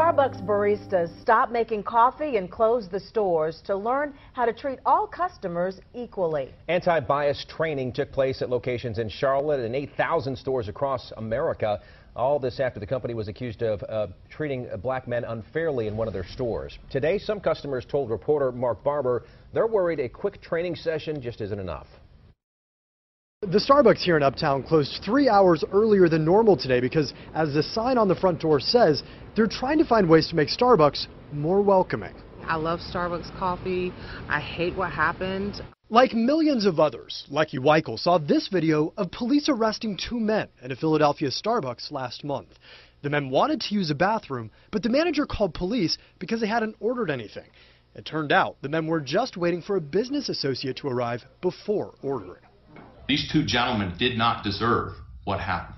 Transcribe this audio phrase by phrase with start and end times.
[0.00, 5.06] Starbucks baristas stop making coffee and close the stores to learn how to treat all
[5.06, 6.54] customers equally.
[6.68, 11.82] Anti-bias training took place at locations in Charlotte and 8,000 stores across America.
[12.16, 16.08] All this after the company was accused of uh, treating black men unfairly in one
[16.08, 16.78] of their stores.
[16.88, 21.60] Today, some customers told reporter Mark Barber they're worried a quick training session just isn't
[21.60, 21.88] enough.
[23.48, 27.62] The Starbucks here in Uptown closed three hours earlier than normal today because, as the
[27.62, 29.02] sign on the front door says,
[29.34, 32.12] they're trying to find ways to make Starbucks more welcoming.
[32.44, 33.94] I love Starbucks coffee.
[34.28, 35.62] I hate what happened.
[35.88, 40.70] Like millions of others, Lucky Weichel saw this video of police arresting two men at
[40.70, 42.58] a Philadelphia Starbucks last month.
[43.00, 46.76] The men wanted to use a bathroom, but the manager called police because they hadn't
[46.78, 47.48] ordered anything.
[47.94, 51.94] It turned out the men were just waiting for a business associate to arrive before
[52.02, 52.42] ordering.
[53.10, 54.92] These two gentlemen did not deserve
[55.24, 55.74] what happened.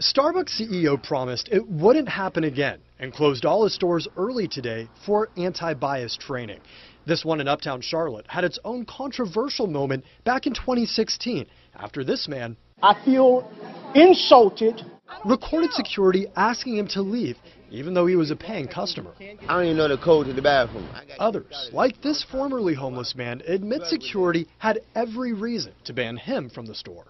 [0.00, 5.28] Starbucks CEO promised it wouldn't happen again and closed all its stores early today for
[5.36, 6.60] anti bias training.
[7.04, 12.28] This one in Uptown Charlotte had its own controversial moment back in 2016 after this
[12.28, 12.56] man.
[12.80, 13.50] I feel
[13.96, 14.80] insulted.
[15.24, 17.36] Recorded security asking him to leave,
[17.70, 19.12] even though he was a paying customer.
[19.20, 20.88] I don't even know the code to the bathroom.
[21.18, 26.66] Others, like this formerly homeless man, admit security had every reason to ban him from
[26.66, 27.06] the store.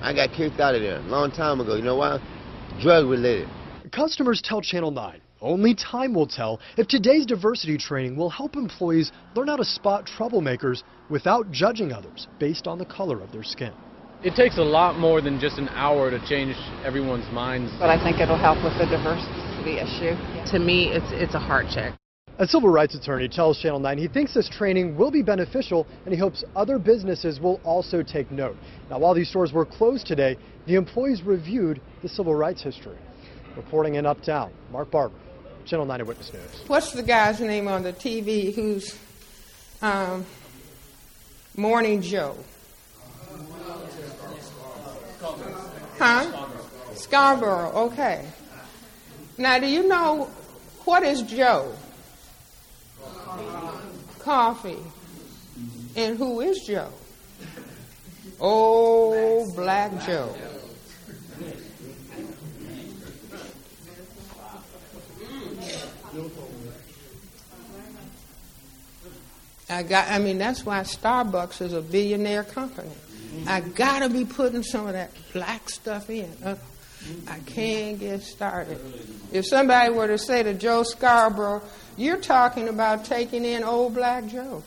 [0.00, 1.76] I got kicked out of there a long time ago.
[1.76, 2.18] You know why?
[2.80, 3.48] Drug related.
[3.92, 9.10] Customers tell Channel 9 only time will tell if today's diversity training will help employees
[9.34, 13.72] learn how to spot troublemakers without judging others based on the color of their skin.
[14.22, 16.54] It takes a lot more than just an hour to change
[16.84, 17.72] everyone's minds.
[17.78, 20.16] But I think it'll help with the diversity issue.
[20.52, 21.94] To me, it's it's a heart check.
[22.40, 26.14] A civil rights attorney tells Channel 9 he thinks this training will be beneficial and
[26.14, 28.56] he hopes other businesses will also take note.
[28.88, 32.96] Now, while these stores were closed today, the employees reviewed the civil rights history.
[33.56, 35.14] Reporting in Uptown, Mark Barber,
[35.66, 36.62] Channel 9 Witness News.
[36.66, 38.98] What's the guy's name on the TV who's
[39.82, 40.24] um,
[41.58, 42.36] Morning Joe?
[45.98, 46.48] Huh?
[46.94, 48.26] Scarborough, okay.
[49.40, 50.28] Now, do you know
[50.84, 51.72] what is Joe?
[54.18, 54.76] Coffee.
[55.96, 56.92] And who is Joe?
[58.38, 60.36] Oh, Black Joe.
[69.70, 72.90] I got I mean that's why Starbucks is a billionaire company.
[73.46, 76.30] I gotta be putting some of that black stuff in.
[76.44, 76.56] Uh,
[77.28, 78.78] I can't get started.
[79.32, 81.62] If somebody were to say to Joe Scarborough,
[81.96, 84.62] you're talking about taking in old black Joe.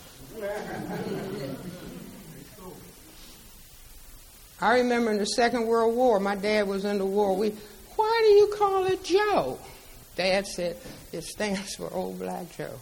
[4.59, 7.35] I remember in the Second World War, my dad was in the war.
[7.35, 7.53] We,
[7.95, 9.59] why do you call it Joe?
[10.15, 10.77] Dad said,
[11.11, 12.79] it stands for old black Joe.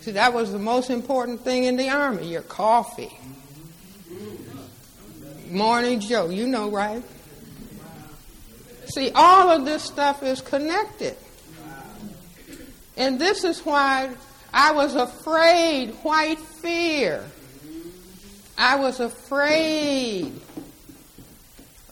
[0.00, 3.18] See, that was the most important thing in the Army your coffee.
[5.50, 7.02] Morning Joe, you know, right?
[8.94, 11.16] See, all of this stuff is connected.
[12.96, 14.10] And this is why
[14.52, 17.24] I was afraid, white fear.
[18.56, 20.32] I was afraid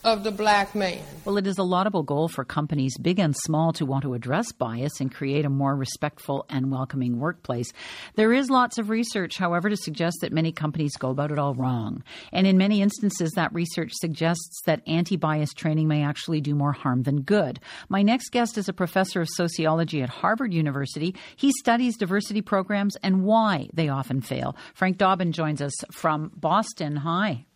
[0.04, 1.02] of the black man.
[1.24, 4.52] Well, it is a laudable goal for companies, big and small, to want to address
[4.52, 7.72] bias and create a more respectful and welcoming workplace.
[8.14, 11.54] There is lots of research, however, to suggest that many companies go about it all
[11.54, 12.02] wrong.
[12.32, 16.72] And in many instances, that research suggests that anti bias training may actually do more
[16.72, 17.58] harm than good.
[17.88, 21.14] My next guest is a professor of sociology at Harvard University.
[21.36, 24.56] He studies diversity programs and why they often fail.
[24.74, 26.96] Frank Dobbin joins us from Boston.
[26.96, 27.46] Hi.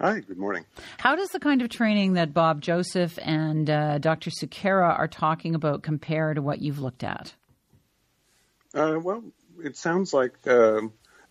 [0.00, 0.64] Hi, good morning.
[0.98, 4.30] How does the kind of training that Bob Joseph and uh, Dr.
[4.30, 7.32] Sukkara are talking about compare to what you've looked at?
[8.74, 9.22] Uh, well,
[9.62, 10.80] it sounds like uh,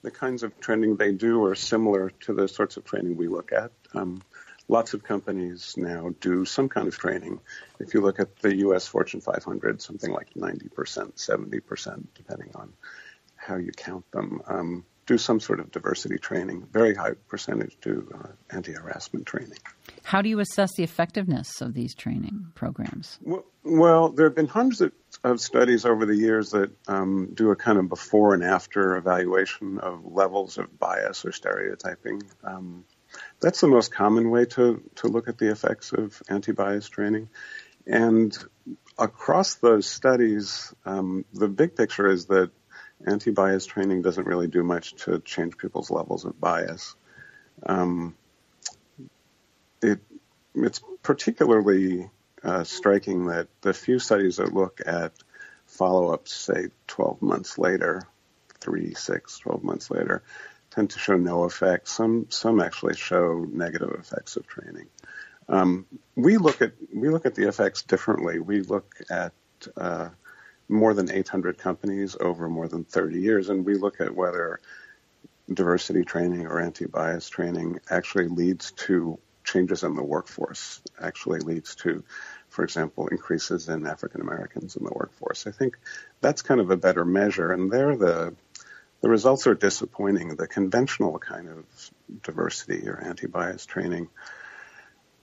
[0.02, 3.52] the kinds of training they do are similar to the sorts of training we look
[3.52, 3.72] at.
[3.94, 4.22] Um,
[4.70, 7.42] lots of companies now do some kind of training.
[7.80, 8.88] If you look at the U.S.
[8.88, 12.72] Fortune 500, something like 90%, 70%, depending on
[13.36, 14.42] how you count them.
[14.48, 16.68] Um, do some sort of diversity training.
[16.72, 19.58] Very high percentage do uh, anti-harassment training.
[20.04, 23.20] How do you assess the effectiveness of these training programs?
[23.22, 24.92] Well, well there have been hundreds of,
[25.24, 29.80] of studies over the years that um, do a kind of before and after evaluation
[29.80, 32.24] of levels of bias or stereotyping.
[32.44, 32.86] Um,
[33.40, 37.30] that's the most common way to, to look at the effects of anti-bias training.
[37.86, 38.36] And
[38.98, 42.52] across those studies, um, the big picture is that
[43.06, 46.96] anti-bias training doesn't really do much to change people's levels of bias.
[47.66, 48.16] Um,
[49.82, 50.00] it,
[50.56, 52.10] it's particularly
[52.44, 55.14] uh, striking that the few studies that look at
[55.68, 58.02] follow-ups, say 12 months later,
[58.60, 60.24] three, six, 12 months later,
[60.72, 61.88] tend to show no effect.
[61.88, 64.88] Some some actually show negative effects of training.
[65.48, 65.86] Um,
[66.16, 68.40] we look at we look at the effects differently.
[68.40, 69.34] We look at
[69.78, 70.10] uh,
[70.70, 74.60] more than 800 companies over more than 30 years, and we look at whether
[75.52, 82.04] diversity training or anti-bias training actually leads to changes in the workforce, actually leads to,
[82.50, 85.48] for example, increases in African Americans in the workforce.
[85.48, 85.78] I think
[86.22, 88.36] that's kind of a better measure, and there the
[89.02, 90.38] the results are disappointing.
[90.38, 91.66] The conventional kind of
[92.24, 94.08] diversity or anti-bias training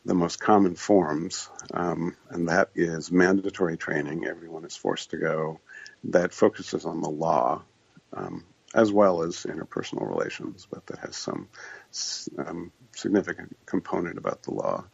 [0.04, 4.26] the most common forms, um, and that is mandatory training.
[4.26, 5.60] Everyone is forced to go.
[6.04, 7.62] That focuses on the law,
[8.14, 8.44] um,
[8.74, 11.48] as well as interpersonal relations, but that has some
[12.38, 14.84] um, significant component about the law.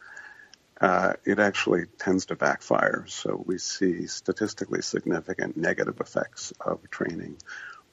[0.79, 3.05] Uh, it actually tends to backfire.
[3.07, 7.37] So we see statistically significant negative effects of training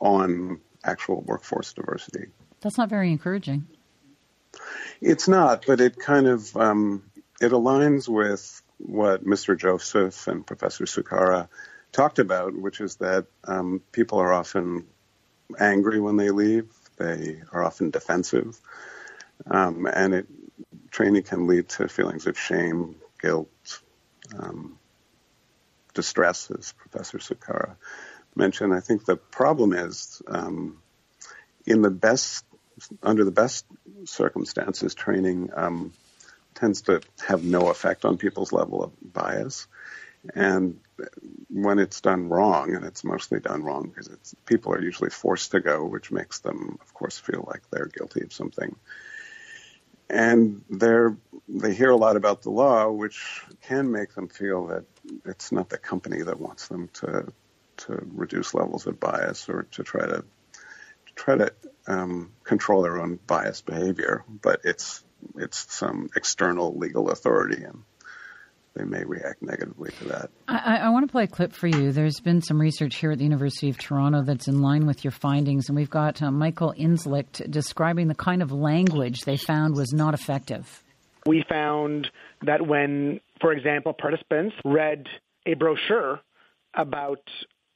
[0.01, 2.27] on actual workforce diversity.
[2.61, 3.67] That's not very encouraging.
[5.01, 7.03] It's not, but it kind of um,
[7.41, 9.59] it aligns with what Mr.
[9.59, 11.49] Joseph and Professor Sukkara
[11.93, 14.87] talked about, which is that um, people are often
[15.59, 16.73] angry when they leave.
[16.97, 18.61] They are often defensive,
[19.51, 20.27] um, and it
[20.91, 23.81] training can lead to feelings of shame, guilt,
[24.39, 24.79] um,
[25.93, 27.77] distress, as Professor Sukkara
[28.37, 28.73] mentioned.
[28.73, 30.79] I think the problem is um,
[31.67, 32.45] in the best
[33.03, 33.65] under the best
[34.05, 35.93] circumstances, training um,
[36.55, 39.67] tends to have no effect on people's level of bias.
[40.35, 40.81] And
[41.51, 45.51] when it's done wrong, and it's mostly done wrong because it's, people are usually forced
[45.51, 48.75] to go, which makes them, of course, feel like they're guilty of something.
[50.09, 51.17] And they're,
[51.49, 54.85] they hear a lot about the law, which can make them feel that
[55.25, 57.33] it's not the company that wants them to
[57.77, 60.25] to reduce levels of bias or to try to,
[61.07, 61.53] to try to
[61.87, 65.05] um, control their own biased behavior, but it's
[65.37, 67.83] it's some external legal authority, and
[68.75, 70.31] they may react negatively to that.
[70.49, 71.93] I, I, want to play a clip for you.
[71.93, 75.13] There's been some research here at the University of Toronto that's in line with your
[75.13, 79.93] findings, and we've got uh, Michael Inzlicht describing the kind of language they found was
[79.93, 80.83] not effective.
[81.27, 82.11] We found
[82.43, 85.07] that when, for example, participants read
[85.47, 86.21] a brochure
[86.75, 87.21] about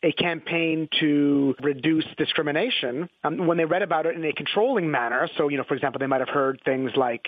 [0.02, 5.28] a campaign to reduce discrimination um, when they read about it in a controlling manner.
[5.36, 7.26] So, you know, for example, they might have heard things like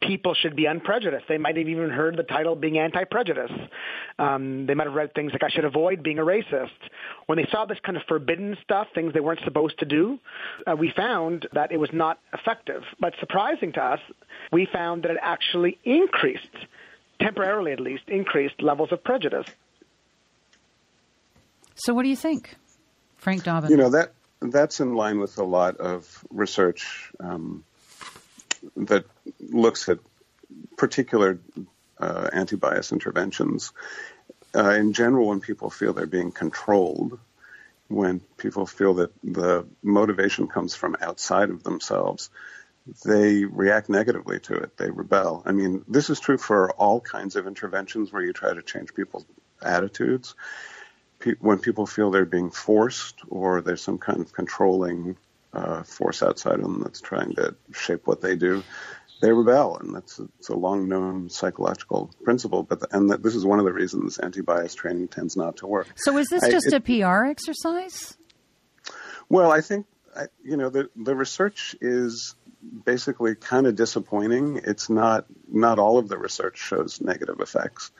[0.00, 1.24] people should be unprejudiced.
[1.28, 3.50] They might have even heard the title being anti-prejudice.
[4.20, 6.70] Um, they might have read things like I should avoid being a racist.
[7.26, 10.20] When they saw this kind of forbidden stuff, things they weren't supposed to do,
[10.68, 12.84] uh, we found that it was not effective.
[13.00, 14.00] But surprising to us,
[14.52, 16.54] we found that it actually increased,
[17.20, 19.46] temporarily at least, increased levels of prejudice.
[21.74, 22.54] So, what do you think,
[23.16, 23.70] Frank Dobbin?
[23.70, 27.64] You know that that's in line with a lot of research um,
[28.76, 29.04] that
[29.40, 29.98] looks at
[30.76, 31.38] particular
[31.98, 33.72] uh, anti-bias interventions.
[34.54, 37.18] Uh, in general, when people feel they're being controlled,
[37.88, 42.30] when people feel that the motivation comes from outside of themselves,
[43.04, 44.76] they react negatively to it.
[44.76, 45.42] They rebel.
[45.46, 48.94] I mean, this is true for all kinds of interventions where you try to change
[48.94, 49.24] people's
[49.62, 50.34] attitudes.
[51.40, 55.16] When people feel they're being forced or there's some kind of controlling
[55.52, 58.62] uh, force outside of them that's trying to shape what they do,
[59.20, 62.62] they rebel, and that's a, it's a long known psychological principle.
[62.62, 65.66] But the, and that this is one of the reasons anti-bias training tends not to
[65.66, 65.88] work.
[65.96, 68.16] So is this I, just it, a PR exercise?
[69.28, 72.34] Well, I think I, you know the the research is
[72.84, 74.60] basically kind of disappointing.
[74.64, 77.90] It's not not all of the research shows negative effects.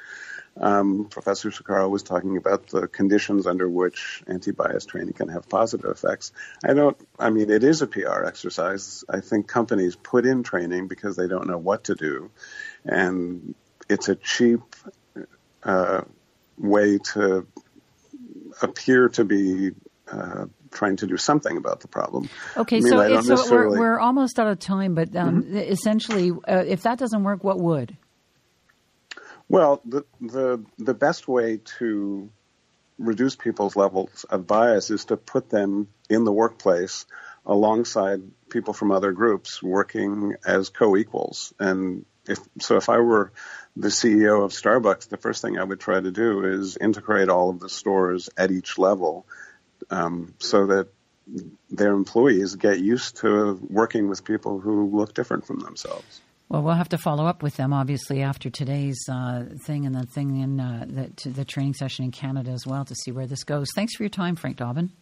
[0.57, 5.91] Um, Professor Socorro was talking about the conditions under which anti-bias training can have positive
[5.91, 6.33] effects.
[6.65, 6.97] I don't.
[7.19, 9.05] I mean, it is a PR exercise.
[9.09, 12.31] I think companies put in training because they don't know what to do,
[12.85, 13.55] and
[13.89, 14.61] it's a cheap
[15.65, 16.03] uh,
[16.57, 17.47] way to
[18.63, 19.73] appear to be
[20.07, 22.29] uh, trying to do something about the problem.
[22.57, 23.79] Okay, I mean, so, so necessarily...
[23.79, 25.57] we're, we're almost out of time, but um, mm-hmm.
[25.57, 27.97] essentially, uh, if that doesn't work, what would?
[29.49, 32.31] Well, the, the the best way to
[32.99, 37.07] reduce people's levels of bias is to put them in the workplace
[37.45, 41.53] alongside people from other groups working as co-equals.
[41.59, 43.33] And if so, if I were
[43.77, 47.51] the CEO of Starbucks, the first thing I would try to do is integrate all
[47.51, 49.27] of the stores at each level
[49.91, 50.89] um, so that
[51.71, 56.21] their employees get used to working with people who look different from themselves.
[56.49, 60.07] Well, we'll have to follow up with them, obviously, after today's uh, thing and the
[60.07, 63.45] thing in uh, the, the training session in Canada as well to see where this
[63.45, 63.69] goes.
[63.75, 64.93] Thanks for your time, Frank Dobbin.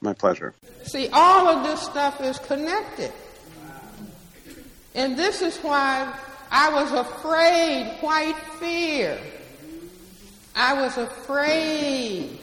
[0.00, 0.54] My pleasure.
[0.82, 3.12] See, all of this stuff is connected.
[4.94, 6.12] And this is why
[6.50, 9.18] I was afraid, white fear.
[10.54, 12.38] I was afraid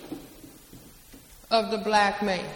[1.51, 2.50] of the black man.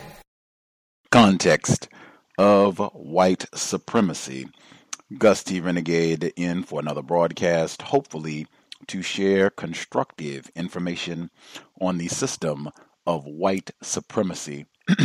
[1.12, 1.90] Context
[2.38, 4.48] of white supremacy.
[5.18, 5.60] Gus T.
[5.60, 8.48] Renegade in for another broadcast, hopefully
[8.88, 11.30] to share constructive information
[11.80, 12.70] on the system
[13.06, 14.66] of white supremacy.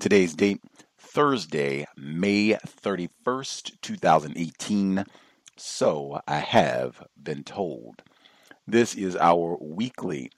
[0.00, 0.62] Today's date,
[0.98, 5.04] Thursday, May 31st, 2018.
[5.56, 8.02] So I have been told.
[8.66, 10.30] This is our weekly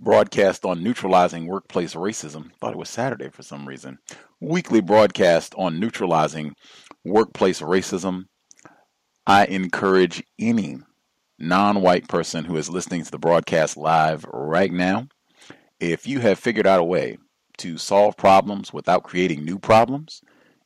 [0.00, 2.50] broadcast on neutralizing workplace racism.
[2.60, 3.98] Thought it was Saturday for some reason.
[4.40, 6.54] Weekly broadcast on neutralizing
[7.04, 8.24] workplace racism.
[9.26, 10.78] I encourage any
[11.38, 15.08] non white person who is listening to the broadcast live right now,
[15.78, 17.18] if you have figured out a way
[17.58, 20.22] to solve problems without creating new problems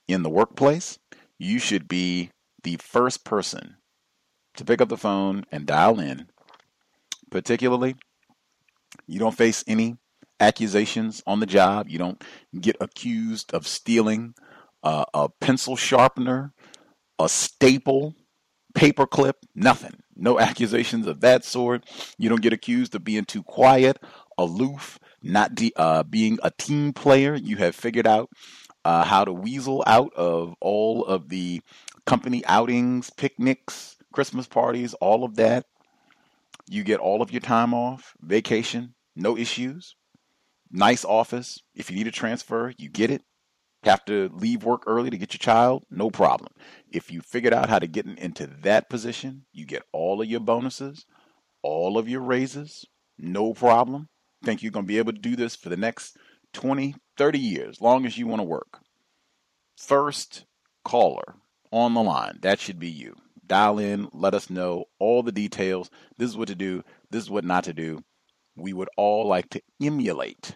[0.07, 0.99] in the workplace,
[1.39, 2.31] you should be
[2.63, 3.77] the first person
[4.55, 6.29] to pick up the phone and dial in,
[7.31, 7.97] particularly
[9.07, 9.97] you don't face any
[10.41, 11.89] accusations on the job.
[11.89, 12.23] You don't
[12.61, 14.35] get accused of stealing
[14.83, 16.53] uh, a pencil sharpener,
[17.19, 18.15] a staple,
[18.75, 19.95] paperclip, nothing.
[20.17, 21.85] No accusations of that sort.
[22.19, 23.99] You don't get accused of being too quiet,
[24.39, 27.35] aloof, not de- uh, being a team player.
[27.35, 28.31] You have figured out
[28.85, 31.63] uh, how to weasel out of all of the
[32.07, 35.67] company outings, picnics, Christmas parties, all of that.
[36.67, 39.97] You get all of your time off, vacation, no issues.
[40.71, 41.61] Nice office.
[41.75, 43.23] If you need a transfer, you get it.
[43.85, 46.53] Have to leave work early to get your child, no problem.
[46.91, 50.41] If you figured out how to get into that position, you get all of your
[50.41, 51.05] bonuses,
[51.63, 52.87] all of your raises,
[53.19, 54.09] no problem.
[54.43, 56.17] Think you're going to be able to do this for the next
[56.55, 58.81] 20, 30 years, long as you want to work.
[59.77, 60.47] First
[60.83, 61.37] caller
[61.71, 63.17] on the line, that should be you
[63.47, 65.91] dial in, let us know all the details.
[66.19, 68.05] This is what to do, this is what not to do.
[68.57, 70.55] We would all like to emulate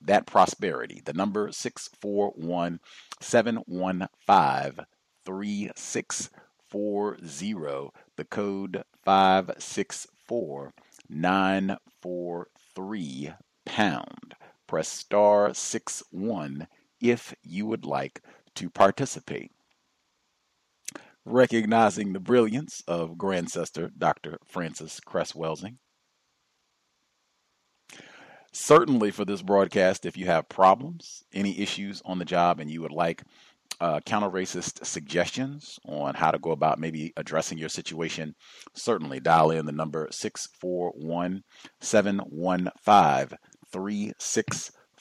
[0.00, 1.02] that prosperity.
[1.04, 2.80] The number 641
[3.20, 4.86] 715
[5.24, 10.74] 3640, the code 564
[11.08, 13.32] 943
[13.64, 14.34] pound.
[14.66, 16.66] Press star 6 1
[17.00, 18.22] if you would like
[18.54, 19.52] to participate
[21.24, 24.38] recognizing the brilliance of Grandsister Dr.
[24.44, 25.78] Frances Cress Welsing.
[28.52, 32.82] Certainly, for this broadcast, if you have problems, any issues on the job, and you
[32.82, 33.22] would like
[33.80, 38.36] uh, counter racist suggestions on how to go about maybe addressing your situation,
[38.72, 41.42] certainly dial in the number 641
[41.80, 43.36] 715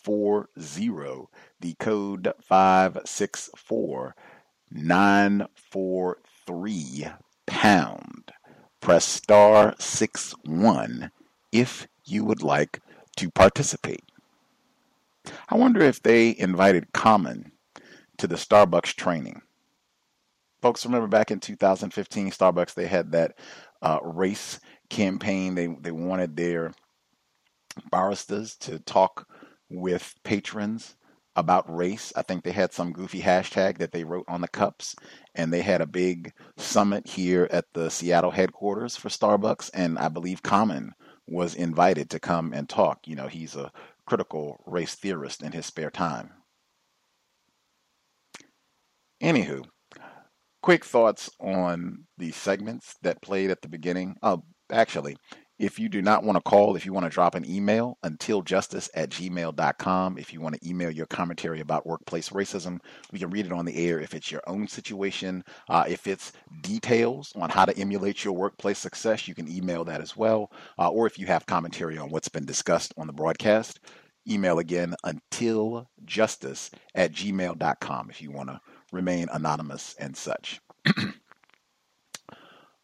[0.05, 1.27] 940.
[1.59, 4.15] The code 564
[4.73, 7.07] 943
[7.45, 8.31] pound.
[8.81, 11.11] Press star 6 1
[11.51, 12.79] if you would like
[13.17, 14.03] to participate.
[15.47, 17.51] I wonder if they invited Common
[18.17, 19.41] to the Starbucks training.
[20.61, 23.37] Folks, remember back in 2015, Starbucks, they had that
[23.81, 25.55] uh, race campaign.
[25.55, 26.73] They, they wanted their
[27.91, 29.27] baristas to talk
[29.69, 30.95] with patrons
[31.35, 32.13] about race.
[32.15, 34.95] I think they had some goofy hashtag that they wrote on the cups,
[35.35, 39.69] and they had a big summit here at the Seattle headquarters for Starbucks.
[39.73, 40.93] And I believe Common
[41.27, 42.99] was invited to come and talk.
[43.07, 43.71] You know, he's a
[44.05, 46.31] critical race theorist in his spare time.
[49.21, 49.65] Anywho,
[50.61, 54.17] quick thoughts on the segments that played at the beginning.
[54.21, 55.15] Oh, actually,
[55.59, 58.89] if you do not want to call, if you want to drop an email, untiljustice
[58.95, 60.17] at gmail.com.
[60.17, 62.79] If you want to email your commentary about workplace racism,
[63.11, 65.43] we can read it on the air if it's your own situation.
[65.69, 70.01] Uh, if it's details on how to emulate your workplace success, you can email that
[70.01, 70.51] as well.
[70.79, 73.79] Uh, or if you have commentary on what's been discussed on the broadcast,
[74.27, 78.59] email again untiljustice at gmail.com if you want to
[78.91, 80.59] remain anonymous and such.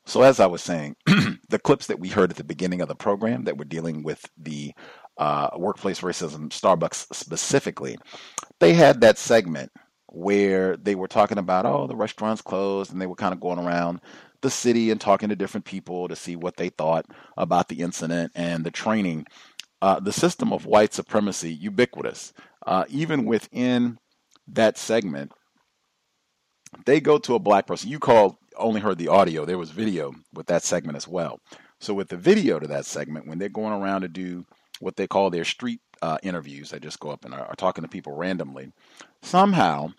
[0.09, 0.95] So, as I was saying,
[1.49, 4.25] the clips that we heard at the beginning of the program that were dealing with
[4.39, 4.73] the
[5.19, 7.95] uh, workplace racism, Starbucks specifically,
[8.59, 9.71] they had that segment
[10.07, 13.59] where they were talking about, oh, the restaurant's closed, and they were kind of going
[13.59, 14.01] around
[14.41, 17.05] the city and talking to different people to see what they thought
[17.37, 19.27] about the incident and the training.
[19.79, 22.33] Uh, the system of white supremacy, ubiquitous,
[22.65, 23.99] uh, even within
[24.47, 25.31] that segment,
[26.87, 27.91] they go to a black person.
[27.91, 29.45] You called only heard the audio.
[29.45, 31.39] There was video with that segment as well.
[31.79, 34.45] So with the video to that segment, when they're going around to do
[34.79, 37.83] what they call their street uh, interviews, they just go up and are, are talking
[37.83, 38.71] to people randomly.
[39.21, 39.89] Somehow,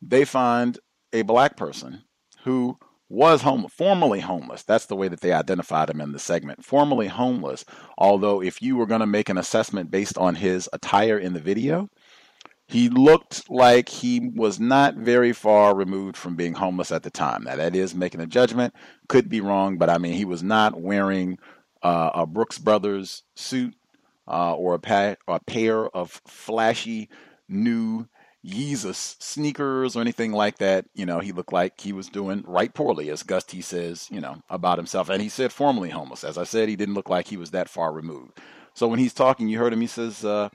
[0.00, 0.78] they find
[1.12, 2.02] a black person
[2.44, 4.62] who was home, formerly homeless.
[4.64, 6.64] That's the way that they identified him in the segment.
[6.64, 7.64] Formerly homeless.
[7.96, 11.40] Although, if you were going to make an assessment based on his attire in the
[11.40, 11.88] video,
[12.66, 17.44] he looked like he was not very far removed from being homeless at the time.
[17.44, 18.74] Now, that is making a judgment,
[19.08, 21.38] could be wrong, but I mean, he was not wearing
[21.82, 23.74] uh, a Brooks Brothers suit
[24.26, 27.08] uh, or a, pa- a pair of flashy
[27.48, 28.08] new
[28.44, 30.86] Yeezus sneakers or anything like that.
[30.94, 34.20] You know, he looked like he was doing right poorly, as Gus T says, you
[34.20, 35.08] know, about himself.
[35.08, 36.24] And he said formerly homeless.
[36.24, 38.40] As I said, he didn't look like he was that far removed.
[38.74, 40.48] So when he's talking, you heard him, he says, uh,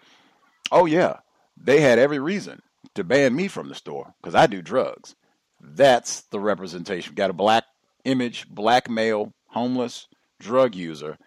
[0.72, 1.18] Oh, yeah,
[1.58, 2.62] they had every reason
[2.96, 5.16] to ban me from the store because I do drugs.
[5.60, 7.16] That's the representation.
[7.16, 7.66] Got a black
[8.04, 10.08] image, black male, homeless,
[10.40, 11.18] drug user.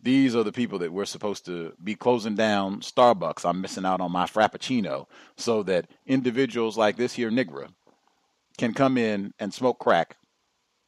[0.00, 3.48] These are the people that we're supposed to be closing down Starbucks.
[3.48, 7.68] I'm missing out on my Frappuccino so that individuals like this here Nigra
[8.58, 10.16] can come in and smoke crack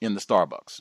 [0.01, 0.81] in the Starbucks.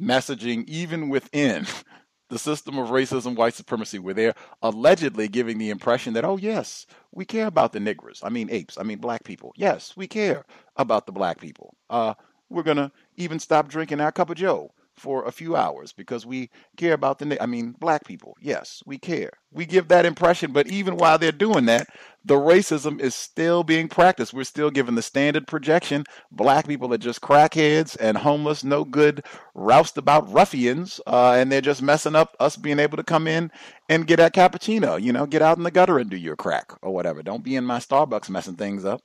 [0.00, 1.66] Messaging even within
[2.32, 6.86] the system of racism, white supremacy, where they're allegedly giving the impression that, oh, yes,
[7.12, 8.20] we care about the niggers.
[8.22, 8.78] I mean, apes.
[8.78, 9.52] I mean, black people.
[9.54, 11.76] Yes, we care about the black people.
[11.90, 12.14] Uh,
[12.48, 16.24] we're going to even stop drinking our cup of joe for a few hours because
[16.24, 18.36] we care about the I mean black people.
[18.40, 19.30] Yes, we care.
[19.50, 21.88] We give that impression, but even while they're doing that,
[22.24, 24.32] the racism is still being practiced.
[24.32, 26.04] We're still given the standard projection.
[26.30, 31.82] Black people are just crackheads and homeless, no good, roustabout ruffians, uh, and they're just
[31.82, 33.50] messing up us being able to come in
[33.88, 35.02] and get that cappuccino.
[35.02, 37.22] You know, get out in the gutter and do your crack or whatever.
[37.24, 39.02] Don't be in my Starbucks messing things up.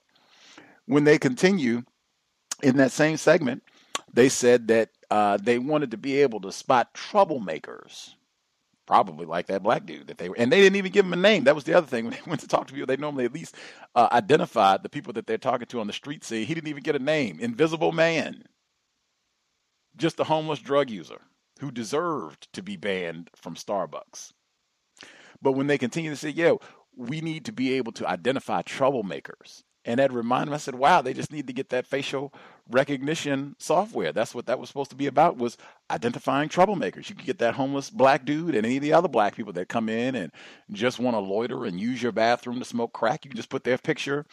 [0.85, 1.81] When they continue
[2.61, 3.63] in that same segment,
[4.13, 8.13] they said that uh, they wanted to be able to spot troublemakers,
[8.85, 11.17] probably like that black dude that they were, and they didn't even give him a
[11.17, 11.45] name.
[11.45, 12.87] That was the other thing when they went to talk to people.
[12.87, 13.55] They normally at least
[13.95, 16.23] uh, identified the people that they're talking to on the street.
[16.23, 17.39] See, he didn't even get a name.
[17.39, 18.43] Invisible man,
[19.95, 21.21] just a homeless drug user
[21.59, 24.31] who deserved to be banned from Starbucks.
[25.41, 26.55] But when they continue to say, "Yeah,
[26.95, 31.01] we need to be able to identify troublemakers," And that reminded me, I said, wow,
[31.01, 32.33] they just need to get that facial
[32.69, 34.11] recognition software.
[34.11, 35.57] That's what that was supposed to be about was
[35.89, 37.09] identifying troublemakers.
[37.09, 39.69] You could get that homeless black dude and any of the other black people that
[39.69, 40.31] come in and
[40.71, 43.23] just want to loiter and use your bathroom to smoke crack.
[43.23, 44.25] You can just put their picture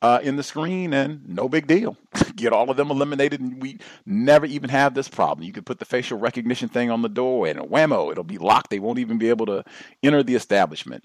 [0.00, 1.96] uh, in the screen and no big deal.
[2.36, 5.46] get all of them eliminated and we never even have this problem.
[5.46, 8.70] You could put the facial recognition thing on the door and whammo, it'll be locked.
[8.70, 9.64] They won't even be able to
[10.02, 11.04] enter the establishment.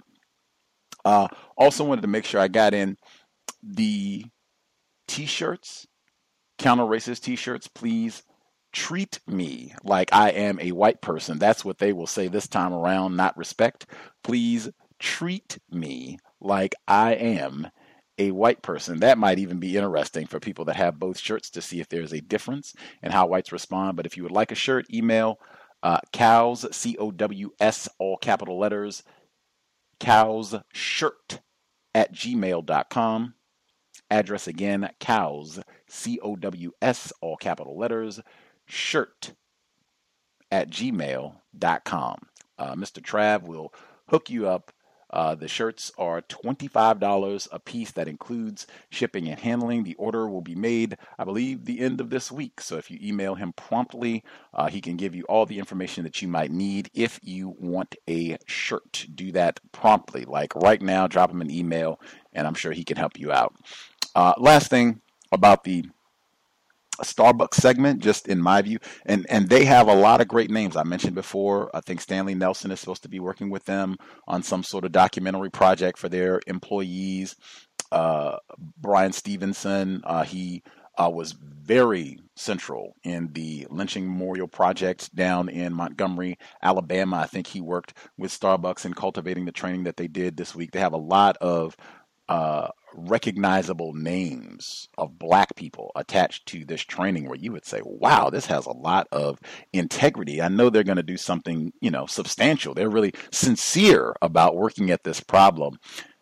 [1.04, 2.98] Uh, also wanted to make sure I got in
[3.64, 4.26] the
[5.08, 5.87] t-shirts,
[6.58, 8.24] counter racist t-shirts, please
[8.74, 11.40] treat me like I am a white person.
[11.40, 13.88] That's what they will say this time around, not respect.
[14.24, 17.70] Please treat me like I am
[18.18, 19.00] a white person.
[19.00, 22.14] That might even be interesting for people that have both shirts to see if there's
[22.14, 23.96] a difference in how whites respond.
[23.96, 25.40] But if you would like a shirt, email
[25.84, 29.04] uh, cows, C O W S, all capital letters,
[30.00, 31.42] cows shirt
[31.94, 33.34] at gmail.com.
[34.10, 38.22] Address again, cows, C O W S, all capital letters,
[38.66, 39.34] shirt
[40.52, 42.18] at gmail.com.
[42.58, 43.02] Uh, Mr.
[43.02, 43.74] Trav will
[44.08, 44.72] hook you up
[45.10, 47.92] uh, the shirts are $25 a piece.
[47.92, 49.84] That includes shipping and handling.
[49.84, 52.60] The order will be made, I believe, the end of this week.
[52.60, 56.22] So if you email him promptly, uh, he can give you all the information that
[56.22, 59.08] you might need if you want a shirt.
[59.14, 60.26] Do that promptly.
[60.26, 62.02] Like right now, drop him an email,
[62.34, 63.56] and I'm sure he can help you out.
[64.18, 65.00] Uh, last thing
[65.32, 65.86] about the
[67.04, 70.76] Starbucks segment, just in my view, and and they have a lot of great names.
[70.76, 71.70] I mentioned before.
[71.76, 73.96] I think Stanley Nelson is supposed to be working with them
[74.28, 77.36] on some sort of documentary project for their employees.
[77.92, 78.38] Uh,
[78.82, 80.64] Bryan Stevenson, uh, he
[80.98, 87.18] uh, was very central in the lynching memorial project down in Montgomery, Alabama.
[87.18, 90.72] I think he worked with Starbucks in cultivating the training that they did this week.
[90.72, 91.78] They have a lot of
[92.28, 98.30] uh, recognizable names of black people attached to this training where you would say, wow,
[98.30, 99.40] this has a lot of
[99.72, 100.42] integrity.
[100.42, 102.74] I know they're going to do something, you know, substantial.
[102.74, 105.80] They're really sincere about working at this problem.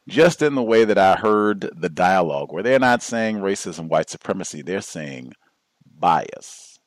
[0.08, 4.10] Just in the way that I heard the dialogue, where they're not saying racism, white
[4.10, 5.34] supremacy, they're saying
[5.98, 6.78] bias.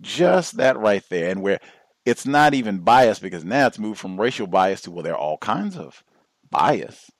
[0.00, 1.30] Just that right there.
[1.30, 1.58] And where
[2.04, 5.18] it's not even bias because now it's moved from racial bias to, well, there are
[5.18, 6.04] all kinds of
[6.50, 7.10] bias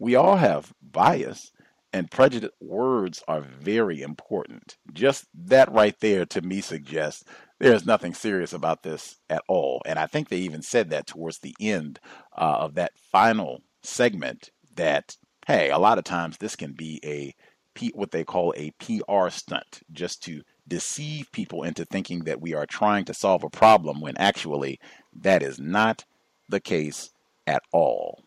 [0.00, 1.52] we all have bias,
[1.92, 4.78] and prejudiced words are very important.
[4.92, 7.24] Just that right there to me suggests
[7.58, 9.82] there's nothing serious about this at all.
[9.84, 12.00] And I think they even said that towards the end
[12.36, 17.34] uh, of that final segment that, hey, a lot of times this can be a
[17.74, 22.54] P, what they call a PR stunt, just to deceive people into thinking that we
[22.54, 24.80] are trying to solve a problem when actually
[25.12, 26.04] that is not
[26.48, 27.10] the case
[27.46, 28.22] at all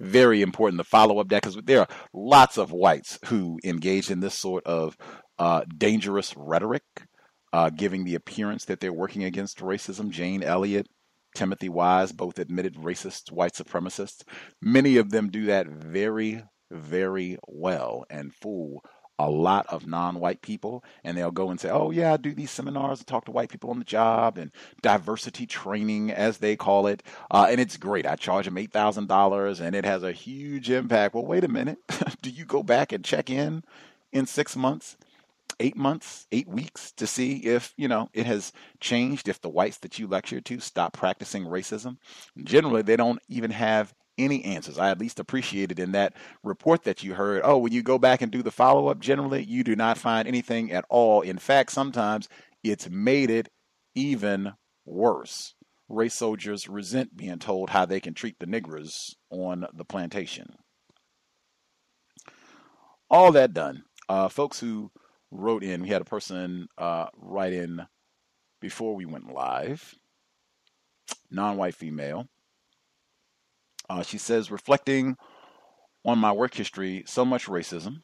[0.00, 4.20] very important to follow up that because there are lots of whites who engage in
[4.20, 4.96] this sort of
[5.38, 6.82] uh, dangerous rhetoric,
[7.52, 10.10] uh, giving the appearance that they're working against racism.
[10.10, 10.88] Jane Elliott,
[11.34, 14.22] Timothy Wise, both admitted racist white supremacists.
[14.60, 18.82] Many of them do that very, very well and fool
[19.18, 22.50] a lot of non-white people and they'll go and say oh yeah i do these
[22.50, 24.50] seminars and talk to white people on the job and
[24.82, 27.02] diversity training as they call it.
[27.30, 28.06] Uh, and it's great.
[28.06, 31.14] I charge them $8000 and it has a huge impact.
[31.14, 31.78] Well wait a minute.
[32.22, 33.64] Do you go back and check in
[34.12, 34.96] in six months
[35.60, 39.78] eight months eight weeks to see if you know it has changed if the whites
[39.78, 41.96] that you lecture to stop practicing racism?
[42.42, 44.78] Generally they don't even have any answers.
[44.78, 47.42] I at least appreciated in that report that you heard.
[47.44, 50.28] Oh, when you go back and do the follow up, generally you do not find
[50.28, 51.20] anything at all.
[51.20, 52.28] In fact, sometimes
[52.62, 53.48] it's made it
[53.94, 54.52] even
[54.84, 55.54] worse.
[55.88, 60.56] Race soldiers resent being told how they can treat the niggers on the plantation.
[63.10, 63.84] All that done.
[64.08, 64.90] Uh, folks who
[65.30, 67.82] wrote in, we had a person uh, write in
[68.60, 69.94] before we went live,
[71.30, 72.26] non white female
[73.88, 75.16] uh, she says, reflecting
[76.04, 78.02] on my work history, so much racism,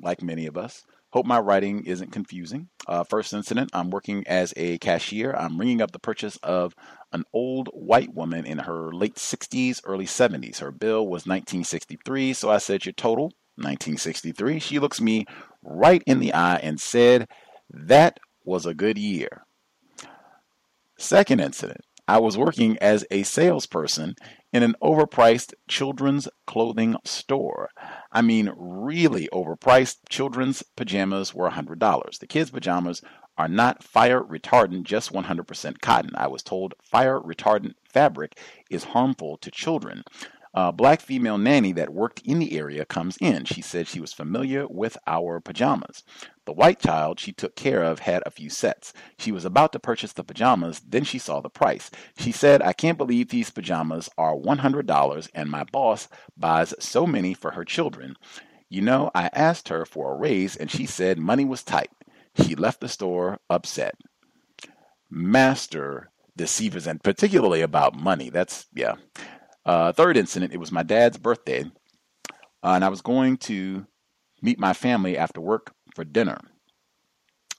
[0.00, 0.84] like many of us.
[1.10, 2.68] Hope my writing isn't confusing.
[2.86, 5.32] Uh, first incident, I'm working as a cashier.
[5.32, 6.74] I'm ringing up the purchase of
[7.12, 10.58] an old white woman in her late 60s, early 70s.
[10.58, 14.58] Her bill was 1963, so I said, Your total, 1963.
[14.58, 15.24] She looks me
[15.62, 17.28] right in the eye and said,
[17.70, 19.46] That was a good year.
[20.98, 24.16] Second incident, I was working as a salesperson
[24.56, 27.68] in an overpriced children's clothing store.
[28.10, 29.96] I mean, really overpriced.
[30.08, 32.18] Children's pajamas were $100.
[32.18, 33.02] The kids' pajamas
[33.36, 36.12] are not fire retardant, just 100% cotton.
[36.14, 38.38] I was told fire retardant fabric
[38.70, 40.04] is harmful to children
[40.56, 43.44] a black female nanny that worked in the area comes in.
[43.44, 46.02] She said she was familiar with our pajamas.
[46.46, 48.94] The white child she took care of had a few sets.
[49.18, 51.90] She was about to purchase the pajamas, then she saw the price.
[52.18, 57.34] She said, I can't believe these pajamas are $100 and my boss buys so many
[57.34, 58.16] for her children.
[58.70, 61.90] You know, I asked her for a raise and she said money was tight.
[62.42, 63.96] She left the store upset.
[65.10, 68.30] Master deceivers, and particularly about money.
[68.30, 68.96] That's, yeah.
[69.66, 71.64] Uh, third incident, it was my dad's birthday,
[72.64, 73.86] uh, and I was going to
[74.42, 76.38] meet my family after work for dinner.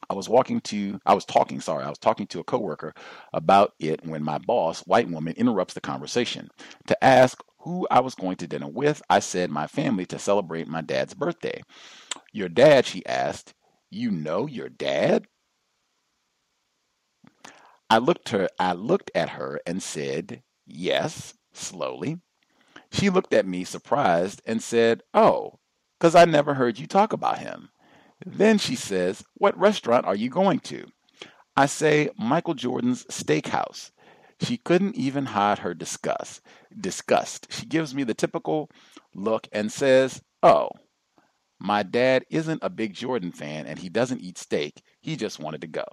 [0.09, 2.93] I was walking to, I was talking, sorry, I was talking to a coworker
[3.33, 6.49] about it when my boss, white woman, interrupts the conversation
[6.87, 9.01] to ask who I was going to dinner with.
[9.09, 11.61] I said my family to celebrate my dad's birthday.
[12.33, 13.53] Your dad, she asked.
[13.91, 15.27] You know your dad?
[17.89, 22.19] I looked her I looked at her and said, "Yes," slowly.
[22.91, 25.59] She looked at me surprised and said, "Oh,
[25.99, 27.69] cuz I never heard you talk about him."
[28.25, 30.87] Then she says, "What restaurant are you going to?"
[31.55, 33.91] I say, "Michael Jordan's Steakhouse."
[34.39, 36.41] She couldn't even hide her disgust.
[36.79, 37.51] Disgust.
[37.51, 38.69] She gives me the typical
[39.15, 40.69] look and says, "Oh,
[41.59, 44.83] my dad isn't a big Jordan fan and he doesn't eat steak.
[45.01, 45.85] He just wanted to go."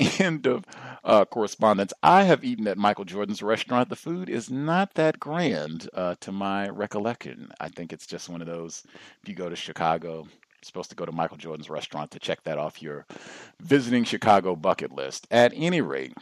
[0.18, 0.64] End of
[1.04, 1.92] uh, correspondence.
[2.02, 3.88] I have eaten at Michael Jordan's restaurant.
[3.88, 7.50] The food is not that grand uh, to my recollection.
[7.60, 8.82] I think it's just one of those,
[9.22, 10.28] if you go to Chicago, you're
[10.62, 13.06] supposed to go to Michael Jordan's restaurant to check that off your
[13.60, 15.26] visiting Chicago bucket list.
[15.30, 16.14] At any rate,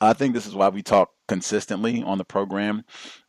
[0.00, 2.84] I think this is why we talk consistently on the program.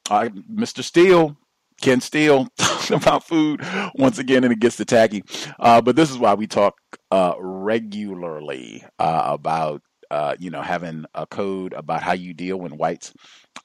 [0.07, 0.83] Mr.
[0.83, 1.37] Steele,
[1.81, 3.61] Ken Steele, talking about food
[3.95, 5.23] once again, and it gets to tacky.
[5.59, 6.75] Uh, but this is why we talk
[7.11, 12.77] uh, regularly uh, about uh, you know having a code about how you deal when
[12.77, 13.13] whites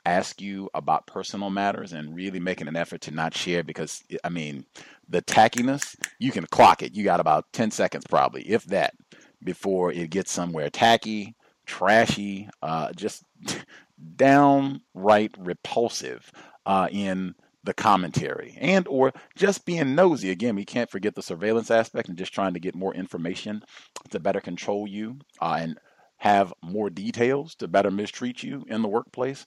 [0.07, 4.29] ask you about personal matters, and really making an effort to not share because I
[4.29, 4.65] mean
[5.09, 6.95] the tackiness you can clock it.
[6.95, 8.95] You got about ten seconds probably, if that,
[9.43, 11.35] before it gets somewhere tacky,
[11.67, 13.25] trashy, uh, just
[14.17, 16.31] downright repulsive
[16.67, 20.31] uh, in the commentary and or just being nosy.
[20.31, 23.63] Again we can't forget the surveillance aspect and just trying to get more information
[24.11, 25.79] to better control you uh, and
[26.19, 29.45] have more details to better mistreat you in the workplace.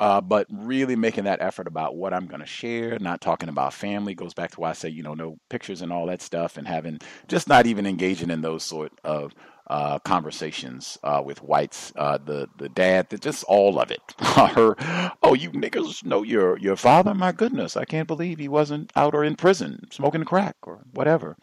[0.00, 3.72] Uh, but really making that effort about what i'm going to share not talking about
[3.72, 6.56] family goes back to why i say you know no pictures and all that stuff
[6.56, 6.98] and having
[7.28, 9.32] just not even engaging in those sort of
[9.68, 14.00] uh, conversations uh, with whites, uh, the the dad, the, just all of it.
[14.20, 14.76] Her,
[15.22, 17.14] oh, you niggas know your your father?
[17.14, 21.36] My goodness, I can't believe he wasn't out or in prison smoking crack or whatever.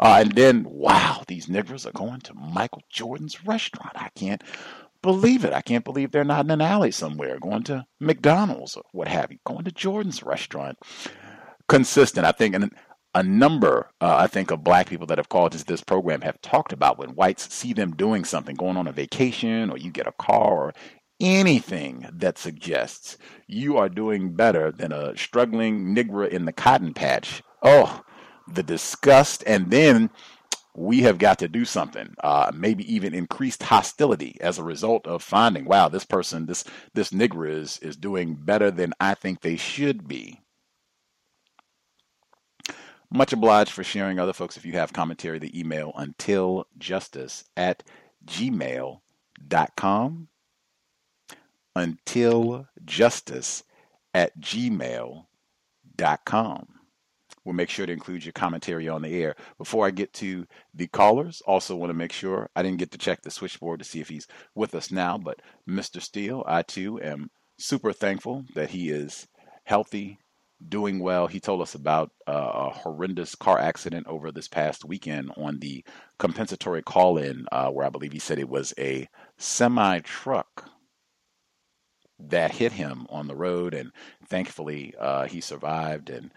[0.00, 3.92] Uh, and then, wow, these niggers are going to Michael Jordan's restaurant.
[3.94, 4.42] I can't
[5.02, 5.52] believe it.
[5.52, 9.30] I can't believe they're not in an alley somewhere, going to McDonald's or what have
[9.30, 10.78] you, going to Jordan's restaurant.
[11.68, 12.72] Consistent, I think, and
[13.16, 16.38] a number, uh, I think, of black people that have called to this program have
[16.42, 20.06] talked about when whites see them doing something, going on a vacation, or you get
[20.06, 20.74] a car, or
[21.18, 27.42] anything that suggests you are doing better than a struggling Negro in the cotton patch.
[27.62, 28.02] Oh,
[28.52, 29.42] the disgust.
[29.46, 30.10] And then
[30.74, 35.22] we have got to do something, uh, maybe even increased hostility as a result of
[35.22, 39.56] finding, wow, this person, this this Negro is is doing better than I think they
[39.56, 40.42] should be.
[43.10, 44.56] Much obliged for sharing other folks.
[44.56, 47.84] If you have commentary, the email untiljustice at
[48.26, 50.28] gmail.com.
[51.76, 53.62] Untiljustice
[54.14, 55.26] at gmail.com.
[57.44, 59.36] We'll make sure to include your commentary on the air.
[59.56, 62.98] Before I get to the callers, also want to make sure I didn't get to
[62.98, 66.02] check the switchboard to see if he's with us now, but Mr.
[66.02, 69.28] Steele, I too am super thankful that he is
[69.62, 70.18] healthy,
[70.66, 71.26] doing well.
[71.26, 75.84] He told us about uh, a horrendous car accident over this past weekend on the
[76.18, 80.70] compensatory call in, uh, where I believe he said it was a semi truck
[82.18, 83.74] that hit him on the road.
[83.74, 83.92] And
[84.26, 86.32] thankfully, uh, he survived and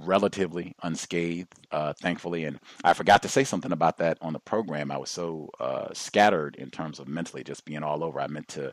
[0.00, 2.44] relatively unscathed, uh, thankfully.
[2.44, 4.90] And I forgot to say something about that on the program.
[4.90, 8.20] I was so uh, scattered in terms of mentally just being all over.
[8.20, 8.72] I meant to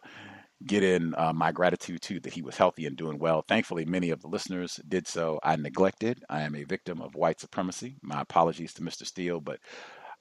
[0.66, 3.44] get in uh, my gratitude too that he was healthy and doing well.
[3.48, 5.40] Thankfully, many of the listeners did so.
[5.44, 6.24] I neglected.
[6.30, 7.96] I am a victim of white supremacy.
[8.02, 9.06] My apologies to Mr.
[9.06, 9.60] Steele, but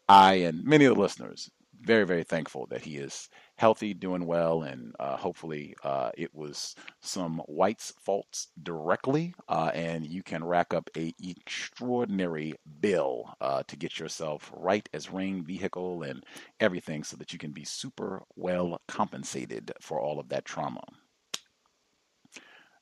[0.08, 4.62] I and many of the listeners very very thankful that he is healthy, doing well,
[4.62, 10.72] and uh, hopefully uh, it was some whites' faults directly, uh, and you can rack
[10.72, 16.24] up a extraordinary bill uh, to get yourself right as ring, vehicle, and
[16.60, 20.84] everything, so that you can be super well compensated for all of that trauma.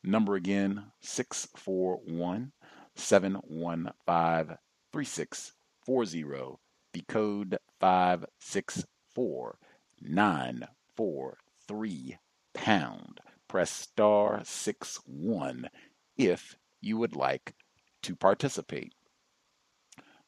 [0.05, 2.53] Number again, 641
[2.95, 4.59] 715
[4.93, 6.59] 3640.
[6.93, 9.59] The code 564
[10.01, 12.19] 943
[12.55, 13.21] pound.
[13.49, 15.69] Press star 6 1
[16.17, 17.55] if you would like
[18.03, 18.93] to participate.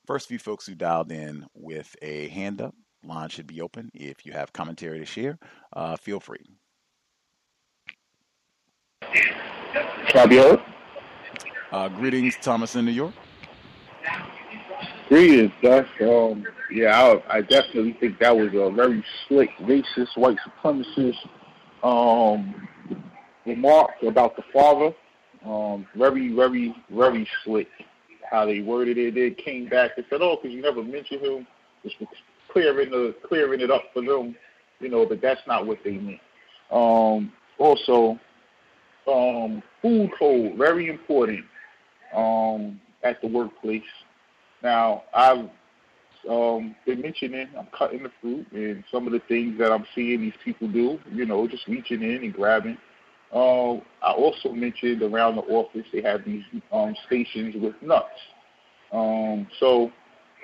[0.07, 3.91] First few folks who dialed in with a hand up, line should be open.
[3.93, 5.39] If you have commentary to share,
[5.75, 6.47] uh, feel free.
[9.03, 10.63] Can I be heard?
[11.71, 13.15] Uh, greetings, Thomas in New York.
[15.09, 15.87] Greetings, Gus.
[16.03, 21.17] Um, yeah, I, I definitely think that was a very slick, racist, white supremacist
[21.83, 22.69] um,
[23.47, 24.95] remark about the father.
[25.47, 27.69] Um, very, very, very slick
[28.31, 29.15] how they worded it.
[29.15, 31.47] They came back and said, "Oh, because you never mentioned him,"
[31.83, 31.95] was
[32.53, 34.37] clearing the clearing it up for them,
[34.79, 35.07] you know.
[35.07, 36.21] But that's not what they meant.
[36.71, 38.21] Um, also,
[39.11, 41.47] um, food code very important
[42.15, 43.83] um, at the workplace.
[44.63, 45.49] Now, I've
[46.29, 50.21] um, been mentioning I'm cutting the fruit and some of the things that I'm seeing
[50.21, 50.99] these people do.
[51.13, 52.79] You know, just reaching in and grabbing.
[53.33, 56.43] Uh, I also mentioned around the office they have these
[56.73, 58.09] um, stations with nuts.
[58.93, 59.93] Um, so,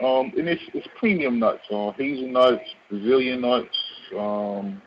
[0.02, 3.76] um, and it's, it's premium nuts, uh, hazelnuts, Brazilian nuts,
[4.18, 4.82] um,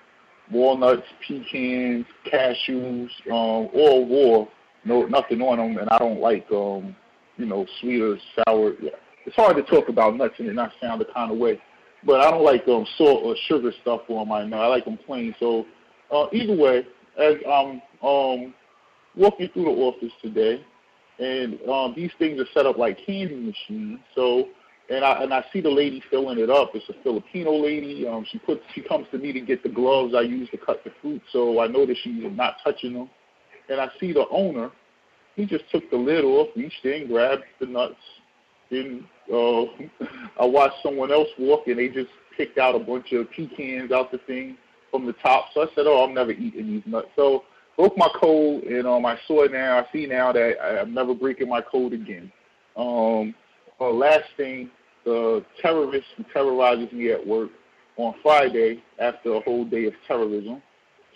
[0.52, 4.48] walnuts, pecans, cashews, um, all raw.
[4.86, 6.96] No, nothing on them, and I don't like, um,
[7.38, 8.74] you know, sweet or sour.
[8.80, 8.92] Yeah.
[9.28, 11.62] It's hard to talk about nuts and not sound the kind of way,
[12.06, 14.62] but I don't like um, salt or sugar stuff on my nut.
[14.62, 15.36] I like them plain.
[15.38, 15.66] So,
[16.10, 16.88] uh, either way,
[17.20, 18.54] as I'm um,
[19.18, 20.66] walking through the office today,
[21.20, 24.00] and um, these things are set up like candy machines.
[24.16, 24.48] So,
[24.90, 26.72] and I and I see the lady filling it up.
[26.74, 28.08] It's a Filipino lady.
[28.08, 30.86] Um, she puts she comes to me to get the gloves I use to cut
[30.86, 31.22] the fruit.
[31.34, 33.10] So I know that she's not touching them.
[33.68, 34.72] And I see the owner.
[35.36, 37.96] He just took the lid off, reached in, grabbed the nuts.
[38.72, 39.64] Then uh,
[40.40, 44.12] I watched someone else walk, and they just picked out a bunch of pecans out
[44.12, 44.58] the thing
[44.92, 45.46] from the top.
[45.54, 47.44] So I said, "Oh, I'm never eating these nuts." So
[47.76, 49.80] broke my code, and um, I saw it now.
[49.80, 52.32] I see now that I, I'm never breaking my code again.
[52.76, 53.34] Um,
[53.80, 54.70] uh, last thing,
[55.06, 57.50] the terrorist who terrorizes me at work
[57.98, 60.62] on Friday after a whole day of terrorism,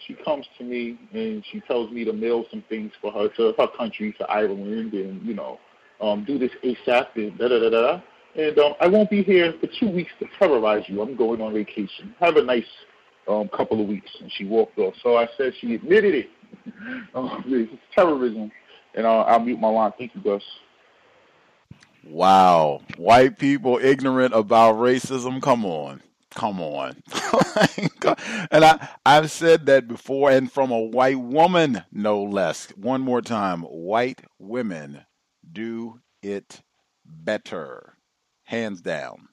[0.08, 3.54] she comes to me and she tells me to mail some things for her to
[3.58, 5.60] her country, to Ireland, and you know,
[6.02, 8.02] um, do this ASAP and da da da da.
[8.36, 11.02] And um, I won't be here for two weeks to terrorize you.
[11.02, 12.16] I'm going on vacation.
[12.20, 12.66] Have a nice
[13.28, 14.10] um, couple of weeks.
[14.22, 14.94] And she walked off.
[15.04, 16.30] So I said she admitted it.
[17.16, 18.52] um, it's terrorism.
[18.96, 19.92] And uh, I'll mute my line.
[19.98, 20.44] Thank you, Gus.
[22.06, 22.82] Wow.
[22.98, 25.42] White people ignorant about racism.
[25.42, 26.02] Come on.
[26.34, 26.96] Come on.
[28.52, 32.70] and I, I've said that before, and from a white woman, no less.
[32.78, 33.64] One more time.
[33.64, 35.04] White women
[35.52, 36.62] do it
[37.06, 37.94] better.
[38.44, 39.28] Hands down.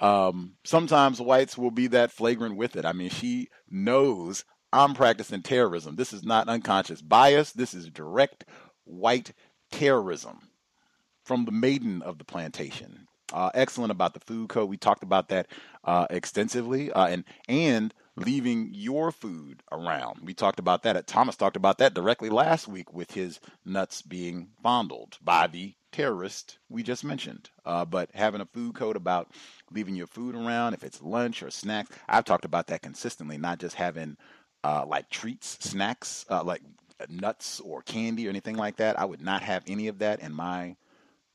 [0.00, 2.84] Um, sometimes whites will be that flagrant with it.
[2.84, 5.96] I mean, she knows I'm practicing terrorism.
[5.96, 7.52] This is not unconscious bias.
[7.52, 8.44] This is direct
[8.84, 9.32] white
[9.70, 10.50] terrorism
[11.24, 13.06] from the maiden of the plantation.
[13.32, 14.68] Uh, excellent about the food code.
[14.68, 15.48] We talked about that
[15.82, 20.20] uh, extensively, uh, and and leaving your food around.
[20.22, 21.06] We talked about that.
[21.06, 26.58] Thomas talked about that directly last week with his nuts being fondled by the terrorist
[26.68, 27.50] we just mentioned.
[27.64, 29.30] Uh, but having a food code about
[29.70, 33.58] leaving your food around, if it's lunch or snacks, I've talked about that consistently, not
[33.58, 34.16] just having
[34.64, 36.62] uh, like treats, snacks, uh, like
[37.08, 38.98] nuts or candy or anything like that.
[38.98, 40.76] I would not have any of that in my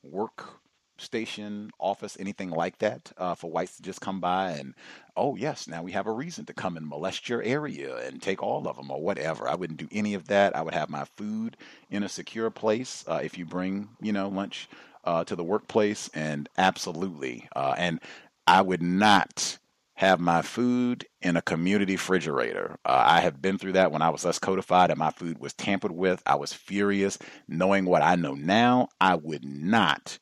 [0.03, 0.61] work
[0.97, 4.73] station, office, anything like that, uh, for whites to just come by and,
[5.15, 8.41] oh, yes, now we have a reason to come and molest your area and take
[8.41, 9.47] all of them or whatever.
[9.47, 10.55] I wouldn't do any of that.
[10.55, 11.57] I would have my food
[11.89, 13.03] in a secure place.
[13.07, 14.69] Uh, if you bring, you know, lunch
[15.03, 17.47] uh, to the workplace, and absolutely.
[17.55, 17.99] Uh, and
[18.47, 19.57] I would not
[19.95, 22.77] have my food in a community refrigerator.
[22.83, 25.53] Uh, I have been through that when I was less codified and my food was
[25.53, 26.23] tampered with.
[26.25, 27.19] I was furious.
[27.47, 30.17] Knowing what I know now, I would not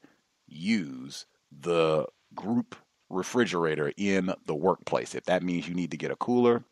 [0.50, 1.26] use
[1.62, 2.76] the group
[3.10, 5.16] refrigerator in the workplace.
[5.16, 6.64] If that means you need to get a cooler,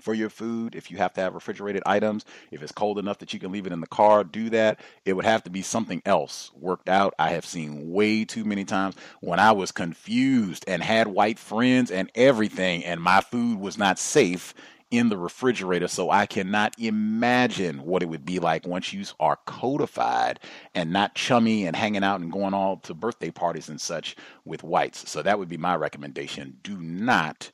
[0.00, 0.74] for your food.
[0.74, 3.66] If you have to have refrigerated items, if it's cold enough that you can leave
[3.66, 4.80] it in the car, do that.
[5.04, 7.14] It would have to be something else worked out.
[7.18, 11.90] I have seen way too many times when I was confused and had white friends
[11.90, 14.54] and everything, and my food was not safe
[14.92, 15.88] in the refrigerator.
[15.88, 20.38] So I cannot imagine what it would be like once you are codified
[20.74, 24.62] and not chummy and hanging out and going all to birthday parties and such with
[24.62, 25.10] whites.
[25.10, 26.58] So that would be my recommendation.
[26.62, 27.50] Do not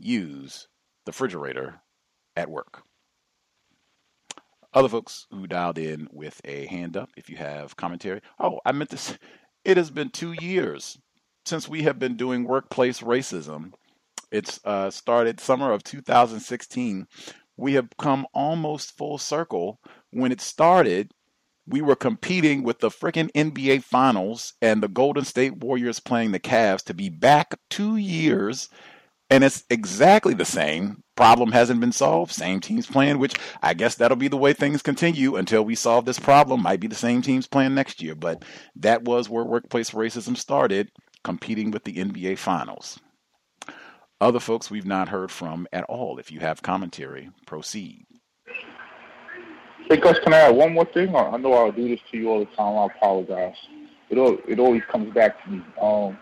[0.00, 0.66] use
[1.06, 1.80] the refrigerator
[2.36, 2.82] at work.
[4.74, 8.22] Other folks who dialed in with a hand up, if you have commentary.
[8.40, 9.16] Oh, I meant this.
[9.64, 10.98] It has been two years
[11.44, 13.72] since we have been doing workplace racism
[14.32, 17.06] it's uh, started summer of 2016.
[17.56, 19.78] We have come almost full circle.
[20.10, 21.12] When it started,
[21.66, 26.40] we were competing with the freaking NBA Finals and the Golden State Warriors playing the
[26.40, 28.68] Cavs to be back two years.
[29.30, 31.02] And it's exactly the same.
[31.14, 32.32] Problem hasn't been solved.
[32.32, 36.04] Same teams playing, which I guess that'll be the way things continue until we solve
[36.04, 36.62] this problem.
[36.62, 38.14] Might be the same teams playing next year.
[38.14, 38.44] But
[38.76, 40.90] that was where workplace racism started,
[41.22, 42.98] competing with the NBA Finals.
[44.22, 46.20] Other folks we've not heard from at all.
[46.20, 48.06] If you have commentary, proceed.
[49.88, 51.16] Hey, Gus, can I add one more thing?
[51.16, 52.78] I know I'll do this to you all the time.
[52.78, 53.56] I apologize.
[54.10, 54.18] It
[54.48, 55.64] it always comes back to me.
[55.82, 56.16] Um,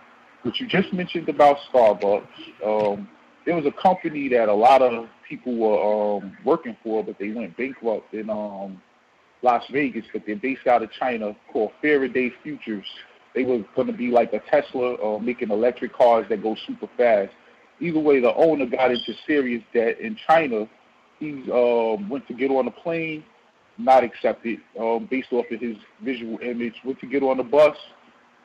[0.45, 2.27] what you just mentioned about Starbucks,
[2.65, 3.07] um,
[3.47, 7.55] was a company that a lot of people were um, working for, but they went
[7.59, 8.81] bankrupt in um,
[9.43, 12.87] Las Vegas, but they're based out of China, called Faraday Futures.
[13.35, 16.89] They were going to be like a Tesla, uh, making electric cars that go super
[16.97, 17.35] fast.
[17.81, 20.69] Either way, the owner got into serious debt in China.
[21.19, 23.25] He um, went to get on a plane,
[23.79, 26.75] not accepted, um, based off of his visual image.
[26.85, 27.77] Went to get on the bus,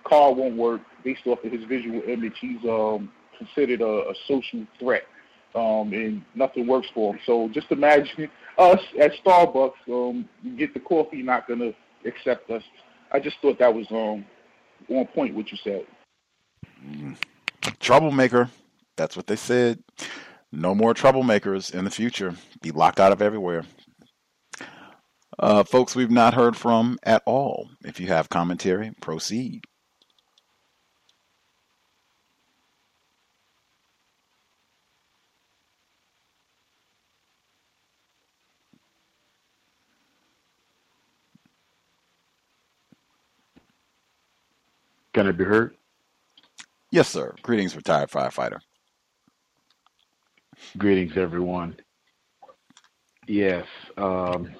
[0.05, 2.33] car won't work, based off of his visual image.
[2.39, 5.03] He's um, considered a, a social threat,
[5.53, 7.19] um, and nothing works for him.
[7.25, 9.73] So just imagine us at Starbucks.
[9.89, 11.71] Um, get the coffee, not gonna
[12.05, 12.63] accept us.
[13.11, 14.25] I just thought that was um,
[14.89, 15.85] on point what you said.
[17.79, 18.49] Troublemaker.
[18.97, 19.83] That's what they said.
[20.51, 22.35] No more troublemakers in the future.
[22.61, 23.65] Be locked out of everywhere.
[25.37, 27.69] Uh, folks we've not heard from at all.
[27.83, 29.65] If you have commentary, proceed.
[45.13, 45.75] Can I be heard?
[46.91, 47.33] Yes, sir.
[47.41, 48.59] Greetings, retired firefighter.
[50.77, 51.77] Greetings, everyone.
[53.27, 53.65] Yes,
[53.97, 54.55] um,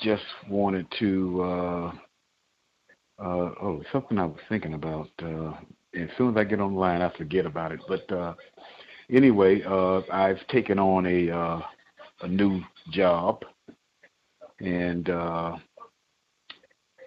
[0.00, 1.42] just wanted to.
[1.42, 1.92] Uh,
[3.18, 5.08] uh, oh, something I was thinking about.
[5.22, 5.52] Uh,
[5.94, 7.80] as soon as I get online, I forget about it.
[7.88, 8.34] But uh,
[9.10, 11.60] anyway, uh, I've taken on a uh,
[12.22, 13.44] a new job,
[14.60, 15.56] and uh,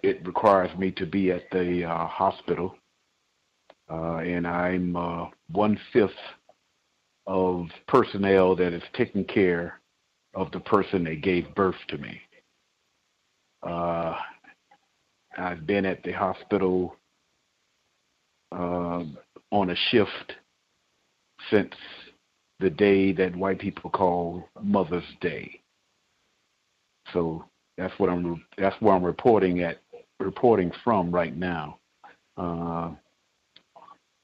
[0.02, 2.76] it requires me to be at the uh, hospital,
[3.90, 6.12] uh, and I'm uh, one fifth
[7.26, 9.80] of personnel that is taking care
[10.34, 12.20] of the person that gave birth to me.
[13.62, 14.14] Uh,
[15.36, 16.96] I've been at the hospital
[18.52, 19.02] uh,
[19.50, 20.34] on a shift
[21.50, 21.74] since
[22.60, 25.60] the day that white people call Mother's Day.
[27.12, 27.44] So
[27.76, 28.44] that's what I'm.
[28.56, 29.78] That's where I'm reporting at.
[30.18, 31.78] Reporting from right now.
[32.36, 32.90] Uh,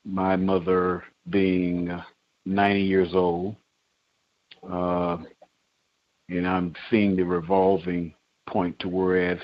[0.05, 1.91] my mother being
[2.45, 3.57] 90 years old,
[4.69, 5.19] uh,
[6.29, 8.15] and I'm seeing the revolving
[8.49, 9.39] point to whereas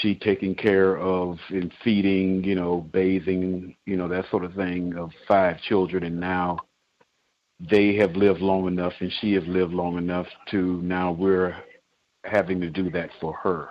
[0.00, 4.96] she taking care of and feeding, you know, bathing, you know, that sort of thing
[4.96, 6.58] of five children, and now
[7.58, 11.56] they have lived long enough, and she has lived long enough to now we're
[12.24, 13.70] having to do that for her.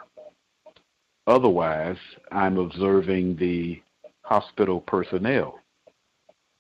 [1.28, 1.98] Otherwise,
[2.32, 3.82] I'm observing the
[4.24, 5.60] hospital personnel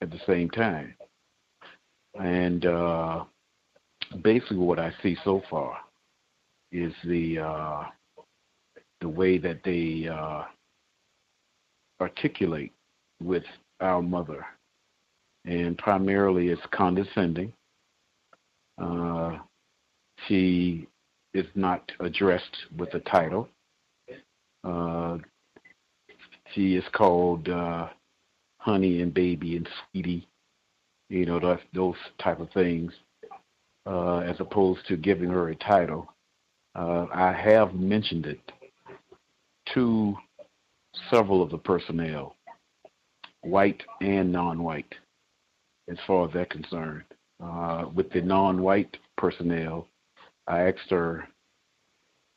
[0.01, 0.95] at the same time.
[2.15, 3.25] And uh,
[4.21, 5.77] basically, what I see so far
[6.71, 7.83] is the uh,
[9.01, 10.43] the way that they uh,
[12.01, 12.73] articulate
[13.21, 13.43] with
[13.79, 14.45] our mother,
[15.45, 17.53] and primarily it's condescending.
[18.81, 19.37] Uh,
[20.27, 20.87] she
[21.33, 23.47] is not addressed with a title.
[24.63, 25.17] Uh,
[26.53, 27.87] she is called uh,
[28.57, 30.27] honey and baby and sweetie,
[31.09, 32.93] you know, those, those type of things,
[33.85, 36.13] uh, as opposed to giving her a title.
[36.75, 38.39] Uh, I have mentioned it
[39.73, 40.15] to
[41.09, 42.35] several of the personnel,
[43.41, 44.93] white and non-white,
[45.89, 47.03] as far as they're concerned.
[47.43, 49.87] Uh, with the non-white personnel,
[50.47, 51.27] I asked her,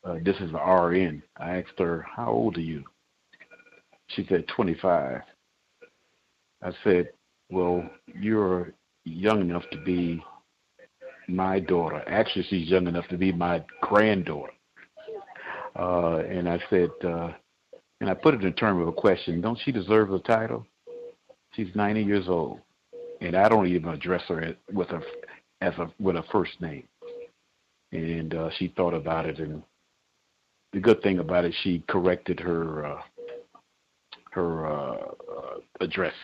[0.03, 2.83] uh, this is the RN, I asked her, how old are you?
[4.07, 5.21] She said, 25.
[6.61, 7.09] I said,
[7.53, 7.87] well,
[8.19, 8.73] you're
[9.05, 10.23] young enough to be
[11.27, 12.03] my daughter.
[12.07, 14.51] Actually, she's young enough to be my granddaughter.
[15.77, 17.29] Uh, and I said, uh,
[18.01, 20.65] and I put it in terms of a question, don't she deserve the title?
[21.53, 22.59] She's 90 years old,
[23.21, 25.01] and I don't even address her with a
[25.61, 26.87] as a with a first name.
[27.91, 29.61] And uh, she thought about it, and
[30.73, 33.01] the good thing about it, she corrected her uh,
[34.31, 36.15] her uh, uh, address.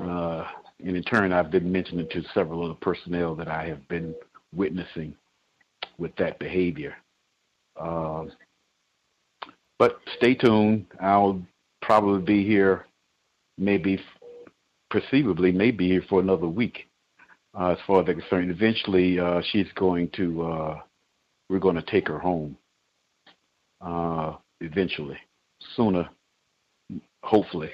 [0.00, 0.44] Uh,
[0.84, 4.14] and in turn, I've been mentioning to several of the personnel that I have been
[4.54, 5.14] witnessing
[5.98, 6.94] with that behavior.
[7.76, 8.24] Uh,
[9.78, 10.86] but stay tuned.
[11.00, 11.40] I'll
[11.82, 12.86] probably be here,
[13.58, 14.00] maybe,
[14.90, 16.88] perceivably, maybe here for another week.
[17.58, 20.42] Uh, as far as I'm concerned, eventually uh, she's going to.
[20.42, 20.80] Uh,
[21.50, 22.56] we're going to take her home.
[23.80, 25.18] Uh, eventually,
[25.76, 26.08] sooner,
[27.22, 27.70] hopefully.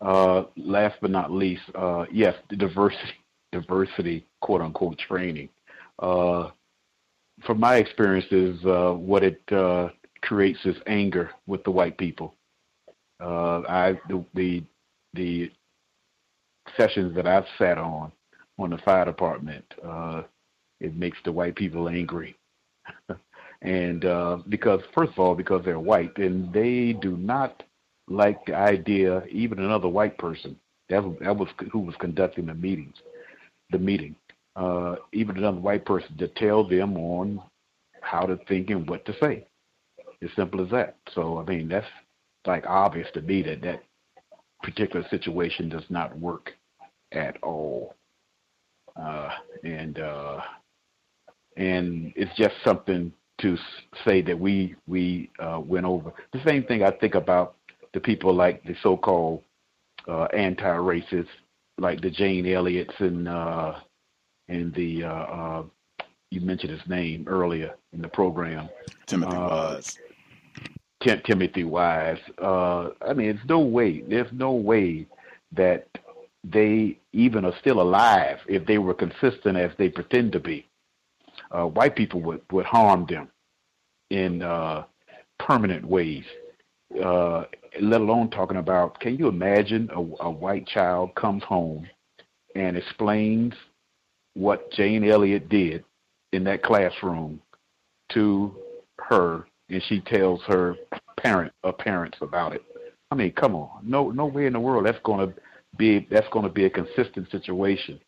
[0.00, 3.12] Uh, last but not least, uh, yes, diversity,
[3.52, 5.48] diversity, quote unquote, training.
[5.98, 6.50] Uh,
[7.44, 9.88] from my experiences, uh, what it uh,
[10.22, 12.34] creates is anger with the white people.
[13.22, 14.62] Uh, I the, the
[15.14, 15.52] the
[16.76, 18.12] sessions that I've sat on
[18.58, 19.64] on the fire department,
[20.80, 22.36] it makes the white people angry.
[23.62, 24.00] and
[24.48, 27.62] because first of all, because they're white and they do not
[28.10, 30.56] like the idea, even another white person
[30.90, 32.96] that was, that was who was conducting the meetings,
[33.70, 34.16] the meeting,
[34.56, 37.40] uh, even another white person to tell them on
[38.02, 39.46] how to think and what to say.
[40.22, 40.96] As simple as that.
[41.14, 41.86] So I mean that's
[42.46, 43.82] like obvious to me that that
[44.62, 46.52] particular situation does not work
[47.12, 47.94] at all.
[48.96, 49.30] Uh,
[49.62, 50.40] and uh,
[51.56, 53.56] and it's just something to
[54.04, 56.12] say that we we uh, went over.
[56.32, 57.54] The same thing I think about
[57.92, 59.42] the people like the so-called
[60.08, 61.28] uh, anti-racists,
[61.78, 63.74] like the Jane Elliott's and uh,
[64.48, 65.62] and the uh, uh,
[66.30, 68.68] you mentioned his name earlier in the program,
[69.06, 69.98] Timothy uh, Wise.
[71.02, 72.18] Tim- Timothy Wise.
[72.40, 74.02] Uh, I mean, it's no way.
[74.02, 75.06] There's no way
[75.52, 75.88] that
[76.44, 80.66] they even are still alive if they were consistent as they pretend to be.
[81.50, 83.28] Uh, white people would, would harm them
[84.10, 84.84] in uh,
[85.38, 86.24] permanent ways.
[87.04, 87.44] Uh,
[87.80, 91.88] let alone talking about, can you imagine a, a white child comes home
[92.56, 93.54] and explains
[94.34, 95.84] what Jane Elliott did
[96.32, 97.40] in that classroom
[98.12, 98.54] to
[98.98, 100.76] her, and she tells her
[101.16, 102.62] parent or parents about it.
[103.10, 105.34] I mean, come on, no, no way in the world that's going to
[105.76, 108.00] be that's going to be a consistent situation,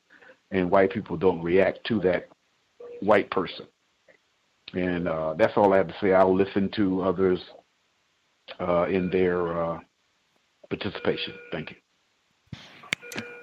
[0.51, 2.28] and white people don't react to that
[3.01, 3.66] white person.
[4.74, 6.12] And uh, that's all I have to say.
[6.12, 7.41] I'll listen to others
[8.61, 9.78] uh, in their uh,
[10.68, 11.34] participation.
[11.50, 11.76] Thank you.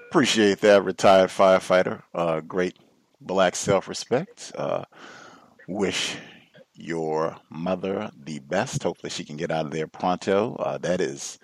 [0.10, 2.02] Appreciate that, retired firefighter.
[2.14, 2.78] Uh, great
[3.22, 4.52] black self respect.
[4.56, 4.86] Uh,
[5.68, 6.18] wish
[6.74, 8.82] your mother the best.
[8.84, 10.56] Hopefully, she can get out of there pronto.
[10.56, 11.38] Uh, that is,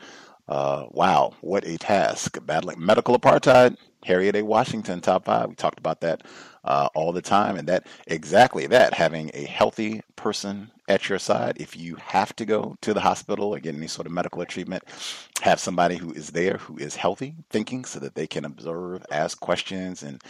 [0.48, 2.38] uh, wow, what a task.
[2.44, 3.78] Battling medical apartheid.
[4.04, 4.44] Harriet A.
[4.44, 5.50] Washington, top five.
[5.50, 6.24] We talked about that
[6.66, 11.58] uh, all the time, and that exactly that having a healthy person at your side.
[11.60, 14.84] If you have to go to the hospital or get any sort of medical treatment,
[15.42, 19.40] have somebody who is there who is healthy, thinking, so that they can observe, ask
[19.40, 20.22] questions, and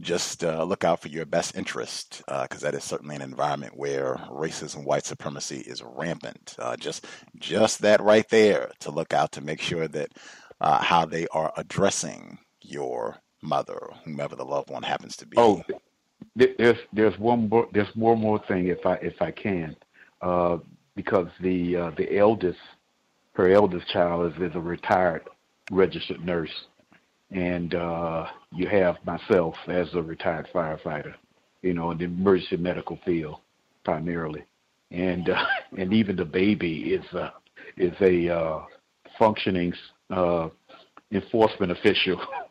[0.00, 3.76] just uh, look out for your best interest, because uh, that is certainly an environment
[3.76, 6.56] where racism, white supremacy is rampant.
[6.58, 10.10] Uh, just, just that right there to look out to make sure that
[10.60, 15.36] uh, how they are addressing your mother, whomever the loved one happens to be.
[15.38, 15.62] Oh,
[16.36, 19.76] there's there's one more there's one more thing if I if I can,
[20.22, 20.58] uh,
[20.94, 22.58] because the uh, the eldest
[23.34, 25.22] her eldest child is, is a retired
[25.70, 26.52] registered nurse,
[27.30, 31.14] and uh, you have myself as a retired firefighter,
[31.62, 33.36] you know, in the emergency medical field
[33.84, 34.44] primarily,
[34.90, 35.44] and uh,
[35.78, 37.32] and even the baby is a
[37.76, 38.64] is a uh,
[39.18, 39.72] functioning
[40.10, 40.48] uh,
[41.12, 42.20] enforcement official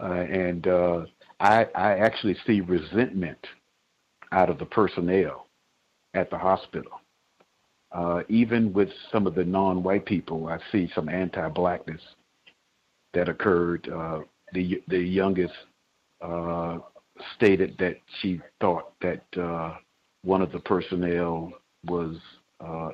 [0.00, 1.04] uh, and uh,
[1.40, 3.38] I, I actually see resentment
[4.32, 5.46] out of the personnel
[6.14, 7.00] at the hospital.
[7.92, 12.00] Uh, even with some of the non-white people, I see some anti-blackness
[13.12, 13.88] that occurred.
[13.88, 14.20] Uh,
[14.52, 15.54] the the youngest
[16.20, 16.78] uh,
[17.36, 19.76] stated that she thought that uh,
[20.22, 21.52] one of the personnel
[21.86, 22.16] was
[22.60, 22.90] uh,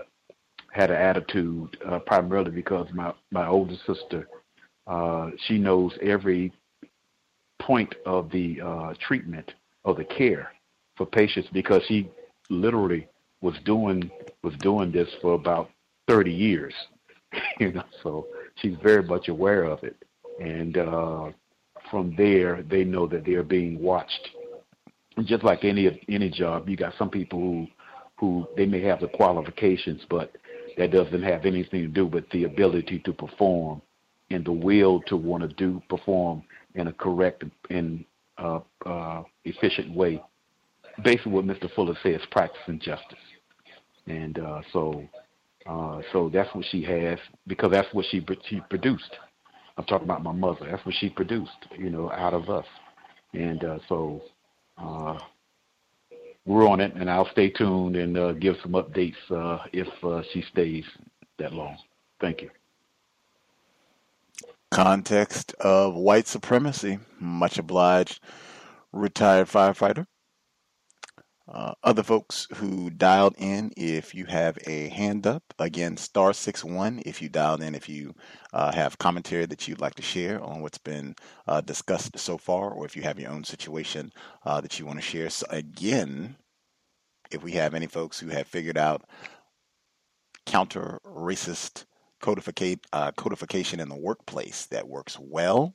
[0.72, 4.28] had an attitude, uh, primarily because my my older sister,
[5.46, 6.52] she knows every
[7.60, 9.52] point of the uh, treatment
[9.84, 10.50] or the care
[10.96, 12.10] for patients because he
[12.50, 13.06] literally
[13.40, 14.10] was doing
[14.42, 15.70] was doing this for about
[16.08, 16.74] 30 years
[17.60, 19.96] you know so she's very much aware of it.
[20.40, 21.30] And uh
[21.90, 24.28] from there they know that they're being watched.
[25.16, 27.66] And just like any any job you got some people who
[28.18, 30.36] who they may have the qualifications but
[30.76, 33.80] that doesn't have anything to do with the ability to perform
[34.30, 36.42] and the will to want to do perform
[36.74, 38.04] in a correct and
[38.38, 40.22] uh, uh, efficient way.
[41.04, 41.72] Basically, what Mr.
[41.74, 43.18] Fuller says, practicing justice,
[44.06, 45.04] and uh, so
[45.66, 49.16] uh, so that's what she has because that's what she she produced.
[49.76, 50.66] I'm talking about my mother.
[50.70, 52.66] That's what she produced, you know, out of us,
[53.32, 54.22] and uh, so
[54.76, 55.18] uh,
[56.44, 59.14] we're on it, and I'll stay tuned and give some updates
[59.72, 59.88] if
[60.32, 60.84] she stays
[61.38, 61.76] that long.
[62.20, 62.50] Thank you
[64.70, 66.98] context of white supremacy.
[67.18, 68.22] Much obliged,
[68.92, 70.06] retired firefighter.
[71.52, 76.64] Uh, other folks who dialed in, if you have a hand up, again, star six
[76.64, 77.02] one.
[77.04, 78.14] If you dialed in, if you
[78.52, 81.16] uh, have commentary that you'd like to share on what's been
[81.48, 84.12] uh, discussed so far, or if you have your own situation
[84.46, 85.28] uh, that you want to share.
[85.28, 86.36] So again,
[87.32, 89.02] if we have any folks who have figured out
[90.46, 91.84] counter racist
[92.20, 95.74] codificate, uh, codification in the workplace that works well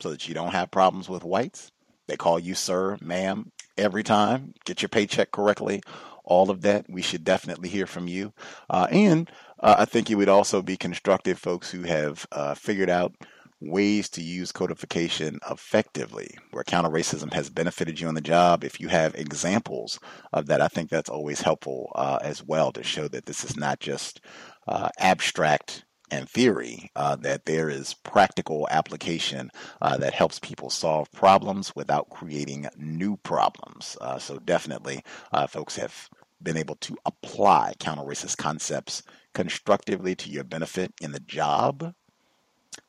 [0.00, 1.70] so that you don't have problems with whites.
[2.08, 4.54] They call you sir, ma'am, every time.
[4.64, 5.82] Get your paycheck correctly.
[6.24, 8.32] All of that, we should definitely hear from you.
[8.68, 9.30] Uh, and
[9.60, 13.14] uh, I think it would also be constructive, folks who have uh, figured out
[13.60, 18.64] ways to use codification effectively, where counter racism has benefited you on the job.
[18.64, 19.98] If you have examples
[20.32, 23.56] of that, I think that's always helpful uh, as well to show that this is
[23.56, 24.20] not just
[24.66, 29.50] uh, abstract and theory, uh, that there is practical application
[29.82, 33.96] uh, that helps people solve problems without creating new problems.
[34.00, 35.02] Uh, so, definitely,
[35.32, 36.08] uh, folks have
[36.42, 39.02] been able to apply counter racist concepts
[39.34, 41.92] constructively to your benefit in the job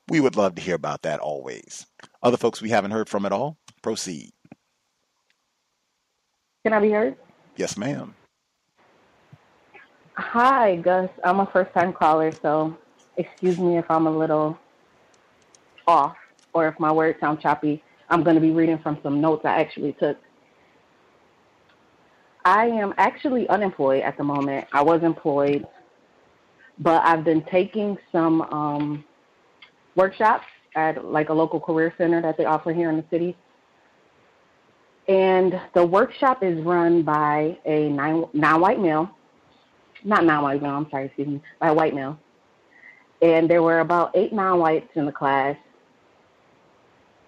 [0.07, 1.86] we would love to hear about that always.
[2.23, 4.32] Other folks we haven't heard from at all, proceed.
[6.63, 7.15] Can I be heard?
[7.55, 8.15] Yes, ma'am.
[10.20, 11.11] Hi, Gus.
[11.24, 12.76] I'm a first time caller, so
[13.18, 14.57] excuse me if I'm a little
[15.86, 16.15] off
[16.53, 17.84] or if my words sound choppy.
[18.09, 20.18] I'm going to be reading from some notes I actually took.
[22.43, 24.65] I am actually unemployed at the moment.
[24.74, 25.68] I was employed,
[26.80, 29.03] but I've been taking some um,
[29.95, 33.38] workshops at like a local career center that they offer here in the city.
[35.07, 39.11] And the workshop is run by a non white male,
[40.04, 42.20] not non white male, I'm sorry, excuse me, by white male.
[43.22, 45.58] And there were about eight non whites in the class,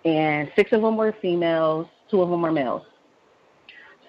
[0.06, 2.84] and six of them were females, two of them were males.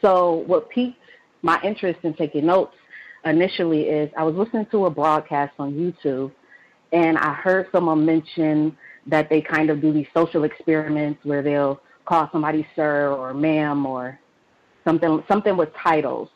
[0.00, 0.96] So, what piqued
[1.42, 2.74] my interest in taking notes
[3.24, 6.32] initially is I was listening to a broadcast on YouTube
[6.92, 11.80] and I heard someone mention that they kind of do these social experiments where they'll
[12.04, 14.18] call somebody sir or ma'am or
[14.84, 16.28] something something with titles.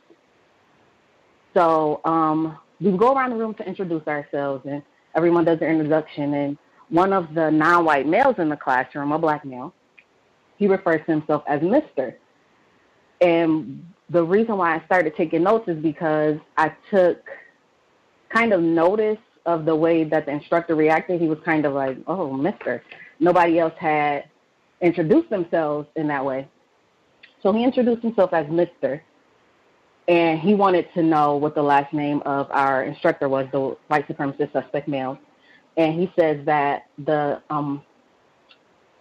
[1.54, 4.82] So um, we go around the room to introduce ourselves, and
[5.14, 6.34] everyone does their introduction.
[6.34, 9.72] And one of the non-white males in the classroom, a black male,
[10.58, 12.16] he refers to himself as Mister.
[13.20, 17.18] And the reason why I started taking notes is because I took
[18.28, 21.96] kind of notice of the way that the instructor reacted, he was kind of like,
[22.06, 22.82] "Oh, Mister."
[23.20, 24.24] Nobody else had
[24.80, 26.48] introduced themselves in that way,
[27.42, 29.02] so he introduced himself as Mister,
[30.08, 34.06] and he wanted to know what the last name of our instructor was, the white
[34.06, 35.18] supremacist suspect male,
[35.76, 37.82] and he says that the um,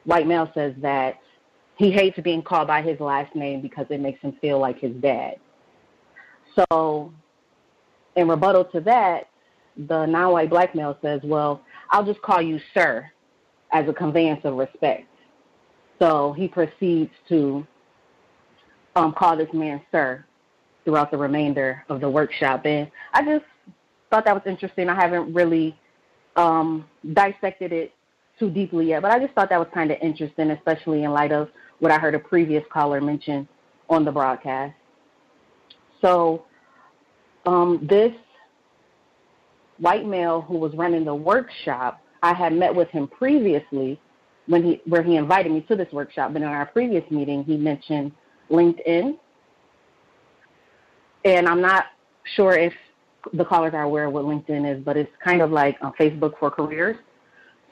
[0.05, 1.19] white male says that
[1.77, 4.93] he hates being called by his last name because it makes him feel like his
[4.95, 5.35] dad.
[6.55, 7.11] So,
[8.15, 9.29] in rebuttal to that,
[9.75, 13.09] the non-white black male says, well, I'll just call you sir
[13.71, 15.07] as a conveyance of respect.
[15.99, 17.65] So he proceeds to
[18.95, 20.23] um, call this man sir
[20.85, 22.65] throughout the remainder of the workshop.
[22.65, 23.45] And I just
[24.09, 24.89] thought that was interesting.
[24.89, 25.77] I haven't really
[26.35, 27.93] um, dissected it
[28.39, 31.31] too deeply yet, but I just thought that was kind of interesting, especially in light
[31.31, 33.47] of what I heard a previous caller mention
[33.89, 34.73] on the broadcast.
[36.01, 36.45] So
[37.45, 38.13] um, this
[39.77, 43.99] white male who was running the workshop, I had met with him previously
[44.47, 46.33] when he where he invited me to this workshop.
[46.33, 48.11] But in our previous meeting, he mentioned
[48.49, 49.17] LinkedIn,
[51.25, 51.85] and I'm not
[52.35, 52.73] sure if
[53.33, 56.37] the callers are aware of what LinkedIn is, but it's kind of like a Facebook
[56.39, 56.97] for careers.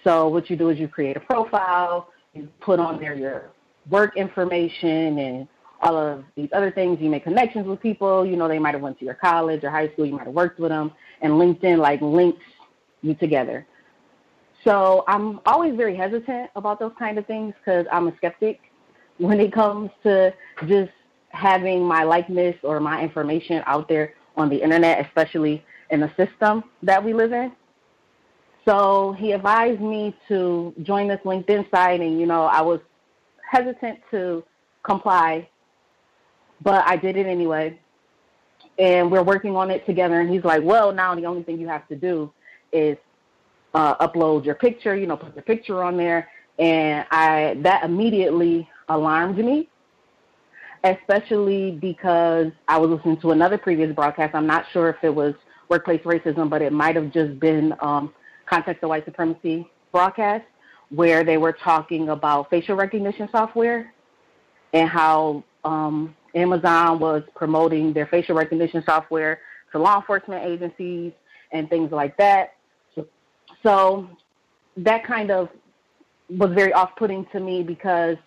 [0.04, 3.52] So what you do is you create a profile, you put on there your
[3.90, 5.48] work information and
[5.82, 7.00] all of these other things.
[7.02, 8.26] You make connections with people.
[8.26, 10.06] You know, they might have went to your college or high school.
[10.06, 10.92] You might have worked with them,
[11.22, 12.44] and LinkedIn like links
[13.02, 13.66] you together.
[14.64, 18.60] So I'm always very hesitant about those kind of things because I'm a skeptic
[19.18, 20.34] when it comes to
[20.68, 20.92] just
[21.34, 26.64] having my likeness or my information out there on the internet, especially in the system
[26.84, 27.52] that we live in.
[28.66, 32.80] So he advised me to join this LinkedIn site, and you know I was
[33.50, 34.44] hesitant to
[34.84, 35.48] comply
[36.64, 37.80] but I did it anyway.
[38.78, 40.22] And we're working on it together.
[40.22, 42.32] And he's like, well, now the only thing you have to do
[42.72, 42.98] is
[43.74, 46.30] uh, upload your picture, you know, put your picture on there.
[46.60, 49.70] And I that immediately alarmed me,
[50.84, 54.34] especially because I was listening to another previous broadcast.
[54.34, 55.36] I'm not sure if it was
[55.70, 58.14] workplace racism, but it might have just been um,
[58.46, 60.46] Context of White Supremacy broadcast
[60.90, 63.94] where they were talking about facial recognition software
[64.74, 69.40] and how um, Amazon was promoting their facial recognition software
[69.72, 71.14] to law enforcement agencies
[71.52, 72.56] and things like that.
[72.96, 73.08] So,
[73.64, 74.10] so
[74.78, 75.50] that kind of
[76.30, 78.18] was very off-putting to me because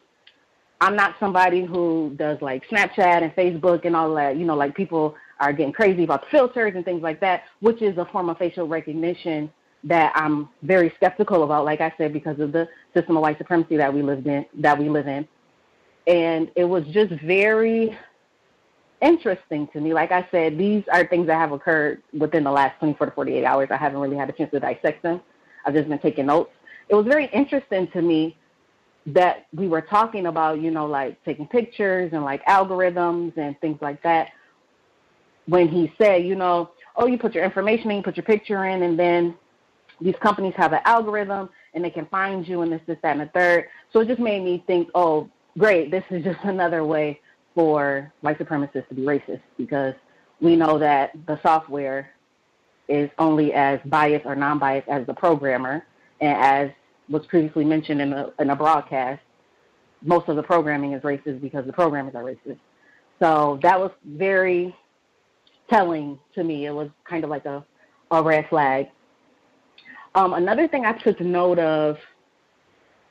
[0.81, 4.37] I'm not somebody who does like Snapchat and Facebook and all that.
[4.37, 7.83] You know, like people are getting crazy about the filters and things like that, which
[7.83, 9.51] is a form of facial recognition
[9.85, 13.77] that I'm very skeptical about, like I said, because of the system of white supremacy
[13.77, 15.29] that we lived in that we live in.
[16.07, 17.97] And it was just very
[19.03, 19.93] interesting to me.
[19.93, 23.45] Like I said, these are things that have occurred within the last 24 to 48
[23.45, 23.69] hours.
[23.71, 25.21] I haven't really had a chance to dissect them.
[25.67, 26.51] I've just been taking notes.
[26.89, 28.37] It was very interesting to me
[29.07, 33.79] that we were talking about, you know, like taking pictures and like algorithms and things
[33.81, 34.31] like that.
[35.47, 38.65] When he said, you know, oh, you put your information in, you put your picture
[38.65, 39.35] in, and then
[40.01, 43.21] these companies have an algorithm and they can find you and this, this, that, and
[43.21, 43.67] the third.
[43.93, 45.29] So it just made me think, oh,
[45.59, 47.21] great, this is just another way
[47.55, 49.95] for white supremacists to be racist because
[50.41, 52.11] we know that the software
[52.89, 55.87] is only as biased or non-biased as the programmer,
[56.21, 56.71] and as
[57.09, 59.23] was previously mentioned in a, in a broadcast,
[60.03, 62.59] most of the programming is racist because the programmers are racist.
[63.21, 64.75] So that was very
[65.71, 66.67] telling to me.
[66.67, 67.65] It was kind of like a,
[68.11, 68.89] a red flag.
[70.15, 71.97] Um, another thing I took note of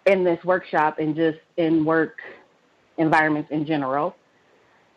[0.06, 2.18] in this workshop and just in work
[2.98, 4.16] environments in general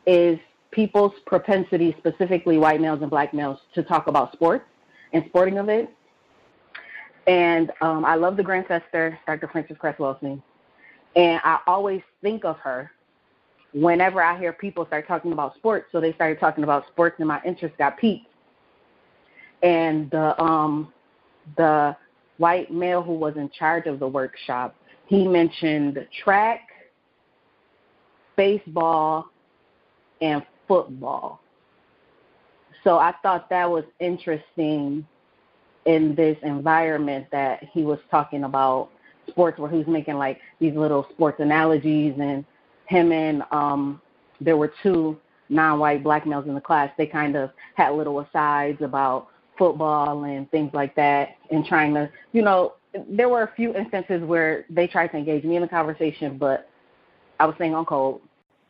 [0.06, 0.38] is
[0.70, 4.64] people's propensity, specifically white males and black males, to talk about sports
[5.12, 5.92] and sporting events.
[7.26, 9.48] And um, I love the Grandcester, Dr.
[9.48, 10.42] Frances Cress Welsing.
[11.16, 12.90] And I always think of her
[13.72, 15.86] whenever I hear people start talking about sports.
[15.92, 18.26] So they started talking about sports, and my interest got piqued.
[19.62, 20.92] And the um,
[21.56, 21.96] the
[22.38, 26.68] white male who was in charge of the workshop, he mentioned track,
[28.36, 29.26] baseball,
[30.20, 31.40] and football.
[32.84, 35.06] So I thought that was interesting
[35.86, 38.90] in this environment that he was talking about
[39.28, 42.44] sports where he was making like these little sports analogies and
[42.86, 44.00] him and um
[44.40, 45.18] there were two
[45.48, 49.28] non-white black males in the class they kind of had little asides about
[49.58, 52.74] football and things like that and trying to you know
[53.08, 56.68] there were a few instances where they tried to engage me in the conversation but
[57.40, 58.20] i was staying on code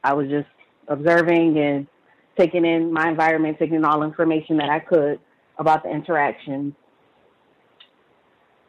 [0.05, 0.49] i was just
[0.89, 1.87] observing and
[2.37, 5.19] taking in my environment, taking in all information that I could
[5.59, 6.75] about the interactions.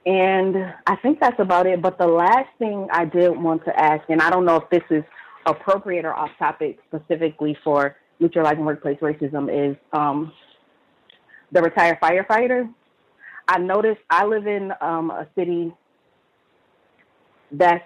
[0.08, 1.82] And I think that's about it.
[1.82, 4.84] But the last thing I did want to ask, and I don't know if this
[4.90, 5.04] is
[5.46, 10.32] appropriate or off topic specifically for neutralizing workplace racism, is um,
[11.52, 12.74] the retired firefighter.
[13.50, 15.74] I noticed I live in um, a city
[17.52, 17.84] that's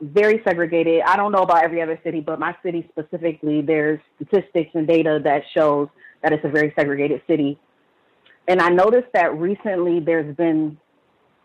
[0.00, 1.02] very segregated.
[1.04, 5.18] I don't know about every other city, but my city specifically, there's statistics and data
[5.24, 5.88] that shows
[6.22, 7.58] that it's a very segregated city.
[8.46, 10.78] And I noticed that recently there's been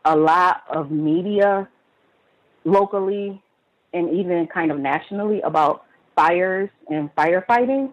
[0.06, 1.68] a lot of media
[2.66, 3.42] locally
[3.94, 5.84] and even kind of nationally about
[6.16, 7.92] fires and firefighting.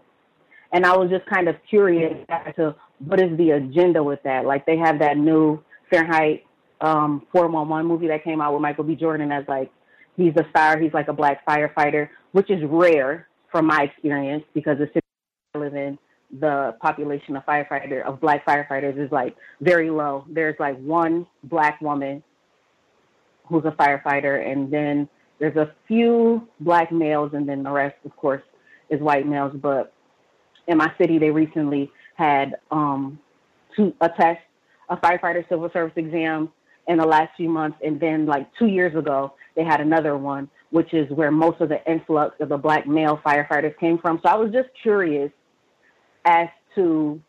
[0.72, 4.44] And I was just kind of curious as to what is the agenda with that.
[4.44, 6.44] Like they have that new Fahrenheit
[6.80, 8.94] um, 411 movie that came out with Michael B.
[8.94, 9.70] Jordan as like
[10.16, 10.78] he's a star.
[10.78, 15.00] He's like a black firefighter, which is rare from my experience because the city
[15.54, 15.98] I live in,
[16.38, 20.24] the population of firefighter of black firefighters is like very low.
[20.28, 22.22] There's like one black woman
[23.48, 25.08] who's a firefighter, and then
[25.40, 28.42] there's a few black males, and then the rest, of course,
[28.90, 29.52] is white males.
[29.60, 29.92] But
[30.68, 33.18] in my city, they recently had um,
[33.78, 34.40] a test,
[34.88, 36.52] a firefighter civil service exam
[36.86, 40.48] in the last few months, and then like two years ago, they had another one,
[40.70, 44.20] which is where most of the influx of the black male firefighters came from.
[44.22, 45.30] So I was just curious
[46.24, 47.20] as to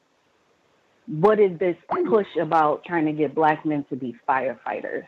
[1.07, 1.75] what is this
[2.07, 5.05] push about trying to get black men to be firefighters?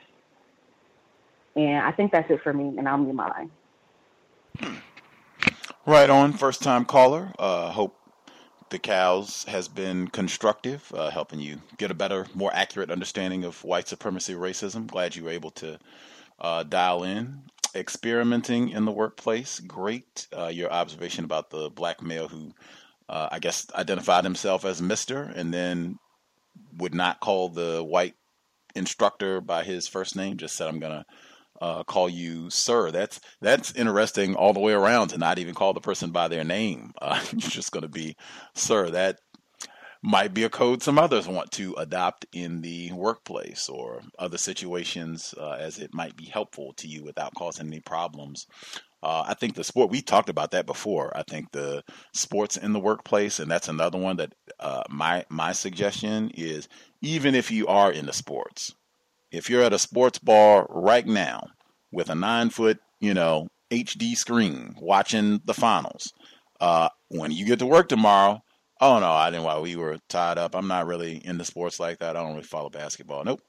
[1.56, 3.52] And I think that's it for me, and I'll mute my line.
[5.86, 7.32] Right on, first time caller.
[7.38, 7.96] Uh, hope
[8.70, 13.64] the cows has been constructive, uh, helping you get a better, more accurate understanding of
[13.64, 14.88] white supremacy racism.
[14.88, 15.78] Glad you were able to
[16.40, 17.44] uh, dial in.
[17.76, 20.28] Experimenting in the workplace, great.
[20.36, 22.52] Uh, your observation about the black male who,
[23.14, 26.00] uh, I guess, identified himself as Mister and then
[26.78, 28.16] would not call the white
[28.76, 31.06] instructor by his first name, just said, "I'm gonna."
[31.62, 32.92] Uh, call you sir.
[32.92, 36.44] That's that's interesting all the way around to not even call the person by their
[36.44, 36.92] name.
[37.02, 38.18] Uh, you're just going to be
[38.54, 38.90] sir.
[38.90, 39.20] That
[40.02, 45.34] might be a code some others want to adopt in the workplace or other situations
[45.40, 48.46] uh, as it might be helpful to you without causing any problems.
[49.04, 51.16] Uh, I think the sport, we talked about that before.
[51.16, 51.84] I think the
[52.14, 56.70] sports in the workplace, and that's another one that uh, my, my suggestion is
[57.02, 58.74] even if you are into sports,
[59.32, 61.48] if you're at a sports bar right now
[61.92, 66.14] with a nine foot, you know, HD screen watching the finals,
[66.62, 68.42] uh, when you get to work tomorrow,
[68.82, 69.46] Oh no, I didn't.
[69.46, 72.18] While we were tied up, I'm not really into sports like that.
[72.18, 73.24] I don't really follow basketball.
[73.24, 73.42] Nope.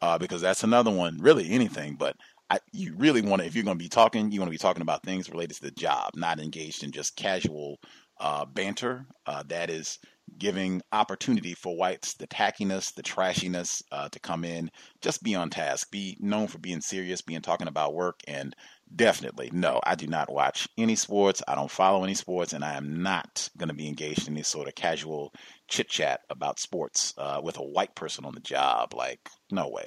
[0.00, 1.18] Uh, because that's another one.
[1.18, 1.96] Really, anything.
[1.96, 2.14] But
[2.54, 3.46] I, you really want to.
[3.46, 5.62] If you're going to be talking, you want to be talking about things related to
[5.62, 7.80] the job, not engaged in just casual
[8.20, 9.06] uh, banter.
[9.26, 9.98] Uh, that is
[10.38, 14.70] giving opportunity for whites, the tackiness, the trashiness, uh, to come in.
[15.00, 15.90] Just be on task.
[15.90, 18.54] Be known for being serious, being talking about work, and
[18.94, 21.42] definitely no, I do not watch any sports.
[21.48, 24.44] I don't follow any sports, and I am not going to be engaged in any
[24.44, 25.34] sort of casual
[25.66, 28.94] chit chat about sports uh, with a white person on the job.
[28.94, 29.86] Like, no way.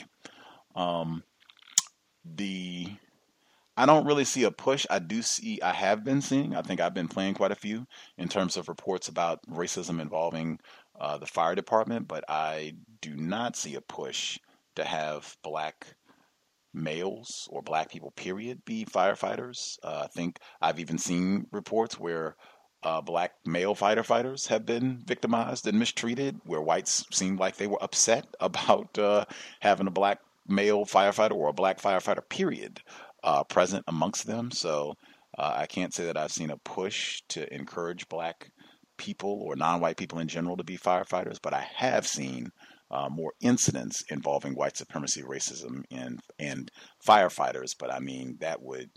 [0.76, 1.24] Um,
[2.36, 2.88] the
[3.78, 4.88] I don't really see a push.
[4.90, 7.86] I do see, I have been seeing, I think I've been playing quite a few
[8.18, 10.60] in terms of reports about racism involving
[11.00, 14.40] uh, the fire department, but I do not see a push
[14.78, 15.96] to have black
[16.74, 19.78] males or black people, period, be firefighters.
[19.84, 22.36] Uh, I think I've even seen reports where
[22.82, 27.84] uh, black male firefighters have been victimized and mistreated, where whites seemed like they were
[27.84, 29.26] upset about uh,
[29.60, 32.82] having a black male firefighter or a black firefighter, period
[33.24, 34.52] uh, present amongst them.
[34.52, 34.96] So
[35.38, 38.50] uh, I can't say that I've seen a push to encourage black
[38.98, 42.52] people or non-white people in general to be firefighters, but I have seen
[42.90, 46.72] uh, more incidents involving white supremacy, racism, and and
[47.06, 47.76] firefighters.
[47.78, 48.90] But I mean that would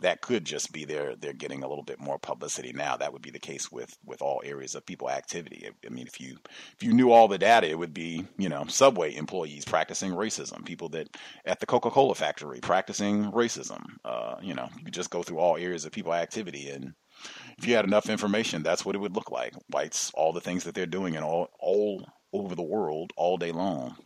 [0.00, 2.96] that could just be they're they're getting a little bit more publicity now.
[2.96, 5.68] That would be the case with with all areas of people activity.
[5.84, 6.36] I mean, if you
[6.76, 10.64] if you knew all the data, it would be you know subway employees practicing racism,
[10.64, 11.08] people that
[11.44, 13.82] at the Coca Cola factory practicing racism.
[14.04, 16.94] Uh, you know, you could just go through all areas of people activity, and
[17.58, 19.54] if you had enough information, that's what it would look like.
[19.70, 23.52] Whites, all the things that they're doing, and all all over the world all day
[23.52, 23.96] long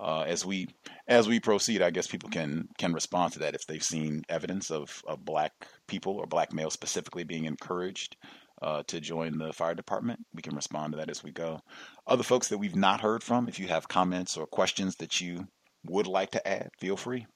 [0.00, 0.68] uh, as we
[1.06, 4.70] as we proceed, I guess people can can respond to that if they've seen evidence
[4.70, 5.52] of, of black
[5.86, 8.16] people or black males specifically being encouraged
[8.62, 10.20] uh, to join the fire department.
[10.34, 11.60] We can respond to that as we go.
[12.06, 15.46] Other folks that we've not heard from, if you have comments or questions that you
[15.84, 17.26] would like to add, feel free.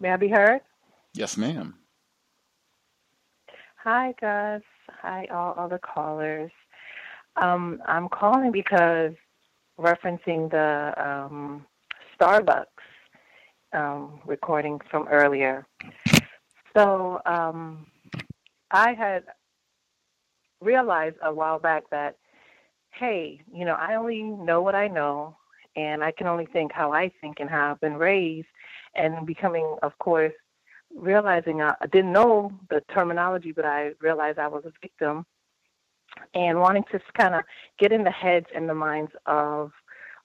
[0.00, 0.60] May I be heard?
[1.14, 1.74] Yes, ma'am.
[3.76, 4.62] Hi, Gus.
[5.02, 6.50] Hi, all other callers.
[7.36, 9.12] Um, I'm calling because
[9.78, 11.66] referencing the um,
[12.18, 12.64] Starbucks
[13.72, 15.66] um, recording from earlier.
[16.76, 17.86] So um,
[18.70, 19.24] I had
[20.60, 22.16] realized a while back that,
[22.90, 25.36] hey, you know, I only know what I know,
[25.76, 28.48] and I can only think how I think and how I've been raised
[28.96, 30.32] and becoming, of course,
[30.94, 35.26] realizing I, I didn't know the terminology, but I realized I was a victim
[36.34, 37.42] and wanting to kind of
[37.78, 39.72] get in the heads and the minds of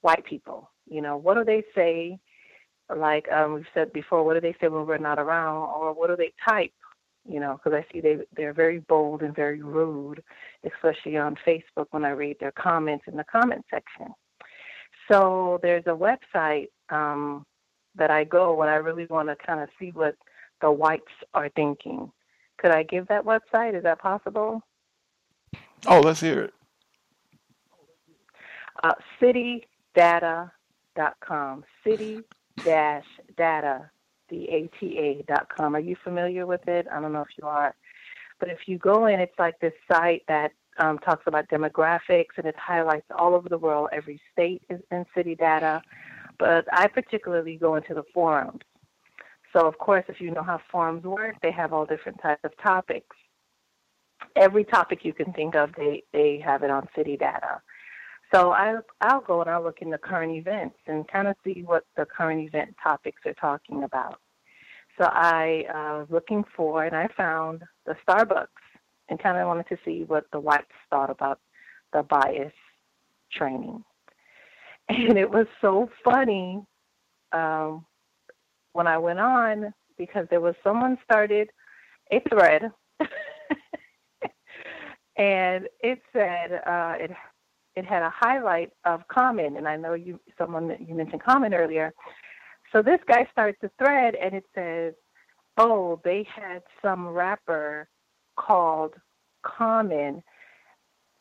[0.02, 0.70] white people.
[0.88, 2.20] You know, what do they say?
[2.96, 6.08] Like um, we've said before, what do they say when we're not around, or what
[6.08, 6.74] do they type?
[7.28, 10.24] You know, because I see they they're very bold and very rude,
[10.64, 14.08] especially on Facebook when I read their comments in the comment section.
[15.12, 17.46] So there's a website um,
[18.00, 20.16] that I go when I really want to kind of see what
[20.62, 22.12] the whites are thinking.
[22.58, 23.76] Could I give that website?
[23.76, 24.62] Is that possible?
[25.88, 26.54] Oh, let's hear it.
[28.84, 28.92] Uh,
[29.22, 31.64] citydata.com.
[31.86, 32.22] City
[32.64, 33.06] dash
[33.38, 33.90] data,
[35.28, 35.76] dot com.
[35.76, 36.88] Are you familiar with it?
[36.92, 37.74] I don't know if you are.
[38.40, 42.46] But if you go in, it's like this site that um, talks about demographics and
[42.46, 43.90] it highlights all over the world.
[43.92, 45.82] Every state is in city data
[46.40, 48.62] but I particularly go into the forums.
[49.54, 52.52] So, of course, if you know how forums work, they have all different types of
[52.64, 53.16] topics.
[54.36, 57.62] Every topic you can think of, they, they have it on city data.
[58.34, 61.64] So I, I'll go and I'll look in the current events and kind of see
[61.66, 64.20] what the current event topics are talking about.
[65.00, 68.48] So I uh, was looking for, and I found the Starbucks
[69.10, 71.40] and kind of wanted to see what the whites thought about
[71.92, 72.54] the bias
[73.32, 73.84] training.
[74.90, 76.62] And it was so funny
[77.32, 77.86] um,
[78.74, 81.50] when I went on because there was someone started
[82.12, 82.72] a thread,
[85.18, 87.12] and it said uh, it
[87.76, 91.94] it had a highlight of Common, and I know you someone you mentioned Common earlier.
[92.72, 94.94] So this guy starts a thread, and it says,
[95.58, 97.88] "Oh, they had some rapper
[98.38, 98.96] called
[99.44, 100.24] Common."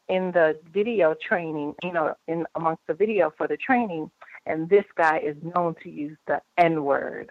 [0.09, 4.11] In the video training, you know, in amongst the video for the training,
[4.47, 7.31] and this guy is known to use the N word.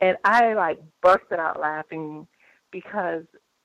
[0.00, 2.26] And I like busted out laughing
[2.70, 3.24] because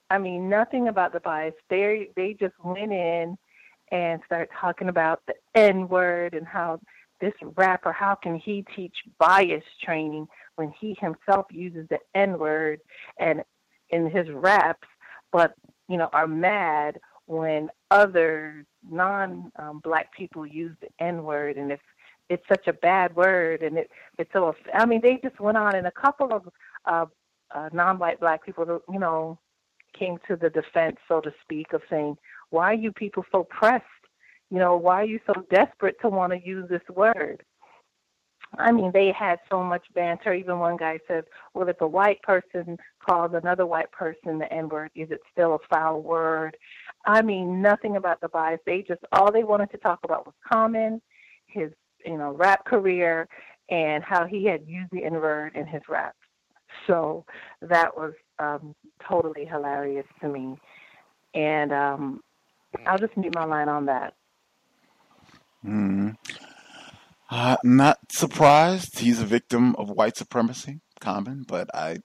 [0.09, 1.55] I mean, nothing about the bias.
[1.69, 3.37] They they just went in
[3.91, 6.79] and started talking about the N word and how
[7.21, 10.27] this rapper, how can he teach bias training
[10.57, 12.81] when he himself uses the N word
[13.19, 13.43] and
[13.89, 14.87] in his raps,
[15.31, 15.53] but
[15.87, 19.81] you know are mad when other non um,
[20.15, 21.79] people use the N word and if
[22.29, 25.75] it's such a bad word and it it's so I mean they just went on
[25.75, 26.47] and a couple of
[26.85, 27.05] uh,
[27.53, 29.39] uh, non-white black people you know
[29.97, 32.17] came to the defense so to speak of saying
[32.49, 33.85] why are you people so pressed
[34.51, 37.43] you know why are you so desperate to want to use this word
[38.57, 40.33] I mean, they had so much banter.
[40.33, 44.69] Even one guy said, "Well, if a white person calls another white person the N
[44.69, 46.57] word, is it still a foul word?"
[47.05, 48.59] I mean, nothing about the bias.
[48.65, 51.01] They just all they wanted to talk about was Common,
[51.47, 51.71] his
[52.05, 53.27] you know rap career,
[53.69, 56.17] and how he had used the N word in his raps.
[56.87, 57.25] So
[57.61, 58.75] that was um,
[59.07, 60.57] totally hilarious to me,
[61.33, 62.21] and um,
[62.85, 64.13] I'll just mute my line on that.
[65.63, 66.09] Hmm.
[67.29, 68.99] Uh, not surprised.
[68.99, 71.97] He's a victim of white supremacy, Common, but I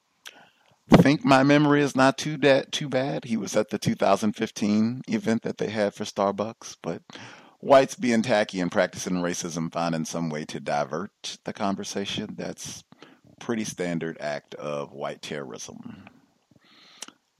[0.97, 3.25] think my memory is not too da- too bad.
[3.25, 7.03] He was at the 2015 event that they had for Starbucks, but
[7.61, 12.35] whites being tacky and practicing racism, finding some way to divert the conversation.
[12.37, 12.85] That's
[13.39, 16.05] pretty standard act of white terrorism.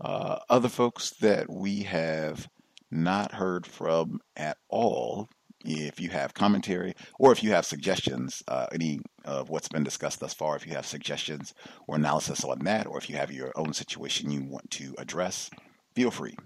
[0.01, 2.49] Uh, other folks that we have
[2.91, 5.29] not heard from at all
[5.65, 10.21] if you have commentary or if you have suggestions, uh, any of what's been discussed
[10.21, 11.55] thus far, if you have suggestions
[11.87, 15.51] or analysis on that, or if you have your own situation you want to address,
[15.95, 16.37] feel free.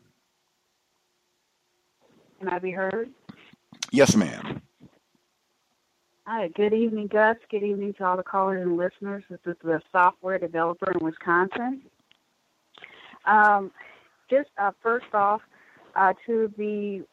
[2.38, 3.10] Can I be heard?
[3.92, 4.60] Yes, ma'am.
[6.26, 7.36] Hi, good evening, Gus.
[7.50, 9.24] Good evening to all the callers and listeners.
[9.28, 11.82] This is the software developer in Wisconsin.
[13.26, 13.70] Um,
[14.30, 15.42] just uh, first off,
[15.94, 17.04] uh, to the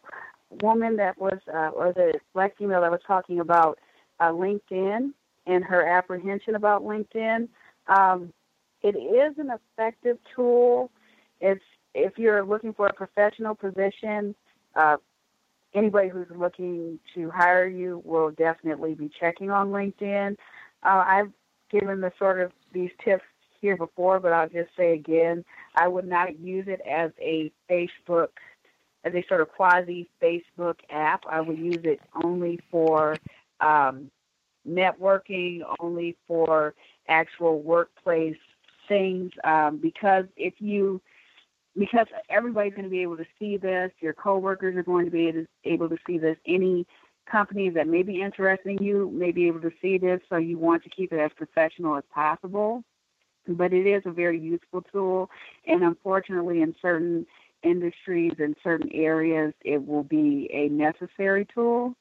[0.61, 3.79] woman that was, uh, or the black female that was talking about
[4.19, 5.11] uh, LinkedIn
[5.47, 7.47] and her apprehension about LinkedIn.
[7.87, 8.33] Um,
[8.81, 10.91] it is an effective tool.
[11.39, 14.35] It's if you're looking for a professional position,
[14.75, 14.97] uh,
[15.73, 20.37] anybody who's looking to hire you will definitely be checking on LinkedIn.
[20.83, 21.31] Uh, I've
[21.69, 23.23] given the sort of these tips
[23.59, 25.45] here before, but I'll just say again,
[25.75, 28.29] I would not use it as a Facebook
[29.03, 31.23] as a sort of quasi Facebook app.
[31.29, 33.17] I would use it only for
[33.59, 34.11] um,
[34.67, 36.75] networking, only for
[37.07, 38.37] actual workplace
[38.87, 39.31] things.
[39.43, 41.01] Um, because if you,
[41.77, 45.47] because everybody's going to be able to see this, your coworkers are going to be
[45.63, 46.37] able to see this.
[46.45, 46.85] Any
[47.29, 50.57] companies that may be interested in you may be able to see this, so you
[50.57, 52.83] want to keep it as professional as possible.
[53.47, 55.29] But it is a very useful tool,
[55.65, 57.25] and unfortunately, in certain
[57.63, 61.93] industries in certain areas, it will be a necessary tool.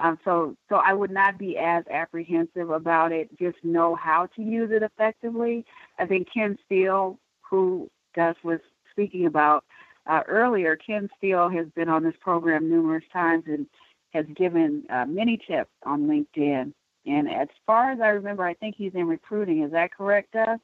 [0.00, 3.36] Um, so, so I would not be as apprehensive about it.
[3.38, 5.64] Just know how to use it effectively.
[5.98, 8.60] I think Ken Steele, who Gus was
[8.92, 9.64] speaking about
[10.06, 13.66] uh, earlier, Ken Steele has been on this program numerous times and
[14.14, 16.72] has given uh, many tips on LinkedIn.
[17.06, 19.62] And as far as I remember, I think he's in recruiting.
[19.62, 20.60] Is that correct, Gus?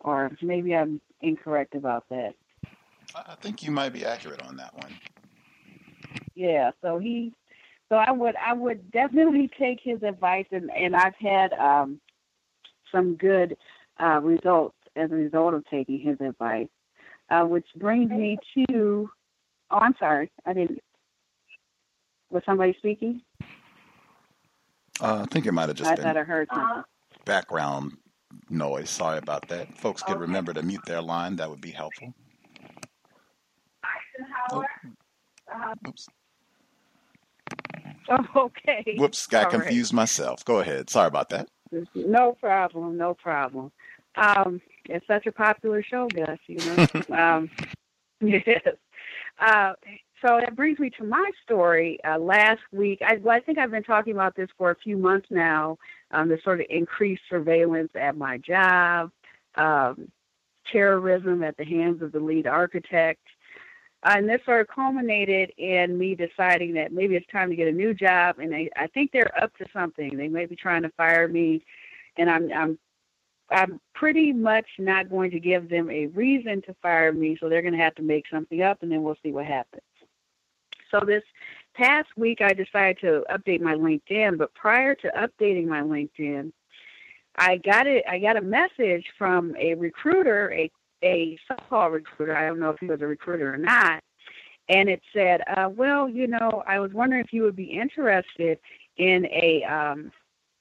[0.00, 2.34] Or maybe I'm incorrect about that.
[3.14, 4.94] I think you might be accurate on that one.
[6.34, 7.32] Yeah, so he
[7.88, 12.00] so I would I would definitely take his advice and and I've had um
[12.92, 13.56] some good
[14.00, 16.68] uh results as a result of taking his advice.
[17.30, 19.10] Uh which brings me to
[19.70, 20.80] oh I'm sorry, I didn't
[22.30, 23.22] was somebody speaking?
[25.00, 26.84] Uh, I think it might have just I been thought I heard something.
[27.24, 27.96] background
[28.48, 28.90] noise.
[28.90, 29.74] Sorry about that.
[29.76, 30.20] Folks could Okay.
[30.20, 31.36] remember to mute their line.
[31.36, 32.14] That would be helpful.
[34.52, 34.64] Oh,
[35.86, 36.08] oops.
[38.08, 38.96] Oh, okay.
[38.98, 39.66] Whoops, got All right.
[39.66, 40.44] confused myself.
[40.44, 40.90] Go ahead.
[40.90, 41.48] Sorry about that.
[41.94, 43.70] No problem, no problem.
[44.16, 46.38] Um, it's such a popular show, Gus.
[46.46, 46.88] You know.
[47.16, 47.50] um,
[48.20, 48.66] yes.
[49.38, 49.72] Uh,
[50.20, 51.98] so that brings me to my story.
[52.04, 54.98] Uh, last week, I, well, I think I've been talking about this for a few
[54.98, 55.78] months now.
[56.10, 59.12] Um, the sort of increased surveillance at my job,
[59.54, 60.10] um,
[60.70, 63.22] terrorism at the hands of the lead architect.
[64.02, 67.68] Uh, and this sort of culminated in me deciding that maybe it's time to get
[67.68, 68.38] a new job.
[68.38, 70.16] And they, I think they're up to something.
[70.16, 71.62] They may be trying to fire me,
[72.16, 72.78] and I'm I'm
[73.50, 77.36] I'm pretty much not going to give them a reason to fire me.
[77.38, 79.82] So they're going to have to make something up, and then we'll see what happens.
[80.90, 81.22] So this
[81.74, 84.38] past week, I decided to update my LinkedIn.
[84.38, 86.52] But prior to updating my LinkedIn,
[87.36, 88.04] I got it.
[88.08, 90.70] I got a message from a recruiter, a
[91.02, 92.36] a so-called recruiter.
[92.36, 94.02] I don't know if he was a recruiter or not.
[94.68, 98.58] And it said, uh, "Well, you know, I was wondering if you would be interested
[98.96, 100.12] in a um,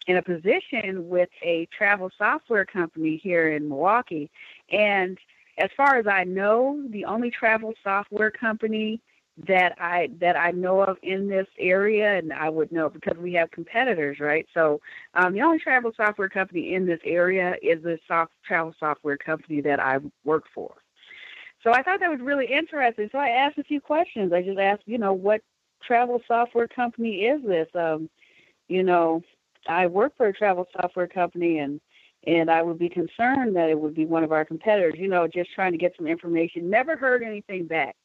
[0.08, 4.32] in a position with a travel software company here in Milwaukee."
[4.72, 5.18] And
[5.60, 9.02] as far as I know, the only travel software company
[9.48, 13.34] that I that I know of in this area, and I would know because we
[13.34, 14.46] have competitors, right?
[14.54, 14.82] So
[15.14, 19.62] um, the only travel software company in this area is the soft travel software company
[19.62, 20.76] that I work for.
[21.64, 23.10] So I thought that was really interesting.
[23.12, 24.34] So I asked a few questions.
[24.34, 25.42] I just asked, you know, what
[25.86, 27.68] travel software company is this?
[27.76, 28.10] Um,
[28.68, 29.22] you know,
[29.68, 31.80] I work for a travel software company, and
[32.28, 34.96] and I would be concerned that it would be one of our competitors.
[34.98, 36.70] You know, just trying to get some information.
[36.70, 37.96] Never heard anything back.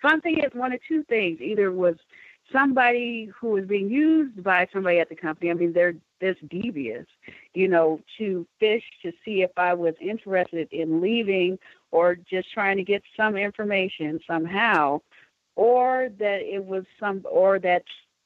[0.00, 1.40] So I'm thinking one of two things.
[1.40, 1.96] Either was
[2.52, 5.50] somebody who was being used by somebody at the company.
[5.50, 7.06] I mean, they're this devious,
[7.54, 11.58] you know, to fish to see if I was interested in leaving
[11.90, 15.00] or just trying to get some information somehow,
[15.56, 17.84] or that it was some, or that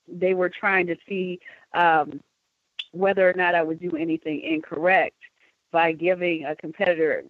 [0.08, 1.38] they were trying to see
[1.74, 2.20] um,
[2.92, 5.16] whether or not I would do anything incorrect
[5.70, 7.24] by giving a competitor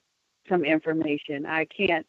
[0.49, 1.47] some information.
[1.47, 2.07] I can't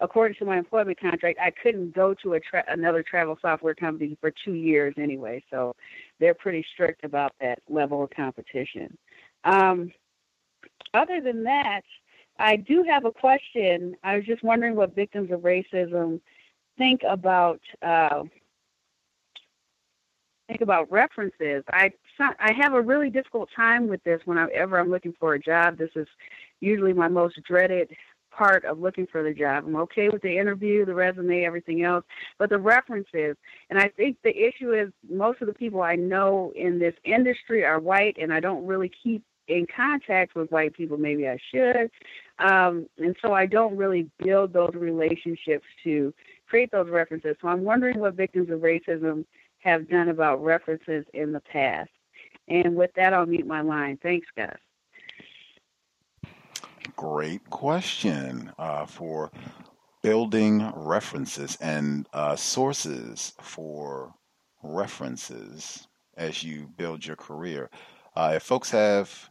[0.00, 4.16] according to my employment contract, I couldn't go to a tra- another travel software company
[4.20, 5.42] for two years anyway.
[5.50, 5.74] So
[6.20, 8.96] they're pretty strict about that level of competition.
[9.44, 9.92] Um,
[10.92, 11.82] other than that,
[12.38, 13.96] I do have a question.
[14.04, 16.20] I was just wondering what victims of racism
[16.76, 18.24] think about uh,
[20.48, 21.64] think about references.
[21.70, 25.78] I I have a really difficult time with this whenever I'm looking for a job.
[25.78, 26.06] This is
[26.60, 27.90] usually my most dreaded
[28.36, 29.64] part of looking for the job.
[29.66, 32.04] I'm okay with the interview, the resume, everything else,
[32.38, 33.36] but the references.
[33.70, 37.64] And I think the issue is most of the people I know in this industry
[37.64, 40.96] are white, and I don't really keep in contact with white people.
[40.96, 41.90] Maybe I should.
[42.38, 46.12] Um, and so I don't really build those relationships to
[46.48, 47.36] create those references.
[47.40, 49.24] So I'm wondering what victims of racism
[49.60, 51.90] have done about references in the past.
[52.48, 53.98] And with that, I'll mute my line.
[54.02, 54.56] Thanks, guys.
[56.96, 59.30] Great question uh, for
[60.02, 64.14] building references and uh, sources for
[64.62, 67.68] references as you build your career.
[68.14, 69.28] Uh, if folks have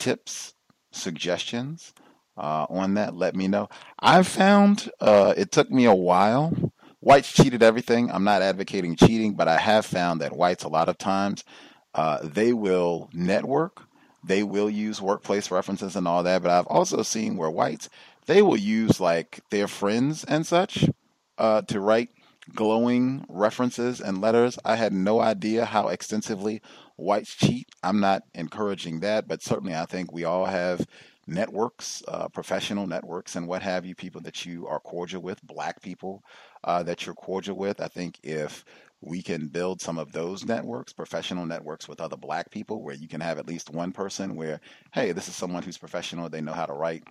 [0.00, 0.54] tips,
[0.90, 1.94] suggestions
[2.36, 3.68] uh, on that, let me know.
[4.00, 6.72] I've found uh, it took me a while.
[6.98, 8.10] Whites cheated everything.
[8.10, 11.44] I'm not advocating cheating, but I have found that whites, a lot of times,
[11.94, 13.85] uh, they will network
[14.26, 16.42] they will use workplace references and all that.
[16.42, 17.88] But I've also seen where whites
[18.26, 20.88] they will use like their friends and such
[21.38, 22.10] uh, to write
[22.54, 24.58] glowing references and letters.
[24.64, 26.60] I had no idea how extensively
[26.96, 27.68] whites cheat.
[27.82, 30.86] I'm not encouraging that, but certainly I think we all have
[31.26, 35.82] networks, uh, professional networks, and what have you, people that you are cordial with, black
[35.82, 36.22] people
[36.62, 37.80] uh, that you're cordial with.
[37.80, 38.64] I think if
[39.00, 43.08] we can build some of those networks, professional networks with other black people, where you
[43.08, 44.60] can have at least one person where,
[44.92, 46.28] hey, this is someone who's professional.
[46.28, 47.04] They know how to write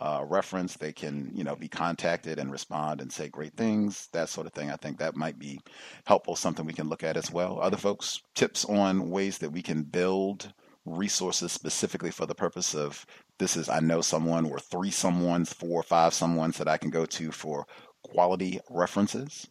[0.00, 0.76] uh, reference.
[0.76, 4.52] They can, you know, be contacted and respond and say great things, that sort of
[4.52, 4.70] thing.
[4.70, 5.60] I think that might be
[6.06, 7.58] helpful, something we can look at as well.
[7.60, 10.52] Other folks, tips on ways that we can build
[10.84, 13.06] resources specifically for the purpose of
[13.38, 16.90] this is I know someone or three someones, four or five someones that I can
[16.90, 17.66] go to for
[18.02, 19.48] quality references.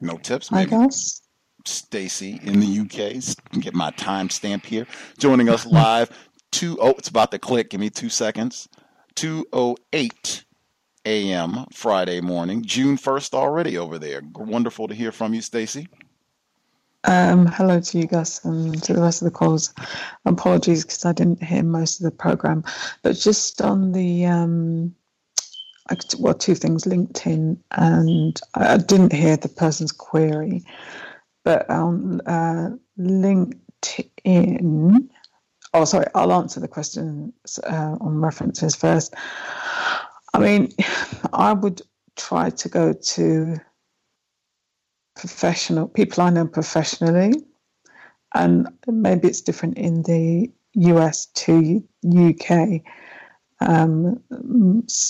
[0.00, 0.74] No tips, maybe.
[0.74, 1.22] I guess.
[1.64, 3.60] Stacy in the UK.
[3.60, 4.86] Get my timestamp here.
[5.18, 6.10] Joining us live.
[6.50, 7.70] Two oh, it's about to click.
[7.70, 8.68] Give me two seconds.
[9.14, 10.44] Two oh eight
[11.04, 11.66] a.m.
[11.72, 14.22] Friday morning, June first already over there.
[14.34, 15.88] Wonderful to hear from you, Stacy.
[17.04, 19.72] Um, hello to you guys and to the rest of the calls.
[20.26, 22.64] Apologies because I didn't hear most of the program,
[23.02, 24.94] but just on the um,
[26.18, 30.64] well, two things LinkedIn, and I didn't hear the person's query,
[31.44, 33.58] but on uh, LinkedIn,
[35.74, 39.14] oh, sorry, I'll answer the questions uh, on references first.
[40.34, 40.72] I mean,
[41.32, 41.82] I would
[42.16, 43.56] try to go to
[45.16, 47.32] professional people I know professionally,
[48.34, 52.82] and maybe it's different in the US to UK
[53.60, 54.22] um,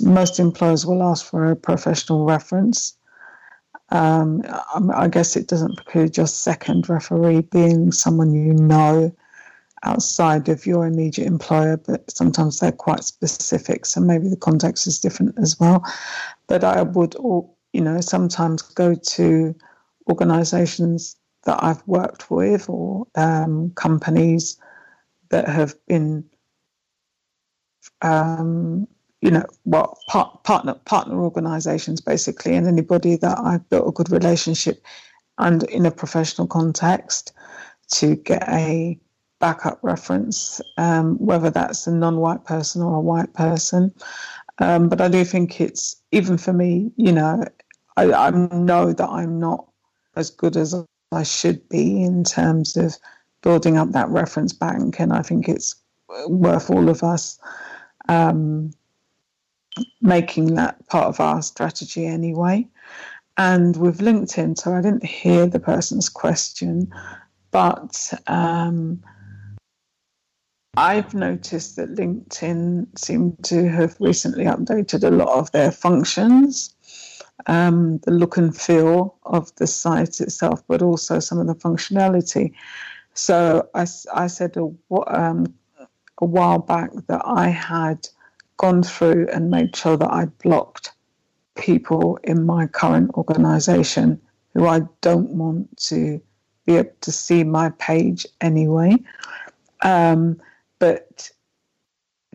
[0.02, 2.96] most employers will ask for a professional reference.
[3.90, 4.42] Um,
[4.94, 9.14] I guess it doesn't preclude your second referee being someone you know
[9.82, 14.98] outside of your immediate employer, but sometimes they're quite specific, so maybe the context is
[14.98, 15.84] different as well.
[16.46, 17.14] But I would,
[17.72, 19.54] you know, sometimes go to
[20.08, 24.58] organisations that I've worked with or um, companies
[25.30, 26.24] that have been,
[28.02, 28.86] um,
[29.20, 34.10] you know, well, part, partner partner organisations basically, and anybody that I've built a good
[34.10, 34.82] relationship
[35.38, 37.32] and in a professional context
[37.92, 38.98] to get a
[39.40, 43.92] backup reference, um, whether that's a non-white person or a white person.
[44.58, 47.44] Um, but I do think it's even for me, you know,
[47.96, 49.68] I, I know that I'm not
[50.16, 50.74] as good as
[51.12, 52.96] I should be in terms of
[53.42, 55.76] building up that reference bank, and I think it's
[56.26, 57.38] worth all of us
[58.08, 58.70] um,
[60.00, 62.66] making that part of our strategy anyway.
[63.36, 66.92] And with LinkedIn, so I didn't hear the person's question,
[67.52, 69.00] but um,
[70.76, 76.74] I've noticed that LinkedIn seemed to have recently updated a lot of their functions,
[77.46, 82.52] um, the look and feel of the site itself, but also some of the functionality.
[83.14, 84.56] So I, I said
[84.88, 85.54] "What?" um,
[86.20, 88.08] a while back that I had
[88.56, 90.92] gone through and made sure that I blocked
[91.56, 94.20] people in my current organization
[94.54, 96.20] who I don't want to
[96.66, 98.96] be able to see my page anyway.
[99.82, 100.40] Um,
[100.78, 101.30] but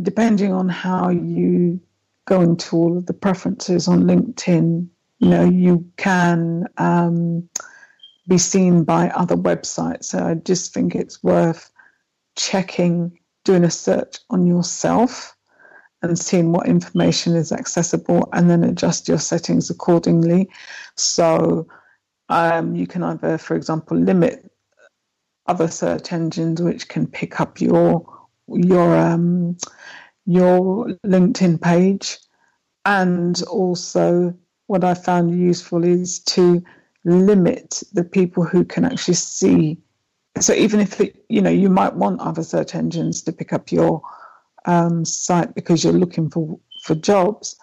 [0.01, 1.80] depending on how you
[2.26, 4.88] go into all of the preferences on LinkedIn,
[5.19, 7.47] you know, you can um,
[8.27, 10.05] be seen by other websites.
[10.05, 11.69] So I just think it's worth
[12.35, 15.36] checking, doing a search on yourself
[16.02, 20.49] and seeing what information is accessible and then adjust your settings accordingly.
[20.95, 21.68] So
[22.30, 24.49] um, you can either, for example, limit
[25.48, 28.06] other search engines which can pick up your
[28.48, 29.57] your um,
[30.26, 32.18] your LinkedIn page,
[32.86, 34.34] and also
[34.68, 36.64] what I found useful is to
[37.03, 39.78] limit the people who can actually see.
[40.39, 43.72] So even if it, you know you might want other search engines to pick up
[43.72, 44.01] your
[44.65, 47.55] um, site because you're looking for for jobs,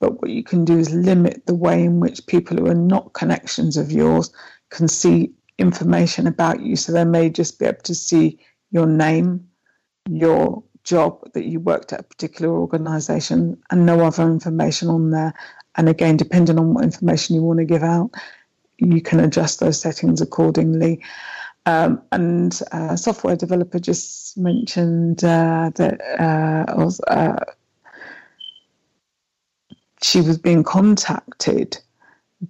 [0.00, 3.14] but what you can do is limit the way in which people who are not
[3.14, 4.30] connections of yours
[4.68, 6.76] can see information about you.
[6.76, 8.38] So they may just be able to see
[8.70, 9.46] your name
[10.08, 15.34] your job that you worked at a particular organization and no other information on there.
[15.76, 18.10] And again, depending on what information you want to give out,
[18.78, 21.02] you can adjust those settings accordingly.
[21.70, 27.44] Um, and uh, software developer just mentioned uh, that uh, was, uh,
[30.02, 31.78] she was being contacted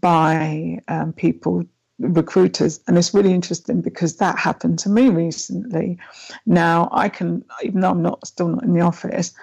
[0.01, 1.65] by um, people
[1.99, 2.81] recruiters.
[2.87, 5.99] And it's really interesting because that happened to me recently.
[6.47, 9.35] Now i can even though i'm not still not in the office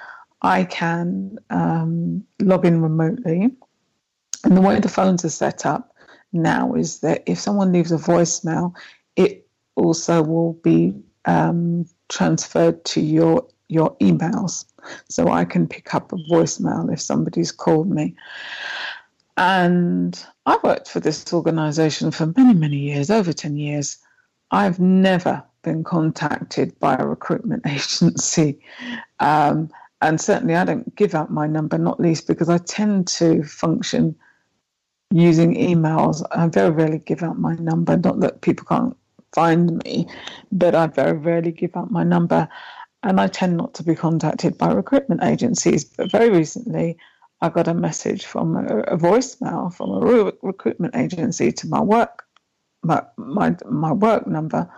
[0.41, 3.51] i can um, log in remotely.
[4.43, 5.93] And the way the phones are set up
[6.33, 8.73] now is that if someone leaves a voicemail
[9.77, 10.93] also will be
[11.25, 14.63] um, transferred to your your emails
[15.09, 18.15] so i can pick up a voicemail if somebody's called me
[19.37, 23.97] and I worked for this organization for many, many years, over 10 years.
[24.49, 28.59] I've never been contacted by a recruitment agency.
[29.19, 29.69] Um,
[30.01, 34.15] and certainly I don't give out my number, not least because I tend to function
[35.11, 36.23] using emails.
[36.31, 38.97] I very rarely give out my number, not that people can't
[39.33, 40.07] find me,
[40.51, 42.47] but I very rarely give out my number.
[43.03, 45.83] And I tend not to be contacted by recruitment agencies.
[45.85, 46.97] But very recently,
[47.41, 51.79] I got a message from a, a voicemail from a re- recruitment agency to my
[51.79, 52.23] work,
[52.83, 54.69] my my, my work number,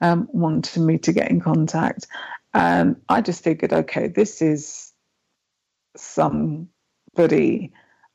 [0.00, 2.06] um, wanting me to get in contact,
[2.54, 4.92] and I just figured, okay, this is
[5.96, 7.72] somebody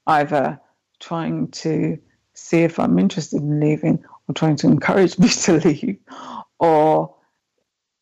[0.07, 0.59] either
[0.99, 1.99] trying to
[2.33, 5.99] see if I'm interested in leaving or trying to encourage me to leave,
[6.59, 7.15] or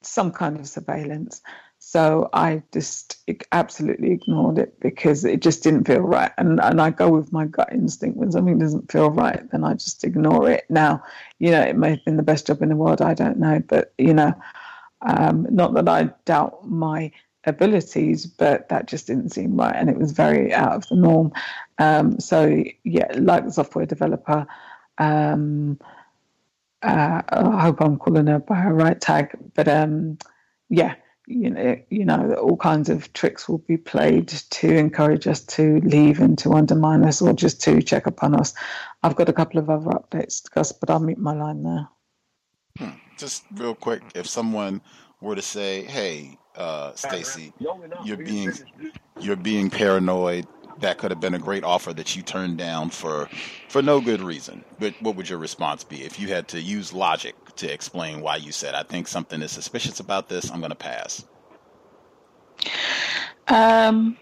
[0.01, 1.41] some kind of surveillance.
[1.83, 3.17] So I just
[3.51, 6.31] absolutely ignored it because it just didn't feel right.
[6.37, 9.73] And and I go with my gut instinct when something doesn't feel right, then I
[9.73, 10.65] just ignore it.
[10.69, 11.03] Now,
[11.39, 13.63] you know, it may have been the best job in the world, I don't know,
[13.67, 14.31] but you know,
[15.01, 17.11] um, not that I doubt my
[17.45, 21.31] abilities, but that just didn't seem right, and it was very out of the norm.
[21.79, 24.45] Um, so yeah, like the software developer.
[24.99, 25.79] Um,
[26.83, 30.17] uh, I hope I'm calling her by her right tag, but um,
[30.69, 30.95] yeah,
[31.27, 35.79] you know, you know, all kinds of tricks will be played to encourage us to
[35.81, 38.53] leave and to undermine us or just to check upon us.
[39.03, 41.87] I've got a couple of other updates, Gus, but I'll meet my line there.
[42.77, 42.97] Hmm.
[43.17, 44.81] Just real quick, if someone
[45.21, 47.53] were to say, "Hey, uh, Stacy,
[48.03, 48.53] you're being
[49.19, 50.47] you're being paranoid.
[50.77, 53.29] That could have been a great offer that you turned down for
[53.69, 54.65] for no good reason.
[54.79, 58.37] But what would your response be if you had to use logic to explain why
[58.37, 60.51] you said, "I think something is suspicious about this.
[60.51, 61.25] I'm going to pass"?
[63.47, 64.17] Um,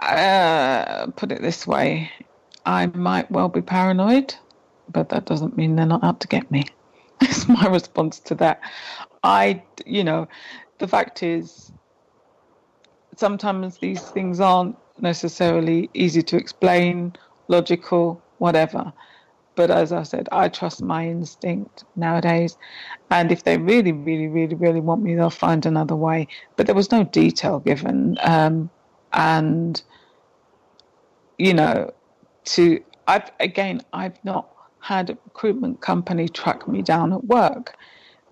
[0.00, 2.10] uh, put it this way,
[2.66, 4.34] I might well be paranoid,
[4.88, 6.64] but that doesn't mean they're not out to get me.
[7.20, 8.60] That's my response to that.
[9.22, 10.28] I, you know,
[10.78, 11.72] the fact is,
[13.16, 17.14] sometimes these things aren't necessarily easy to explain,
[17.48, 18.92] logical, whatever.
[19.56, 22.56] But as I said, I trust my instinct nowadays.
[23.10, 26.26] And if they really, really, really, really want me, they'll find another way.
[26.56, 28.18] But there was no detail given.
[28.22, 28.70] Um,
[29.12, 29.80] and,
[31.38, 31.92] you know,
[32.46, 34.50] to, I've, again, I've not
[34.80, 37.76] had a recruitment company track me down at work.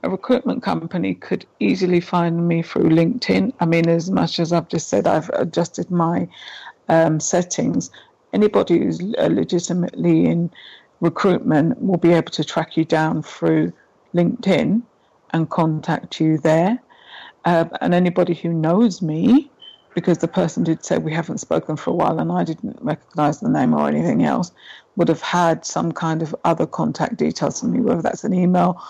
[0.04, 3.52] A recruitment company could easily find me through LinkedIn.
[3.60, 6.28] I mean, as much as I've just said, I've adjusted my
[6.88, 7.90] um, settings.
[8.32, 10.50] Anybody who's legitimately in
[11.00, 13.72] recruitment will be able to track you down through
[14.14, 14.82] LinkedIn
[15.30, 16.82] and contact you there.
[17.44, 19.50] Uh, and anybody who knows me,
[19.94, 23.40] because the person did say we haven't spoken for a while and I didn't recognize
[23.40, 24.50] the name or anything else,
[24.96, 28.82] would have had some kind of other contact details from me, whether that's an email.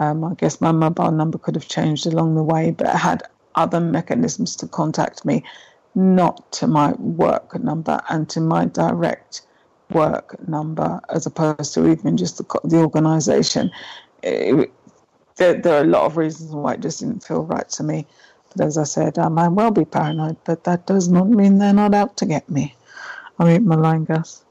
[0.00, 3.22] Um, I guess my mobile number could have changed along the way, but I had
[3.54, 5.44] other mechanisms to contact me,
[5.94, 9.42] not to my work number and to my direct
[9.90, 13.70] work number, as opposed to even just the, the organization.
[14.22, 14.72] It,
[15.36, 18.06] there, there are a lot of reasons why it just didn't feel right to me.
[18.56, 21.74] But as I said, I might well be paranoid, but that does not mean they're
[21.74, 22.74] not out to get me.
[23.38, 24.44] I mean, my Gus.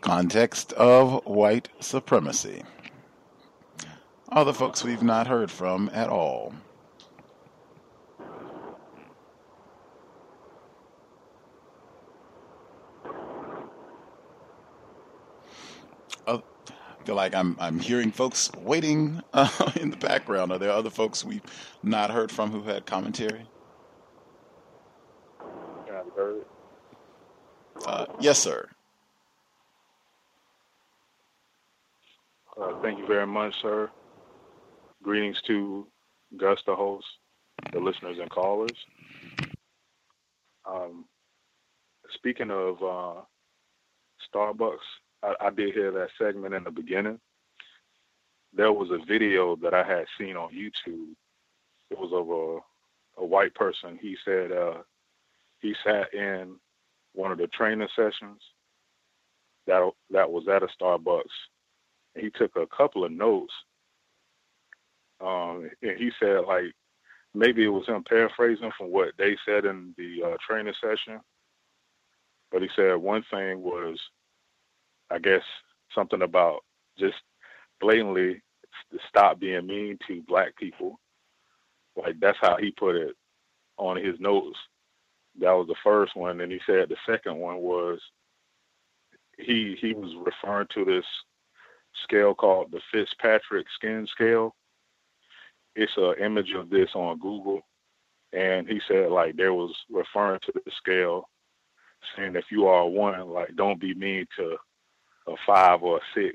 [0.00, 2.62] Context of white supremacy.
[4.34, 6.52] Other folks we've not heard from at all.
[16.26, 20.52] I feel like I'm I'm hearing folks waiting uh, in the background.
[20.52, 21.42] Are there other folks we've
[21.82, 23.46] not heard from who had commentary?
[27.86, 28.68] Uh, yes, sir.
[32.60, 33.90] Uh, thank you very much, sir.
[35.04, 35.86] Greetings to
[36.38, 37.04] Gus, the host,
[37.74, 38.72] the listeners and callers.
[40.64, 41.04] Um,
[42.14, 43.20] speaking of uh,
[44.32, 44.78] Starbucks,
[45.22, 47.20] I, I did hear that segment in the beginning.
[48.56, 51.12] There was a video that I had seen on YouTube.
[51.90, 53.98] It was of a, a white person.
[54.00, 54.78] He said uh,
[55.60, 56.56] he sat in
[57.12, 58.40] one of the training sessions
[59.66, 61.24] that that was at a Starbucks
[62.16, 63.52] he took a couple of notes.
[65.20, 66.72] Um, and he said like
[67.34, 71.20] maybe it was him paraphrasing from what they said in the uh, training session,
[72.50, 73.98] but he said one thing was,
[75.10, 75.42] I guess
[75.94, 76.60] something about
[76.98, 77.16] just
[77.80, 78.40] blatantly
[79.08, 80.98] stop being mean to black people.
[81.96, 83.14] Like that's how he put it
[83.76, 84.56] on his notes.
[85.40, 88.00] That was the first one, and he said the second one was
[89.38, 91.04] he he was referring to this
[92.04, 94.54] scale called the Fitzpatrick skin scale.
[95.76, 97.62] It's an image of this on Google,
[98.32, 101.28] and he said like there was referring to the scale,
[102.16, 104.56] saying if you are a one, like don't be mean to
[105.26, 106.34] a five or a six.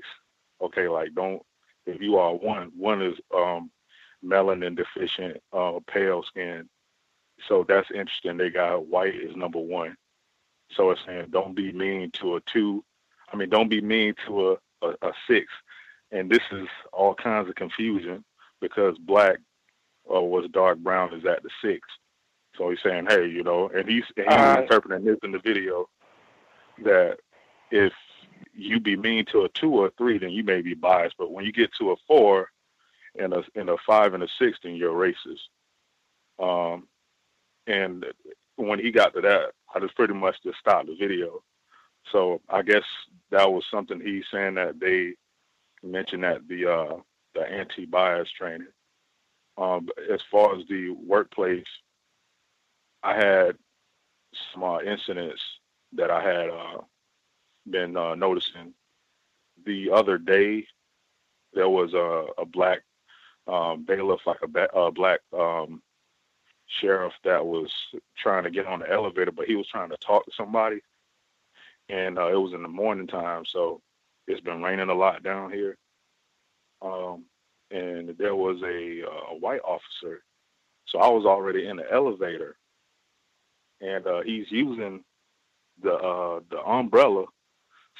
[0.60, 1.42] Okay, like don't
[1.86, 3.70] if you are one, one is um
[4.24, 6.68] melanin deficient, uh, pale skin.
[7.48, 8.36] So that's interesting.
[8.36, 9.96] They got white is number one.
[10.72, 12.84] So it's saying don't be mean to a two.
[13.32, 15.46] I mean, don't be mean to a a, a six,
[16.10, 18.24] and this is all kinds of confusion
[18.60, 19.38] because black
[20.12, 21.80] uh, was dark brown is at the six.
[22.56, 25.38] So he's saying, hey, you know, and he's and he's uh, interpreting this in the
[25.38, 25.88] video
[26.84, 27.18] that
[27.70, 27.92] if
[28.54, 31.16] you be mean to a two or a three, then you may be biased.
[31.18, 32.48] But when you get to a four
[33.18, 35.48] and a and a five and a six, then you're racist.
[36.38, 36.88] Um,
[37.66, 38.04] and
[38.56, 41.42] when he got to that, I just pretty much just stopped the video
[42.12, 42.82] so I guess
[43.30, 45.14] that was something he's saying that they
[45.82, 46.96] mentioned at the uh,
[47.34, 48.68] the anti-bias training.
[49.58, 51.66] Um, as far as the workplace,
[53.02, 53.56] I had
[54.52, 55.40] some uh, incidents
[55.92, 56.80] that I had uh,
[57.68, 58.74] been uh, noticing.
[59.66, 60.66] The other day,
[61.52, 62.80] there was a, a black
[63.46, 65.82] um, bailiff, like a, ba- a black um,
[66.66, 67.70] sheriff, that was
[68.16, 70.80] trying to get on the elevator, but he was trying to talk to somebody
[71.90, 73.80] and uh, it was in the morning time, so
[74.28, 75.76] it's been raining a lot down here.
[76.82, 77.24] Um,
[77.70, 80.22] and there was a, uh, a white officer,
[80.86, 82.56] so I was already in the elevator,
[83.80, 85.04] and uh, he's using
[85.82, 87.26] the uh, the umbrella,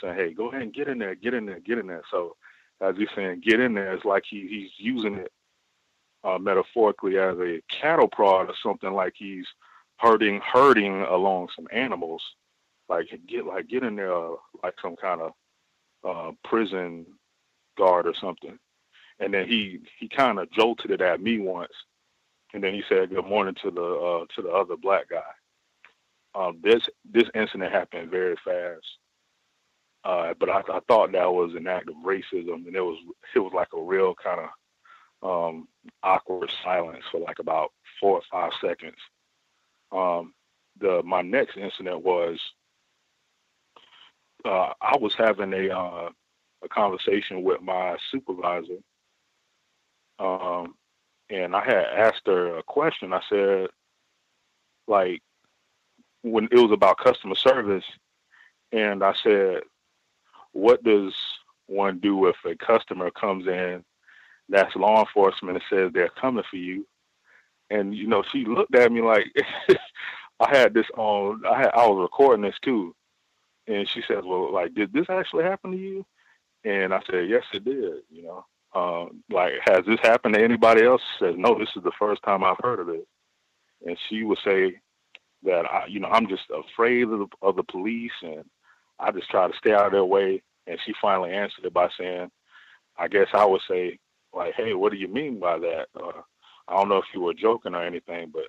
[0.01, 2.37] saying, "Hey, go ahead and get in there, get in there, get in there." So
[2.81, 5.33] as he's saying, "Get in there," it's like he he's using it
[6.25, 9.47] uh, metaphorically as a cattle prod or something like he's
[9.97, 12.23] herding herding along some animals.
[12.89, 15.33] Like get like get in there uh, like some kind of
[16.05, 17.07] uh, prison
[17.79, 18.59] guard or something.
[19.21, 21.73] And then he he kind of jolted it at me once,
[22.55, 25.21] and then he said good morning to the uh, to the other black guy.
[26.35, 28.87] Um, this this incident happened very fast,
[30.05, 32.99] uh, but I, I thought that was an act of racism, and it was
[33.35, 34.49] it was like a real kind of
[35.23, 35.69] um,
[36.03, 38.97] awkward silence for like about four or five seconds.
[39.93, 40.35] Um,
[40.79, 42.39] the my next incident was
[44.45, 46.11] uh, I was having a uh,
[46.63, 48.79] a conversation with my supervisor,
[50.21, 50.75] um,
[51.31, 53.13] and I had asked her a question.
[53.13, 53.69] I said,
[54.87, 55.23] like,
[56.23, 57.85] when it was about customer service,
[58.73, 59.63] and I said,
[60.53, 61.15] what does
[61.67, 63.85] one do if a customer comes in
[64.49, 66.87] that's law enforcement and says they're coming for you?
[67.71, 69.27] And you know, she looked at me like
[70.41, 71.43] I had this on.
[71.47, 72.95] I had I was recording this too,
[73.69, 76.05] and she says, "Well, like, did this actually happen to you?"
[76.65, 78.45] And I said, "Yes, it did." You know,
[78.75, 81.03] um, like, has this happened to anybody else?
[81.19, 83.07] Says, "No, this is the first time I've heard of it."
[83.87, 84.81] And she would say
[85.43, 88.45] that I, you know, I'm just afraid of the, of the police, and
[88.99, 90.43] I just try to stay out of their way.
[90.67, 92.31] And she finally answered it by saying,
[92.97, 93.99] "I guess I would say,
[94.33, 96.23] like, hey, what do you mean by that?" Uh,
[96.69, 98.47] I don't know if you were joking or anything, but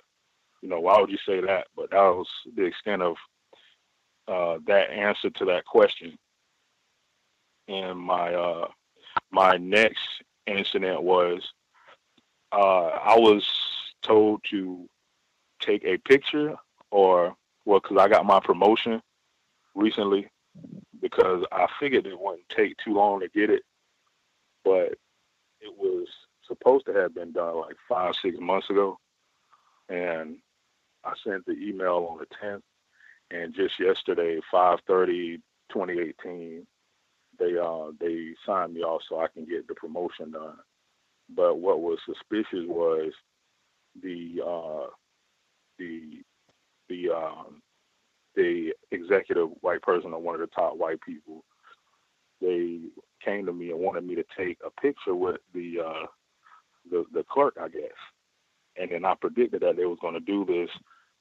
[0.62, 1.66] you know, why would you say that?
[1.76, 3.16] But that was the extent of
[4.28, 6.16] uh, that answer to that question.
[7.68, 8.68] And my uh,
[9.32, 10.00] my next
[10.46, 11.52] incident was
[12.52, 13.48] uh, I was
[14.02, 14.88] told to
[15.60, 16.56] take a picture
[16.90, 17.34] or
[17.64, 19.00] well, because I got my promotion
[19.74, 20.28] recently
[21.00, 23.62] because I figured it wouldn't take too long to get it,
[24.64, 24.94] but
[25.60, 26.06] it was
[26.46, 28.98] supposed to have been done like five, six months ago.
[29.88, 30.38] And
[31.04, 32.62] I sent the email on the 10th.
[33.30, 35.40] And just yesterday, 5:30,
[35.70, 36.66] 2018,
[37.42, 40.56] they uh they signed me off so I can get the promotion done.
[41.34, 43.12] But what was suspicious was
[44.02, 44.86] the uh
[45.78, 46.22] the
[46.88, 47.62] the um
[48.36, 51.44] the executive white person or one of the top white people.
[52.40, 52.80] They
[53.24, 56.06] came to me and wanted me to take a picture with the uh
[56.90, 57.90] the the clerk, I guess.
[58.76, 60.70] And then I predicted that they was going to do this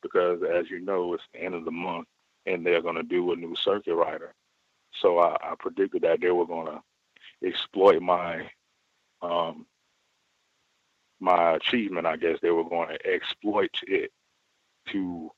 [0.02, 2.08] because, as you know, it's the end of the month
[2.46, 4.34] and they're going to do a new circuit rider.
[5.02, 8.50] So I, I predicted that they were going to exploit my
[9.22, 9.66] um,
[11.20, 12.08] my achievement.
[12.08, 14.12] I guess they were going to exploit it
[14.92, 15.30] to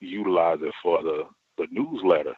[0.00, 1.24] utilize it for the
[1.58, 2.34] the newsletter.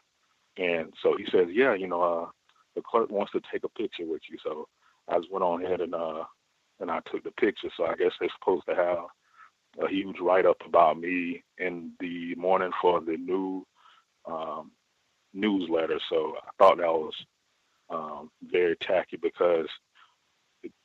[0.59, 2.27] And so he says, yeah, you know, uh,
[2.74, 4.39] the clerk wants to take a picture with you.
[4.45, 4.69] So
[5.09, 6.24] I just went on ahead and uh,
[6.81, 7.69] and I took the picture.
[7.77, 8.99] So I guess they're supposed to have
[9.81, 13.66] a huge write up about me in the morning for the new
[14.27, 14.73] um,
[15.37, 16.01] newsletter.
[16.09, 17.15] So I thought that was
[17.91, 19.69] um, very tacky because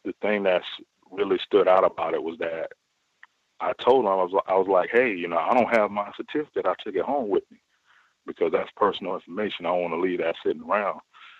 [0.03, 0.65] the, thing that's
[1.09, 2.71] really stood out about it was that
[3.59, 6.11] I told him I was I was like, hey, you know, I don't have my
[6.15, 6.65] certificate.
[6.65, 7.59] I took it home with me
[8.25, 9.65] because that's personal information.
[9.65, 10.99] I don't want to leave that sitting around.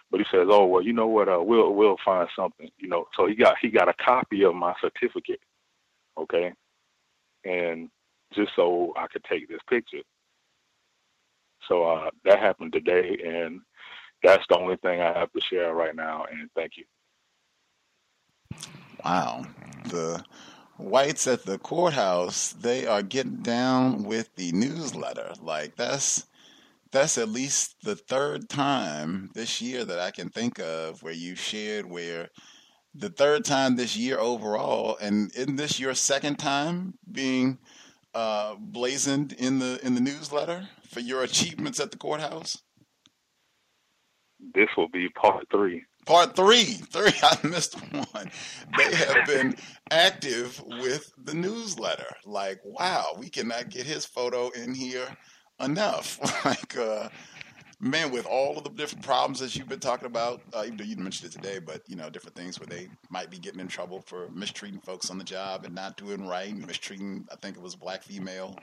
[0.10, 1.30] But he says, "Oh well, you know what?
[1.30, 4.54] Uh, we'll we'll find something." You know, so he got he got a copy of
[4.54, 5.40] my certificate,
[6.18, 6.52] okay,
[7.46, 7.90] and
[8.34, 10.02] just so I could take this picture.
[11.68, 13.62] So uh, that happened today, and
[14.24, 16.26] that's the only thing I have to share right now.
[16.32, 16.86] And thank you.
[19.04, 19.46] Wow,
[19.86, 20.24] the
[20.78, 25.34] whites at the courthouse they are getting down with the newsletter.
[25.42, 26.28] Like that's
[26.92, 31.36] that's at least the third time this year that I can think of where you
[31.36, 32.30] shared where
[32.94, 37.58] the third time this year overall, and isn't this your second time being
[38.14, 42.57] uh, blazoned in the in the newsletter for your achievements at the courthouse?
[44.53, 45.85] This will be part three.
[46.05, 47.13] Part three, three.
[47.23, 48.31] I missed one.
[48.77, 49.55] They have been
[49.91, 52.15] active with the newsletter.
[52.26, 55.07] Like, wow, we cannot get his photo in here
[55.59, 56.19] enough.
[56.45, 57.09] like, uh,
[57.80, 60.84] man, with all of the different problems that you've been talking about, uh, even though
[60.84, 63.68] you mentioned it today, but you know, different things where they might be getting in
[63.68, 67.27] trouble for mistreating folks on the job and not doing right, mistreating.
[67.31, 68.57] I think it was a black female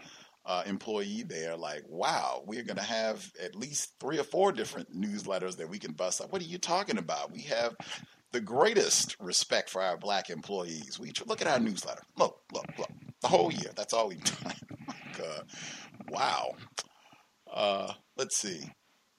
[0.47, 1.57] uh, employee there.
[1.57, 5.79] Like, wow, we're going to have at least three or four different newsletters that we
[5.79, 6.33] can bust up.
[6.33, 7.33] What are you talking about?
[7.33, 7.75] We have
[8.33, 10.99] the greatest respect for our black employees.
[10.99, 12.03] We look at our newsletter.
[12.17, 12.91] Look, look, look.
[13.23, 13.71] The whole year.
[13.77, 14.55] That's all we've done.
[14.87, 15.43] like, uh,
[16.11, 16.53] wow.
[17.53, 18.61] Uh, let's see.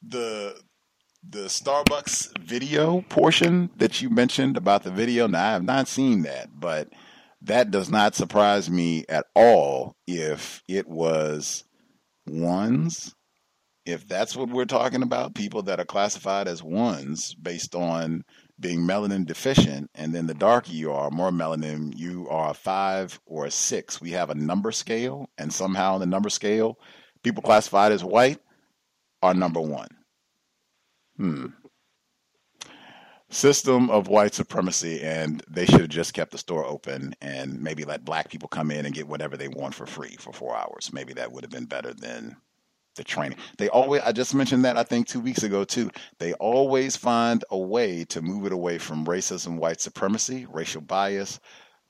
[0.02, 0.56] the
[1.28, 5.28] the Starbucks video portion that you mentioned about the video.
[5.28, 6.90] Now I have not seen that, but
[7.42, 11.64] that does not surprise me at all if it was
[12.28, 13.16] ones.
[13.86, 18.24] If that's what we're talking about, people that are classified as ones based on
[18.60, 23.20] being melanin deficient, and then the darker you are, more melanin, you are a five
[23.26, 24.02] or a six.
[24.02, 26.78] We have a number scale, and somehow in the number scale,
[27.24, 28.40] people classified as white
[29.24, 29.90] are number one.
[31.18, 31.48] Hmm.
[33.32, 37.86] System of white supremacy, and they should have just kept the store open and maybe
[37.86, 40.92] let black people come in and get whatever they want for free for four hours.
[40.92, 42.38] Maybe that would have been better than
[42.96, 43.38] the training.
[43.58, 45.92] They always, I just mentioned that I think two weeks ago too.
[46.18, 51.40] They always find a way to move it away from racism, white supremacy, racial bias,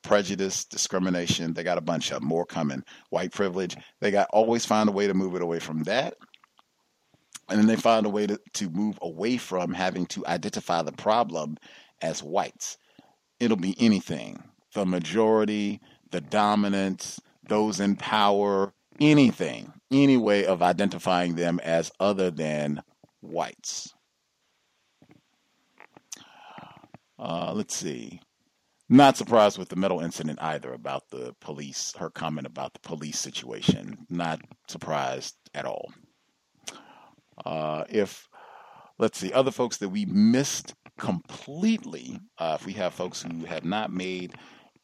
[0.02, 1.54] prejudice, discrimination.
[1.54, 2.84] They got a bunch of more coming.
[3.12, 3.76] White privilege.
[4.02, 6.16] They got always find a way to move it away from that.
[7.50, 10.92] And then they find a way to, to move away from having to identify the
[10.92, 11.58] problem
[12.02, 12.78] as whites.
[13.40, 14.44] It'll be anything.
[14.74, 15.82] The majority,
[16.12, 22.84] the dominance, those in power, anything, any way of identifying them as other than
[23.22, 23.94] whites.
[27.18, 28.22] Uh, let's see.
[28.88, 33.20] Not surprised with the metal incident either about the police, her comment about the police
[33.20, 34.06] situation.
[34.10, 35.92] Not surprised at all.
[37.46, 38.28] Uh, if,
[38.98, 43.66] let's see, other folks that we missed completely, uh, if we have folks who have
[43.66, 44.34] not made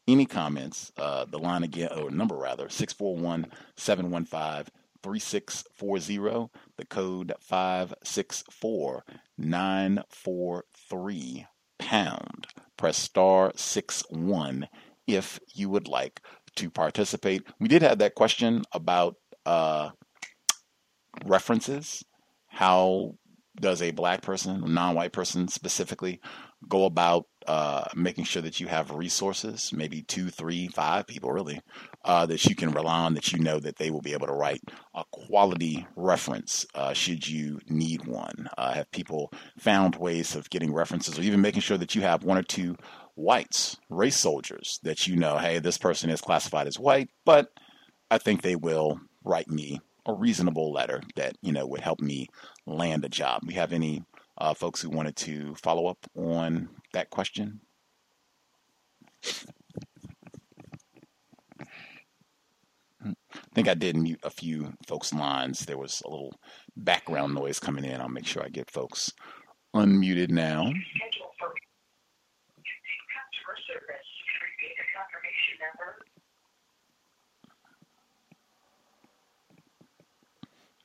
[0.08, 4.72] any comments, uh, the line again, or number rather, 641 715
[5.04, 9.04] 3640, the code 564
[9.38, 11.46] 943
[11.78, 12.48] pound.
[12.78, 14.68] Press star 6 1
[15.08, 16.22] if you would like
[16.56, 17.44] to participate.
[17.60, 19.90] We did have that question about uh,
[21.26, 22.04] references.
[22.56, 23.16] How
[23.60, 26.22] does a black person, a non white person specifically,
[26.70, 31.60] go about uh, making sure that you have resources, maybe two, three, five people really,
[32.06, 34.34] uh, that you can rely on, that you know that they will be able to
[34.34, 34.62] write
[34.94, 38.48] a quality reference uh, should you need one.
[38.58, 42.24] Uh, have people found ways of getting references, or even making sure that you have
[42.24, 42.78] one or two
[43.16, 47.50] whites, race soldiers, that you know, hey, this person is classified as white, but
[48.10, 52.28] I think they will write me a reasonable letter that you know would help me
[52.66, 53.42] land a job.
[53.46, 54.04] We have any
[54.38, 57.62] uh, folks who wanted to follow up on that question?
[63.04, 63.14] I
[63.54, 65.66] think I did mute a few folks' lines.
[65.66, 66.34] There was a little
[66.76, 68.02] background noise coming in.
[68.02, 69.14] I'll make sure I get folks
[69.76, 70.72] unmuted now.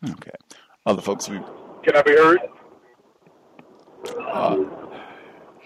[0.09, 0.31] Okay.
[0.87, 1.39] Other folks, we.
[1.85, 2.41] Can I be heard?
[4.33, 4.65] Uh,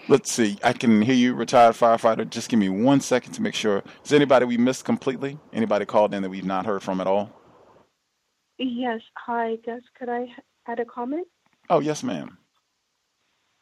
[0.09, 0.57] let's see.
[0.63, 2.29] I can hear you, retired firefighter.
[2.29, 3.83] Just give me one second to make sure.
[4.03, 5.39] Is anybody we missed completely?
[5.53, 7.31] Anybody called in that we've not heard from at all?
[8.57, 9.01] Yes.
[9.25, 9.81] Hi, Gus.
[9.97, 10.27] Could I
[10.67, 11.27] add a comment?
[11.69, 12.37] Oh, yes, ma'am.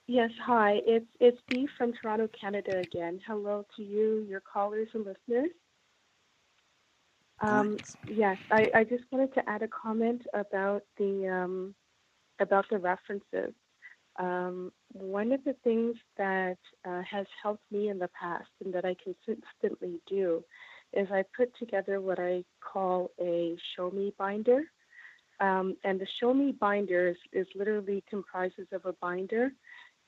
[0.07, 0.31] Yes.
[0.43, 0.79] Hi.
[0.85, 3.19] It's it's Dee from Toronto, Canada again.
[3.27, 5.51] Hello to you, your callers and listeners.
[7.44, 11.76] Um, yes, I, I just wanted to add a comment about the um,
[12.40, 13.53] about the references.
[14.18, 16.57] Um, one of the things that
[16.88, 20.44] uh, has helped me in the past and that I consistently do
[20.94, 24.61] is I put together what I call a show me binder.
[25.40, 29.52] Um, and the show me binder is, is, literally comprises of a binder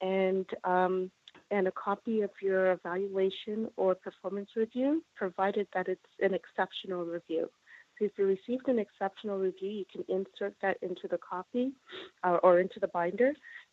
[0.02, 1.12] and um,
[1.52, 7.50] and a copy of your evaluation or performance review, provided that it's an exceptional review.
[7.98, 11.72] So if you received an exceptional review, you can insert that into the copy
[12.24, 13.32] uh, or into the binder.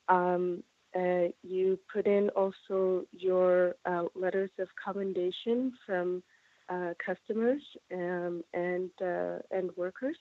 [0.08, 0.62] Um,
[0.94, 6.22] uh, you put in also your uh, letters of commendation from
[6.68, 7.62] uh, customers
[7.92, 10.16] um, and uh, and workers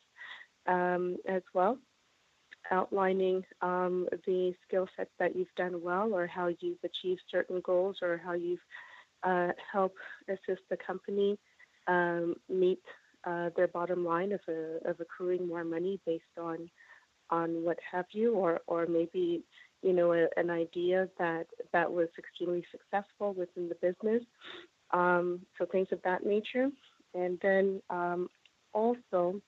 [0.67, 1.77] um, as well,
[2.69, 7.97] outlining um, the skill sets that you've done well, or how you've achieved certain goals,
[8.01, 8.59] or how you've
[9.23, 9.97] uh, helped
[10.27, 11.37] assist the company
[11.87, 12.81] um, meet
[13.25, 14.39] uh, their bottom line of,
[14.85, 16.69] of accruing more money based on
[17.29, 19.43] on what have you, or or maybe
[19.81, 24.23] you know a, an idea that that was extremely successful within the business.
[24.91, 26.69] Um, so things of that nature,
[27.13, 28.27] and then um,
[28.73, 29.41] also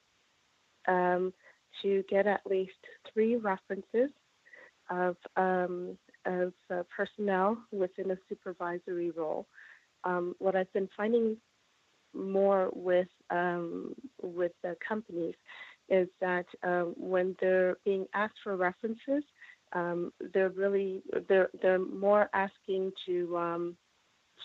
[0.88, 1.34] um,
[1.82, 2.72] to get at least
[3.14, 4.10] three references
[4.90, 9.46] of um, of uh, personnel within a supervisory role.
[10.04, 11.38] Um, what I've been finding
[12.14, 15.36] more with um, with the companies
[15.90, 19.24] is that uh, when they're being asked for references,
[19.74, 23.78] um, they're really they're they're more asking to um,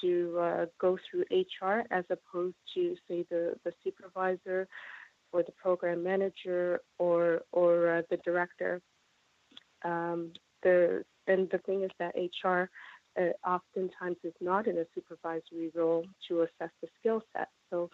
[0.01, 4.69] to uh, go through HR as opposed to say the the supervisor
[5.33, 8.81] or the program manager or or uh, the director.
[9.85, 10.33] Um,
[10.63, 12.71] the and the thing is that HR
[13.21, 17.49] uh, oftentimes is not in a supervisory role to assess the skill set.
[17.71, 17.91] So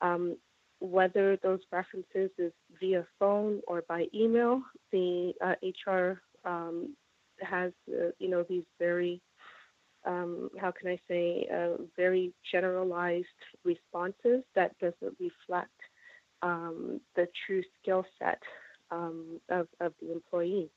[0.00, 0.36] um,
[0.80, 6.94] whether those references is via phone or by email, the uh, HR um,
[7.40, 9.20] has uh, you know these very
[10.06, 13.26] um, how can I say uh, very generalized
[13.64, 15.75] responses that doesn't reflect
[16.42, 18.40] um, the true skill set
[18.90, 20.70] um, of, of the employee.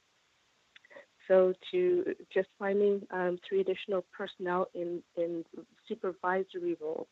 [1.27, 2.03] So to
[2.33, 5.45] just finding um, three additional personnel in, in
[5.87, 7.07] supervisory roles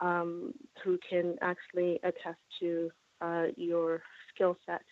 [0.00, 0.52] um,
[0.82, 2.90] who can actually attest to
[3.20, 4.02] uh, your
[4.34, 4.82] skill set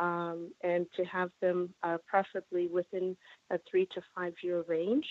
[0.00, 3.16] um, and to have them uh, preferably within
[3.50, 5.06] a three to five year range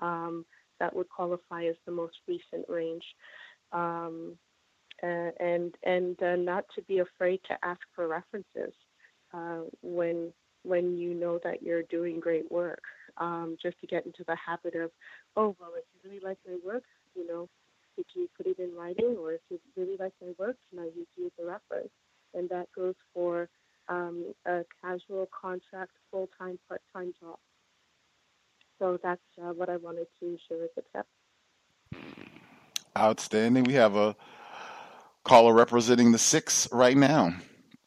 [0.00, 0.44] um,
[0.80, 3.04] that would qualify as the most recent range.
[5.02, 8.72] Uh, and and uh, not to be afraid to ask for references
[9.34, 12.82] uh, when when you know that you're doing great work.
[13.18, 14.90] Um, just to get into the habit of,
[15.36, 16.84] oh well, if you really like my work,
[17.14, 17.48] you know,
[17.96, 21.06] could you put it in writing, or if you really like my work, I use
[21.16, 21.90] you as a reference?
[22.32, 23.48] And that goes for
[23.88, 27.38] um, a casual contract, full time, part time job.
[28.78, 31.06] So that's uh, what I wanted to share as a tip.
[32.96, 33.64] Outstanding.
[33.64, 34.16] We have a
[35.24, 37.34] caller representing the six right now,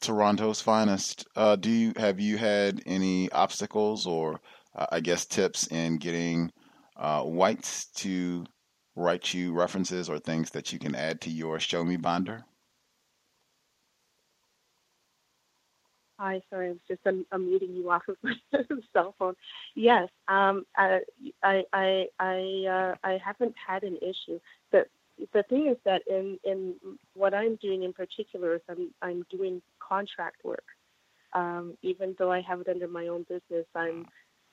[0.02, 1.28] Toronto's finest.
[1.36, 4.40] Uh, do you have you had any obstacles or
[4.76, 6.52] uh, I guess tips in getting
[6.98, 8.46] uh, whites to
[8.96, 12.46] write you references or things that you can add to your show me binder?
[16.18, 18.34] Hi, sorry, I was just un- unmuting you off of my
[18.94, 19.36] cell phone.
[19.76, 21.00] Yes, um, I,
[21.44, 24.40] I, I, I, uh, I haven't had an issue.
[24.72, 24.86] The
[25.34, 26.76] the thing is that in in
[27.14, 30.66] what I'm doing in particular is I'm I'm doing contract work.
[31.34, 34.06] Um, even though I have it under my own business, I'm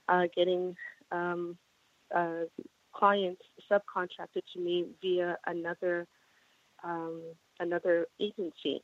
[0.08, 0.74] uh, getting
[1.12, 1.56] um,
[2.14, 2.44] uh,
[2.92, 6.06] clients subcontracted to me via another
[6.84, 7.22] um,
[7.60, 8.82] another agency.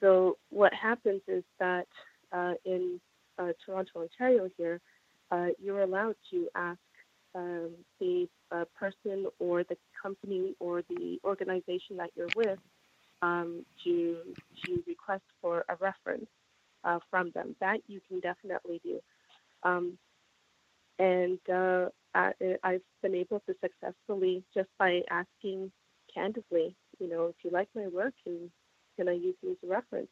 [0.00, 1.86] So what happens is that
[2.32, 3.00] uh, in
[3.38, 4.80] uh, Toronto, Ontario, here,
[5.30, 6.78] uh, you're allowed to ask
[7.36, 12.58] um, the uh, person or the company or the organization that you're with
[13.22, 14.18] um, to
[14.64, 16.28] to request for a reference
[16.84, 17.54] uh, from them.
[17.60, 19.00] That you can definitely do.
[19.62, 19.98] Um,
[20.98, 22.32] and uh, I,
[22.64, 25.70] I've been able to successfully just by asking
[26.12, 28.50] candidly, you know, if you like my work, can
[28.96, 30.08] can I use you as a reference?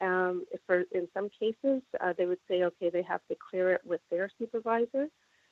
[0.00, 3.80] Um, for in some cases, uh, they would say, okay, they have to clear it
[3.84, 5.08] with their supervisor,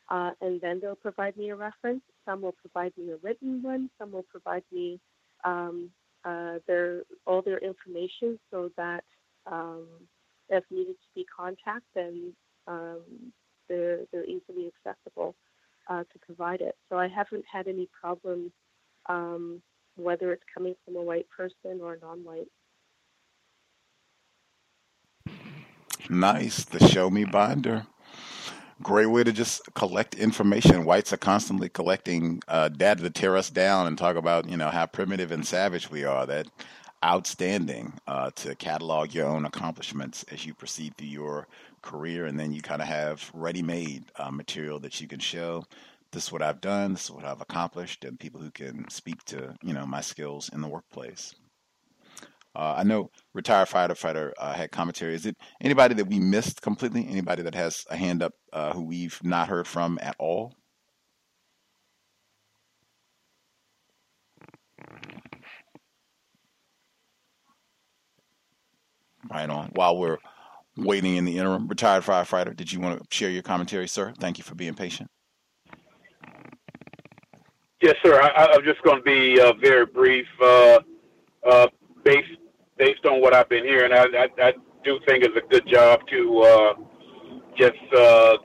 [0.09, 2.03] uh, and then they'll provide me a reference.
[2.25, 3.91] Some will provide me a written one.
[3.99, 5.01] Some will provide me
[5.45, 5.91] um,
[6.25, 9.05] uh, their all their information so that
[9.51, 9.87] um,
[10.49, 12.33] if needed to be contacted, then
[12.67, 13.33] um,
[13.69, 15.35] they're they're easily accessible
[15.89, 16.77] uh, to provide it.
[16.89, 18.53] So I haven't had any problems
[19.09, 19.63] um,
[19.97, 22.49] whether it's coming from a white person or a non-white.
[26.09, 26.65] Nice.
[26.65, 27.87] The show me binder.
[28.83, 30.85] Great way to just collect information.
[30.85, 34.69] Whites are constantly collecting uh, data to tear us down and talk about, you know,
[34.69, 36.27] how primitive and savage we are.
[36.27, 36.47] That
[37.03, 41.49] outstanding uh, to catalog your own accomplishments as you proceed through your
[41.81, 45.65] career, and then you kind of have ready-made uh, material that you can show.
[46.11, 46.93] This is what I've done.
[46.93, 50.51] This is what I've accomplished, and people who can speak to, you know, my skills
[50.53, 51.35] in the workplace.
[52.57, 55.15] Uh, I know retired firefighter uh, had commentary.
[55.15, 57.07] Is it anybody that we missed completely?
[57.07, 60.55] Anybody that has a hand up uh, who we've not heard from at all?
[69.31, 69.71] Right on.
[69.75, 70.19] While we're
[70.79, 74.15] waiting in the interim, retired firefighter, did you want to share your commentary, sir?
[74.19, 75.11] Thank you for being patient.
[77.83, 78.19] Yes, sir.
[78.19, 80.27] I, am just going to be uh, very brief.
[80.41, 80.79] Uh,
[81.47, 81.67] uh,
[82.03, 82.29] based
[82.79, 84.53] based on what I've been hearing, I, I, I
[84.85, 86.75] do think it's a good job to uh,
[87.57, 88.37] just uh,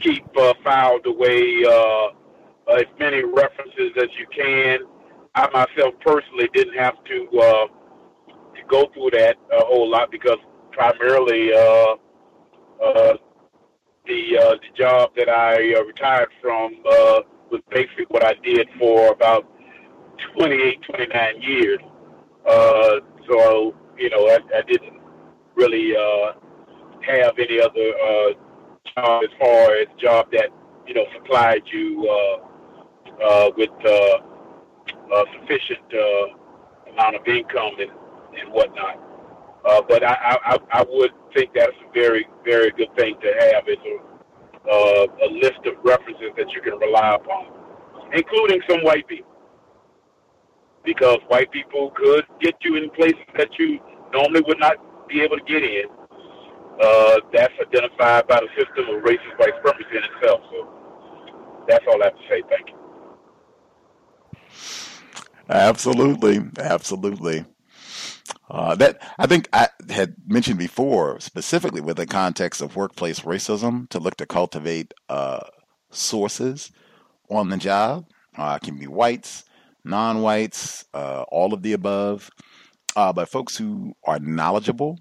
[0.00, 2.08] keep uh, filed away uh,
[2.76, 4.80] as many references as you can.
[5.34, 7.66] I myself personally didn't have to uh,
[8.56, 10.38] to go through that a whole lot because
[10.72, 11.94] primarily uh,
[12.84, 13.14] uh,
[14.06, 17.20] the uh, the job that I uh, retired from uh,
[17.50, 19.46] was basically what I did for about
[20.36, 21.78] 28, 29 years.
[22.48, 25.00] Uh, so you know, I, I didn't
[25.54, 26.32] really uh,
[27.06, 28.30] have any other uh,
[28.96, 30.50] job as far as job that
[30.86, 34.18] you know supplied you uh, uh, with uh,
[35.14, 37.90] uh, sufficient uh, amount of income and
[38.38, 39.02] and whatnot.
[39.64, 43.68] Uh, but I, I I would think that's a very very good thing to have
[43.68, 44.08] is a
[44.70, 47.46] uh, a list of references that you can rely upon,
[48.12, 49.27] including some white people,
[50.88, 53.78] because white people could get you in places that you
[54.10, 55.84] normally would not be able to get in.
[56.82, 60.40] Uh, that's identified by the system of racist white supremacy in itself.
[60.50, 60.66] So
[61.68, 62.42] that's all I have to say.
[62.48, 62.74] Thank you.
[65.50, 67.44] Absolutely, absolutely.
[68.50, 73.90] Uh, that I think I had mentioned before, specifically with the context of workplace racism,
[73.90, 75.40] to look to cultivate uh,
[75.90, 76.70] sources
[77.28, 78.06] on the job.
[78.38, 79.44] Uh, can be whites,
[79.84, 82.30] non-whites, uh, all of the above,
[82.96, 84.98] uh, but folks who are knowledgeable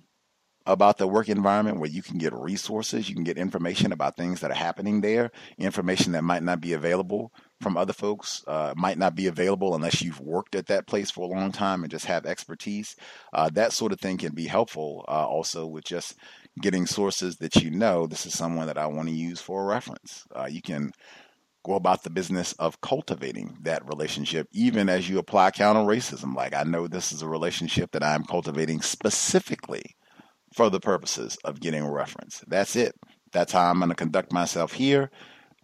[0.68, 4.41] about the work environment where you can get resources, you can get information about things
[4.41, 7.32] that are happening there, information that might not be available
[7.62, 11.22] from other folks, uh, might not be available unless you've worked at that place for
[11.22, 12.95] a long time and just have expertise.
[13.34, 16.16] Uh, that sort of thing can be helpful uh, also with just
[16.62, 19.66] getting sources that you know this is someone that I want to use for a
[19.66, 20.26] reference.
[20.36, 20.91] Uh, you can
[21.68, 26.34] go about the business of cultivating that relationship, even as you apply counter racism.
[26.34, 29.95] Like, I know this is a relationship that I'm cultivating specifically
[30.53, 32.44] for the purposes of getting a reference.
[32.48, 32.95] That's it.
[33.34, 35.11] That's how I'm going to conduct myself here.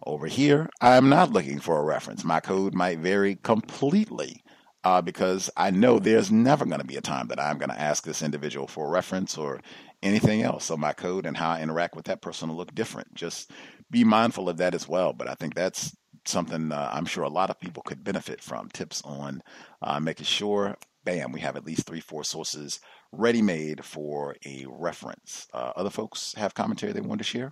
[0.06, 2.24] Over here, I'm not looking for a reference.
[2.24, 4.42] My code might vary completely
[4.84, 7.80] uh, because I know there's never going to be a time that I'm going to
[7.80, 9.62] ask this individual for a reference or
[10.02, 10.66] anything else.
[10.66, 13.14] So my code and how I interact with that person will look different.
[13.14, 13.50] Just
[13.90, 15.12] be mindful of that as well.
[15.12, 15.94] But I think that's
[16.26, 18.68] something uh, I'm sure a lot of people could benefit from.
[18.70, 19.42] Tips on
[19.82, 22.80] uh, making sure, bam, we have at least three, four sources
[23.12, 25.46] ready made for a reference.
[25.52, 27.50] Uh, other folks have commentary they want to share?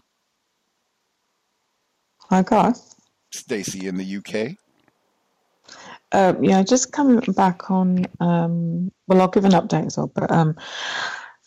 [2.31, 2.95] Hi, guys.
[3.33, 4.57] Stacy in the UK.
[6.13, 8.07] Um, yeah, just coming back on.
[8.21, 10.57] Um, well, I'll give an update as well, but um,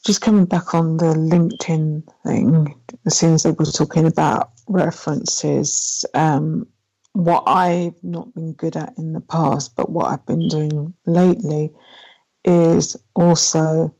[0.05, 2.75] just coming back on the LinkedIn thing.
[3.05, 6.67] As soon as they were talking about references, um,
[7.13, 11.71] what I've not been good at in the past, but what I've been doing lately,
[12.43, 13.93] is also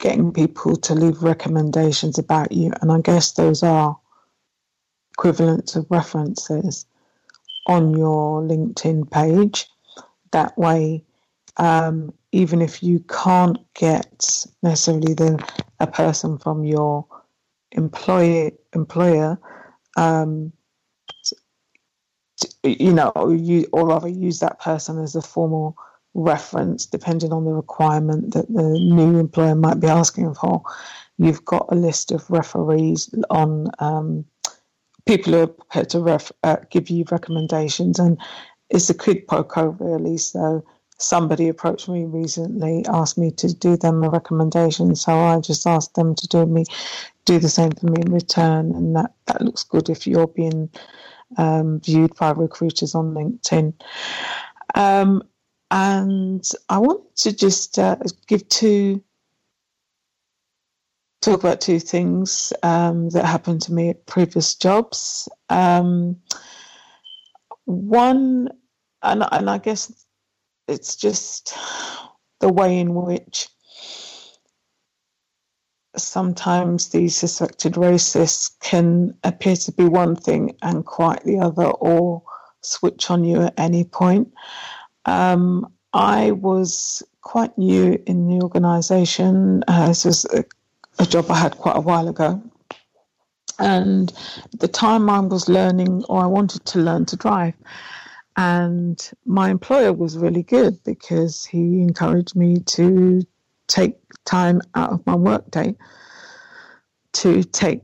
[0.00, 2.72] getting people to leave recommendations about you.
[2.80, 3.98] And I guess those are
[5.12, 6.86] equivalent to references
[7.66, 9.66] on your LinkedIn page.
[10.32, 11.04] That way,
[11.56, 15.42] um, even if you can't get necessarily the
[15.80, 17.06] a person from your
[17.74, 19.38] employer employer,
[19.96, 20.52] um,
[22.62, 25.76] you know, you or rather use that person as a formal
[26.14, 30.62] reference, depending on the requirement that the new employer might be asking for.
[31.18, 34.24] You've got a list of referees on um,
[35.06, 38.18] people who are prepared to ref, uh, give you recommendations, and
[38.70, 40.16] it's a quid pro quo, really.
[40.16, 40.64] So
[40.98, 45.94] somebody approached me recently, asked me to do them a recommendation, so I just asked
[45.94, 46.64] them to do me
[47.24, 50.70] do the same for me in return, and that that looks good if you're being
[51.36, 53.74] um, viewed by recruiters on LinkedIn.
[54.74, 55.22] Um,
[55.70, 57.96] and I wanted to just uh,
[58.26, 59.02] give two
[61.24, 65.28] talk about two things um, that happened to me at previous jobs.
[65.48, 66.16] Um,
[67.64, 68.50] one,
[69.02, 70.04] and and I guess
[70.68, 71.56] it's just
[72.40, 73.48] the way in which
[75.96, 82.22] sometimes these suspected racists can appear to be one thing and quite the other, or
[82.60, 84.32] switch on you at any point.
[85.04, 89.62] Um, I was quite new in the organisation.
[89.68, 90.44] Uh, this was a,
[90.98, 92.42] a, job I had quite a while ago.
[93.58, 94.12] And
[94.58, 97.54] the time I was learning, or I wanted to learn to drive.
[98.36, 103.22] And my employer was really good because he encouraged me to
[103.66, 105.74] take time out of my workday
[107.12, 107.80] to take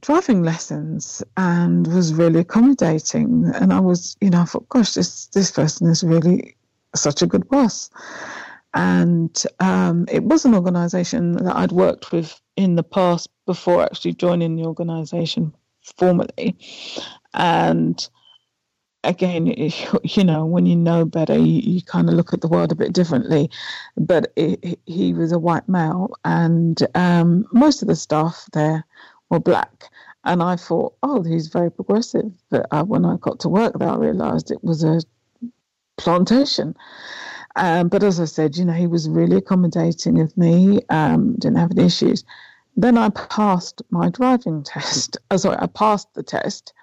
[0.00, 3.50] driving lessons and was really accommodating.
[3.54, 6.56] And I was, you know, I thought, gosh, this this person is really
[6.94, 7.90] such a good boss.
[8.74, 14.12] And um, it was an organisation that I'd worked with in the past before actually
[14.12, 16.58] joining the organisation formally.
[17.32, 18.06] And
[19.06, 19.46] again,
[20.02, 22.76] you know, when you know better, you, you kind of look at the world a
[22.76, 23.50] bit differently.
[23.96, 28.84] But it, he was a white male, and um, most of the staff there
[29.30, 29.84] were black.
[30.24, 32.32] And I thought, oh, he's very progressive.
[32.50, 35.00] But uh, when I got to work there, I realised it was a
[35.96, 36.76] plantation.
[37.54, 41.58] Um, but as I said, you know, he was really accommodating of me, um, didn't
[41.58, 42.24] have any issues.
[42.76, 45.16] then I passed my driving test.
[45.30, 46.74] Oh, sorry, I passed the test.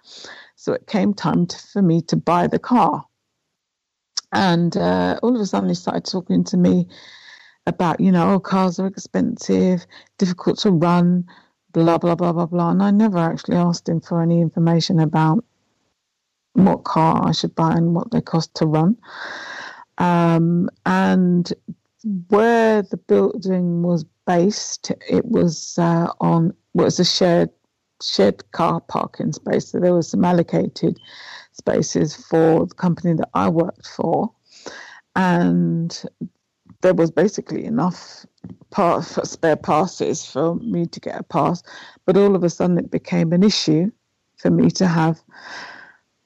[0.64, 3.03] So it came time to, for me to buy the car.
[4.31, 6.88] And uh, all of a sudden, he started talking to me
[7.68, 9.85] about, you know, oh, cars are expensive,
[10.18, 11.26] difficult to run,
[11.73, 12.72] blah, blah, blah, blah, blah.
[12.72, 15.44] And I never actually asked him for any information about
[16.53, 18.95] what car I should buy and what they cost to run.
[19.98, 21.52] Um, and
[22.30, 27.49] where the building was based, it was uh, on was a shared
[28.02, 29.70] shared car parking space.
[29.70, 30.99] So there were some allocated
[31.52, 34.32] spaces for the company that I worked for,
[35.15, 36.03] and
[36.82, 38.26] there was basically enough
[39.24, 41.64] spare passes for me to get a pass.
[42.06, 43.91] But all of a sudden, it became an issue
[44.38, 45.22] for me to have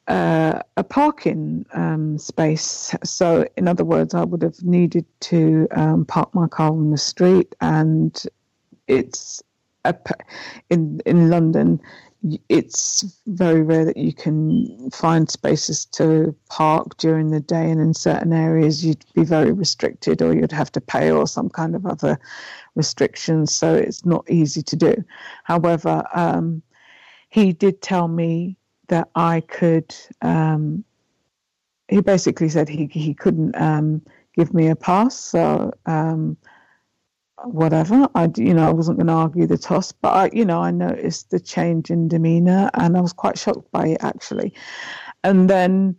[0.07, 2.95] uh, a parking um, space.
[3.03, 6.97] So, in other words, I would have needed to um, park my car on the
[6.97, 8.21] street, and
[8.87, 9.43] it's
[9.85, 9.95] a,
[10.69, 11.79] in in London.
[12.49, 17.93] It's very rare that you can find spaces to park during the day, and in
[17.93, 21.85] certain areas you'd be very restricted, or you'd have to pay, or some kind of
[21.85, 22.19] other
[22.75, 23.55] restrictions.
[23.55, 24.95] So it's not easy to do.
[25.43, 26.63] However, um,
[27.29, 29.95] he did tell me that I could.
[30.21, 30.83] Um,
[31.87, 34.01] he basically said he he couldn't um,
[34.35, 36.35] give me a pass, so um,
[37.43, 38.07] whatever.
[38.15, 40.71] I you know I wasn't going to argue the toss, but I you know I
[40.71, 44.53] noticed the change in demeanor, and I was quite shocked by it actually.
[45.23, 45.97] And then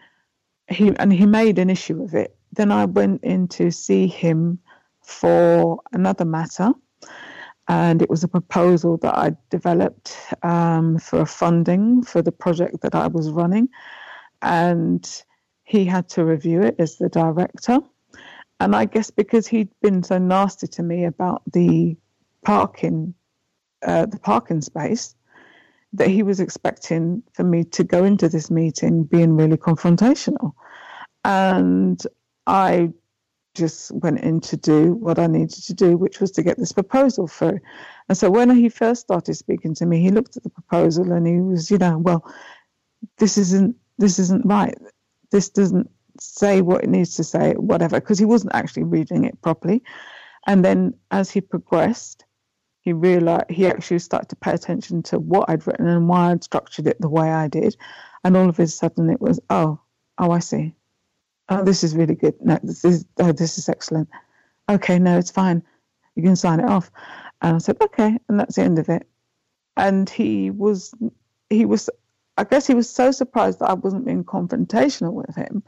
[0.69, 2.37] he and he made an issue of it.
[2.53, 4.59] Then I went in to see him
[5.03, 6.73] for another matter
[7.69, 12.81] and it was a proposal that I developed um, for a funding for the project
[12.81, 13.69] that I was running,
[14.41, 15.23] and
[15.65, 17.81] he had to review it as the director.
[18.61, 21.97] And I guess because he'd been so nasty to me about the
[22.45, 23.15] parking,
[23.87, 25.15] uh, the parking space,
[25.93, 30.53] that he was expecting for me to go into this meeting being really confrontational.
[31.25, 32.03] And
[32.47, 32.91] I
[33.55, 36.73] just went in to do what I needed to do, which was to get this
[36.73, 37.61] proposal through.
[38.09, 41.27] And so when he first started speaking to me, he looked at the proposal and
[41.27, 42.33] he was, you know, well,
[43.19, 44.77] this isn't this isn't right.
[45.31, 45.91] This doesn't
[46.21, 49.83] say what it needs to say, whatever, because he wasn't actually reading it properly.
[50.47, 52.25] And then as he progressed,
[52.81, 56.45] he realized he actually started to pay attention to what I'd written and why I'd
[56.45, 57.77] structured it the way I did.
[58.25, 59.81] And all of a sudden it was, oh,
[60.19, 60.75] oh, I see
[61.49, 62.35] oh, this is really good.
[62.41, 64.09] No, this is oh, this is excellent.
[64.69, 65.63] Okay, no, it's fine.
[66.15, 66.91] You can sign it off.
[67.41, 69.07] And I said, okay, and that's the end of it.
[69.77, 70.93] And he was,
[71.49, 71.89] he was,
[72.37, 75.63] I guess he was so surprised that I wasn't being confrontational with him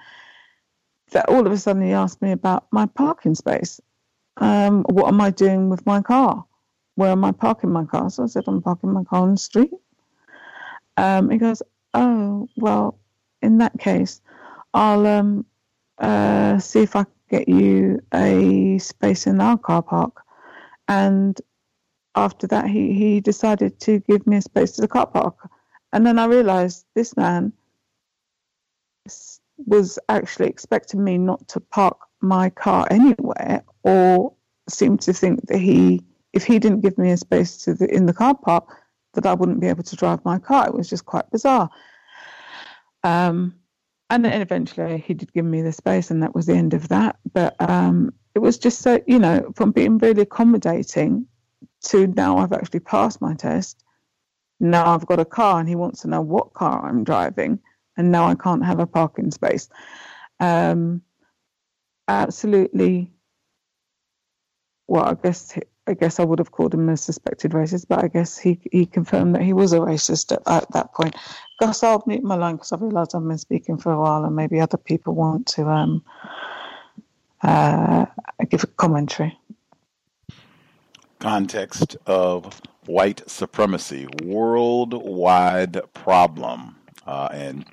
[1.10, 3.80] that all of a sudden he asked me about my parking space.
[4.36, 6.44] Um, what am I doing with my car?
[6.94, 8.10] Where am I parking my car?
[8.10, 9.70] So I said, I'm parking my car on the street.
[10.96, 11.62] Um, he goes,
[11.94, 12.98] oh, well,
[13.42, 14.20] in that case,
[14.74, 15.46] I'll um,
[15.98, 20.22] uh, see if I can get you a space in our car park.
[20.88, 21.40] And
[22.14, 25.36] after that, he, he decided to give me a space to the car park.
[25.92, 27.52] And then I realized this man
[29.66, 34.34] was actually expecting me not to park my car anywhere or
[34.68, 38.12] seemed to think that he, if he didn't give me a space the, in the
[38.12, 38.68] car park,
[39.14, 40.66] that I wouldn't be able to drive my car.
[40.66, 41.70] It was just quite bizarre.
[43.02, 43.54] Um,
[44.08, 46.88] and then eventually he did give me the space, and that was the end of
[46.88, 47.16] that.
[47.32, 51.26] But um, it was just so, you know, from being really accommodating
[51.82, 53.82] to now I've actually passed my test.
[54.58, 57.60] Now I've got a car, and he wants to know what car I'm driving,
[58.00, 59.68] and now I can't have a parking space.
[60.40, 61.02] Um,
[62.08, 63.12] absolutely.
[64.88, 65.56] Well, I guess
[65.86, 68.86] I guess I would have called him a suspected racist, but I guess he he
[68.86, 71.14] confirmed that he was a racist at, at that point.
[71.60, 74.34] Gus, I'll mute my line because I realise I've been speaking for a while, and
[74.34, 76.04] maybe other people want to um,
[77.42, 78.06] uh,
[78.48, 79.38] give a commentary.
[81.18, 87.66] Context of white supremacy, worldwide problem, uh, and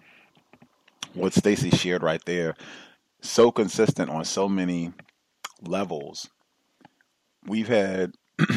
[1.14, 2.56] what Stacy shared right there,
[3.22, 4.94] so consistent on so many
[5.62, 6.30] levels
[7.48, 8.14] we've had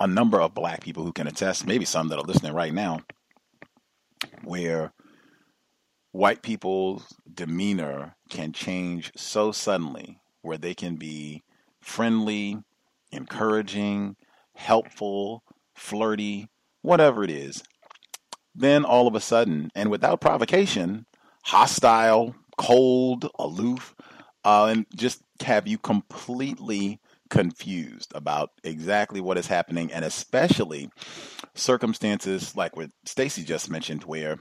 [0.00, 3.00] a number of black people who can attest, maybe some that are listening right now,
[4.42, 4.92] where
[6.12, 11.42] white people's demeanor can change so suddenly, where they can be
[11.80, 12.58] friendly,
[13.12, 14.16] encouraging,
[14.54, 15.44] helpful,
[15.74, 16.48] flirty,
[16.82, 17.62] whatever it is.
[18.54, 21.06] Then all of a sudden, and without provocation,
[21.48, 23.94] hostile, cold, aloof,
[24.44, 27.00] uh, and just have you completely
[27.30, 30.90] confused about exactly what is happening, and especially
[31.54, 34.36] circumstances like what Stacy just mentioned, where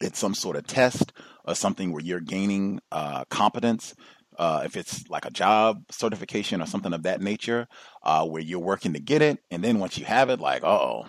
[0.00, 1.12] it's some sort of test
[1.44, 3.94] or something where you're gaining uh, competence.
[4.38, 7.66] Uh, if it's like a job certification or something of that nature,
[8.04, 11.06] uh, where you're working to get it, and then once you have it, like, oh,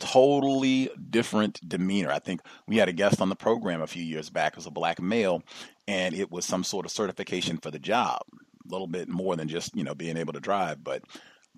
[0.00, 2.10] totally different demeanor.
[2.10, 4.70] I think we had a guest on the program a few years back, as a
[4.70, 5.42] black male,
[5.88, 8.20] and it was some sort of certification for the job.
[8.32, 11.02] A little bit more than just, you know, being able to drive, but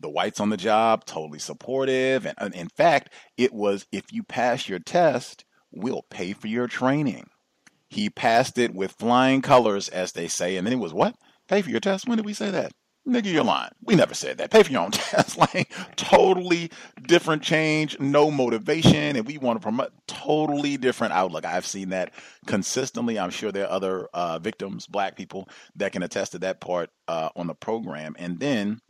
[0.00, 2.26] the whites on the job totally supportive.
[2.26, 6.66] And, and in fact it was if you pass your test we'll pay for your
[6.66, 7.28] training.
[7.88, 11.16] He passed it with flying colors as they say and then it was what?
[11.48, 12.06] Pay for your test?
[12.06, 12.72] When did we say that
[13.08, 13.70] nigga you're lying.
[13.82, 14.50] We never said that.
[14.50, 15.36] Pay for your own test.
[15.38, 16.70] Like totally
[17.06, 21.44] different change no motivation and we want to promote totally different outlook.
[21.44, 22.12] I've seen that
[22.46, 23.18] consistently.
[23.18, 26.90] I'm sure there are other uh, victims black people that can attest to that part
[27.06, 28.14] uh, on the program.
[28.18, 28.80] And then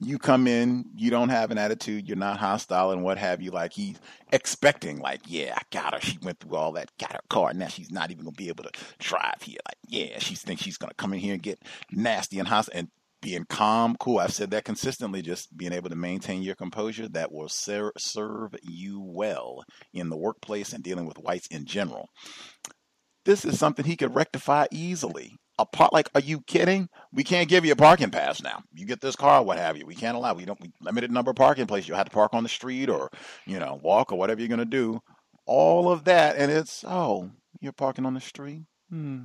[0.00, 3.50] you come in, you don't have an attitude, you're not hostile and what have you.
[3.50, 3.98] Like he's
[4.32, 6.00] expecting, like, yeah, I got her.
[6.00, 7.52] She went through all that, got her car.
[7.54, 9.58] Now she's not even gonna be able to drive here.
[9.66, 11.60] Like, yeah, she thinks she's gonna come in here and get
[11.92, 12.88] nasty and hostile and
[13.22, 14.18] being calm, cool.
[14.18, 15.22] I've said that consistently.
[15.22, 19.64] Just being able to maintain your composure that will ser- serve you well
[19.94, 22.10] in the workplace and dealing with whites in general.
[23.24, 27.48] This is something he could rectify easily a part like are you kidding we can't
[27.48, 30.16] give you a parking pass now you get this car what have you we can't
[30.16, 32.48] allow we don't we limited number of parking places you have to park on the
[32.48, 33.10] street or
[33.46, 35.00] you know walk or whatever you're going to do
[35.46, 39.22] all of that and it's oh you're parking on the street hmm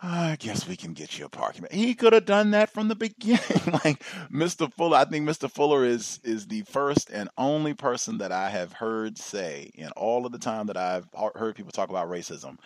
[0.00, 1.66] I guess we can get you a parking.
[1.72, 3.40] He could have done that from the beginning.
[3.84, 4.00] like
[4.32, 4.72] Mr.
[4.72, 5.50] Fuller, I think Mr.
[5.50, 10.24] Fuller is is the first and only person that I have heard say in all
[10.24, 12.58] of the time that I've heard people talk about racism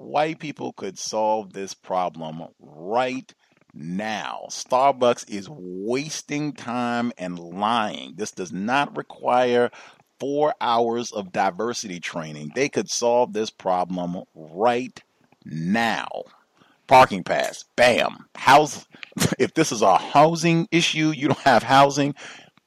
[0.00, 3.32] white people could solve this problem right
[3.74, 4.46] now.
[4.48, 8.14] Starbucks is wasting time and lying.
[8.16, 9.70] This does not require
[10.18, 12.52] four hours of diversity training.
[12.54, 15.02] They could solve this problem right
[15.44, 16.08] now.
[16.86, 18.26] Parking pass, bam.
[18.34, 18.86] House.
[19.38, 22.14] If this is a housing issue, you don't have housing,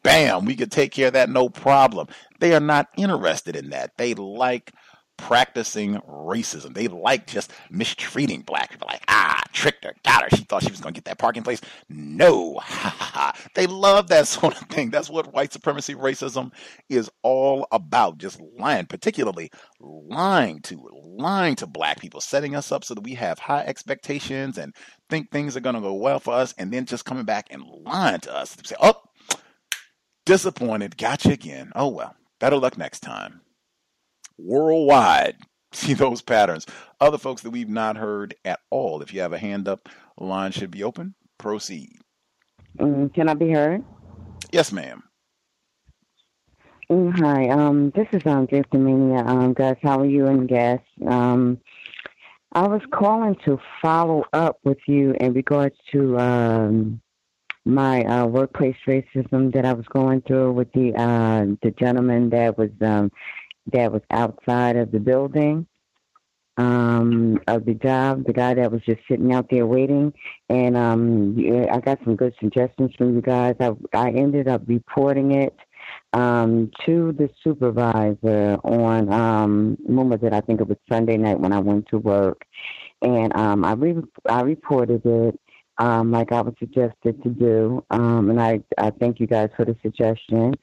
[0.03, 0.45] bam.
[0.45, 2.07] We could take care of that, no problem.
[2.39, 3.97] They are not interested in that.
[3.97, 4.72] They like
[5.18, 6.73] practicing racism.
[6.73, 8.88] They like just mistreating black people.
[8.90, 10.35] Like, ah, tricked her, got her.
[10.35, 11.61] She thought she was going to get that parking place.
[11.90, 12.61] No.
[13.56, 14.90] they love that sort of thing.
[14.90, 16.52] That's what white supremacy racism
[16.90, 18.18] is all about.
[18.18, 19.49] Just lying, particularly
[19.80, 24.57] lying to, lying to black people, setting us up so that we have high expectations
[24.57, 24.76] and
[25.10, 27.64] think things are going to go well for us, and then just coming back and
[27.85, 28.57] lying to us.
[28.64, 29.02] Say, oh,
[30.26, 31.72] disappointed, got you again.
[31.76, 33.41] Oh, well, better luck next time
[34.38, 35.35] worldwide
[35.73, 36.65] see those patterns.
[36.99, 39.01] Other folks that we've not heard at all.
[39.01, 41.15] If you have a hand up, line should be open.
[41.38, 41.99] Proceed.
[42.80, 43.84] Mm, can I be heard?
[44.51, 45.03] Yes, ma'am.
[46.89, 49.26] Mm, hi, um, this is um, Driftomania.
[49.26, 50.85] Um, Gus, how are you and guests?
[51.07, 51.60] Um,
[52.51, 57.01] I was calling to follow up with you in regards to um,
[57.65, 62.57] my uh, workplace racism that I was going through with the uh, the gentleman that
[62.57, 63.11] was um,
[63.72, 65.68] that was outside of the building
[66.57, 70.14] um of the job the guy that was just sitting out there waiting.
[70.49, 71.35] And um
[71.72, 73.56] i got some good suggestions from you guys.
[73.60, 75.56] I i ended up reporting it
[76.14, 80.34] um to the supervisor on um when was it?
[80.34, 82.45] I think it was sunday night when i went to work.
[83.02, 85.40] And um i re- i reported it
[85.80, 89.65] um like i was suggested to do um and i i thank you guys for
[89.65, 90.53] the suggestion.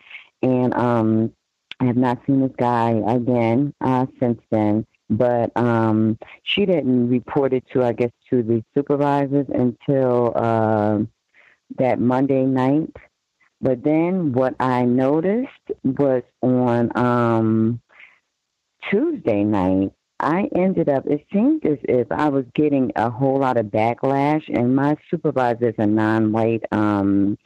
[0.43, 1.33] And um
[1.81, 4.86] I have not seen this guy again uh, since then.
[5.09, 10.98] But um, she didn't report it to, I guess, to the supervisors until uh,
[11.78, 12.94] that Monday night.
[13.61, 15.48] But then what I noticed
[15.82, 17.81] was on um,
[18.89, 23.57] Tuesday night, I ended up, it seemed as if I was getting a whole lot
[23.57, 27.36] of backlash, and my supervisor is a non white um,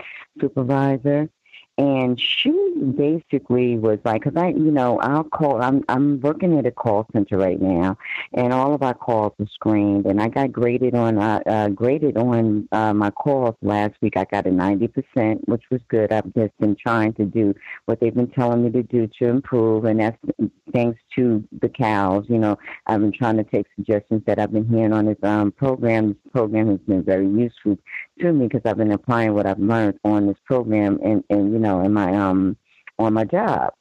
[0.40, 1.30] supervisor
[1.76, 2.52] and she
[2.96, 5.60] basically was like, because I, you know, I'll call.
[5.60, 7.98] I'm I'm working at a call center right now,
[8.32, 10.06] and all of our calls are screened.
[10.06, 14.16] And I got graded on uh, uh graded on uh, my calls last week.
[14.16, 16.12] I got a ninety percent, which was good.
[16.12, 17.54] I've just been trying to do
[17.86, 20.18] what they've been telling me to do to improve, and that's
[20.72, 22.26] thanks to the COWS.
[22.28, 22.56] You know,
[22.86, 26.08] I've been trying to take suggestions that I've been hearing on this um program.
[26.08, 27.78] This program has been very useful
[28.20, 31.58] to me because I've been applying what I've learned on this program, and and you
[31.58, 32.56] know, in my um
[32.98, 33.72] on my job.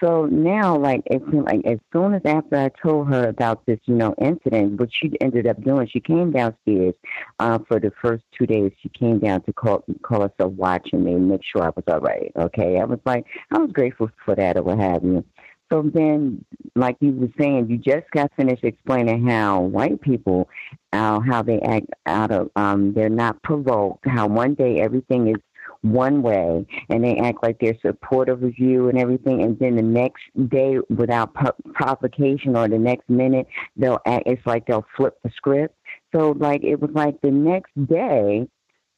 [0.00, 3.78] So now, like, it seemed like as soon as after I told her about this,
[3.86, 6.94] you know, incident, what she ended up doing, she came downstairs
[7.38, 8.72] uh, for the first two days.
[8.82, 12.30] She came down to call call herself watching me, make sure I was all right.
[12.36, 15.24] Okay, I was like, I was grateful for that or what have you.
[15.72, 16.44] So then,
[16.76, 20.48] like you were saying, you just got finished explaining how white people,
[20.92, 24.06] uh, how they act out of, um, they're not provoked.
[24.06, 25.36] How one day everything is
[25.82, 29.82] one way and they act like they're supportive of you and everything and then the
[29.82, 31.34] next day without
[31.74, 35.76] provocation or the next minute they'll act it's like they'll flip the script
[36.14, 38.48] so like it was like the next day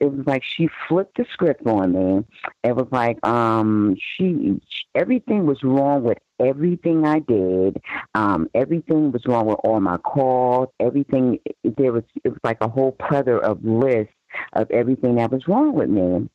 [0.01, 2.25] it was like she flipped the script on me.
[2.63, 7.83] It was like um she, she everything was wrong with everything I did.
[8.15, 10.69] Um everything was wrong with all my calls.
[10.81, 14.15] Everything there was it was like a whole plethora of lists
[14.53, 16.29] of everything that was wrong with me.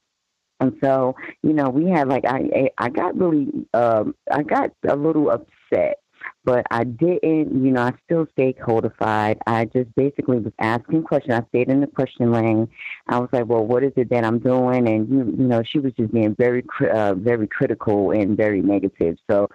[0.59, 4.95] And so, you know, we had like I I got really um I got a
[4.95, 5.99] little upset
[6.45, 9.37] but I didn't, you know, I still stayed codified.
[9.47, 11.35] I just basically was asking questions.
[11.35, 12.67] I stayed in the question lane.
[13.07, 14.87] I was like, well, what is it that I'm doing?
[14.87, 16.63] And, you, you know, she was just being very,
[16.93, 19.17] uh, very critical and very negative.
[19.29, 19.49] So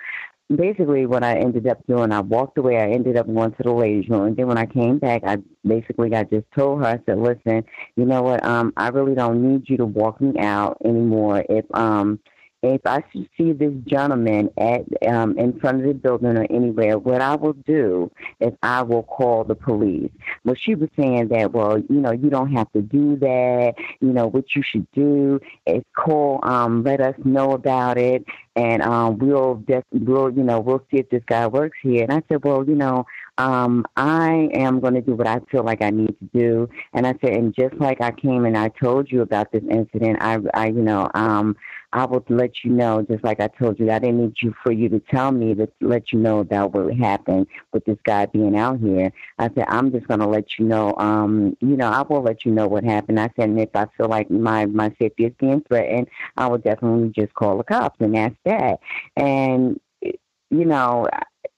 [0.54, 2.78] basically what I ended up doing, I walked away.
[2.78, 5.38] I ended up going to the ladies' room, and then when I came back, I
[5.66, 7.64] basically I just told her, I said, "Listen,
[7.96, 8.44] you know what?
[8.44, 11.44] Um, I really don't need you to walk me out anymore.
[11.48, 12.20] If um."
[12.62, 16.98] If I should see this gentleman at um, in front of the building or anywhere,
[16.98, 18.10] what I will do
[18.40, 20.10] is I will call the police.
[20.44, 23.74] Well, she was saying that, well, you know, you don't have to do that.
[24.00, 28.24] You know, what you should do is call, um, let us know about it,
[28.56, 32.02] and um, we'll, def- we'll, you know, we'll see if this guy works here.
[32.02, 33.06] And I said, well, you know,
[33.38, 36.68] um, I am going to do what I feel like I need to do.
[36.92, 40.18] And I said, and just like I came and I told you about this incident,
[40.20, 41.56] I, I, you know, um,
[41.92, 43.90] I will let you know, just like I told you.
[43.90, 46.94] I didn't need you for you to tell me to let you know about what
[46.94, 49.10] happened with this guy being out here.
[49.38, 52.44] I said, I'm just going to let you know, um, you know, I will let
[52.44, 53.18] you know what happened.
[53.18, 56.58] I said, and if I feel like my, my safety is being threatened, I will
[56.58, 57.96] definitely just call the cops.
[58.00, 58.80] And that's that.
[59.16, 61.08] And, you know,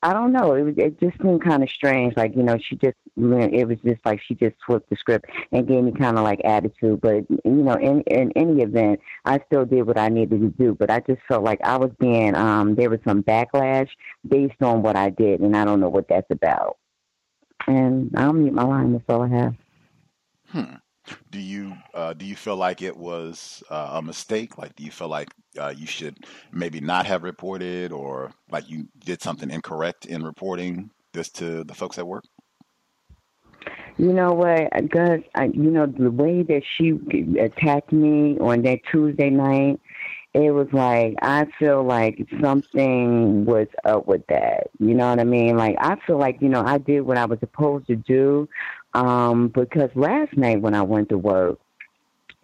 [0.03, 0.55] I don't know.
[0.55, 2.17] It was, it just seemed kind of strange.
[2.17, 5.67] Like you know, she just it was just like she just flipped the script and
[5.67, 7.01] gave me kind of like attitude.
[7.01, 10.75] But you know, in in any event, I still did what I needed to do.
[10.75, 13.89] But I just felt like I was being um there was some backlash
[14.27, 16.79] based on what I did, and I don't know what that's about.
[17.67, 18.93] And I'll mute my line.
[18.93, 19.55] That's all I have.
[20.47, 20.75] Hmm.
[21.31, 24.59] Do you uh, do you feel like it was uh, a mistake?
[24.59, 26.19] Like, do you feel like uh, you should
[26.53, 31.75] maybe not have reported, or like you did something incorrect in reporting this to the
[31.75, 32.25] folks at work?
[33.97, 35.21] You know what, Gus?
[35.53, 36.99] You know the way that she
[37.39, 39.81] attacked me on that Tuesday night.
[40.33, 44.71] It was like I feel like something was up with that.
[44.79, 45.57] You know what I mean?
[45.57, 48.49] Like I feel like you know I did what I was supposed to do,
[48.95, 51.59] um, because last night when I went to work,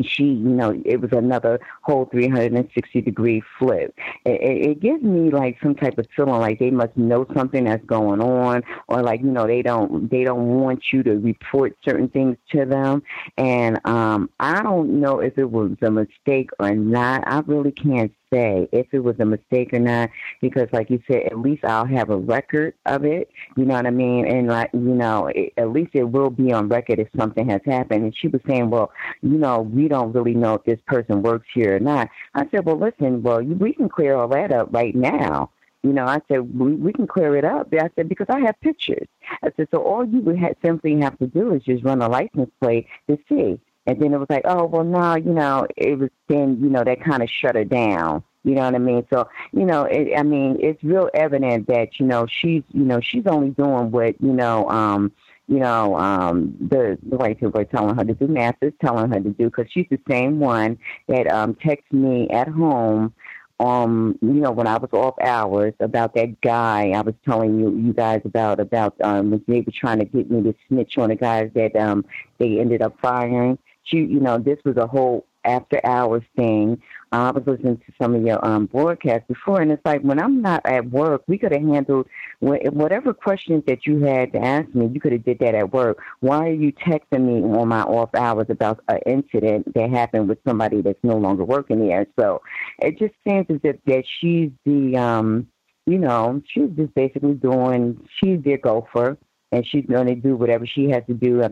[0.03, 3.95] she, you know, it was another whole 360 degree flip.
[4.25, 7.65] It, it, it gives me like some type of feeling like they must know something
[7.65, 11.77] that's going on, or like you know they don't they don't want you to report
[11.85, 13.03] certain things to them.
[13.39, 17.27] And um, I don't know if it was a mistake or not.
[17.27, 21.23] I really can't say if it was a mistake or not because like you said
[21.25, 24.71] at least i'll have a record of it you know what i mean and like
[24.73, 28.17] you know it, at least it will be on record if something has happened and
[28.17, 28.91] she was saying well
[29.23, 32.65] you know we don't really know if this person works here or not i said
[32.65, 35.51] well listen well you, we can clear all that up right now
[35.87, 37.69] you know, I said, we, we can clear it up.
[37.73, 39.07] I said, because I have pictures.
[39.45, 42.09] I said, so all you would have, simply have to do is just run a
[42.09, 43.61] license plate to see.
[43.87, 46.83] And then it was like, oh, well, no, you know, it was then, you know,
[46.85, 48.23] that kind of shut her down.
[48.45, 49.07] You know what I mean?
[49.13, 53.01] So, you know, it, I mean, it's real evident that, you know, she's, you know,
[53.01, 55.13] she's only doing what, you know, um,
[55.49, 59.11] you know, um, the the white people are telling her to do, math is telling
[59.13, 63.13] her to do, because she's the same one that um texts me at home
[63.59, 67.75] um, you know, when I was off hours about that guy I was telling you
[67.75, 71.17] you guys about about um they were trying to get me to snitch on the
[71.17, 72.05] guys that um
[72.39, 73.59] they ended up firing
[73.93, 76.81] you, you know, this was a whole after hours thing.
[77.13, 80.43] I was listening to some of your um, broadcasts before, and it's like when I'm
[80.43, 82.09] not at work, we could have handled
[82.41, 84.89] whatever questions that you had to ask me.
[84.93, 85.99] You could have did that at work.
[86.21, 90.39] Why are you texting me on my off hours about an incident that happened with
[90.47, 92.07] somebody that's no longer working there?
[92.19, 92.43] So
[92.81, 95.47] it just seems as if that she's the, um,
[95.87, 98.05] you know, she's just basically doing.
[98.19, 99.17] She's their gopher
[99.57, 101.49] and she's going to do whatever she has to do, uh,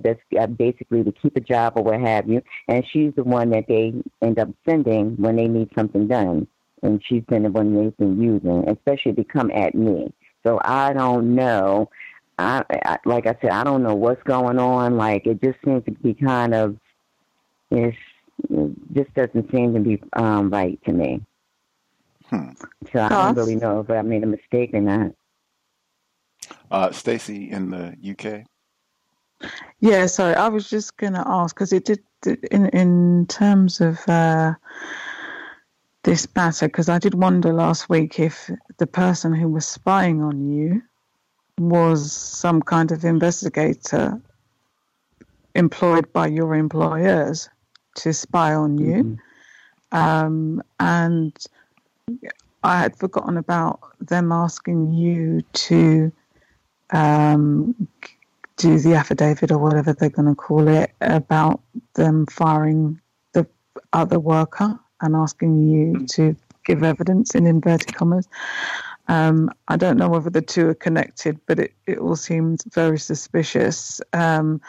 [0.47, 2.43] basically to keep a job or what have you.
[2.69, 6.47] And she's the one that they end up sending when they need something done.
[6.83, 10.13] and she's been the one they've been using, especially to come at me.
[10.47, 11.89] So I don't know.
[12.39, 14.99] I, I like I said, I don't know what's going on.
[14.99, 16.77] Like it just seems to be kind of
[17.71, 17.97] it's
[18.51, 21.23] it just doesn't seem to be um right to me.
[22.27, 22.51] Hmm.
[22.93, 25.13] So I don't really know if I made a mistake or not.
[26.75, 28.45] Uh, Stacy in the UK.
[29.79, 32.03] Yeah, sorry, I was just going to ask because it did
[32.51, 34.55] in in terms of uh,
[36.03, 40.51] this matter because I did wonder last week if the person who was spying on
[40.51, 40.83] you
[41.61, 44.21] was some kind of investigator
[45.55, 47.49] employed by your employers
[47.99, 49.17] to spy on you,
[49.93, 51.39] um, and
[52.65, 56.13] I had forgotten about them asking you to
[56.91, 57.75] um,
[58.57, 61.61] do the affidavit or whatever they're going to call it about
[61.95, 63.01] them firing
[63.33, 63.47] the
[63.93, 68.29] other worker and asking you to give evidence in inverted commas.
[69.09, 72.99] Um, I don't know whether the two are connected, but it, it all seems very
[72.99, 74.01] suspicious.
[74.13, 74.61] Um,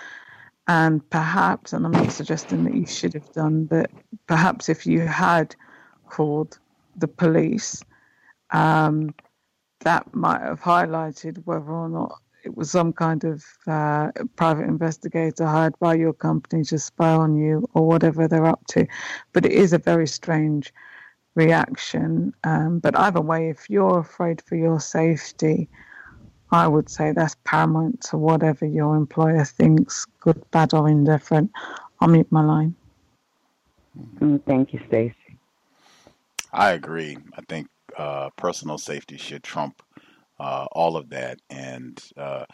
[0.68, 3.92] and perhaps, and I'm not suggesting that you should have done, but
[4.28, 5.56] perhaps if you had
[6.10, 6.58] called
[6.98, 7.84] the police,
[8.52, 9.14] um,
[9.82, 15.46] that might have highlighted whether or not it was some kind of uh, private investigator
[15.46, 18.86] hired by your company to spy on you or whatever they're up to.
[19.34, 20.72] But it is a very strange
[21.34, 22.34] reaction.
[22.44, 25.68] Um, but either way, if you're afraid for your safety,
[26.52, 31.52] I would say that's paramount to whatever your employer thinks, good, bad, or indifferent.
[32.00, 32.76] I'll mute my line.
[34.20, 35.16] Mm, thank you, Stacy.
[36.54, 37.18] I agree.
[37.36, 39.82] I think uh, personal safety should trump
[40.40, 41.40] uh, all of that.
[41.50, 42.46] And uh,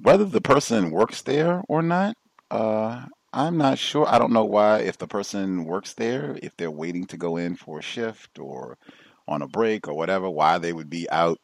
[0.00, 2.16] whether the person works there or not,
[2.50, 4.08] uh, I'm not sure.
[4.08, 7.56] I don't know why, if the person works there, if they're waiting to go in
[7.56, 8.78] for a shift or
[9.28, 11.38] on a break or whatever, why they would be out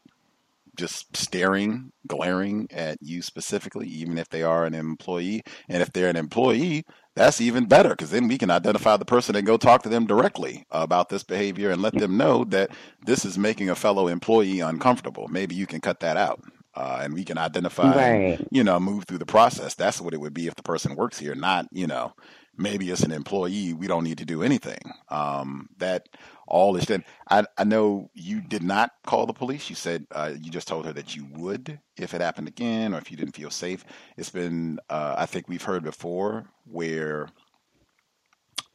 [0.75, 5.43] just staring, glaring at you specifically, even if they are an employee.
[5.69, 6.85] And if they're an employee,
[7.15, 10.07] that's even better because then we can identify the person and go talk to them
[10.07, 12.71] directly about this behavior and let them know that
[13.05, 15.29] this is making a fellow employee uncomfortable.
[15.29, 16.43] Maybe you can cut that out.
[16.75, 18.39] Uh, and we can identify, Right.
[18.41, 19.75] and, you know, move through the process.
[19.75, 22.15] That's what it would be if the person works here, not, you know,
[22.57, 24.81] maybe as an employee, we don't need to do anything.
[25.11, 26.09] Um, that
[26.53, 26.87] all this.
[27.29, 29.71] I, I know you did not call the police.
[29.71, 32.99] You said uh, you just told her that you would if it happened again or
[32.99, 33.85] if you didn't feel safe.
[34.17, 37.29] It's been, uh, I think we've heard before where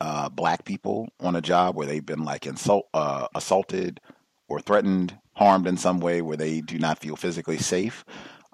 [0.02, 4.02] uh, black people on a job where they've been like insult, uh, assaulted
[4.50, 8.04] or threatened, harmed in some way where they do not feel physically safe,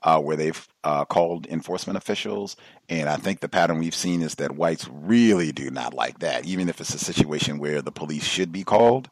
[0.04, 2.56] uh, where they've uh, called enforcement officials.
[2.90, 6.46] And I think the pattern we've seen is that whites really do not like that,
[6.46, 9.10] even if it's a situation where the police should be called.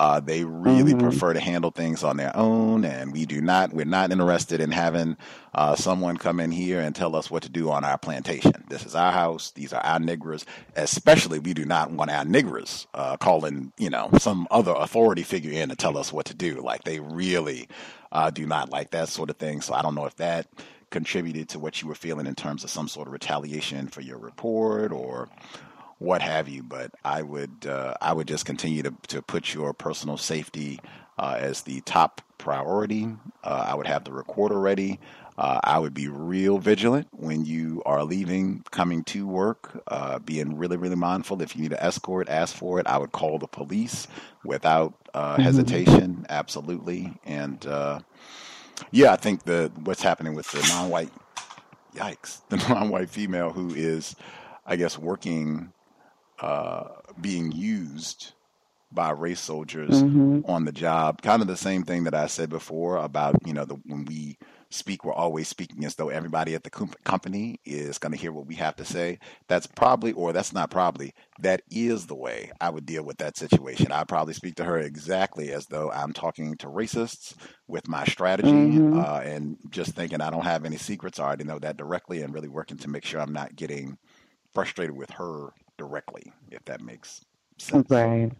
[0.00, 1.00] Uh, they really Mhm.
[1.00, 3.74] prefer to handle things on their own, and we do not.
[3.74, 5.18] We're not interested in having
[5.54, 8.64] uh, someone come in here and tell us what to do on our plantation.
[8.70, 9.50] This is our house.
[9.50, 10.44] These are our niggers.
[10.74, 15.52] Especially, we do not want our niggers uh, calling, you know, some other authority figure
[15.52, 16.62] in to tell us what to do.
[16.62, 17.68] Like they really
[18.10, 19.60] uh, do not like that sort of thing.
[19.60, 20.46] So I don't know if that
[20.90, 24.18] contributed to what you were feeling in terms of some sort of retaliation for your
[24.18, 25.28] report or
[26.00, 26.64] what have you.
[26.64, 30.80] But I would uh, I would just continue to to put your personal safety
[31.18, 33.08] uh, as the top priority.
[33.44, 35.00] Uh, I would have the recorder ready.
[35.38, 40.58] Uh, I would be real vigilant when you are leaving, coming to work, uh, being
[40.58, 41.42] really, really mindful.
[41.42, 42.86] If you need an escort, ask for it.
[42.88, 44.08] I would call the police
[44.44, 45.44] without uh, Mhm.
[45.44, 47.18] hesitation, absolutely.
[47.24, 48.00] And uh,
[48.92, 51.12] yeah, I think the what's happening with the non-white,
[51.94, 54.16] yikes, the non-white female who is,
[54.66, 55.72] I guess, working,
[56.40, 56.84] uh,
[57.20, 58.32] being used
[58.92, 60.48] by race soldiers Mhm.
[60.48, 61.22] on the job.
[61.22, 64.38] Kind of the same thing that I said before about you know the when we
[64.70, 68.32] speak, we're always speaking as though everybody at the com- company is going to hear
[68.32, 69.18] what we have to say.
[69.48, 73.36] That's probably, or that's not probably, that is the way I would deal with that
[73.36, 73.92] situation.
[73.92, 77.34] I'd probably speak to her exactly as though I'm talking to racists
[77.68, 78.94] with my strategy Mhm.
[78.94, 81.18] uh, and just thinking I don't have any secrets.
[81.18, 83.98] I already know that directly and really working to make sure I'm not getting
[84.52, 85.50] frustrated with her
[85.80, 87.24] directly, if that makes
[87.58, 87.90] sense.
[87.90, 88.30] Right.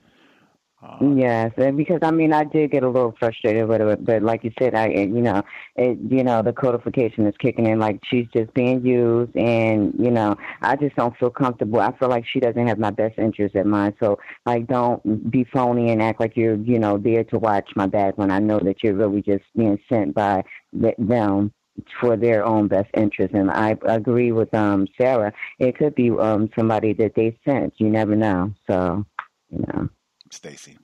[0.82, 4.22] Uh, Yes, and because I mean, I did get a little frustrated with it, but
[4.22, 5.42] like you said, I, you know,
[5.76, 7.78] it, you know, the codification is kicking in.
[7.78, 11.80] Like she's just being used, and you know, I just don't feel comfortable.
[11.80, 13.94] I feel like she doesn't have my best interest in mind.
[14.00, 17.86] So, like, don't be phony and act like you're, you know, there to watch my
[17.86, 21.52] back when I know that you're really just being sent by them
[22.00, 23.34] for their own best interest.
[23.34, 25.32] And I agree with um Sarah.
[25.58, 27.74] It could be um somebody that they sent.
[27.78, 28.52] You never know.
[28.68, 29.04] So,
[29.50, 29.88] you know.
[30.30, 30.78] Stacy.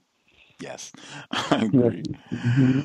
[0.61, 0.93] Yes,
[1.31, 2.03] I agree.
[2.33, 2.81] Mm-hmm.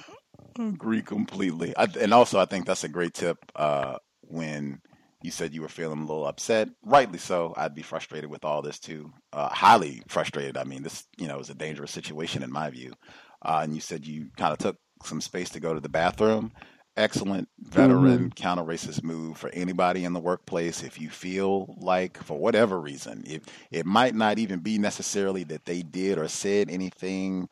[0.59, 1.75] Agree completely.
[1.77, 3.37] I, and also, I think that's a great tip.
[3.55, 4.81] Uh, when
[5.21, 7.53] you said you were feeling a little upset, rightly so.
[7.55, 9.13] I'd be frustrated with all this too.
[9.31, 10.57] Uh, highly frustrated.
[10.57, 12.93] I mean, this you know is a dangerous situation in my view.
[13.43, 16.51] Uh, and you said you kind of took some space to go to the bathroom.
[16.97, 18.35] Excellent veteran Mhm.
[18.35, 20.83] counter racist move for anybody in the workplace.
[20.83, 25.63] If you feel like, for whatever reason, it it might not even be necessarily that
[25.63, 27.47] they did or said anything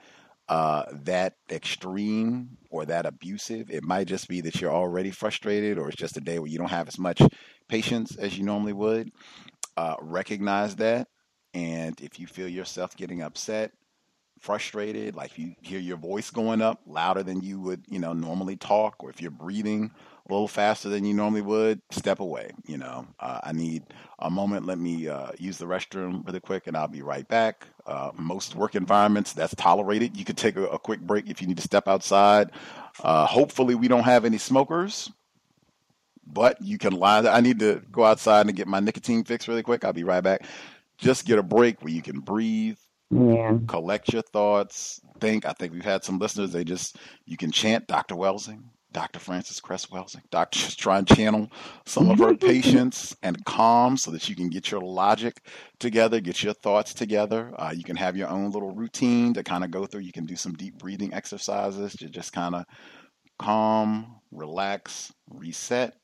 [0.49, 3.71] uh, that extreme or that abusive.
[3.71, 6.57] It might just be that you're already frustrated, or it's just a day where you
[6.57, 7.21] don't have as much
[7.69, 9.11] patience as you normally would.
[9.77, 11.07] Uh, recognize that,
[11.53, 13.71] and if you feel yourself getting upset,
[14.39, 18.55] frustrated, like you hear your voice going up louder than you would, you know, normally
[18.55, 19.91] talk, or if you're breathing
[20.27, 22.51] a little faster than you normally would, step away.
[22.65, 23.83] You know, uh, I need
[24.19, 24.65] a moment.
[24.65, 27.65] Let me uh, use the restroom really quick, and I'll be right back.
[27.85, 30.15] Uh, most work environments that's tolerated.
[30.15, 32.51] You could take a, a quick break if you need to step outside.
[33.03, 35.11] Uh, hopefully, we don't have any smokers.
[36.31, 37.27] But you can lie.
[37.27, 39.83] I need to go outside and get my nicotine fix really quick.
[39.83, 40.45] I'll be right back.
[40.99, 42.77] Just get a break where you can breathe,
[43.11, 43.57] Yeah.
[43.67, 45.45] collect your thoughts, think.
[45.45, 48.15] I think we've had some listeners, they just, you can chant Dr.
[48.15, 49.19] Welsing, Dr.
[49.19, 50.21] Frances Cress Welsing.
[50.31, 51.49] Doctor, just try and channel
[51.85, 55.45] some of her patience and calm so that you can get your logic
[55.79, 57.53] together, get your thoughts together.
[57.57, 60.01] Uh, you can have your own little routine to kind of go through.
[60.01, 62.65] You can do some deep breathing exercises to just kind of
[63.39, 65.95] calm, relax, reset,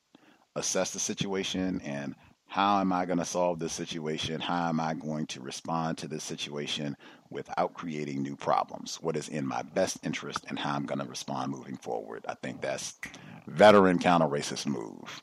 [0.56, 2.16] assess the situation, and
[2.56, 4.40] how am I going to solve this situation?
[4.40, 6.96] How am I going to respond to this situation
[7.30, 8.96] without creating new problems?
[9.02, 12.24] What is in my best interest and how I'm going to respond moving forward?
[12.30, 12.98] I think that's
[13.46, 15.22] veteran counter racist move.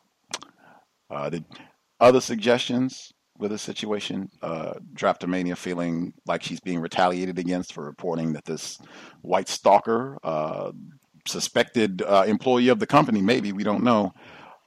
[1.08, 1.42] Uh, the
[2.00, 8.34] other suggestions with this situation, uh, Drapetomania feeling like she's being retaliated against for reporting
[8.34, 8.78] that this
[9.22, 10.72] white stalker, uh,
[11.26, 14.12] suspected uh, employee of the company, maybe, we don't know,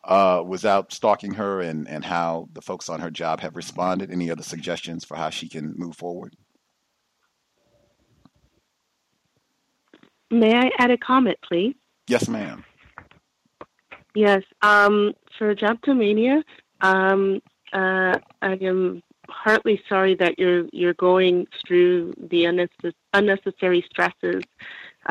[0.06, 4.12] uh, was out stalking her and, and how the folks on her job have responded.
[4.12, 6.36] Any other suggestions for how she can move forward?
[10.32, 11.76] May I add a comment, please?
[12.08, 12.64] Yes, ma'am.
[14.16, 14.44] Yes.
[14.62, 16.44] Um, for Drapetomania,
[16.82, 17.42] um,
[17.74, 24.44] uh, I am heartily sorry that you're you're going through the unnecess- unnecessary stresses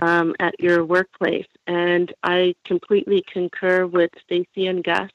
[0.00, 5.10] um, at your workplace, and I completely concur with Stacy and Gus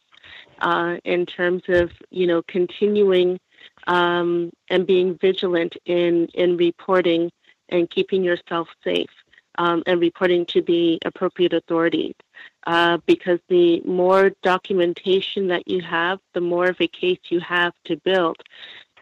[0.60, 3.39] uh, in terms of you know continuing
[3.88, 7.31] um, and being vigilant in in reporting
[7.69, 9.10] and keeping yourself safe
[9.57, 12.15] um, and reporting to the appropriate authorities.
[12.68, 17.73] Uh, because the more documentation that you have, the more of a case you have
[17.85, 18.38] to build.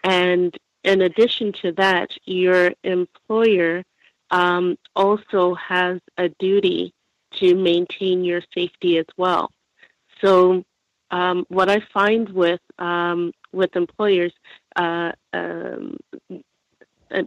[0.04, 3.84] And in addition to that, your employer
[4.32, 6.94] um, also has a duty
[7.34, 9.52] to maintain your safety as well.
[10.22, 10.64] So,
[11.12, 14.34] um, what I find with um, with employers,
[14.76, 15.98] uh, um,
[17.12, 17.24] uh,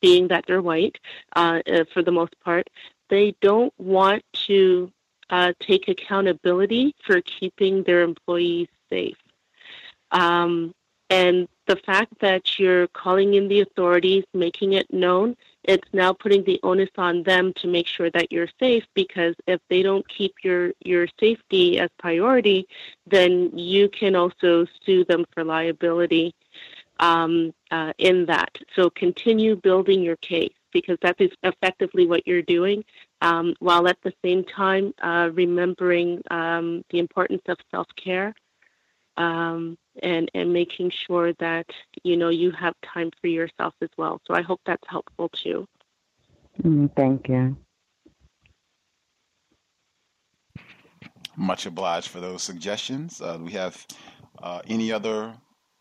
[0.00, 0.96] being that they're white,
[1.34, 2.68] uh, uh, for the most part,
[3.08, 4.92] they don't want to
[5.30, 9.16] uh, take accountability for keeping their employees safe.
[10.10, 10.74] Um,
[11.10, 15.36] and the fact that you're calling in the authorities, making it known,
[15.68, 19.60] it's now putting the onus on them to make sure that you're safe because if
[19.68, 22.66] they don't keep your, your safety as priority,
[23.06, 26.34] then you can also sue them for liability
[27.00, 28.50] um, uh, in that.
[28.74, 32.82] So continue building your case because that is effectively what you're doing,
[33.20, 38.34] um, while at the same time uh, remembering um, the importance of self-care
[39.18, 41.66] um, and and making sure that
[42.04, 44.20] you know you have time for yourself as well.
[44.26, 45.66] So I hope that's helpful too.
[46.62, 47.56] Mm, thank you.
[51.36, 53.20] Much obliged for those suggestions.
[53.20, 53.86] Uh, we have
[54.42, 55.34] uh, any other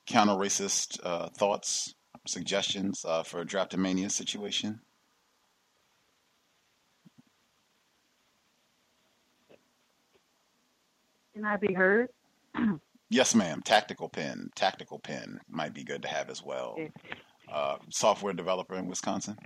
[0.07, 1.95] counter racist uh, thoughts,
[2.25, 4.79] suggestions uh, for a Drapetomania situation?
[11.33, 12.09] Can I be heard?
[13.09, 13.61] Yes, ma'am.
[13.63, 14.49] Tactical pen.
[14.55, 16.77] Tactical pen might be good to have as well.
[17.51, 19.37] Uh, software developer in Wisconsin.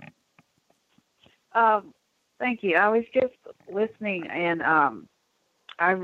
[1.54, 1.94] Um,
[2.38, 2.76] thank you.
[2.76, 3.34] I was just
[3.72, 5.08] listening, and um,
[5.78, 5.96] I,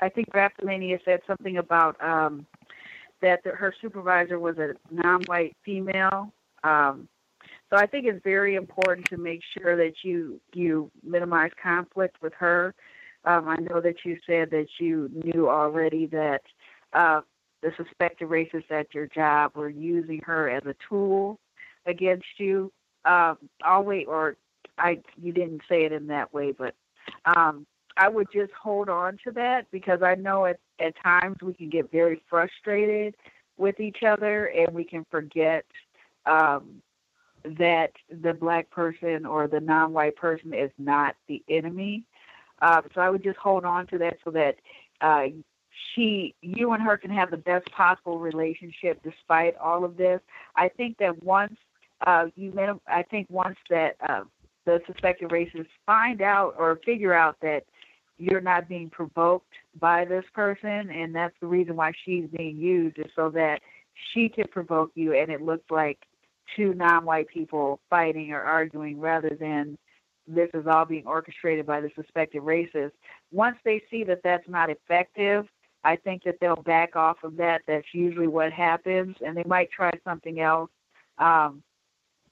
[0.00, 2.46] I think Drapetomania said something about um,
[3.22, 6.32] that the, her supervisor was a non-white female.
[6.62, 7.08] Um,
[7.70, 12.32] so I think it's very important to make sure that you you minimize conflict with
[12.34, 12.74] her.
[13.26, 16.42] Um, I know that you said that you knew already that
[16.92, 17.20] uh,
[17.62, 21.38] the suspected racists at your job were using her as a tool
[21.86, 22.72] against you.
[23.04, 24.36] Um, always, or
[24.78, 26.74] I you didn't say it in that way, but
[27.24, 27.66] um,
[27.96, 31.70] I would just hold on to that because I know at at times we can
[31.70, 33.16] get very frustrated
[33.56, 35.64] with each other and we can forget
[36.26, 36.82] um,
[37.58, 37.92] that
[38.22, 42.04] the black person or the non-white person is not the enemy.
[42.62, 44.56] Uh, so I would just hold on to that so that
[45.00, 45.24] uh,
[45.94, 50.20] she, you and her can have the best possible relationship despite all of this.
[50.56, 51.54] I think that once
[52.06, 54.22] uh, you met, I think once that uh,
[54.64, 57.64] the suspected racists find out or figure out that
[58.18, 62.98] you're not being provoked by this person, and that's the reason why she's being used
[62.98, 63.60] is so that
[64.12, 65.98] she can provoke you, and it looks like
[66.54, 69.76] two non-white people fighting or arguing rather than
[70.26, 72.92] this is all being orchestrated by the suspected racist.
[73.32, 75.46] Once they see that that's not effective,
[75.84, 77.62] I think that they'll back off of that.
[77.66, 80.70] That's usually what happens, and they might try something else.
[81.18, 81.62] Um,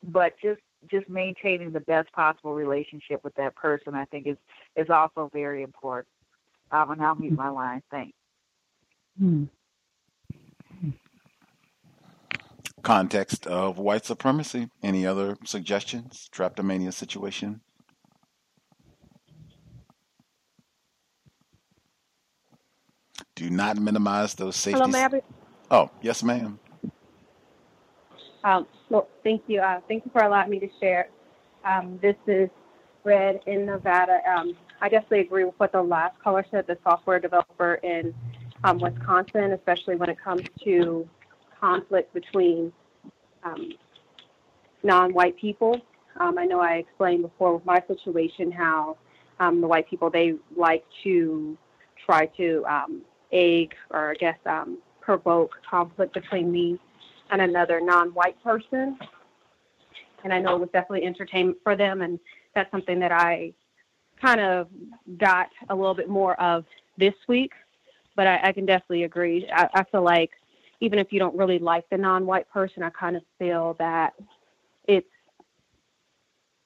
[0.02, 0.60] but just
[0.90, 4.36] just maintaining the best possible relationship with that person, I think, is
[4.76, 6.08] is also very important.
[6.70, 7.82] Um, and I'll mute my line.
[7.90, 8.16] Thanks.
[9.18, 9.44] Hmm.
[12.82, 14.68] Context of white supremacy.
[14.82, 16.28] Any other suggestions?
[16.34, 17.60] Drapetomania situation.
[23.36, 24.80] Do not minimize those safety.
[24.80, 25.20] Hello, be-
[25.70, 26.58] Oh, yes, ma'am.
[28.44, 29.60] Um, well, thank you.
[29.60, 31.08] Uh, thank you for allowing me to share.
[31.64, 32.48] Um, this is
[33.02, 34.20] Red in Nevada.
[34.30, 38.14] Um, I definitely agree with what the last caller said, the software developer in
[38.62, 41.08] um, Wisconsin, especially when it comes to
[41.60, 42.72] conflict between
[43.42, 43.72] um,
[44.84, 45.80] non-white people.
[46.20, 48.96] Um, I know I explained before with my situation how
[49.40, 51.58] um, the white people, they like to
[52.04, 53.02] try to um,
[53.34, 56.78] egg or I guess um, provoke conflict between me
[57.30, 58.98] and another non-white person.
[60.22, 62.18] And I know it was definitely entertainment for them, and
[62.54, 63.52] that's something that I
[64.20, 64.68] kind of
[65.18, 66.64] got a little bit more of
[66.96, 67.52] this week.
[68.16, 69.46] But I, I can definitely agree.
[69.52, 70.30] I, I feel like
[70.80, 74.14] even if you don't really like the non-white person, I kind of feel that
[74.86, 75.08] it's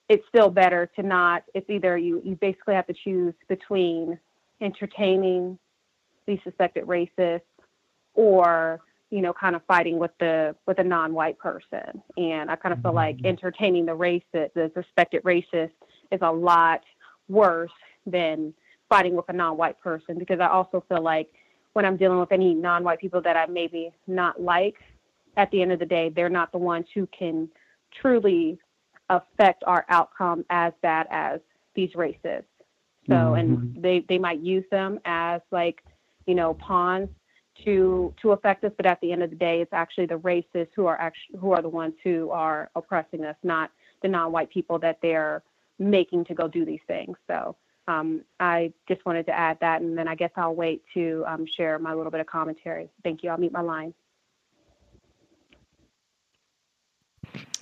[0.08, 1.44] it's still better to not.
[1.54, 4.18] It's either you you basically have to choose between
[4.60, 5.58] entertaining
[6.28, 7.40] the suspected racist
[8.14, 8.80] or
[9.10, 12.00] you know kind of fighting with the with a non-white person.
[12.16, 13.26] And i kind of feel like mm-hmm.
[13.26, 15.72] entertaining the racist the suspected racist
[16.12, 16.82] is a lot
[17.28, 17.72] worse
[18.06, 18.54] than
[18.88, 21.28] fighting with a non-white person because i also feel like
[21.74, 24.76] when i'm dealing with any non-white people that i maybe not like
[25.36, 27.50] at the end of the day they're not the ones who can
[28.00, 28.58] truly
[29.10, 31.40] affect our outcome as bad as
[31.74, 32.44] these racists.
[33.08, 33.80] So and mm-hmm.
[33.80, 35.82] they they might use them as like
[36.28, 37.08] you know pawns
[37.64, 40.68] to to affect us but at the end of the day it's actually the racists
[40.76, 43.72] who are actually who are the ones who are oppressing us not
[44.02, 45.42] the non-white people that they're
[45.80, 47.56] making to go do these things so
[47.88, 51.44] um, i just wanted to add that and then i guess i'll wait to um,
[51.56, 53.92] share my little bit of commentary thank you i'll meet my line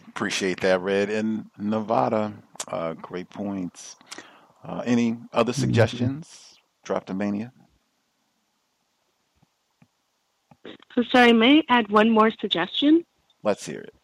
[0.08, 2.32] Appreciate that, Red in Nevada.
[2.68, 3.96] Uh, great points.
[4.64, 6.58] Uh, any other suggestions?
[6.86, 7.52] Drapetomania.
[10.96, 13.04] So sorry, may I add one more suggestion?
[13.42, 13.94] Let's hear it.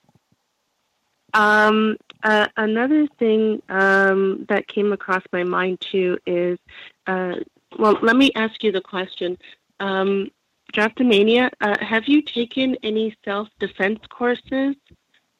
[1.34, 6.58] Um, uh, another thing um, that came across my mind too is,
[7.06, 7.36] uh,
[7.78, 9.38] well, let me ask you the question.
[9.80, 10.30] Um,
[10.74, 14.76] Drapetomania, uh, have you taken any self-defense courses,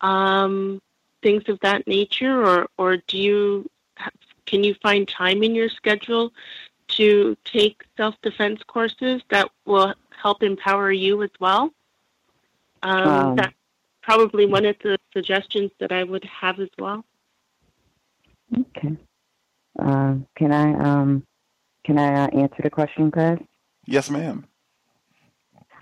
[0.01, 0.81] um,
[1.23, 3.71] things of that nature, or or do you
[4.47, 6.33] can you find time in your schedule
[6.89, 11.73] to take self-defense courses that will help empower you as well?
[12.83, 13.55] Um, Um, that's
[14.03, 17.05] probably one of the suggestions that I would have as well.
[18.57, 18.97] Okay.
[19.79, 21.25] Uh, can I um,
[21.85, 23.41] can I uh, answer the question, Chris?
[23.87, 24.47] Yes, ma'am.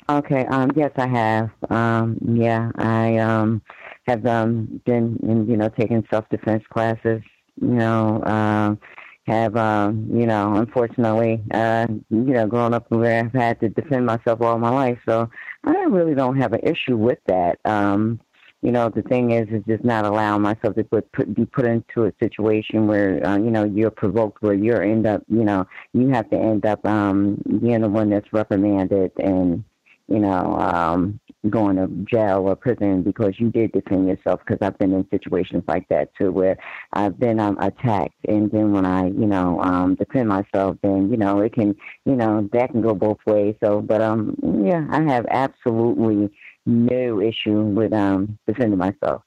[0.08, 0.46] Okay.
[0.46, 1.50] Um, yes, I have.
[1.70, 3.62] Um, yeah, I um,
[4.06, 7.22] have um, been, in, you know, taking self-defense classes.
[7.60, 8.78] You know, um,
[9.26, 14.06] have um, you know, unfortunately, uh, you know, growing up where I've had to defend
[14.06, 15.30] myself all my life, so
[15.64, 17.58] I really don't have an issue with that.
[17.64, 18.20] Um,
[18.62, 21.64] you know, the thing is, is just not allowing myself to put, put be put
[21.64, 25.66] into a situation where, uh, you know, you're provoked, where you're end up, you know,
[25.94, 29.64] you have to end up um, being the one that's reprimanded and,
[30.08, 34.76] you know, um, going to jail or prison because you did defend yourself because I've
[34.78, 36.58] been in situations like that too where
[36.92, 41.16] I've been um, attacked and then when I you know um defend myself then you
[41.16, 45.02] know it can you know that can go both ways so but um yeah I
[45.10, 46.30] have absolutely
[46.66, 49.22] no issue with um defending myself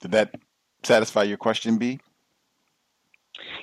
[0.00, 0.34] Did that
[0.82, 2.00] satisfy your question, B?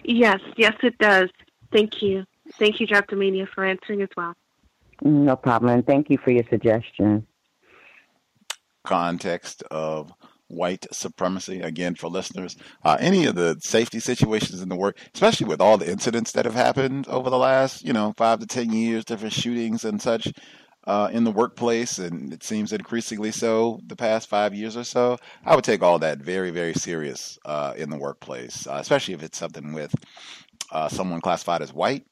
[0.03, 1.29] Yes, yes, it does.
[1.71, 2.25] Thank you.
[2.53, 3.15] Thank you, Dr.
[3.15, 4.33] Mania, for answering as well.
[5.01, 5.73] No problem.
[5.73, 7.27] And thank you for your suggestion.
[8.83, 10.11] Context of
[10.47, 15.45] white supremacy again for listeners uh, any of the safety situations in the work especially
[15.45, 18.71] with all the incidents that have happened over the last you know five to ten
[18.71, 20.31] years different shootings and such
[20.85, 25.17] uh, in the workplace and it seems increasingly so the past five years or so
[25.45, 29.21] i would take all that very very serious uh, in the workplace uh, especially if
[29.21, 29.93] it's something with
[30.71, 32.05] uh, someone classified as white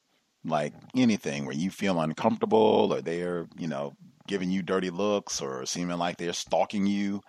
[0.44, 3.92] like anything where you feel uncomfortable or they're you know
[4.28, 7.20] giving you dirty looks or seeming like they're stalking you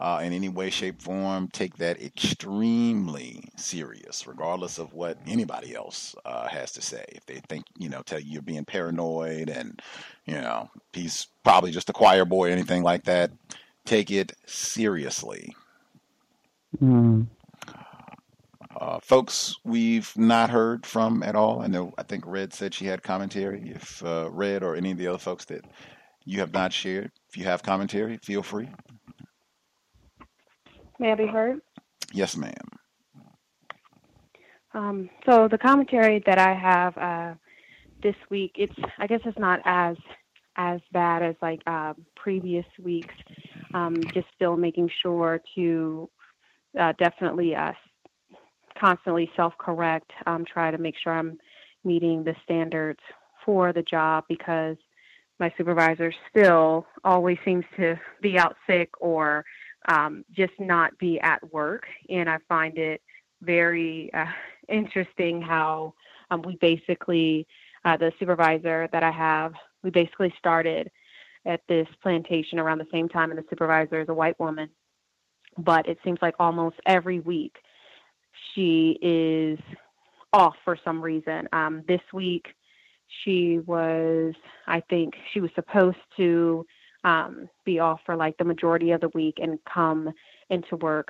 [0.00, 6.14] uh, in any way, shape, form, take that extremely serious, regardless of what anybody else
[6.24, 7.04] uh, has to say.
[7.10, 9.80] If they think, you know, tell you you're being paranoid and,
[10.26, 13.30] you know, he's probably just a choir boy, or anything like that,
[13.84, 15.54] take it seriously.
[16.82, 17.26] Mm.
[18.80, 21.60] Uh, folks we've not heard from at all.
[21.60, 23.70] I know, I think Red said she had commentary.
[23.74, 25.64] If uh, Red or any of the other folks that
[26.24, 28.68] you have not shared, if you have commentary, feel free.
[30.98, 31.60] May I be heard?
[32.12, 32.52] Yes, ma'am.
[34.74, 37.34] Um, so the commentary that I have uh,
[38.02, 39.96] this week, it's I guess it's not as
[40.56, 43.14] as bad as like uh, previous weeks.
[43.74, 46.10] Um, just still making sure to
[46.78, 47.54] uh, definitely
[48.82, 50.10] constantly self-correct.
[50.26, 51.38] Um, try to make sure I'm
[51.84, 52.98] meeting the standards
[53.44, 54.76] for the job because
[55.38, 59.44] my supervisor still always seems to be out sick or
[59.88, 61.84] um, just not be at work.
[62.08, 63.00] And I find it
[63.40, 64.26] very uh,
[64.68, 65.94] interesting how
[66.30, 67.46] um, we basically,
[67.84, 69.52] uh, the supervisor that I have,
[69.84, 70.90] we basically started
[71.46, 74.70] at this plantation around the same time, and the supervisor is a white woman.
[75.58, 77.56] But it seems like almost every week
[78.54, 79.58] she is
[80.32, 81.48] off for some reason.
[81.52, 82.46] Um, this week
[83.24, 84.34] she was,
[84.66, 86.66] I think, she was supposed to
[87.04, 90.10] um, be off for like the majority of the week and come
[90.50, 91.08] into work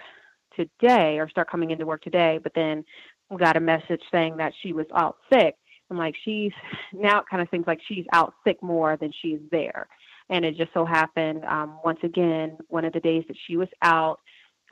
[0.56, 2.38] today or start coming into work today.
[2.42, 2.84] But then
[3.30, 5.54] we got a message saying that she was out sick.
[5.90, 6.52] I'm like, she's
[6.92, 9.86] now it kind of seems like she's out sick more than she's there.
[10.30, 13.68] And it just so happened, um, once again, one of the days that she was
[13.82, 14.20] out,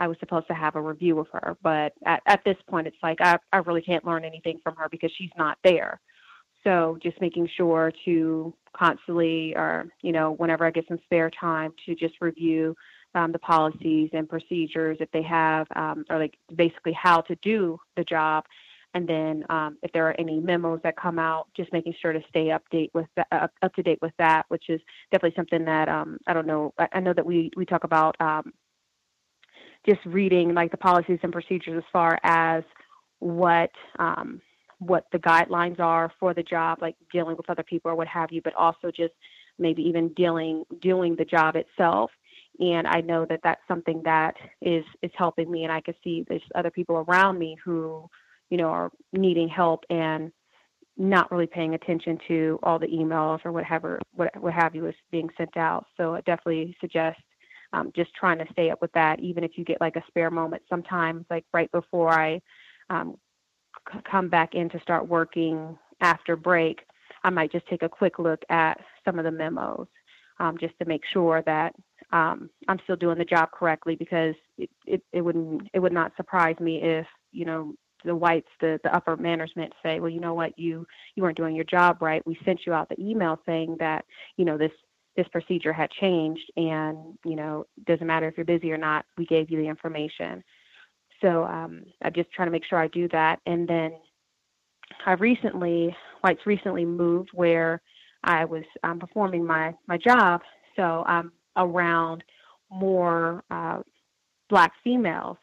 [0.01, 1.56] I was supposed to have a review of her.
[1.62, 4.89] But at, at this point, it's like I, I really can't learn anything from her
[4.90, 6.01] because she's not there.
[6.64, 11.72] So just making sure to constantly, or you know, whenever I get some spare time,
[11.86, 12.74] to just review
[13.14, 17.78] um, the policies and procedures if they have, um, or like basically how to do
[17.97, 18.44] the job.
[18.93, 22.20] And then um, if there are any memos that come out, just making sure to
[22.28, 24.81] stay update with that, uh, up to date with that, which is
[25.12, 26.74] definitely something that um, I don't know.
[26.78, 28.52] I, I know that we we talk about um,
[29.86, 32.65] just reading like the policies and procedures as far as
[33.19, 34.40] what um,
[34.78, 38.32] what the guidelines are for the job, like dealing with other people or what have
[38.32, 39.12] you, but also just
[39.59, 42.11] maybe even dealing doing the job itself.
[42.59, 46.24] And I know that that's something that is is helping me, and I can see
[46.28, 48.09] there's other people around me who,
[48.51, 50.32] you know, are needing help and
[50.97, 54.94] not really paying attention to all the emails or whatever what what have you is
[55.11, 55.86] being sent out.
[55.97, 57.19] So I definitely suggest
[57.72, 60.30] um, just trying to stay up with that, even if you get like a spare
[60.30, 60.62] moment.
[60.68, 62.40] Sometimes, like right before I
[62.88, 63.16] um,
[64.10, 66.80] come back in to start working after break,
[67.22, 69.86] I might just take a quick look at some of the memos
[70.38, 71.74] um, just to make sure that
[72.12, 76.12] um, I'm still doing the job correctly because it, it, it wouldn't it would not
[76.16, 77.74] surprise me if you know
[78.05, 81.55] the whites the, the upper management say well you know what you you weren't doing
[81.55, 84.05] your job right we sent you out the email saying that
[84.36, 84.72] you know this
[85.16, 89.26] this procedure had changed and you know doesn't matter if you're busy or not we
[89.26, 90.42] gave you the information
[91.20, 93.40] so um, I'm just trying to make sure I do that.
[93.46, 93.92] And then
[95.06, 97.80] i've recently, White's recently moved where
[98.24, 100.40] I was um, performing my, my job.
[100.76, 102.24] So I'm around
[102.70, 103.80] more uh,
[104.48, 105.36] black females.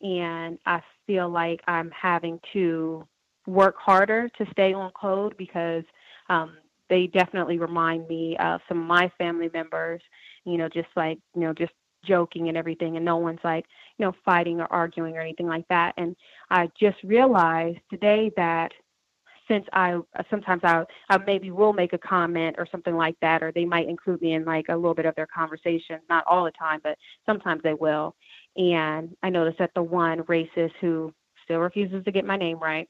[0.00, 3.06] And I feel like I'm having to
[3.46, 5.84] work harder to stay on code because
[6.28, 6.56] um,
[6.88, 10.00] they definitely remind me of some of my family members,
[10.44, 11.72] you know, just like, you know, just
[12.04, 13.64] joking and everything and no one's like
[13.98, 15.94] you know fighting or arguing or anything like that.
[15.96, 16.14] And
[16.50, 18.70] i just realized today that
[19.48, 19.98] since i
[20.30, 23.88] sometimes i i maybe will make a comment or something like that or they might
[23.88, 26.96] include me in like a little bit of their conversations not all the time but
[27.26, 28.14] sometimes they will.
[28.56, 31.12] And i noticed that the one racist who
[31.44, 32.88] still refuses to get my name right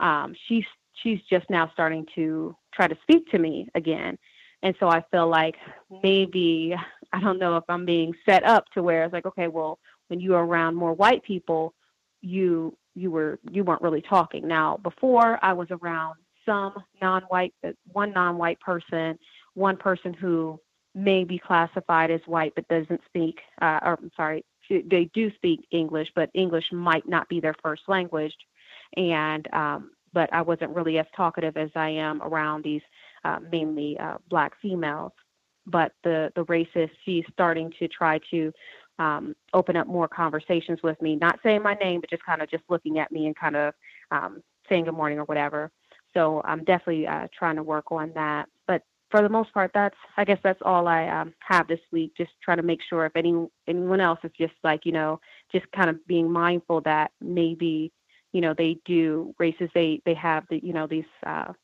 [0.00, 0.64] um she's
[1.02, 4.18] she's just now starting to try to speak to me again
[4.62, 5.56] and so I feel like
[6.02, 6.74] maybe
[7.12, 9.78] I don't know if I'm being set up to where it's like, okay, well,
[10.08, 11.74] when you were around more white people,
[12.20, 14.48] you you were you weren't really talking.
[14.48, 19.18] Now, before I was around some non-white, uh, one non-white person,
[19.54, 20.58] one person who
[20.94, 25.66] may be classified as white but doesn't speak, uh, or I'm sorry, they do speak
[25.70, 28.34] English, but English might not be their first language,
[28.96, 32.80] and um, but I wasn't really as talkative as I am around these
[33.22, 35.12] uh, mainly uh, black females.
[35.66, 38.50] But the the racist, she's starting to try to
[38.98, 42.48] um, open up more conversations with me, not saying my name, but just kind of
[42.48, 43.74] just looking at me and kind of
[44.10, 45.70] um, saying good morning or whatever.
[46.14, 48.48] So I'm definitely uh, trying to work on that.
[48.66, 48.80] But
[49.10, 52.12] for the most part, that's I guess that's all I um, have this week.
[52.16, 53.34] Just trying to make sure if any
[53.68, 55.20] anyone else is just like you know
[55.52, 57.92] just kind of being mindful that maybe
[58.36, 61.54] you know they do races they they have the you know these uh,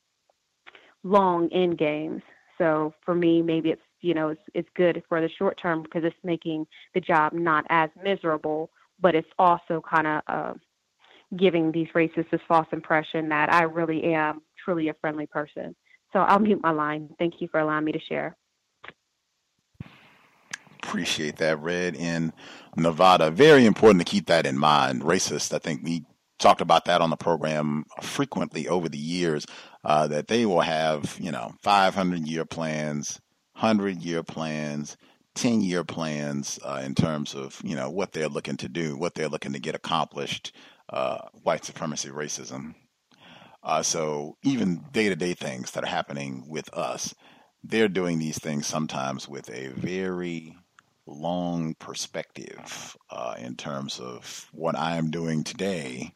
[1.02, 2.22] long end games.
[2.56, 6.02] So for me, maybe it's you know it's it's good for the short term because
[6.02, 10.54] it's making the job not as miserable, but it's also kind of uh,
[11.36, 15.76] giving these racists this false impression that I really am truly a friendly person.
[16.14, 17.10] So I'll mute my line.
[17.18, 18.34] Thank you for allowing me to share.
[20.82, 22.32] Appreciate that, Red in
[22.76, 23.30] Nevada.
[23.30, 25.02] Very important to keep that in mind.
[25.02, 26.04] Racist, I think we
[26.42, 29.46] talked about that on the program frequently over the years
[29.84, 33.20] uh, that they will have, you know, 500 year plans,
[33.54, 34.96] 100 year plans,
[35.36, 39.14] 10 year plans uh, in terms of, you know, what they're looking to do, what
[39.14, 40.54] they're looking to get accomplished,
[40.90, 42.74] uh, white supremacy, racism.
[43.62, 47.14] Uh, so even day to day things that are happening with us,
[47.62, 50.56] they're doing these things sometimes with a very
[51.06, 56.12] long perspective uh, in terms of what I am doing today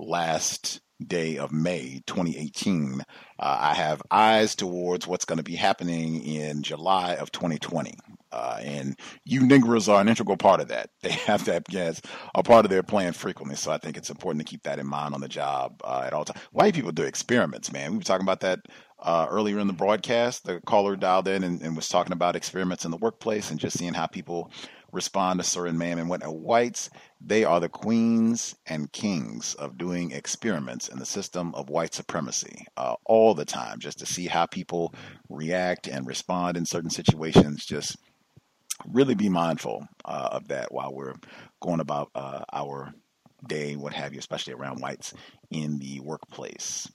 [0.00, 3.00] last day of May 2018.
[3.00, 3.04] Uh,
[3.38, 7.94] I have eyes towards what's going to be happening in July of 2020.
[8.32, 10.90] Uh, and you niggers are an integral part of that.
[11.02, 12.02] They have to have
[12.34, 13.56] a part of their plan frequently.
[13.56, 16.12] So I think it's important to keep that in mind on the job uh, at
[16.12, 16.40] all times.
[16.52, 17.92] White people do experiments, man.
[17.92, 18.60] We were talking about that
[19.00, 20.44] uh, earlier in the broadcast.
[20.44, 23.78] The caller dialed in and, and was talking about experiments in the workplace and just
[23.78, 24.52] seeing how people
[24.92, 30.10] respond to certain men and what whites they are the queens and kings of doing
[30.12, 34.46] experiments in the system of white supremacy uh, all the time just to see how
[34.46, 34.94] people
[35.28, 37.64] react and respond in certain situations.
[37.64, 37.96] Just
[38.86, 41.16] really be mindful uh, of that while we're
[41.60, 42.92] going about uh, our
[43.46, 45.14] day what have you especially around whites
[45.50, 46.90] in the workplace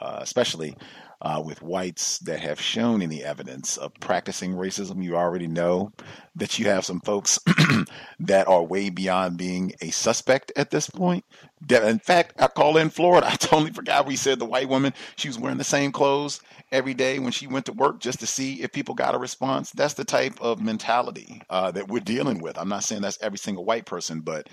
[0.00, 0.76] uh, especially
[1.20, 5.02] uh, with whites that have shown any evidence of practicing racism.
[5.02, 5.92] You already know
[6.36, 7.40] that you have some folks
[8.20, 11.24] that are way beyond being a suspect at this point.
[11.68, 13.26] In fact, I call in Florida.
[13.30, 16.40] I totally forgot we said the white woman, she was wearing the same clothes
[16.70, 19.72] every day when she went to work just to see if people got a response.
[19.72, 22.56] That's the type of mentality uh, that we're dealing with.
[22.58, 24.48] I'm not saying that's every single white person, but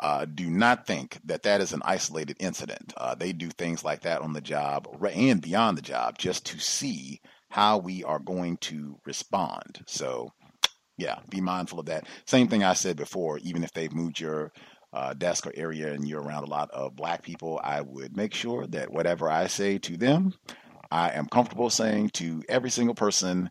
[0.00, 2.92] uh, do not think that that is an isolated incident.
[2.96, 6.58] Uh, they do things like that on the job and beyond the job just to
[6.58, 9.82] see how we are going to respond.
[9.86, 10.32] So,
[10.98, 12.06] yeah, be mindful of that.
[12.26, 14.52] Same thing I said before, even if they've moved your
[14.92, 18.34] uh, desk or area and you're around a lot of black people, I would make
[18.34, 20.34] sure that whatever I say to them,
[20.90, 23.50] I am comfortable saying to every single person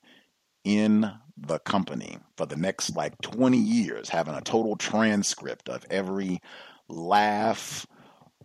[0.64, 6.42] in the company for the next like 20 years, having a total transcript of every
[6.88, 7.86] laugh,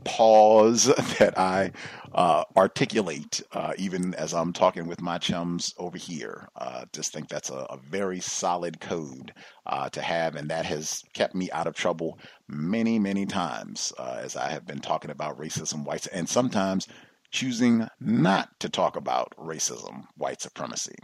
[0.05, 0.85] pause
[1.19, 1.73] that I
[2.13, 6.49] uh, articulate, uh, even as I'm talking with my chums over here.
[6.57, 9.33] Uh, just think that's a, a very solid code
[9.67, 12.19] uh, to have, and that has kept me out of trouble
[12.49, 16.87] many, many times uh, as I have been talking about racism, whites, and sometimes
[17.31, 20.97] choosing not to talk about racism, white supremacy.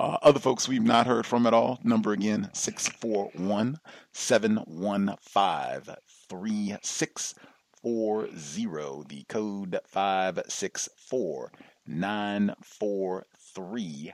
[0.00, 3.78] Uh, other folks we've not heard from at all, number again 641
[4.14, 5.94] 715
[6.26, 9.04] 3640.
[9.08, 11.52] The code 564
[11.86, 14.12] 943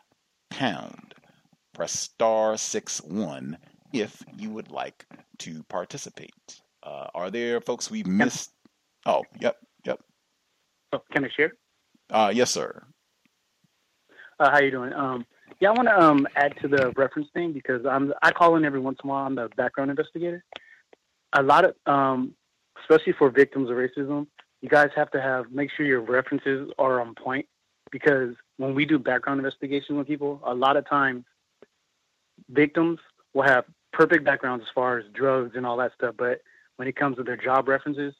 [0.50, 1.14] pound.
[1.72, 3.56] Press star 6 1
[3.92, 5.06] if you would like
[5.38, 6.60] to participate.
[6.82, 8.50] Uh, are there folks we've missed?
[9.06, 10.00] Oh, yep, yep.
[10.92, 11.52] Oh, can I share?
[12.10, 12.82] Uh, yes, sir.
[14.40, 14.92] Uh, how you doing?
[14.92, 15.24] Um,
[15.60, 18.64] yeah, I want to um, add to the reference thing because I'm I call in
[18.64, 19.26] every once in a while.
[19.26, 20.44] I'm the background investigator.
[21.32, 22.34] A lot of, um,
[22.80, 24.26] especially for victims of racism,
[24.60, 27.46] you guys have to have make sure your references are on point
[27.90, 31.24] because when we do background investigations with people, a lot of times
[32.50, 32.98] victims
[33.34, 36.40] will have perfect backgrounds as far as drugs and all that stuff, but
[36.76, 38.14] when it comes to their job references,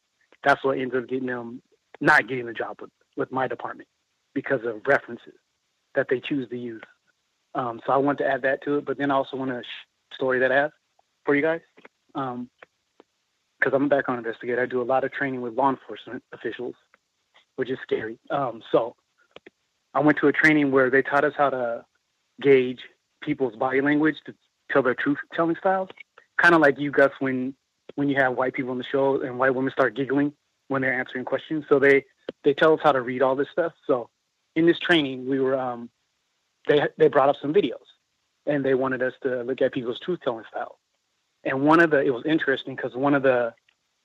[0.45, 1.61] that's what ends up getting them
[2.01, 3.89] not getting the job with, with my department
[4.35, 5.35] because of references
[5.95, 6.83] that they choose to use.
[7.57, 9.63] Um, so I want to add that to it, but then I also want to
[10.15, 10.73] story that I have
[11.25, 11.63] for you guys.
[12.15, 12.49] Um,
[13.59, 16.75] because I'm a background investigator, I do a lot of training with law enforcement officials,
[17.57, 18.19] which is scary.
[18.31, 18.95] Um, so
[19.95, 21.85] I went to a training where they taught us how to
[22.41, 22.81] gauge
[23.23, 24.35] people's body language to
[24.71, 25.89] tell their truth telling styles.
[26.37, 27.55] Kind of like you, Gus, when
[27.95, 30.35] when you have white people on the show and white women start giggling
[30.69, 31.65] when they're answering questions.
[31.67, 32.05] So they
[32.45, 33.73] they tell us how to read all this stuff.
[33.87, 34.11] So
[34.55, 35.89] in this training, we were um,
[36.67, 37.85] they they brought up some videos
[38.47, 40.79] and they wanted us to look at people's truth telling style.
[41.45, 43.55] And one of the it was interesting because one of the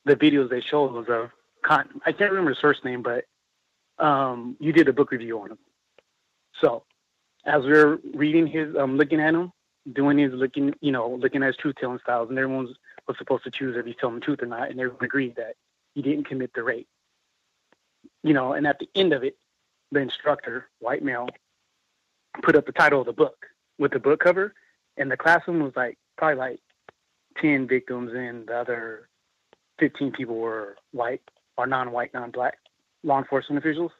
[0.05, 1.31] the videos they showed was a
[1.63, 3.25] con I can't remember his first name, but
[4.03, 5.59] um, you did a book review on him.
[6.59, 6.83] So
[7.45, 9.51] as we are reading his um, looking at him,
[9.93, 12.73] doing his looking you know, looking at his truth telling styles and everyone
[13.07, 15.55] was supposed to choose if he's telling the truth or not, and everyone agreed that
[15.93, 16.87] he didn't commit the rape.
[18.23, 19.37] You know, and at the end of it,
[19.91, 21.27] the instructor, white male,
[22.43, 23.45] put up the title of the book
[23.77, 24.53] with the book cover,
[24.97, 26.59] and the classroom was like probably like
[27.41, 29.09] 10 victims and the other
[29.79, 31.21] 15 people were white
[31.57, 32.57] or non-white, non-black
[33.03, 33.91] law enforcement officials.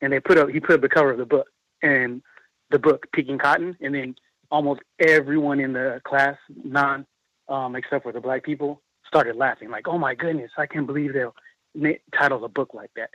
[0.00, 1.48] And they put up, he put up the cover of the book
[1.82, 2.22] and
[2.70, 3.76] the book Picking Cotton.
[3.80, 4.14] And then
[4.50, 7.06] almost everyone in the class, non,
[7.48, 11.12] um, except for the black people, started laughing like, oh my goodness, I can't believe
[11.12, 11.34] they'll
[12.16, 13.10] title a book like that.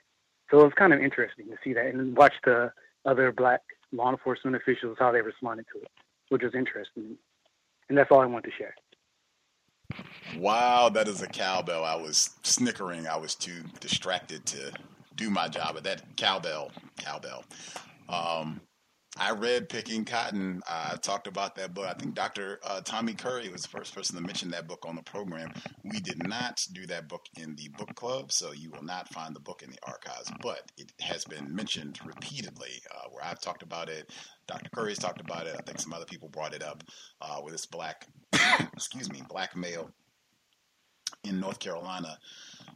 [0.51, 2.71] So it was kind of interesting to see that and watch the
[3.05, 3.61] other black
[3.95, 5.91] law enforcement officials, how they responded to it,
[6.29, 7.17] which was interesting.
[7.89, 8.75] And that's all I wanted to share.
[10.37, 11.83] Wow, that is a cowbell.
[11.83, 13.07] I was snickering.
[13.07, 14.71] I was too distracted to
[15.15, 15.75] do my job.
[15.75, 17.43] But that cowbell, cowbell.
[18.09, 18.59] Um,
[19.17, 20.61] I read Picking Cotton.
[20.69, 21.85] I talked about that book.
[21.87, 22.59] I think Dr.
[22.61, 25.53] Uh, Tommy Curry was the first person to mention that book on the program.
[25.85, 29.33] We did not do that book in the book club, so you will not find
[29.33, 33.63] the book in the archives, but it has been mentioned repeatedly uh, where I've talked
[33.63, 34.11] about it.
[34.47, 34.69] Dr.
[34.75, 35.55] Curry's talked about it.
[35.57, 36.83] I think some other people brought it up
[37.21, 38.07] uh, with this black,
[38.73, 39.91] excuse me, black male
[41.23, 42.19] in North Carolina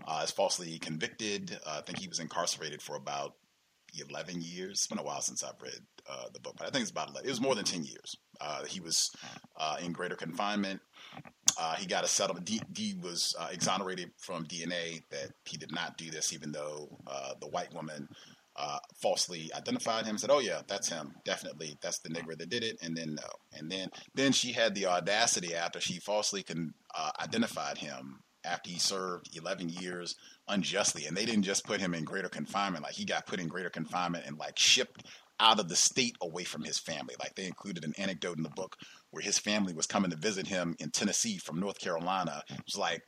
[0.08, 1.60] uh, is falsely convicted.
[1.66, 3.34] Uh, I think he was incarcerated for about
[3.98, 4.72] 11 years.
[4.72, 7.10] It's been a while since I've read uh, the book, but I think it's about
[7.10, 7.28] 11.
[7.28, 8.16] It was more than 10 years.
[8.42, 9.12] Uh, he was
[9.60, 10.80] uh, in greater confinement.
[11.60, 12.46] Uh, he got a settlement.
[12.46, 16.98] D, D was uh, exonerated from DNA that he did not do this, even though
[17.08, 18.08] uh, the white woman
[19.02, 20.18] falsely identified him.
[20.18, 21.14] Said, "Oh yeah, that's him.
[21.24, 23.28] Definitely, that's the nigger that did it." And then no.
[23.58, 26.74] And then then she had the audacity after she falsely con-
[27.20, 30.16] identified him after he served 11 years
[30.48, 31.06] unjustly.
[31.06, 33.70] And they didn't just put him in greater confinement, like he got put in greater
[33.70, 35.04] confinement and like shipped
[35.40, 37.16] out of the state away from his family.
[37.20, 38.76] Like they included an anecdote in the book
[39.12, 42.44] where his family was coming to visit him in Tennessee from North Carolina.
[42.50, 43.04] It was like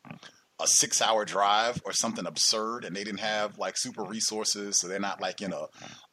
[0.61, 4.87] a six hour drive or something absurd and they didn't have like super resources so
[4.87, 5.65] they're not like in a,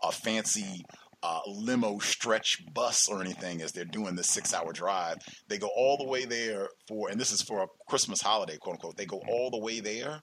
[0.03, 0.85] a fancy
[1.23, 5.17] uh, limo stretch bus or anything as they're doing this six hour drive.
[5.49, 8.75] They go all the way there for, and this is for a Christmas holiday, quote
[8.75, 8.97] unquote.
[8.97, 10.21] They go all the way there.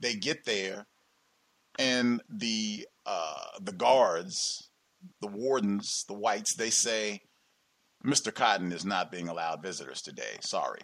[0.00, 0.86] They get there,
[1.78, 4.70] and the uh, the guards,
[5.20, 7.20] the wardens, the whites, they say,
[8.04, 8.34] Mr.
[8.34, 10.38] Cotton is not being allowed visitors today.
[10.40, 10.80] Sorry.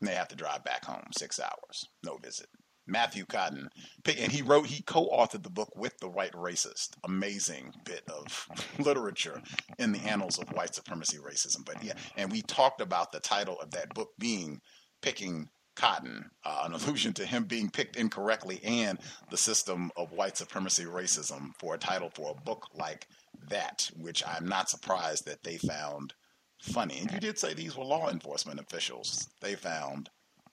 [0.00, 2.46] And they have to drive back home six hours, no visit.
[2.88, 3.68] Matthew Cotton,
[4.06, 6.90] and he wrote, he co-authored the book with the white racist.
[7.04, 9.42] Amazing bit of literature
[9.78, 11.64] in the annals of white supremacy racism.
[11.64, 14.60] But yeah, and we talked about the title of that book being
[15.02, 18.98] "Picking Cotton," uh, an allusion to him being picked incorrectly and
[19.30, 23.06] the system of white supremacy racism for a title for a book like
[23.48, 26.14] that, which I'm not surprised that they found
[26.62, 26.98] funny.
[26.98, 29.28] And you did say these were law enforcement officials.
[29.40, 30.10] They found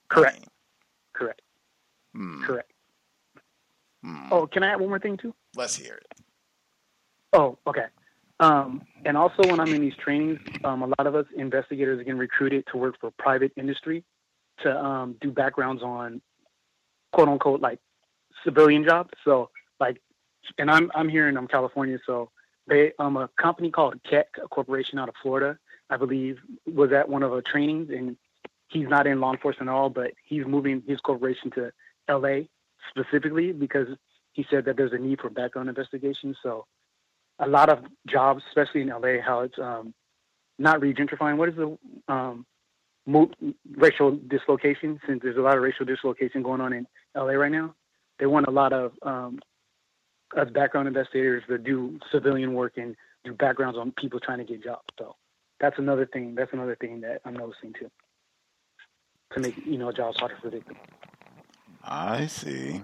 [0.09, 0.35] correct.
[0.35, 0.47] Funny.
[1.13, 1.41] Correct.
[2.15, 2.43] Hmm.
[2.43, 2.71] Correct.
[4.03, 4.27] Hmm.
[4.31, 5.33] Oh, can I add one more thing too?
[5.55, 6.21] Let's hear it.
[7.33, 7.85] Oh, okay.
[8.39, 12.03] Um, and also, when I'm in these trainings, um, a lot of us investigators are
[12.03, 14.03] getting recruited to work for private industry
[14.63, 16.21] to um, do backgrounds on
[17.11, 17.79] quote unquote like
[18.43, 19.11] civilian jobs.
[19.23, 20.01] So, like,
[20.57, 22.29] and I'm I'm here in um, California, so
[22.67, 25.57] they um a company called Keck, a corporation out of Florida,
[25.89, 28.17] I believe, was at one of our trainings, and
[28.67, 31.71] he's not in law enforcement at all, but he's moving his corporation to
[32.09, 32.41] LA
[32.89, 33.87] specifically because
[34.33, 36.37] he said that there's a need for background investigations.
[36.43, 36.65] So
[37.39, 39.93] a lot of jobs, especially in LA, how it's um,
[40.57, 41.37] not regentrifying.
[41.37, 41.77] What is the
[42.07, 42.45] um,
[43.75, 44.99] racial dislocation?
[45.07, 47.75] Since there's a lot of racial dislocation going on in LA right now,
[48.19, 49.39] they want a lot of um,
[50.53, 54.87] background investigators to do civilian work and do backgrounds on people trying to get jobs.
[54.97, 55.15] So
[55.59, 56.35] that's another thing.
[56.35, 57.89] That's another thing that I'm noticing too,
[59.33, 60.79] to make you know jobs harder for victims.
[61.85, 62.81] I see.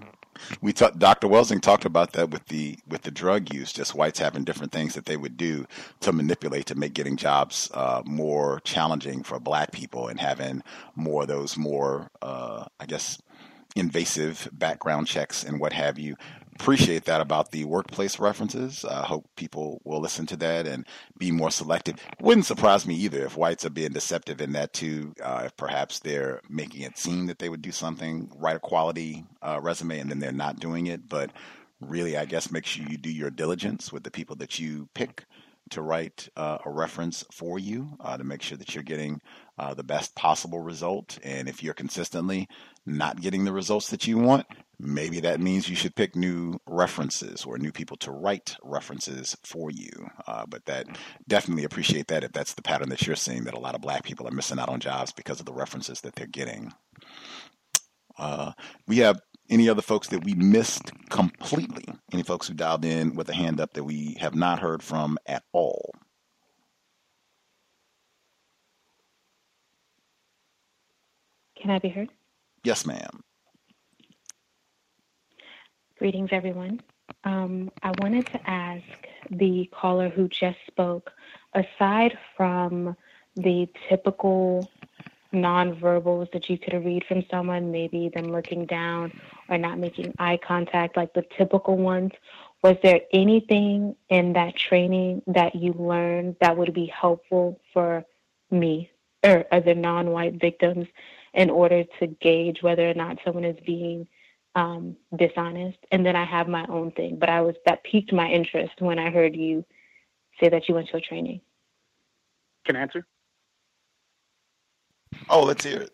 [0.60, 0.98] we talked.
[0.98, 1.28] Dr.
[1.28, 3.72] Welsing talked about that with the with the drug use.
[3.72, 5.66] Just whites having different things that they would do
[6.00, 10.62] to manipulate to make getting jobs uh, more challenging for Black people, and having
[10.94, 13.20] more of those more, uh, I guess,
[13.76, 16.16] invasive background checks and what have you
[16.54, 18.84] appreciate that about the workplace references.
[18.84, 20.86] I hope people will listen to that and
[21.18, 21.96] be more selective.
[22.20, 25.14] Wouldn't surprise me either if whites are being deceptive in that too.
[25.22, 29.24] Uh, if perhaps they're making it seem that they would do something, write a quality
[29.40, 31.08] uh, resume, and then they're not doing it.
[31.08, 31.30] But
[31.80, 35.24] really, I guess make sure you do your diligence with the people that you pick
[35.70, 39.20] to write uh, a reference for you uh, to make sure that you're getting
[39.58, 41.18] uh, the best possible result.
[41.22, 42.48] And if you're consistently
[42.84, 44.46] not getting the results that you want,
[44.82, 49.70] maybe that means you should pick new references or new people to write references for
[49.70, 49.90] you.
[50.26, 50.86] Uh, but that
[51.28, 54.02] definitely appreciate that if that's the pattern that you're seeing, that a lot of black
[54.02, 56.72] people are missing out on jobs because of the references that they're getting.
[58.18, 58.52] Uh,
[58.86, 61.84] we have any other folks that we missed completely?
[62.12, 65.18] Any folks who dialed in with a hand up that we have not heard from
[65.26, 65.94] at all?
[71.56, 72.10] Can I be heard?
[72.64, 73.22] Yes, ma'am.
[76.02, 76.80] Greetings, everyone.
[77.22, 78.82] Um, I wanted to ask
[79.30, 81.12] the caller who just spoke,
[81.54, 82.96] aside from
[83.36, 84.68] the typical
[85.32, 89.12] nonverbals that you could read from someone, maybe them looking down
[89.48, 92.10] or not making eye contact, like the typical ones,
[92.64, 98.04] was there anything in that training that you learned that would be helpful for
[98.50, 98.90] me
[99.22, 100.88] or other non white victims
[101.32, 104.08] in order to gauge whether or not someone is being
[104.54, 107.18] um, dishonest, and then I have my own thing.
[107.18, 109.64] But I was that piqued my interest when I heard you
[110.40, 111.40] say that you went to a training.
[112.66, 113.06] Can I answer?
[115.28, 115.92] Oh, let's hear it.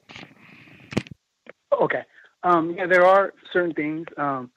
[1.72, 2.02] Okay.
[2.42, 4.06] Um, yeah, there are certain things.
[4.16, 4.50] Um,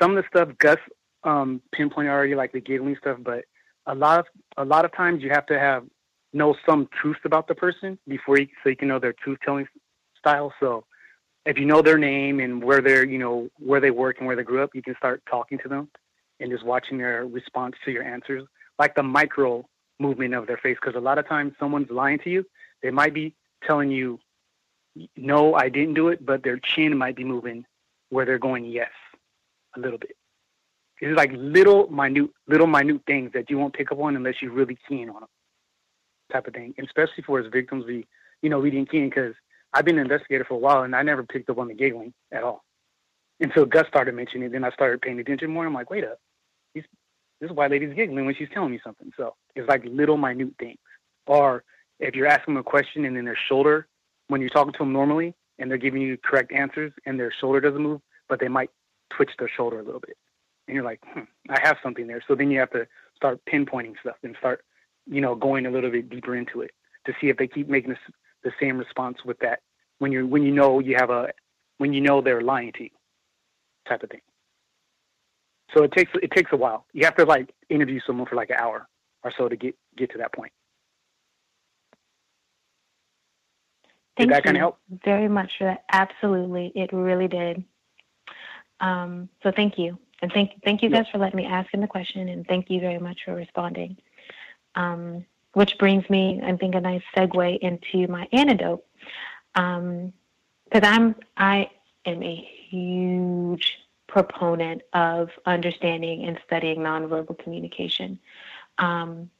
[0.00, 0.78] some of the stuff Gus
[1.24, 3.44] um, pinpointed already, like the giggling stuff, but
[3.86, 4.26] a lot of
[4.56, 5.84] a lot of times you have to have
[6.32, 9.66] know some truth about the person before you so you can know their truth telling
[10.18, 10.52] style.
[10.60, 10.84] So
[11.46, 14.36] if you know their name and where they're, you know, where they work and where
[14.36, 15.88] they grew up, you can start talking to them
[16.40, 18.42] and just watching their response to your answers,
[18.78, 19.64] like the micro
[19.98, 20.76] movement of their face.
[20.80, 22.44] Because a lot of times someone's lying to you.
[22.82, 23.34] They might be
[23.64, 24.18] telling you,
[25.16, 27.64] no, I didn't do it, but their chin might be moving
[28.10, 28.90] where they're going, yes,
[29.76, 30.16] a little bit.
[31.00, 34.52] It's like little minute, little minute things that you won't pick up on unless you're
[34.52, 35.28] really keen on them,
[36.32, 36.74] type of thing.
[36.78, 38.06] And especially for as victims, we,
[38.42, 39.34] you know, we didn't keen because
[39.76, 42.14] I've been an investigator for a while, and I never picked up on the giggling
[42.32, 42.64] at all
[43.40, 44.52] until Gus started mentioning it.
[44.52, 45.66] Then I started paying attention more.
[45.66, 46.18] I'm like, wait up,
[46.74, 49.12] this white lady's giggling when she's telling me something.
[49.18, 50.78] So it's like little minute things.
[51.26, 51.62] Or
[52.00, 53.86] if you're asking them a question and then their shoulder,
[54.28, 57.60] when you're talking to them normally and they're giving you correct answers and their shoulder
[57.60, 58.70] doesn't move, but they might
[59.10, 60.16] twitch their shoulder a little bit.
[60.66, 62.22] And you're like, hmm, I have something there.
[62.26, 64.64] So then you have to start pinpointing stuff and start,
[65.06, 66.70] you know, going a little bit deeper into it
[67.04, 67.94] to see if they keep making
[68.42, 69.60] the same response with that
[69.98, 71.28] when you when you know you have a
[71.78, 72.90] when you know they're lying to you
[73.88, 74.20] type of thing.
[75.74, 76.86] So it takes it takes a while.
[76.92, 78.88] You have to like interview someone for like an hour
[79.24, 80.52] or so to get get to that point.
[84.16, 84.78] Thank did that you kind of help?
[85.04, 85.84] very much for that.
[85.92, 87.62] Absolutely, it really did.
[88.80, 91.86] Um, so thank you, and thank thank you guys for letting me ask him the
[91.86, 93.96] question, and thank you very much for responding.
[94.74, 98.84] Um, which brings me, I think, a nice segue into my antidote,
[99.56, 100.12] um,
[100.72, 101.70] I'm I
[102.04, 108.18] am a huge proponent of understanding and studying nonverbal communication.
[108.78, 109.30] Um,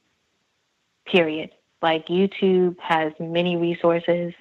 [1.06, 1.50] period.
[1.82, 4.32] Like YouTube has many resources.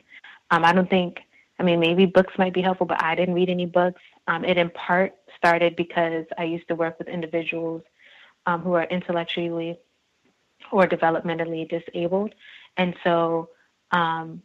[0.51, 1.19] Um, I don't think,
[1.59, 4.01] I mean, maybe books might be helpful, but I didn't read any books.
[4.27, 7.83] Um, it in part started because I used to work with individuals
[8.45, 9.77] um, who are intellectually
[10.71, 12.33] or developmentally disabled.
[12.77, 13.49] And so
[13.91, 14.41] um,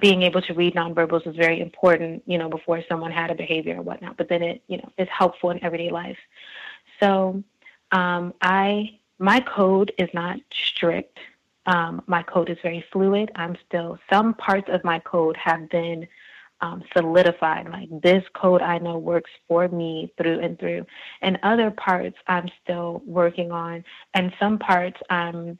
[0.00, 3.76] being able to read nonverbals was very important, you know, before someone had a behavior
[3.76, 4.16] or whatnot.
[4.16, 6.18] But then it, you know, is helpful in everyday life.
[7.00, 7.42] So
[7.92, 11.18] um, I, my code is not strict.
[11.66, 13.30] Um, my code is very fluid.
[13.34, 16.06] I'm still, some parts of my code have been
[16.60, 17.68] um, solidified.
[17.68, 20.86] Like this code I know works for me through and through.
[21.22, 23.84] And other parts I'm still working on.
[24.14, 25.58] And some parts I'm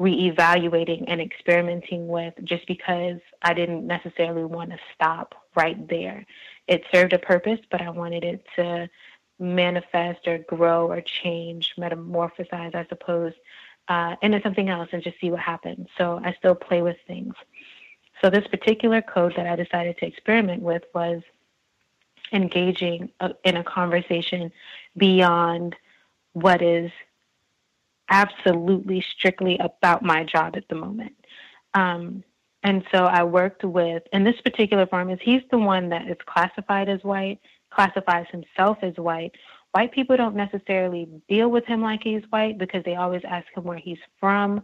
[0.00, 6.24] reevaluating and experimenting with just because I didn't necessarily want to stop right there.
[6.68, 8.88] It served a purpose, but I wanted it to
[9.40, 13.32] manifest or grow or change, metamorphosize, I suppose,
[13.88, 15.88] uh, into something else and just see what happens.
[15.96, 17.34] So I still play with things.
[18.22, 21.22] So this particular code that I decided to experiment with was
[22.32, 24.52] engaging a, in a conversation
[24.96, 25.74] beyond
[26.32, 26.90] what is
[28.10, 31.14] absolutely strictly about my job at the moment.
[31.74, 32.24] Um,
[32.62, 36.88] and so I worked with, and this particular pharmacist, he's the one that is classified
[36.88, 37.38] as white,
[37.70, 39.32] classifies himself as white.
[39.72, 43.64] White people don't necessarily deal with him like he's white because they always ask him
[43.64, 44.62] where he's from.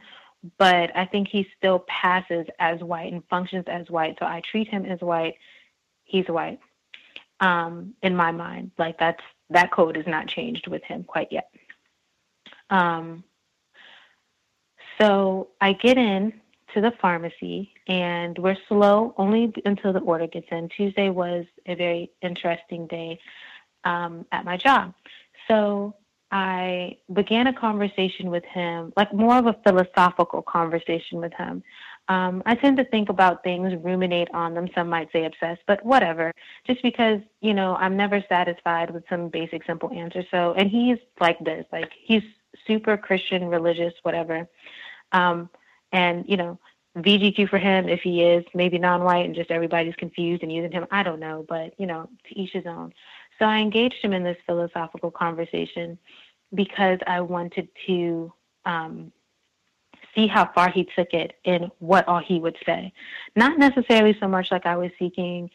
[0.58, 4.16] But I think he still passes as white and functions as white.
[4.18, 5.36] So I treat him as white.
[6.04, 6.58] He's white.
[7.40, 11.50] Um, in my mind, like that's that code is not changed with him quite yet.
[12.70, 13.24] Um,
[15.00, 16.32] so I get in
[16.74, 20.68] to the pharmacy and we're slow only until the order gets in.
[20.68, 23.18] Tuesday was a very interesting day
[23.84, 24.92] um, at my job.
[25.48, 25.94] So
[26.30, 31.62] I began a conversation with him, like more of a philosophical conversation with him.
[32.08, 34.68] Um, I tend to think about things, ruminate on them.
[34.74, 36.32] Some might say obsessed, but whatever.
[36.66, 40.24] Just because, you know, I'm never satisfied with some basic, simple answer.
[40.30, 42.22] So, and he's like this, like he's
[42.66, 44.46] super Christian, religious, whatever.
[45.14, 45.48] Um,
[45.92, 46.58] and, you know,
[46.98, 50.86] VGQ for him if he is maybe non-white and just everybody's confused and using him.
[50.90, 52.92] I don't know, but you know, to each his own.
[53.38, 55.98] So I engaged him in this philosophical conversation
[56.54, 58.32] because I wanted to
[58.64, 59.12] um,
[60.14, 62.92] see how far he took it and what all he would say.
[63.34, 65.50] Not necessarily so much like I was seeking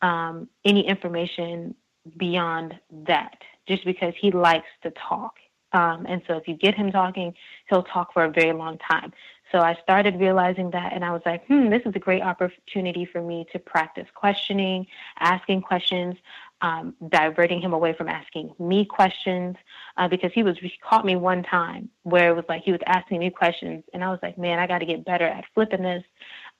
[0.00, 1.74] um, any information
[2.16, 5.34] beyond that, just because he likes to talk.
[5.72, 7.34] Um, and so if you get him talking,
[7.68, 9.12] he'll talk for a very long time.
[9.52, 13.06] So I started realizing that, and I was like, hmm, this is a great opportunity
[13.06, 14.86] for me to practice questioning,
[15.20, 16.16] asking questions,
[16.60, 19.56] um, diverting him away from asking me questions,
[19.96, 22.80] uh, because he was he caught me one time where it was like he was
[22.86, 25.82] asking me questions, and I was like, man, I got to get better at flipping
[25.82, 26.04] this.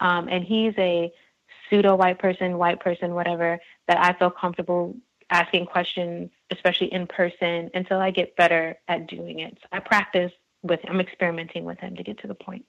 [0.00, 1.12] Um, and he's a
[1.68, 4.96] pseudo white person, white person, whatever, that I feel comfortable
[5.30, 9.56] asking questions, especially in person, until I get better at doing it.
[9.60, 12.64] So I practice with him, I'm experimenting with him to get to the point.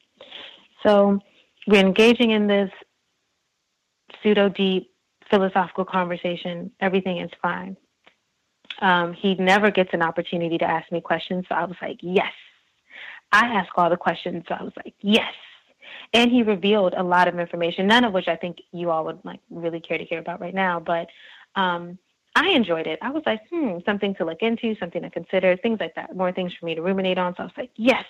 [0.83, 1.19] So
[1.67, 2.72] we're engaging in this
[4.22, 4.91] pseudo deep
[5.30, 6.72] philosophical conversation.
[6.80, 7.77] Everything is fine.
[8.82, 12.32] Um, he never gets an opportunity to ask me questions, so I was like, yes.
[13.32, 15.33] I ask all the questions, so I was like, yes.
[16.14, 19.19] And he revealed a lot of information, none of which I think you all would
[19.24, 20.80] like really care to hear about right now.
[20.80, 21.08] But
[21.56, 21.98] um,
[22.35, 22.99] I enjoyed it.
[23.01, 26.32] I was like, hmm, something to look into, something to consider, things like that, more
[26.32, 27.35] things for me to ruminate on.
[27.35, 28.06] So I was like, yes.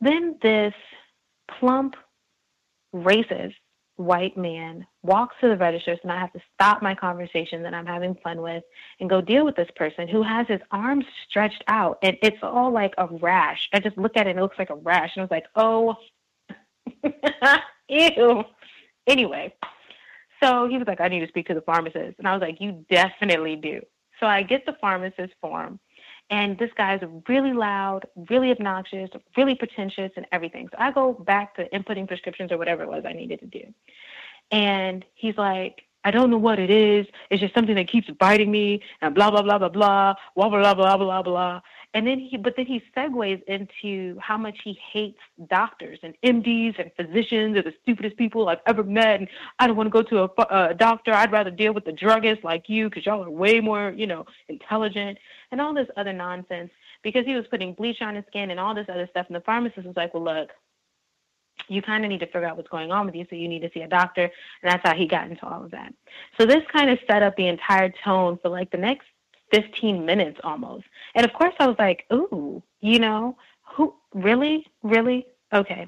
[0.00, 0.74] Then this
[1.58, 1.94] plump,
[2.94, 3.54] racist
[3.98, 7.86] white man walks to the registers, and I have to stop my conversation that I'm
[7.86, 8.62] having fun with
[9.00, 12.72] and go deal with this person who has his arms stretched out, and it's all
[12.72, 13.68] like a rash.
[13.72, 15.46] I just look at it, and it looks like a rash, and I was like,
[15.56, 15.96] oh,
[17.88, 18.44] ew.
[19.06, 19.52] Anyway,
[20.42, 22.18] so he was like, I need to speak to the pharmacist.
[22.18, 23.80] And I was like, You definitely do.
[24.20, 25.78] So I get the pharmacist form,
[26.30, 30.68] and this guy's really loud, really obnoxious, really pretentious, and everything.
[30.70, 33.62] So I go back to inputting prescriptions or whatever it was I needed to do.
[34.50, 37.06] And he's like, I don't know what it is.
[37.28, 40.74] It's just something that keeps biting me, and blah blah blah blah blah, blah blah
[40.74, 41.60] blah blah blah.
[41.92, 45.18] And then he, but then he segues into how much he hates
[45.50, 49.20] doctors and MDs and physicians are the stupidest people I've ever met.
[49.20, 49.28] And
[49.58, 51.12] I don't want to go to a, a doctor.
[51.12, 54.24] I'd rather deal with the druggist like you because y'all are way more, you know,
[54.48, 55.18] intelligent
[55.50, 56.70] and all this other nonsense
[57.02, 59.26] because he was putting bleach on his skin and all this other stuff.
[59.26, 60.50] And the pharmacist was like, well, look,
[61.68, 63.62] you kind of need to figure out what's going on with you, so you need
[63.62, 64.22] to see a doctor.
[64.24, 65.92] And that's how he got into all of that.
[66.38, 69.06] So this kind of set up the entire tone for like the next
[69.52, 70.84] 15 minutes almost.
[71.14, 75.26] And of course, I was like, ooh, you know, who really, really?
[75.52, 75.86] Okay.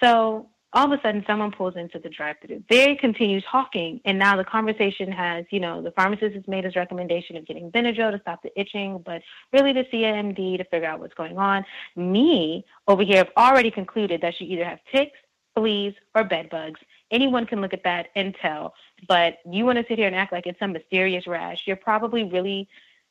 [0.00, 2.62] So all of a sudden, someone pulls into the drive through.
[2.68, 6.76] They continue talking, and now the conversation has, you know, the pharmacist has made his
[6.76, 9.22] recommendation of getting Benadryl to stop the itching, but
[9.52, 11.64] really to see an MD to figure out what's going on.
[11.96, 15.18] Me over here have already concluded that she either has ticks,
[15.56, 16.80] fleas, or bed bugs.
[17.10, 18.74] Anyone can look at that and tell.
[19.08, 21.62] But you want to sit here and act like it's some mysterious rash.
[21.66, 22.68] You're probably really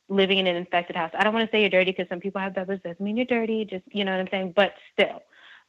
[0.09, 1.11] living in an infected house.
[1.17, 2.79] I don't want to say you're dirty because some people have peppers.
[2.83, 3.65] Doesn't mean you're dirty.
[3.65, 4.53] Just you know what I'm saying.
[4.55, 5.23] But still,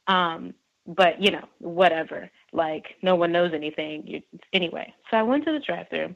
[0.07, 0.53] um,
[0.89, 2.29] but you know, whatever.
[2.51, 4.05] Like no one knows anything.
[4.07, 4.21] You,
[4.53, 6.15] anyway, so I went to the drive-through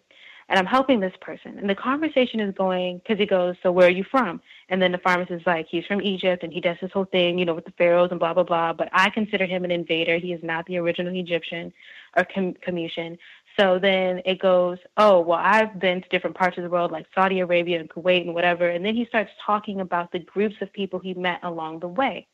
[0.50, 1.58] and I'm helping this person.
[1.58, 4.92] And the conversation is going because he goes, "So where are you from?" And then
[4.92, 7.53] the pharmacist is like, "He's from Egypt, and he does this whole thing, you know,
[7.53, 10.18] with the pharaohs and blah blah blah." But I consider him an invader.
[10.18, 11.72] He is not the original Egyptian
[12.18, 13.18] or Com- Comutian.
[13.60, 17.06] So then it goes, "Oh, well, I've been to different parts of the world, like
[17.14, 20.74] Saudi Arabia and Kuwait and whatever." And then he starts talking about the groups of
[20.74, 22.27] people he met along the way.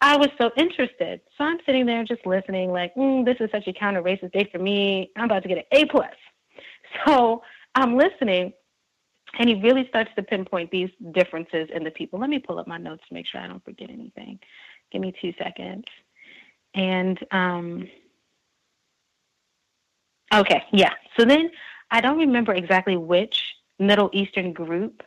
[0.00, 1.20] I was so interested.
[1.36, 4.48] So I'm sitting there just listening, like, mm, this is such a counter racist day
[4.50, 5.10] for me.
[5.16, 6.14] I'm about to get an A plus.
[7.04, 7.42] So
[7.74, 8.52] I'm listening,
[9.38, 12.18] and he really starts to pinpoint these differences in the people.
[12.18, 14.38] Let me pull up my notes to make sure I don't forget anything.
[14.90, 15.84] Give me two seconds.
[16.74, 17.88] And um,
[20.32, 20.92] okay, yeah.
[21.18, 21.50] So then
[21.90, 25.02] I don't remember exactly which Middle Eastern group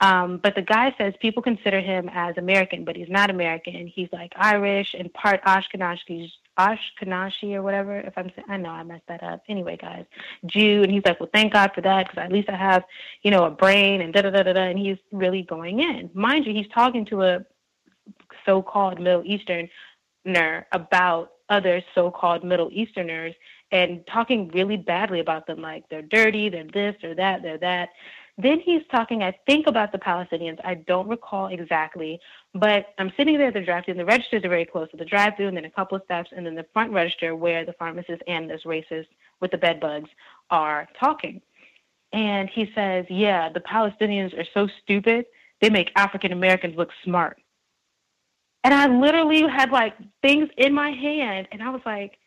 [0.00, 3.86] um, but the guy says people consider him as American, but he's not American.
[3.86, 8.00] He's like Irish and part Ashkenazi, Ashkenazi or whatever.
[8.00, 9.42] If I'm, I know I messed that up.
[9.48, 10.04] Anyway, guys,
[10.44, 12.84] Jew, and he's like, well, thank God for that because at least I have,
[13.22, 14.62] you know, a brain and da da da da da.
[14.64, 16.10] And he's really going in.
[16.12, 17.46] Mind you, he's talking to a
[18.44, 23.34] so-called Middle Easterner about other so-called Middle Easterners
[23.72, 27.88] and talking really badly about them, like they're dirty, they're this or that, they're that.
[28.38, 30.58] Then he's talking, I think, about the Palestinians.
[30.62, 32.20] I don't recall exactly,
[32.52, 35.06] but I'm sitting there at the drive-thru, and the registers are very close to the
[35.06, 38.22] drive-thru, and then a couple of steps, and then the front register where the pharmacist
[38.28, 39.06] and this racist
[39.40, 40.10] with the bed bugs
[40.50, 41.40] are talking.
[42.12, 45.26] And he says, "Yeah, the Palestinians are so stupid.
[45.60, 47.40] They make African Americans look smart."
[48.64, 52.18] And I literally had like things in my hand, and I was like,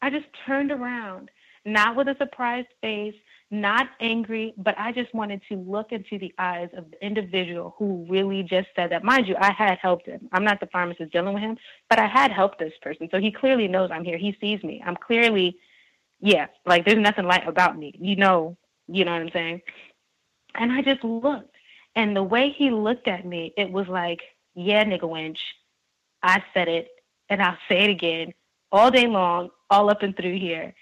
[0.00, 1.30] I just turned around,
[1.64, 3.14] not with a surprised face,
[3.50, 8.06] not angry, but I just wanted to look into the eyes of the individual who
[8.08, 9.02] really just said that.
[9.02, 10.28] Mind you, I had helped him.
[10.32, 11.56] I'm not the pharmacist dealing with him,
[11.88, 13.08] but I had helped this person.
[13.10, 14.18] So he clearly knows I'm here.
[14.18, 14.82] He sees me.
[14.84, 15.56] I'm clearly,
[16.20, 17.92] yeah, like there's nothing light about me.
[18.00, 18.56] You know,
[18.86, 19.62] you know what I'm saying?
[20.54, 21.54] And I just looked.
[21.96, 24.20] And the way he looked at me, it was like,
[24.54, 25.38] yeah, nigga wench,
[26.22, 26.88] I said it,
[27.28, 28.32] and I'll say it again
[28.72, 30.74] all day long, all up and through here.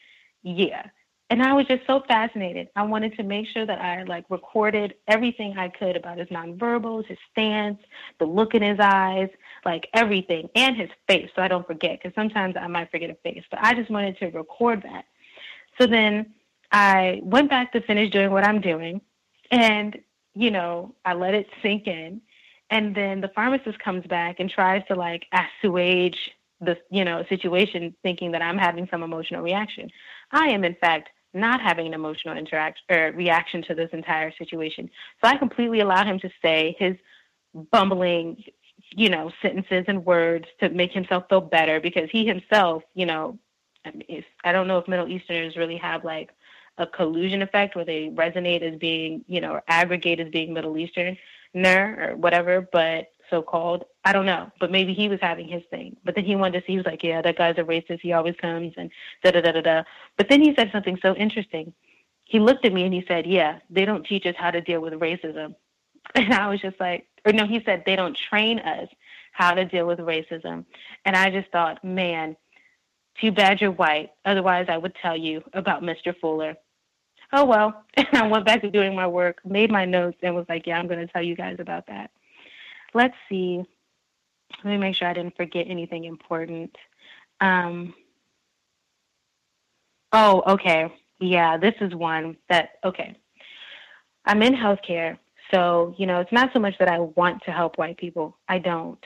[0.43, 0.91] Yeah
[1.31, 2.69] and I was just so fascinated.
[2.75, 7.07] I wanted to make sure that I like recorded everything I could about his nonverbals,
[7.07, 7.79] his stance,
[8.19, 9.29] the look in his eyes,
[9.65, 11.99] like everything, and his face, so I don't forget.
[12.01, 15.05] Because sometimes I might forget a face, but I just wanted to record that.
[15.79, 16.35] So then
[16.73, 19.03] I went back to finish doing what I'm doing,
[19.51, 19.99] and
[20.35, 22.23] you know I let it sink in,
[22.71, 26.31] and then the pharmacist comes back and tries to like assuage
[26.63, 29.91] the you know situation, thinking that I'm having some emotional reaction.
[30.33, 34.91] I am in fact not having an emotional interaction or reaction to this entire situation.
[35.23, 36.97] So I completely allow him to say his
[37.71, 38.43] bumbling,
[38.97, 43.39] you know, sentences and words to make himself feel better because he himself, you know,
[43.85, 46.31] I, mean, I don't know if Middle Easterners really have like
[46.79, 50.79] a collusion effect where they resonate as being, you know, or aggregate as being Middle
[50.79, 51.17] Eastern
[51.55, 53.85] or whatever, but so called.
[54.05, 55.97] I don't know, but maybe he was having his thing.
[56.05, 58.01] But then he wanted to see, he was like, yeah, that guy's a racist.
[58.01, 58.91] He always comes and
[59.23, 59.83] da da da da da.
[60.17, 61.73] But then he said something so interesting.
[62.25, 64.81] He looked at me and he said, yeah, they don't teach us how to deal
[64.81, 65.55] with racism.
[66.15, 68.89] And I was just like, or no, he said, they don't train us
[69.33, 70.65] how to deal with racism.
[71.05, 72.35] And I just thought, man,
[73.21, 74.11] too bad you're white.
[74.25, 76.19] Otherwise, I would tell you about Mr.
[76.19, 76.57] Fuller.
[77.33, 77.85] Oh, well.
[77.97, 80.79] And I went back to doing my work, made my notes, and was like, yeah,
[80.79, 82.11] I'm going to tell you guys about that.
[82.95, 83.63] Let's see.
[84.65, 86.75] Let me make sure I didn't forget anything important.
[87.41, 87.95] Um,
[90.13, 90.93] oh, okay.
[91.21, 93.17] Yeah, this is one that, okay.
[94.25, 95.19] I'm in healthcare.
[95.51, 98.37] So, you know, it's not so much that I want to help white people.
[98.49, 99.03] I don't.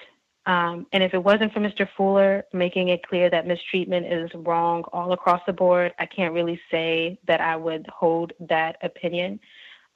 [0.46, 1.88] Um, and if it wasn't for Mr.
[1.96, 6.60] Fuller making it clear that mistreatment is wrong all across the board, I can't really
[6.70, 9.38] say that I would hold that opinion.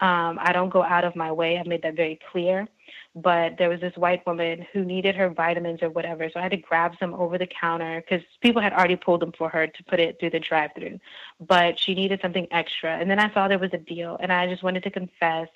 [0.01, 1.59] Um, I don't go out of my way.
[1.59, 2.69] I've made that very clear
[3.17, 6.29] but there was this white woman who needed her vitamins or whatever.
[6.29, 9.33] So I had to grab some over the counter because people had already pulled them
[9.33, 11.01] for her to put it through the drive through.
[11.41, 12.99] But she needed something extra.
[12.99, 14.19] And then I saw there was a deal.
[14.21, 15.49] And I just wanted to confess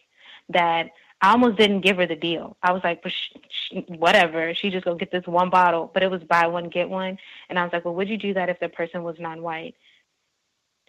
[0.48, 0.88] that
[1.20, 2.56] I almost didn't give her the deal.
[2.62, 3.04] I was like,
[3.88, 4.54] whatever.
[4.54, 5.90] She just go get this one bottle.
[5.92, 7.18] But it was buy one, get one.
[7.50, 9.74] And I was like, well, would you do that if the person was non white?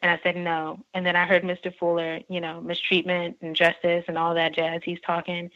[0.01, 0.79] And I said no.
[0.93, 1.75] And then I heard Mr.
[1.77, 4.81] Fuller, you know, mistreatment and justice and all that jazz.
[4.83, 5.49] He's talking.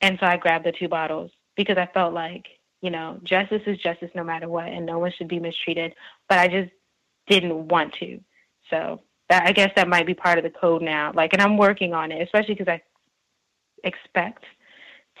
[0.00, 2.46] And so I grabbed the two bottles because I felt like,
[2.80, 5.94] you know, justice is justice no matter what, and no one should be mistreated.
[6.28, 6.70] But I just
[7.26, 8.20] didn't want to.
[8.70, 11.12] So that, I guess that might be part of the code now.
[11.14, 12.80] Like, and I'm working on it, especially because I
[13.82, 14.44] expect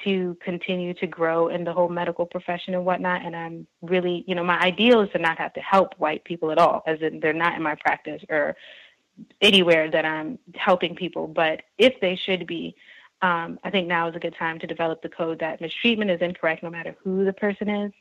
[0.04, 3.24] to continue to grow in the whole medical profession and whatnot.
[3.24, 6.50] And I'm really, you know, my ideal is to not have to help white people
[6.50, 8.56] at all, as in they're not in my practice or
[9.40, 11.26] anywhere that I'm helping people.
[11.26, 12.74] But if they should be,
[13.22, 16.20] um, I think now is a good time to develop the code that mistreatment is
[16.20, 17.92] incorrect no matter who the person is.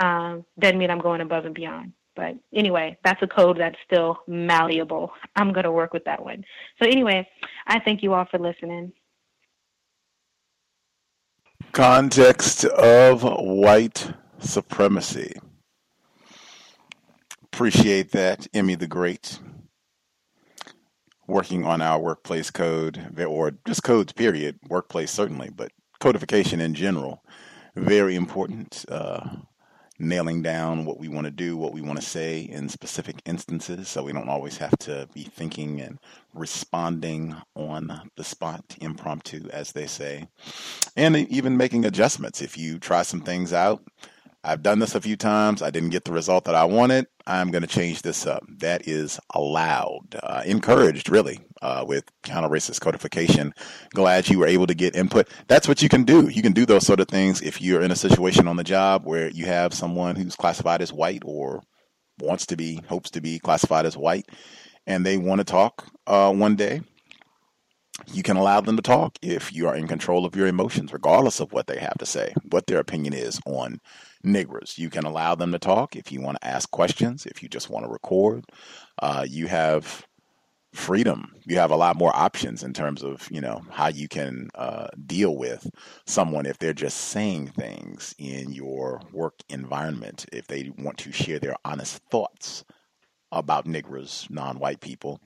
[0.00, 1.92] Um, doesn't mean I'm going above and beyond.
[2.16, 5.12] But anyway, that's a code that's still malleable.
[5.36, 6.44] I'm going to work with that one.
[6.80, 7.28] So, anyway,
[7.66, 8.92] I thank you all for listening.
[11.74, 15.34] Context of white supremacy.
[17.42, 19.40] Appreciate that, Emmy the Great.
[21.26, 27.24] working on our workplace code, or just codes, period, workplace certainly, but codification in general,
[27.74, 28.84] very important.
[28.88, 29.28] Uh,
[29.98, 33.88] nailing down what we want to do, what we want to say in specific instances,
[33.88, 35.98] so we don't always have to be thinking and
[36.32, 40.26] responding on the spot, impromptu, as they say,
[40.96, 42.42] and even making adjustments.
[42.42, 43.82] If you try some things out,
[44.42, 45.62] I've done this a few times.
[45.62, 47.06] I didn't get the result that I wanted.
[47.26, 48.44] I'm going to change this up.
[48.58, 53.54] That is allowed, uh, encouraged, really, uh, with counter racist codification.
[53.90, 55.28] Glad you were able to get input.
[55.48, 56.28] That's what you can do.
[56.28, 59.04] You can do those sort of things if you're in a situation on the job
[59.04, 61.62] where you have someone who's classified as white or
[62.20, 64.26] wants to be, hopes to be classified as white,
[64.86, 66.82] and they want to talk uh, one day
[68.12, 71.40] you can allow them to talk if you are in control of your emotions, regardless
[71.40, 73.80] of what they have to say, what their opinion is on
[74.24, 74.78] niggers.
[74.78, 77.70] You can allow them to talk if you want to ask questions, if you just
[77.70, 78.44] want to record.
[79.00, 80.06] Uh, you have
[80.72, 81.32] freedom.
[81.44, 84.88] You have a lot more options in terms of you know how you can uh,
[85.06, 85.70] deal with
[86.06, 90.26] someone if they're just saying things in your work environment.
[90.32, 92.64] If they want to share their honest thoughts
[93.32, 95.20] about niggers, non-white people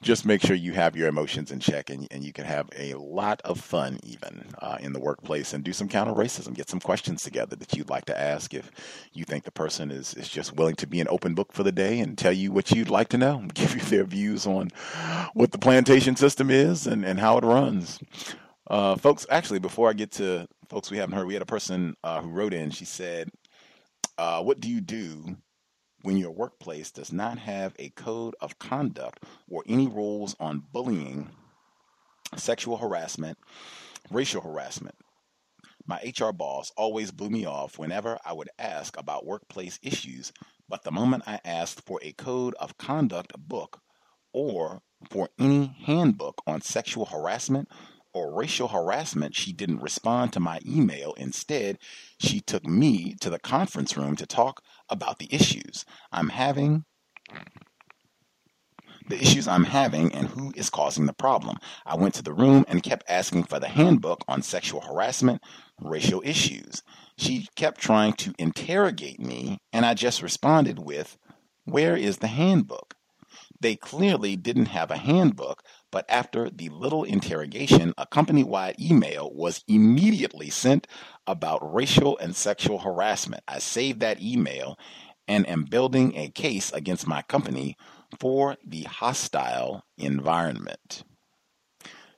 [0.00, 2.94] just make sure you have your emotions in check and, and you can have a
[2.94, 6.80] lot of fun even uh, in the workplace and do some counter racism get some
[6.80, 8.70] questions together that you'd like to ask if
[9.12, 11.72] you think the person is, is just willing to be an open book for the
[11.72, 14.68] day and tell you what you'd like to know give you their views on
[15.34, 17.98] what the plantation system is and, and how it runs.
[18.68, 21.96] Uh, folks actually before i get to folks we haven't heard we had a person
[22.04, 22.70] uh, who wrote in.
[22.70, 23.30] She said
[24.16, 25.36] uh, what do you do
[26.02, 31.30] when your workplace does not have a code of conduct or any rules on bullying,
[32.36, 33.38] sexual harassment,
[34.10, 34.94] racial harassment.
[35.86, 40.32] My HR boss always blew me off whenever I would ask about workplace issues,
[40.68, 43.80] but the moment I asked for a code of conduct book
[44.32, 47.68] or for any handbook on sexual harassment
[48.14, 51.14] or racial harassment, she didn't respond to my email.
[51.14, 51.78] Instead,
[52.18, 56.84] she took me to the conference room to talk about the issues I'm having,
[59.08, 61.56] the issues I'm having, and who is causing the problem.
[61.86, 65.42] I went to the room and kept asking for the handbook on sexual harassment,
[65.80, 66.82] racial issues.
[67.16, 71.16] She kept trying to interrogate me, and I just responded with,
[71.64, 72.94] Where is the handbook?
[73.60, 79.30] They clearly didn't have a handbook, but after the little interrogation, a company wide email
[79.32, 80.86] was immediately sent
[81.26, 83.42] about racial and sexual harassment.
[83.48, 84.78] I saved that email
[85.26, 87.76] and am building a case against my company
[88.18, 91.04] for the hostile environment.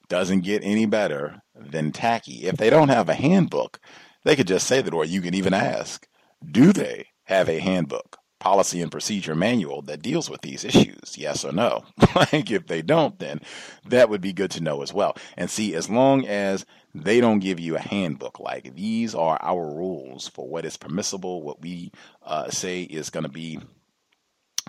[0.09, 2.47] Doesn't get any better than tacky.
[2.47, 3.79] If they don't have a handbook,
[4.25, 6.07] they could just say that, or you can even ask,
[6.49, 8.20] do they have a handbook?
[8.41, 11.17] Policy and procedure manual that deals with these issues?
[11.17, 11.85] Yes or no?
[12.17, 13.41] like if they don't, then
[13.87, 15.17] that would be good to know as well.
[15.37, 19.65] And see, as long as they don't give you a handbook, like these are our
[19.65, 21.93] rules for what is permissible, what we
[22.25, 23.61] uh, say is going to be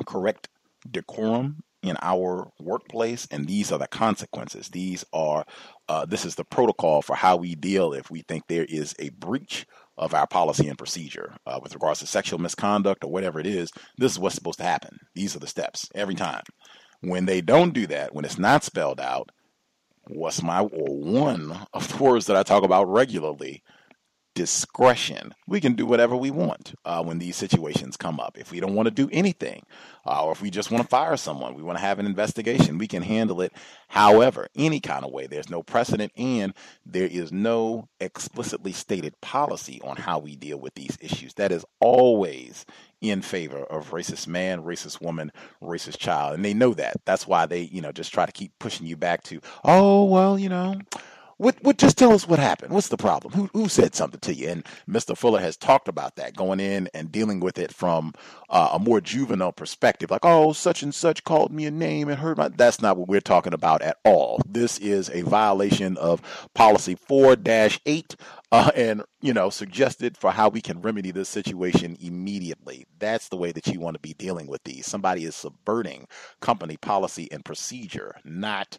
[0.05, 0.49] correct
[0.89, 4.69] decorum in our workplace, and these are the consequences.
[4.69, 5.45] These are
[5.89, 9.09] uh, this is the protocol for how we deal if we think there is a
[9.09, 9.65] breach
[10.01, 13.71] of our policy and procedure uh, with regards to sexual misconduct or whatever it is.
[13.97, 14.97] This is what's supposed to happen.
[15.13, 16.43] These are the steps every time.
[17.01, 19.29] When they don't do that, when it's not spelled out,
[20.07, 23.63] what's my one of the words that I talk about regularly
[24.33, 25.33] discretion.
[25.47, 28.37] We can do whatever we want uh, when these situations come up.
[28.37, 29.65] If we don't want to do anything,
[30.05, 32.77] uh, or if we just want to fire someone, we want to have an investigation,
[32.77, 33.53] we can handle it
[33.91, 35.27] however, any kind of way.
[35.27, 36.53] There's no precedent and
[36.85, 41.33] there is no explicitly stated policy on how we deal with these issues.
[41.33, 42.65] That is always
[43.01, 46.35] in favor of racist man, racist woman, racist child.
[46.35, 47.01] And they know that.
[47.03, 50.39] That's why they, you know, just try to keep pushing you back to, oh, well,
[50.39, 50.79] you know,
[51.41, 52.71] what, what, just tell us what happened.
[52.71, 53.33] What's the problem?
[53.33, 54.49] Who, who said something to you?
[54.49, 55.17] And Mr.
[55.17, 58.13] Fuller has talked about that, going in and dealing with it from
[58.51, 60.11] uh, a more juvenile perspective.
[60.11, 62.49] Like, oh, such and such called me a name and hurt my.
[62.49, 64.39] That's not what we're talking about at all.
[64.47, 66.21] This is a violation of
[66.53, 68.15] policy 4 8
[68.51, 72.85] uh, and, you know, suggested for how we can remedy this situation immediately.
[72.99, 74.85] That's the way that you want to be dealing with these.
[74.85, 76.07] Somebody is subverting
[76.39, 78.77] company policy and procedure, not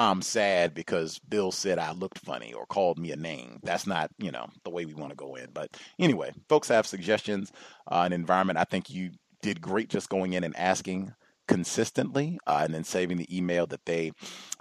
[0.00, 3.60] I'm sad because Bill said I looked funny or called me a name.
[3.62, 5.50] That's not, you know, the way we want to go in.
[5.52, 7.52] But anyway, folks have suggestions,
[7.86, 8.58] uh, an environment.
[8.58, 9.10] I think you
[9.42, 11.12] did great just going in and asking
[11.46, 14.12] consistently uh, and then saving the email that they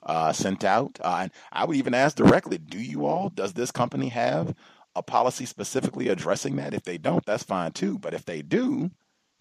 [0.03, 0.99] uh, sent out.
[1.01, 4.53] Uh, and I would even ask directly, do you all, does this company have
[4.93, 6.73] a policy specifically addressing that?
[6.73, 7.97] If they don't, that's fine too.
[7.97, 8.91] But if they do,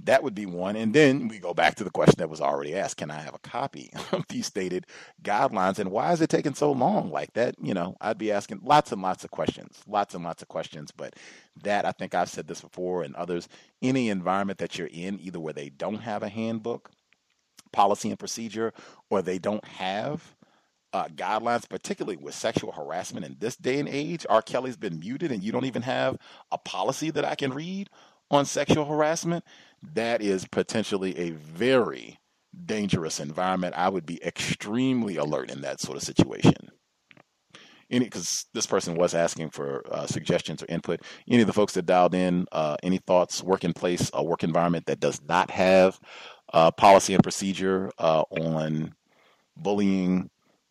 [0.05, 0.77] That would be one.
[0.77, 3.35] And then we go back to the question that was already asked Can I have
[3.35, 4.87] a copy of these stated
[5.23, 5.79] guidelines?
[5.79, 7.57] And why is it taking so long like that?
[7.61, 10.93] You know, I'd be asking lots and lots of questions, lots and lots of questions.
[10.93, 11.17] But
[11.65, 13.49] that, I think I've said this before and others,
[13.83, 16.91] any environment that you're in, either where they don't have a handbook,
[17.73, 18.73] policy and procedure,
[19.11, 20.37] or they don't have
[20.93, 24.25] uh, guidelines, particularly with sexual harassment in this day and age.
[24.31, 24.43] R.
[24.43, 26.17] Kelly's been muted, and you don't even have
[26.51, 27.91] a policy that I can read
[28.31, 29.45] on sexual harassment
[29.95, 32.19] that is potentially a very
[32.65, 33.75] dangerous environment.
[33.77, 36.71] I would be extremely alert in that sort of situation.
[37.91, 41.01] Any because this person was asking for uh, suggestions or input.
[41.27, 43.43] Any of the folks that dialed in, uh, any thoughts?
[43.43, 45.99] Work in place, a work environment that does not have
[46.53, 48.95] uh, policy and procedure uh, on
[49.57, 50.29] bullying,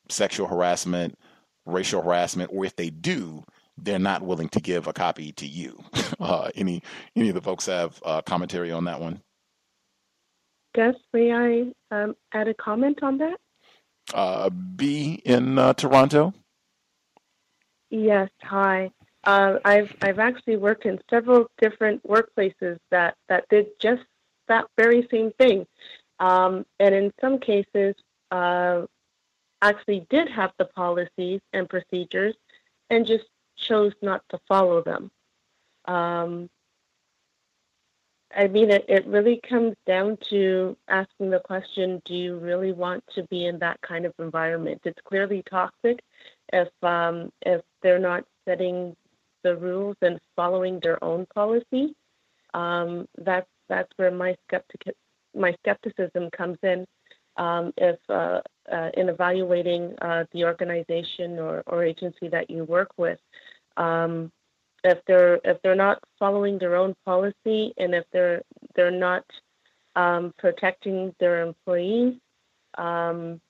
[0.10, 1.18] sexual harassment,
[1.66, 3.44] racial harassment, or if they do,
[3.78, 5.80] they're not willing to give a copy to you.
[6.20, 6.82] Uh, any
[7.16, 9.22] any of the folks have uh, commentary on that one?
[10.74, 13.40] Gus, may I um, add a comment on that?
[14.14, 16.34] Uh, B in uh, Toronto.
[17.92, 18.30] Yes.
[18.42, 18.90] Hi.
[19.24, 24.04] Uh, I've I've actually worked in several different workplaces that that did just
[24.48, 25.68] that very same thing,
[26.20, 27.94] um, and in some cases,
[28.32, 28.84] uh,
[29.62, 32.36] actually did have the policies and procedures,
[32.90, 33.26] and just
[33.58, 35.12] chose not to follow them.
[35.86, 36.50] Um,
[38.36, 43.04] I mean, it, it really comes down to asking the question do you really want
[43.16, 44.82] to be in that kind of environment?
[44.84, 46.02] It's clearly toxic
[46.52, 48.96] if, um, if they're not setting
[49.44, 51.96] the rules and following their own policy.
[52.54, 54.96] Um, that's, that's where my, skeptic,
[55.34, 56.86] my skepticism comes in.
[57.38, 58.42] Um, if uh,
[58.72, 63.20] uh, in evaluating uh, the organization or, or agency that you work with,
[63.78, 64.32] um,
[64.84, 68.42] if they're if they're not following their own policy and if they're
[68.76, 69.24] they're not
[69.96, 72.16] um, protecting their employees,
[72.78, 73.42] um,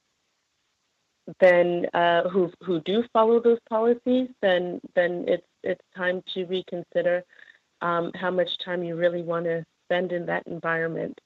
[1.39, 7.23] then uh, who who do follow those policies, then then it's it's time to reconsider
[7.81, 11.19] um, how much time you really want to spend in that environment.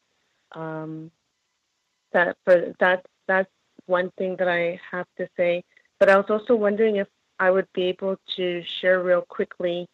[2.13, 3.49] That for that's that's
[3.85, 5.63] one thing that I have to say.
[5.99, 7.07] But I was also wondering if
[7.39, 9.87] I would be able to share real quickly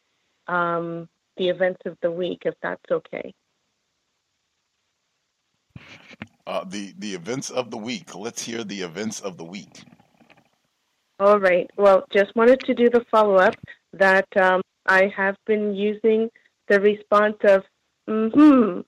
[0.47, 3.33] um, the events of the week, if that's okay.
[6.45, 8.15] Uh, the the events of the week.
[8.15, 9.83] Let's hear the events of the week.
[11.19, 11.69] All right.
[11.77, 13.55] Well, just wanted to do the follow up
[13.93, 16.29] that um, I have been using
[16.67, 17.63] the response of
[18.07, 18.81] mm-hmm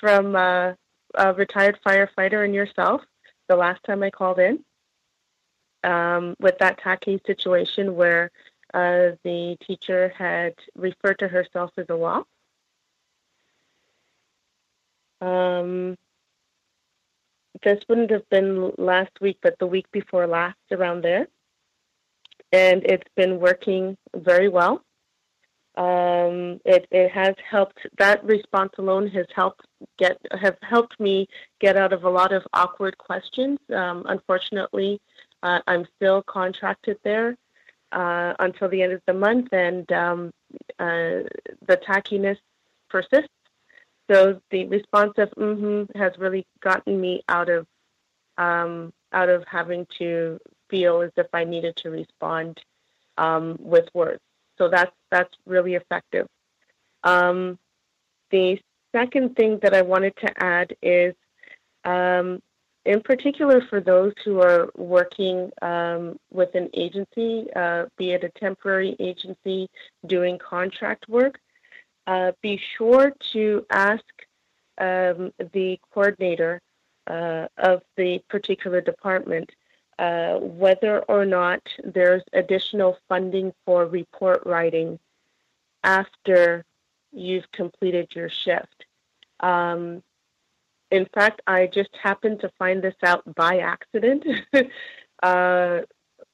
[0.00, 0.72] from uh,
[1.16, 3.02] a retired firefighter and yourself
[3.48, 4.64] the last time I called in
[5.84, 8.30] um, with that tacky situation where
[8.74, 12.26] uh, the teacher had referred to herself as a WAP.
[15.20, 15.96] Um,
[17.62, 21.28] this wouldn't have been last week, but the week before last, around there.
[22.52, 24.82] And it's been working very well.
[25.76, 27.78] Um, it, it has helped.
[27.98, 29.66] That response alone has helped
[29.98, 31.28] get have helped me
[31.60, 33.58] get out of a lot of awkward questions.
[33.74, 35.00] Um, unfortunately,
[35.42, 37.36] uh, I'm still contracted there
[37.92, 40.30] uh, until the end of the month, and um,
[40.78, 41.28] uh,
[41.66, 42.38] the tackiness
[42.88, 43.28] persists.
[44.10, 47.66] So the response of mm-hmm has really gotten me out of
[48.38, 50.38] um, out of having to
[50.70, 52.60] feel as if I needed to respond
[53.18, 54.20] um, with words.
[54.58, 56.26] So that's that's really effective.
[57.04, 57.58] Um,
[58.30, 58.58] the
[58.92, 61.14] second thing that I wanted to add is
[61.84, 62.40] um,
[62.84, 68.28] in particular for those who are working um, with an agency, uh, be it a
[68.38, 69.68] temporary agency
[70.06, 71.38] doing contract work,
[72.06, 74.04] uh, be sure to ask
[74.78, 76.60] um, the coordinator
[77.08, 79.50] uh, of the particular department
[79.98, 84.98] uh, whether or not there's additional funding for report writing
[85.82, 86.64] after
[87.12, 88.84] you've completed your shift.
[89.40, 90.02] Um,
[90.90, 94.24] in fact, I just happened to find this out by accident
[95.22, 95.80] uh,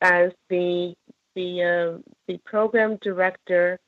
[0.00, 0.94] as the
[1.34, 3.78] the uh, the program director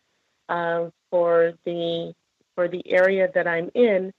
[0.49, 2.15] uh, for the
[2.55, 4.13] for the area that I'm in.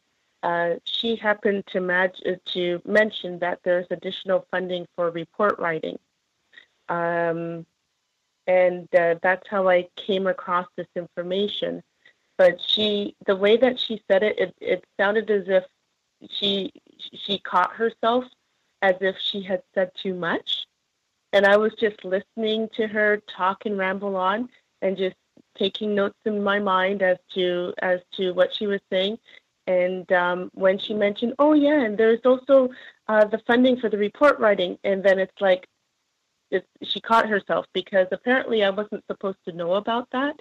[0.45, 5.97] Uh, she happened to, mag- to mention that there's additional funding for report writing.
[6.87, 7.65] Um,
[8.45, 11.81] and uh, that's how I came across this information.
[12.37, 15.63] But she, the way that she said it, it, it sounded as if
[16.29, 16.71] she
[17.13, 18.25] she caught herself
[18.81, 20.65] as if she had said too much
[21.33, 24.49] and i was just listening to her talk and ramble on
[24.81, 25.15] and just
[25.57, 29.17] taking notes in my mind as to as to what she was saying
[29.67, 32.69] And um, when she mentioned, oh yeah, and there's also
[33.07, 35.67] uh, the funding for the report writing, and then it's like,
[36.51, 40.39] it's, she caught herself because apparently I wasn't supposed to know about that.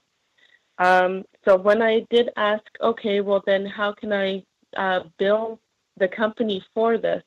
[0.79, 4.45] Um, so when I did ask, okay, well then how can I
[4.77, 5.61] uh, bill
[5.97, 7.23] the company for this?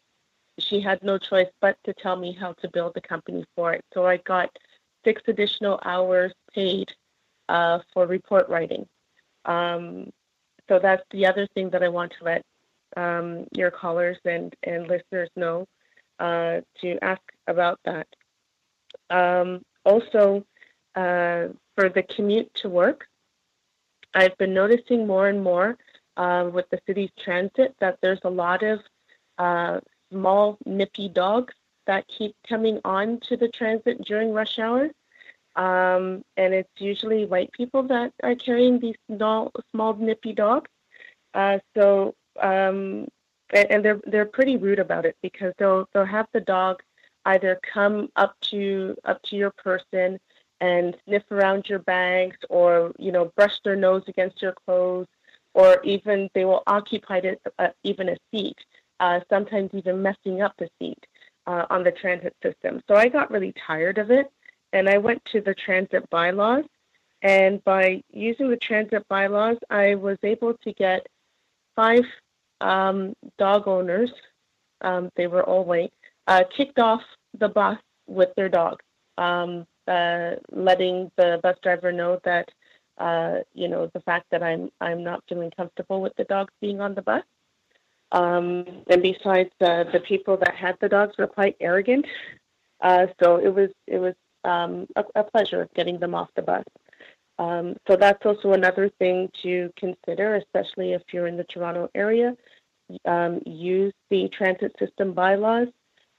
[0.60, 3.86] She had no choice but to tell me how to bill the company for it.
[3.94, 4.50] So I got
[5.04, 6.94] six additional hours paid
[7.48, 8.88] uh, for report writing.
[9.46, 10.12] Um,
[10.68, 12.44] so that's the other thing that I want to let
[12.96, 15.68] um, your callers and, and listeners know
[16.20, 18.08] uh, to ask about that.
[19.10, 20.46] Um, also,
[20.96, 23.08] uh, for the commute to work,
[24.14, 25.78] I've been noticing more and more
[26.18, 28.80] uh, with the city's transit that there's a lot of
[29.38, 29.80] uh,
[30.12, 31.54] small, nippy dogs
[31.86, 34.90] that keep coming on to the transit during rush hour.
[35.58, 40.70] Um, and it's usually white people that are carrying these small, small nippy dogs.
[41.34, 43.08] Uh, so, um,
[43.52, 46.82] and they're they're pretty rude about it because they'll they'll have the dog
[47.26, 50.20] either come up to up to your person
[50.62, 55.08] and sniff around your bags, or you know brush their nose against your clothes,
[55.54, 58.58] or even they will occupy it, uh, even a seat.
[59.00, 60.98] Uh, sometimes even messing up the seat
[61.46, 62.82] uh, on the transit system.
[62.88, 64.32] So I got really tired of it
[64.74, 66.66] and I went to the transit bylaws.
[67.22, 71.08] And by using the transit bylaws, I was able to get
[71.76, 72.06] five
[72.62, 74.12] um, dog owners,
[74.82, 75.94] um, they were all white,
[76.28, 77.02] uh, kicked off
[77.38, 78.82] the bus with their dog,
[79.18, 82.50] um, uh, letting the bus driver know that,
[82.98, 86.82] uh, you know, the fact that I'm I'm not feeling comfortable with the dogs being
[86.82, 87.24] on the bus.
[88.12, 92.06] Um, and besides, uh, the people that had the dogs were quite arrogant.
[92.82, 94.16] Uh, so it was it was
[94.48, 96.64] um, a, a, pleasure getting them off the bus.
[97.38, 102.36] Um, so that's also another thing to consider, especially if you're in the Toronto area.
[103.06, 105.68] Um, use the transit system bylaws.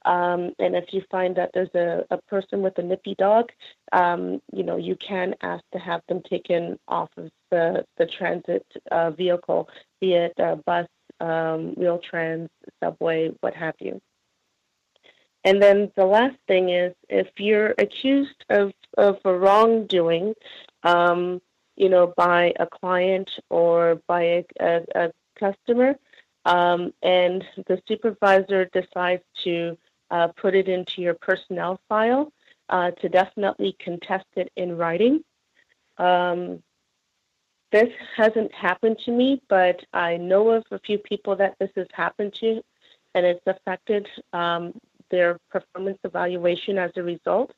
[0.04, 3.50] Um, and if you find that there's a, a person with a nippy dog,
[3.92, 8.64] um, you know, you can ask to have them taken off of the, the transit
[8.90, 9.68] uh, vehicle,
[10.00, 10.86] be it a bus,
[11.20, 12.48] um, Wheel-Trans,
[12.82, 14.00] subway, what have you.
[15.44, 20.34] And then the last thing is if you're accused of, of a wrongdoing,
[20.82, 21.40] um,
[21.76, 25.96] you know, by a client or by a, a, a customer,
[26.44, 29.76] um, and the supervisor decides to
[30.10, 32.32] uh, put it into your personnel file,
[32.68, 35.22] uh, to definitely contest it in writing.
[35.98, 36.62] Um,
[37.70, 41.86] this hasn't happened to me, but I know of a few people that this has
[41.92, 42.62] happened to,
[43.14, 44.72] and it's affected um,
[45.10, 47.52] their performance evaluation as a result.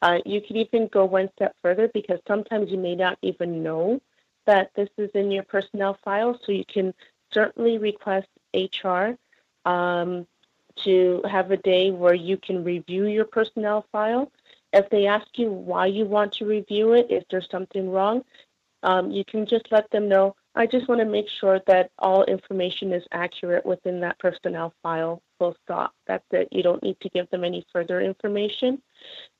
[0.00, 4.00] Uh, you can even go one step further because sometimes you may not even know
[4.46, 6.38] that this is in your personnel file.
[6.44, 6.92] So you can
[7.32, 9.16] certainly request HR
[9.64, 10.26] um,
[10.84, 14.30] to have a day where you can review your personnel file.
[14.72, 18.24] If they ask you why you want to review it, if there's something wrong,
[18.82, 20.34] um, you can just let them know.
[20.54, 25.22] I just want to make sure that all information is accurate within that personnel file
[25.38, 25.94] full stop.
[26.06, 26.48] That's it.
[26.50, 28.82] You don't need to give them any further information.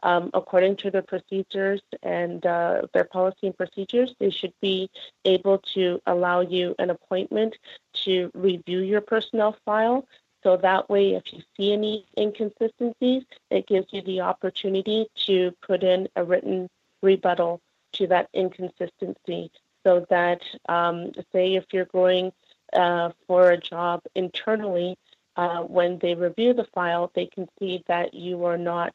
[0.03, 4.91] Um, according to their procedures and uh, their policy and procedures, they should be
[5.27, 7.59] able to allow you an appointment
[8.05, 10.09] to review your personnel file.
[10.43, 15.83] So that way, if you see any inconsistencies, it gives you the opportunity to put
[15.83, 16.71] in a written
[17.03, 17.61] rebuttal
[17.93, 19.53] to that inconsistency
[19.85, 22.33] so that, um, say, if you're going
[22.73, 24.97] uh, for a job internally
[25.37, 28.95] uh, when they review the file, they can see that you are not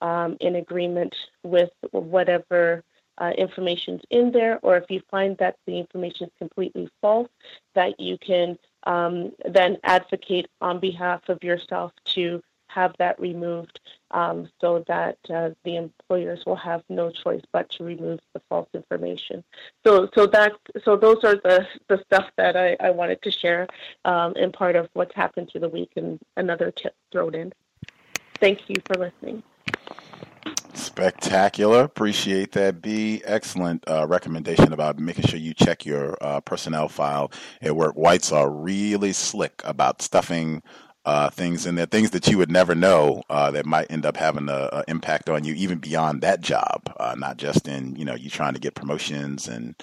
[0.00, 2.82] um, in agreement with whatever
[3.18, 7.28] uh, information's in there, or if you find that the information is completely false,
[7.74, 12.42] that you can um, then advocate on behalf of yourself to
[12.74, 17.84] have that removed um, so that uh, the employers will have no choice but to
[17.84, 19.42] remove the false information.
[19.84, 20.52] So, so that,
[20.84, 23.66] so those are the, the stuff that I, I wanted to share
[24.04, 27.52] um, and part of what's happened through the week and another tip thrown in.
[28.40, 29.42] Thank you for listening.
[30.74, 31.84] Spectacular.
[31.84, 33.22] Appreciate that, B.
[33.24, 37.94] Excellent uh, recommendation about making sure you check your uh, personnel file at work.
[37.94, 40.62] Whites are really slick about stuffing
[41.04, 44.16] uh, things in there, things that you would never know uh, that might end up
[44.16, 48.14] having an impact on you, even beyond that job, uh, not just in you know
[48.14, 49.74] you trying to get promotions and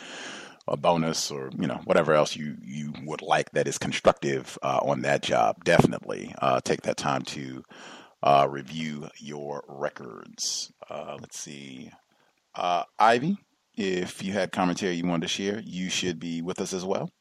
[0.67, 4.79] a bonus or you know whatever else you you would like that is constructive uh,
[4.81, 5.63] on that job.
[5.63, 7.63] Definitely uh, take that time to
[8.23, 10.71] uh, review your records.
[10.89, 11.91] let's see,
[12.55, 13.37] Ivy,
[13.75, 17.11] if you had commentary you wanted to share, you should be with us as well.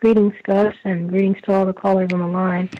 [0.00, 2.70] Greetings, Gus, and greetings to all the callers on the line.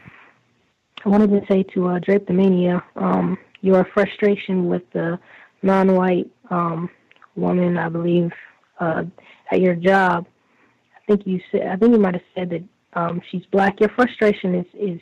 [1.05, 5.19] I wanted to say to uh, Drapetomania, um, your frustration with the
[5.61, 6.89] non-white um,
[7.37, 8.31] woman, I believe,
[8.79, 9.05] uh,
[9.53, 10.27] at your job.
[10.97, 12.63] I think you said, I think you might have said that
[12.99, 13.81] um, she's black.
[13.81, 15.01] Your frustration is is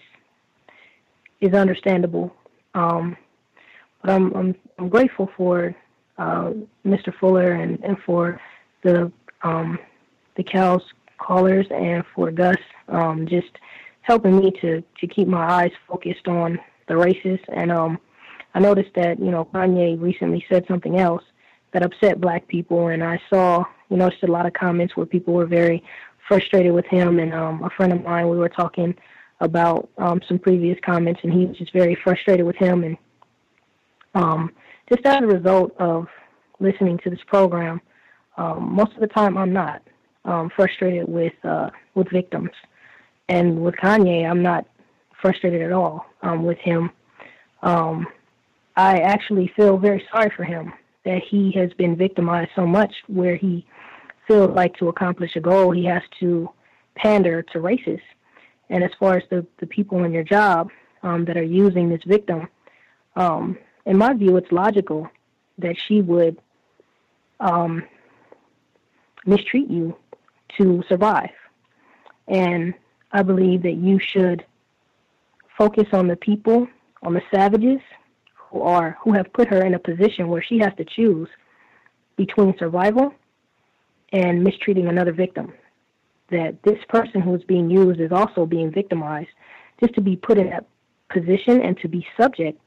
[1.40, 2.34] is understandable,
[2.74, 3.16] um,
[4.02, 5.72] but I'm I'm I'm grateful for
[6.18, 6.50] uh,
[6.84, 7.14] Mr.
[7.20, 8.40] Fuller and, and for
[8.82, 9.12] the
[9.44, 9.78] um,
[10.36, 10.82] the COWS
[11.18, 12.56] callers and for Gus
[12.88, 13.58] um, just
[14.02, 17.38] helping me to to keep my eyes focused on the races.
[17.48, 17.98] And um,
[18.54, 21.22] I noticed that you know Kanye recently said something else
[21.72, 25.06] that upset black people, and I saw you know just a lot of comments where
[25.06, 25.82] people were very
[26.26, 27.18] frustrated with him.
[27.18, 28.94] And um, a friend of mine, we were talking
[29.40, 32.84] about um, some previous comments, and he was just very frustrated with him.
[32.84, 32.96] And
[34.14, 34.52] um,
[34.88, 36.08] just as a result of
[36.60, 37.80] listening to this program,
[38.36, 39.82] um, most of the time I'm not
[40.28, 42.50] um, frustrated with uh, with victims,
[43.28, 44.66] and with Kanye, I'm not
[45.20, 46.90] frustrated at all um, with him.
[47.62, 48.06] Um,
[48.76, 50.72] I actually feel very sorry for him
[51.04, 53.66] that he has been victimized so much, where he
[54.28, 56.48] feels like to accomplish a goal he has to
[56.94, 58.00] pander to races.
[58.68, 60.70] And as far as the, the people in your job
[61.02, 62.48] um, that are using this victim,
[63.16, 65.08] um, in my view, it's logical
[65.56, 66.36] that she would
[67.40, 67.82] um,
[69.24, 69.96] mistreat you
[70.56, 71.30] to survive.
[72.26, 72.74] And
[73.12, 74.44] I believe that you should
[75.56, 76.68] focus on the people,
[77.02, 77.80] on the savages
[78.34, 81.28] who are who have put her in a position where she has to choose
[82.16, 83.14] between survival
[84.12, 85.52] and mistreating another victim.
[86.30, 89.30] That this person who is being used is also being victimized
[89.80, 90.66] just to be put in that
[91.10, 92.60] position and to be subject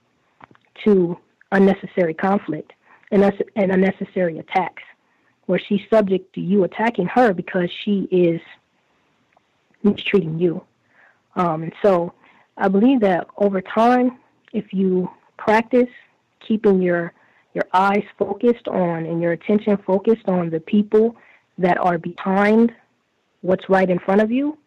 [0.84, 1.18] to
[1.52, 2.74] unnecessary conflict
[3.12, 3.24] and,
[3.56, 4.84] unnecessary attacks,
[5.46, 8.42] where she's subject to you attacking her because she is
[9.84, 10.64] mistreating you.
[11.36, 12.14] Um, and so
[12.58, 14.20] I believe that over time,
[14.54, 15.90] if you practice
[16.40, 17.14] keeping your
[17.54, 21.18] your eyes focused on and your attention focused on the people
[21.58, 22.72] that are behind
[23.42, 24.58] what's right in front of you,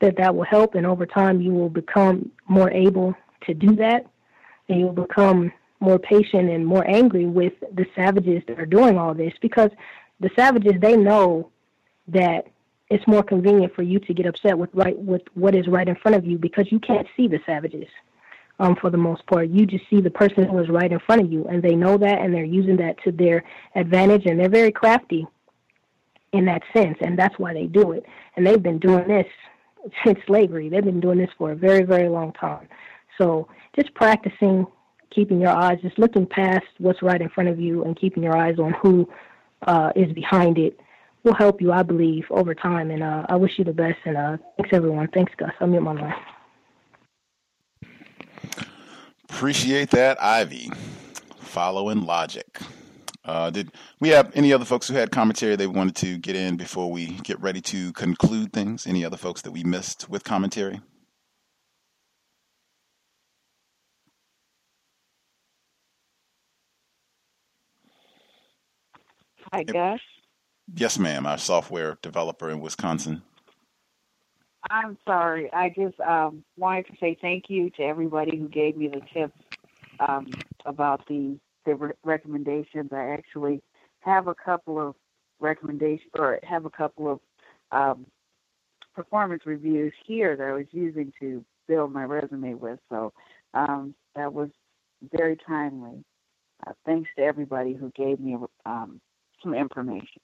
[0.00, 0.74] that that will help.
[0.74, 4.06] And over time, you will become more able to do that,
[4.68, 9.14] and you'll become more patient and more angry with the savages that are doing all
[9.14, 9.70] this because
[10.20, 11.50] the savages they know
[12.08, 12.46] that
[12.88, 15.96] it's more convenient for you to get upset with right with what is right in
[15.96, 17.88] front of you because you can't see the savages
[18.58, 19.48] um, for the most part.
[19.50, 21.98] You just see the person who is right in front of you, and they know
[21.98, 25.26] that, and they're using that to their advantage, and they're very crafty
[26.32, 28.04] in that sense, and that's why they do it.
[28.36, 29.26] And they've been doing this
[30.04, 30.68] since slavery.
[30.68, 32.68] They've been doing this for a very, very long time.
[33.18, 34.66] So just practicing
[35.16, 38.36] keeping your eyes, just looking past what's right in front of you and keeping your
[38.36, 39.08] eyes on who
[39.66, 40.78] uh, is behind it
[41.24, 42.90] will help you, I believe, over time.
[42.90, 43.98] And uh, I wish you the best.
[44.04, 45.08] And uh, thanks, everyone.
[45.12, 45.50] Thanks, Gus.
[45.58, 46.14] I'll mute my line.
[49.28, 50.70] Appreciate that, Ivy.
[51.38, 52.60] Following logic.
[53.24, 56.56] Uh, did we have any other folks who had commentary they wanted to get in
[56.56, 58.86] before we get ready to conclude things?
[58.86, 60.80] Any other folks that we missed with commentary?
[69.52, 70.00] Hi, Gus.
[70.74, 71.26] Yes, ma'am.
[71.26, 73.22] Our software developer in Wisconsin.
[74.68, 75.52] I'm sorry.
[75.52, 79.38] I just um, wanted to say thank you to everybody who gave me the tips
[80.00, 80.26] um,
[80.64, 82.90] about the the re- recommendations.
[82.92, 83.62] I actually
[84.00, 84.94] have a couple of
[85.40, 87.20] recommendations, or have a couple of
[87.70, 88.06] um,
[88.94, 92.78] performance reviews here that I was using to build my resume with.
[92.88, 93.12] So
[93.54, 94.50] um, that was
[95.16, 96.04] very timely.
[96.66, 99.00] Uh, thanks to everybody who gave me um,
[99.42, 100.20] some information.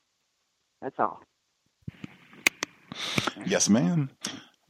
[0.80, 1.20] That's all.
[3.46, 4.10] Yes, ma'am.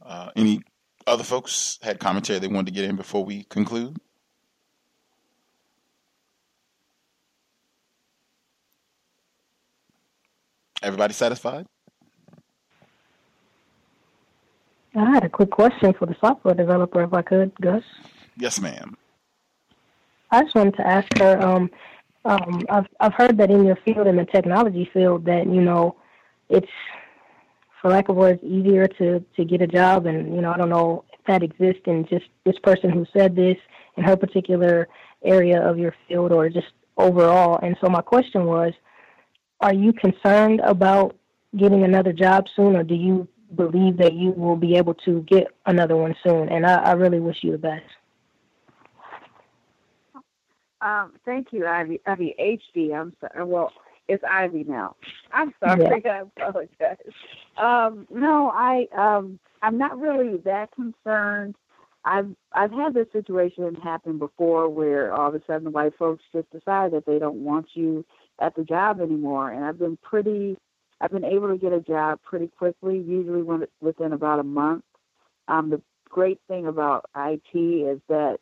[0.01, 0.61] Uh, any
[1.07, 3.97] other folks had commentary they wanted to get in before we conclude?
[10.81, 11.65] Everybody satisfied?
[14.95, 17.83] I had a quick question for the software developer, if I could, Gus.
[18.37, 18.95] Yes, ma'am.
[20.29, 21.41] I just wanted to ask her.
[21.41, 21.69] Um,
[22.25, 25.95] um, I've I've heard that in your field, in the technology field, that you know,
[26.49, 26.67] it's
[27.81, 30.69] for lack of words, easier to to get a job, and you know, I don't
[30.69, 33.57] know if that exists in just this person who said this
[33.97, 34.87] in her particular
[35.23, 37.59] area of your field, or just overall.
[37.61, 38.73] And so my question was,
[39.59, 41.15] are you concerned about
[41.57, 45.47] getting another job soon, or do you believe that you will be able to get
[45.65, 46.49] another one soon?
[46.49, 47.83] And I, I really wish you the best.
[50.83, 52.01] Um, thank you, Ivy.
[52.05, 52.93] Ivy HD.
[52.93, 53.45] I'm sorry.
[53.45, 53.71] Well,
[54.09, 54.95] It's Ivy now.
[55.31, 55.85] I'm sorry.
[56.05, 56.97] I apologize.
[57.57, 61.55] Um, no, I um, I'm not really that concerned.
[62.03, 66.23] I've I've had this situation happen before where all of a sudden the white folks
[66.33, 68.05] just decide that they don't want you
[68.39, 70.57] at the job anymore, and I've been pretty
[70.99, 74.83] I've been able to get a job pretty quickly, usually when, within about a month.
[75.47, 78.39] Um, the great thing about IT is that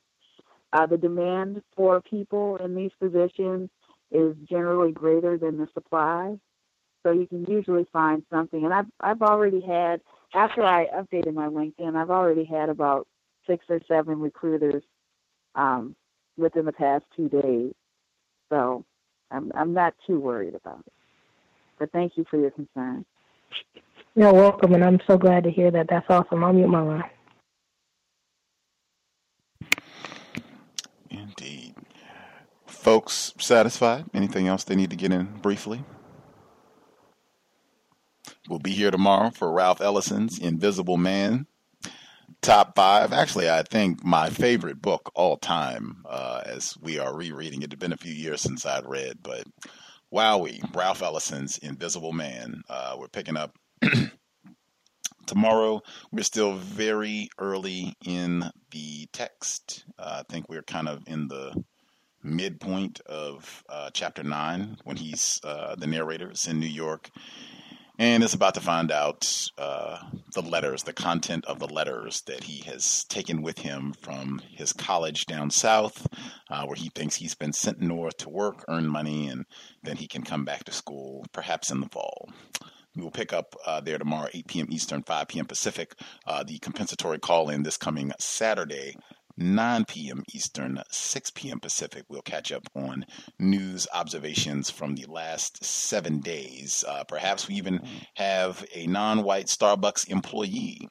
[0.73, 3.69] uh, the demand for people in these positions
[4.11, 6.37] is generally greater than the supply.
[7.03, 8.63] So you can usually find something.
[8.63, 10.01] And I've I've already had
[10.33, 13.07] after I updated my LinkedIn, I've already had about
[13.47, 14.83] six or seven recruiters
[15.55, 15.95] um,
[16.37, 17.73] within the past two days.
[18.49, 18.85] So
[19.31, 20.93] I'm I'm not too worried about it.
[21.79, 23.05] But thank you for your concern.
[24.15, 25.87] You're welcome, and I'm so glad to hear that.
[25.89, 26.43] That's awesome.
[26.43, 27.09] I'll mute my line.
[32.81, 34.05] Folks satisfied?
[34.11, 35.83] Anything else they need to get in briefly?
[38.49, 41.45] We'll be here tomorrow for Ralph Ellison's Invisible Man.
[42.41, 43.13] Top five.
[43.13, 47.65] Actually, I think my favorite book all time, uh, as we are rereading it.
[47.65, 49.43] It had been a few years since I'd read, but
[50.11, 52.63] wowie, Ralph Ellison's Invisible Man.
[52.67, 53.55] Uh, we're picking up
[55.27, 55.83] tomorrow.
[56.11, 59.85] We're still very early in the text.
[59.99, 61.63] Uh, I think we're kind of in the
[62.23, 67.09] midpoint of uh, chapter nine when he's uh, the narrator is in New York
[68.01, 69.99] and is about to find out uh,
[70.33, 74.73] the letters, the content of the letters that he has taken with him from his
[74.73, 76.07] college down south,
[76.49, 79.45] uh, where he thinks he's been sent north to work, earn money, and
[79.83, 82.27] then he can come back to school perhaps in the fall.
[82.95, 84.67] We will pick up uh, there tomorrow, 8 p.m.
[84.69, 85.45] Eastern, 5 p.m.
[85.45, 85.93] Pacific.
[86.25, 88.95] Uh, the compensatory call in this coming Saturday
[89.41, 90.23] 9 p.m.
[90.33, 91.59] Eastern, 6 p.m.
[91.59, 92.03] Pacific.
[92.07, 93.05] We'll catch up on
[93.39, 96.85] news observations from the last seven days.
[96.87, 97.81] Uh, perhaps we even
[98.15, 100.87] have a non white Starbucks employee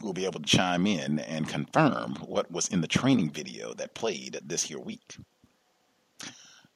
[0.00, 3.74] who will be able to chime in and confirm what was in the training video
[3.74, 5.16] that played this here week.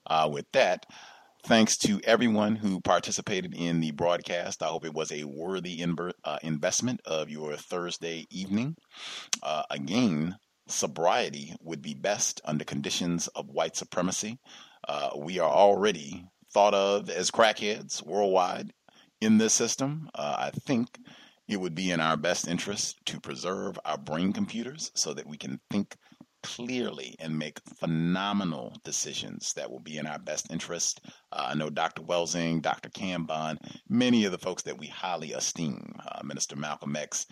[0.06, 0.86] Uh, with that,
[1.44, 4.62] thanks to everyone who participated in the broadcast.
[4.62, 5.84] I hope it was a worthy
[6.24, 8.76] uh, investment of your Thursday evening.
[9.42, 10.36] Uh, again,
[10.68, 14.38] sobriety would be best under conditions of white supremacy.
[14.86, 18.72] Uh, we are already thought of as crackheads worldwide
[19.20, 20.08] in this system.
[20.14, 20.98] Uh, I think
[21.48, 25.36] it would be in our best interest to preserve our brain computers so that we
[25.36, 25.96] can think
[26.42, 31.00] clearly and make phenomenal decisions that will be in our best interest.
[31.32, 32.02] Uh, I know Dr.
[32.02, 32.88] Welsing, Dr.
[32.88, 37.26] Kambon, many of the folks that we highly esteem, uh, Minister Malcolm X,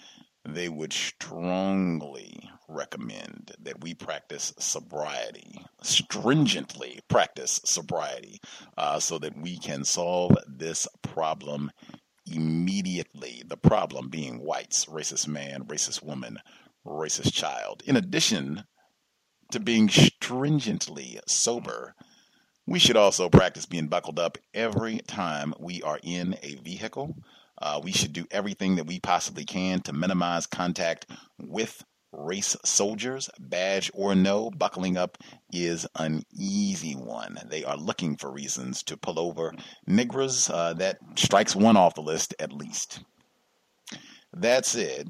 [0.46, 8.40] they would strongly recommend that we practice sobriety, stringently practice sobriety,
[8.76, 11.70] uh, so that we can solve this problem
[12.26, 13.42] immediately.
[13.46, 16.38] The problem being whites, racist man, racist woman,
[16.86, 17.82] racist child.
[17.86, 18.64] In addition
[19.50, 21.94] to being stringently sober,
[22.66, 27.16] we should also practice being buckled up every time we are in a vehicle
[27.64, 31.10] uh, we should do everything that we possibly can to minimize contact
[31.40, 35.16] with race soldiers, badge or no, buckling up
[35.50, 37.38] is an easy one.
[37.46, 39.52] They are looking for reasons to pull over
[39.88, 40.50] niggers.
[40.52, 43.02] Uh, that strikes one off the list at least.
[44.34, 45.08] That said,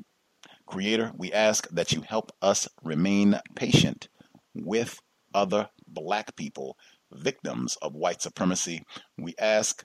[0.67, 4.09] Creator, we ask that you help us remain patient
[4.55, 4.99] with
[5.35, 6.77] other black people,
[7.13, 8.83] victims of white supremacy.
[9.19, 9.85] We ask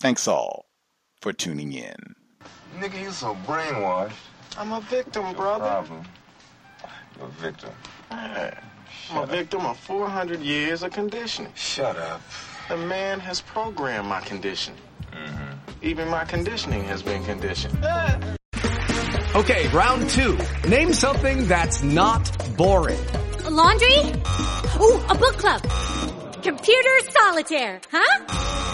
[0.00, 0.66] Thanks all
[1.20, 2.14] for tuning in.
[2.78, 4.12] Nigga, you so brainwashed.
[4.58, 5.64] I'm a victim, brother.
[5.64, 6.04] Problem.
[7.16, 7.70] You're a victim.
[8.10, 8.52] I'm
[9.16, 11.52] a victim of 400 years of conditioning.
[11.54, 12.20] Shut up.
[12.68, 14.80] The man has programmed my conditioning.
[15.12, 15.84] Mm-hmm.
[15.84, 17.76] Even my conditioning has been conditioned.
[19.34, 20.38] Okay, round two.
[20.68, 23.00] Name something that's not boring.
[23.44, 23.98] A laundry?
[24.80, 25.62] Ooh, a book club.
[26.42, 28.73] Computer solitaire, huh?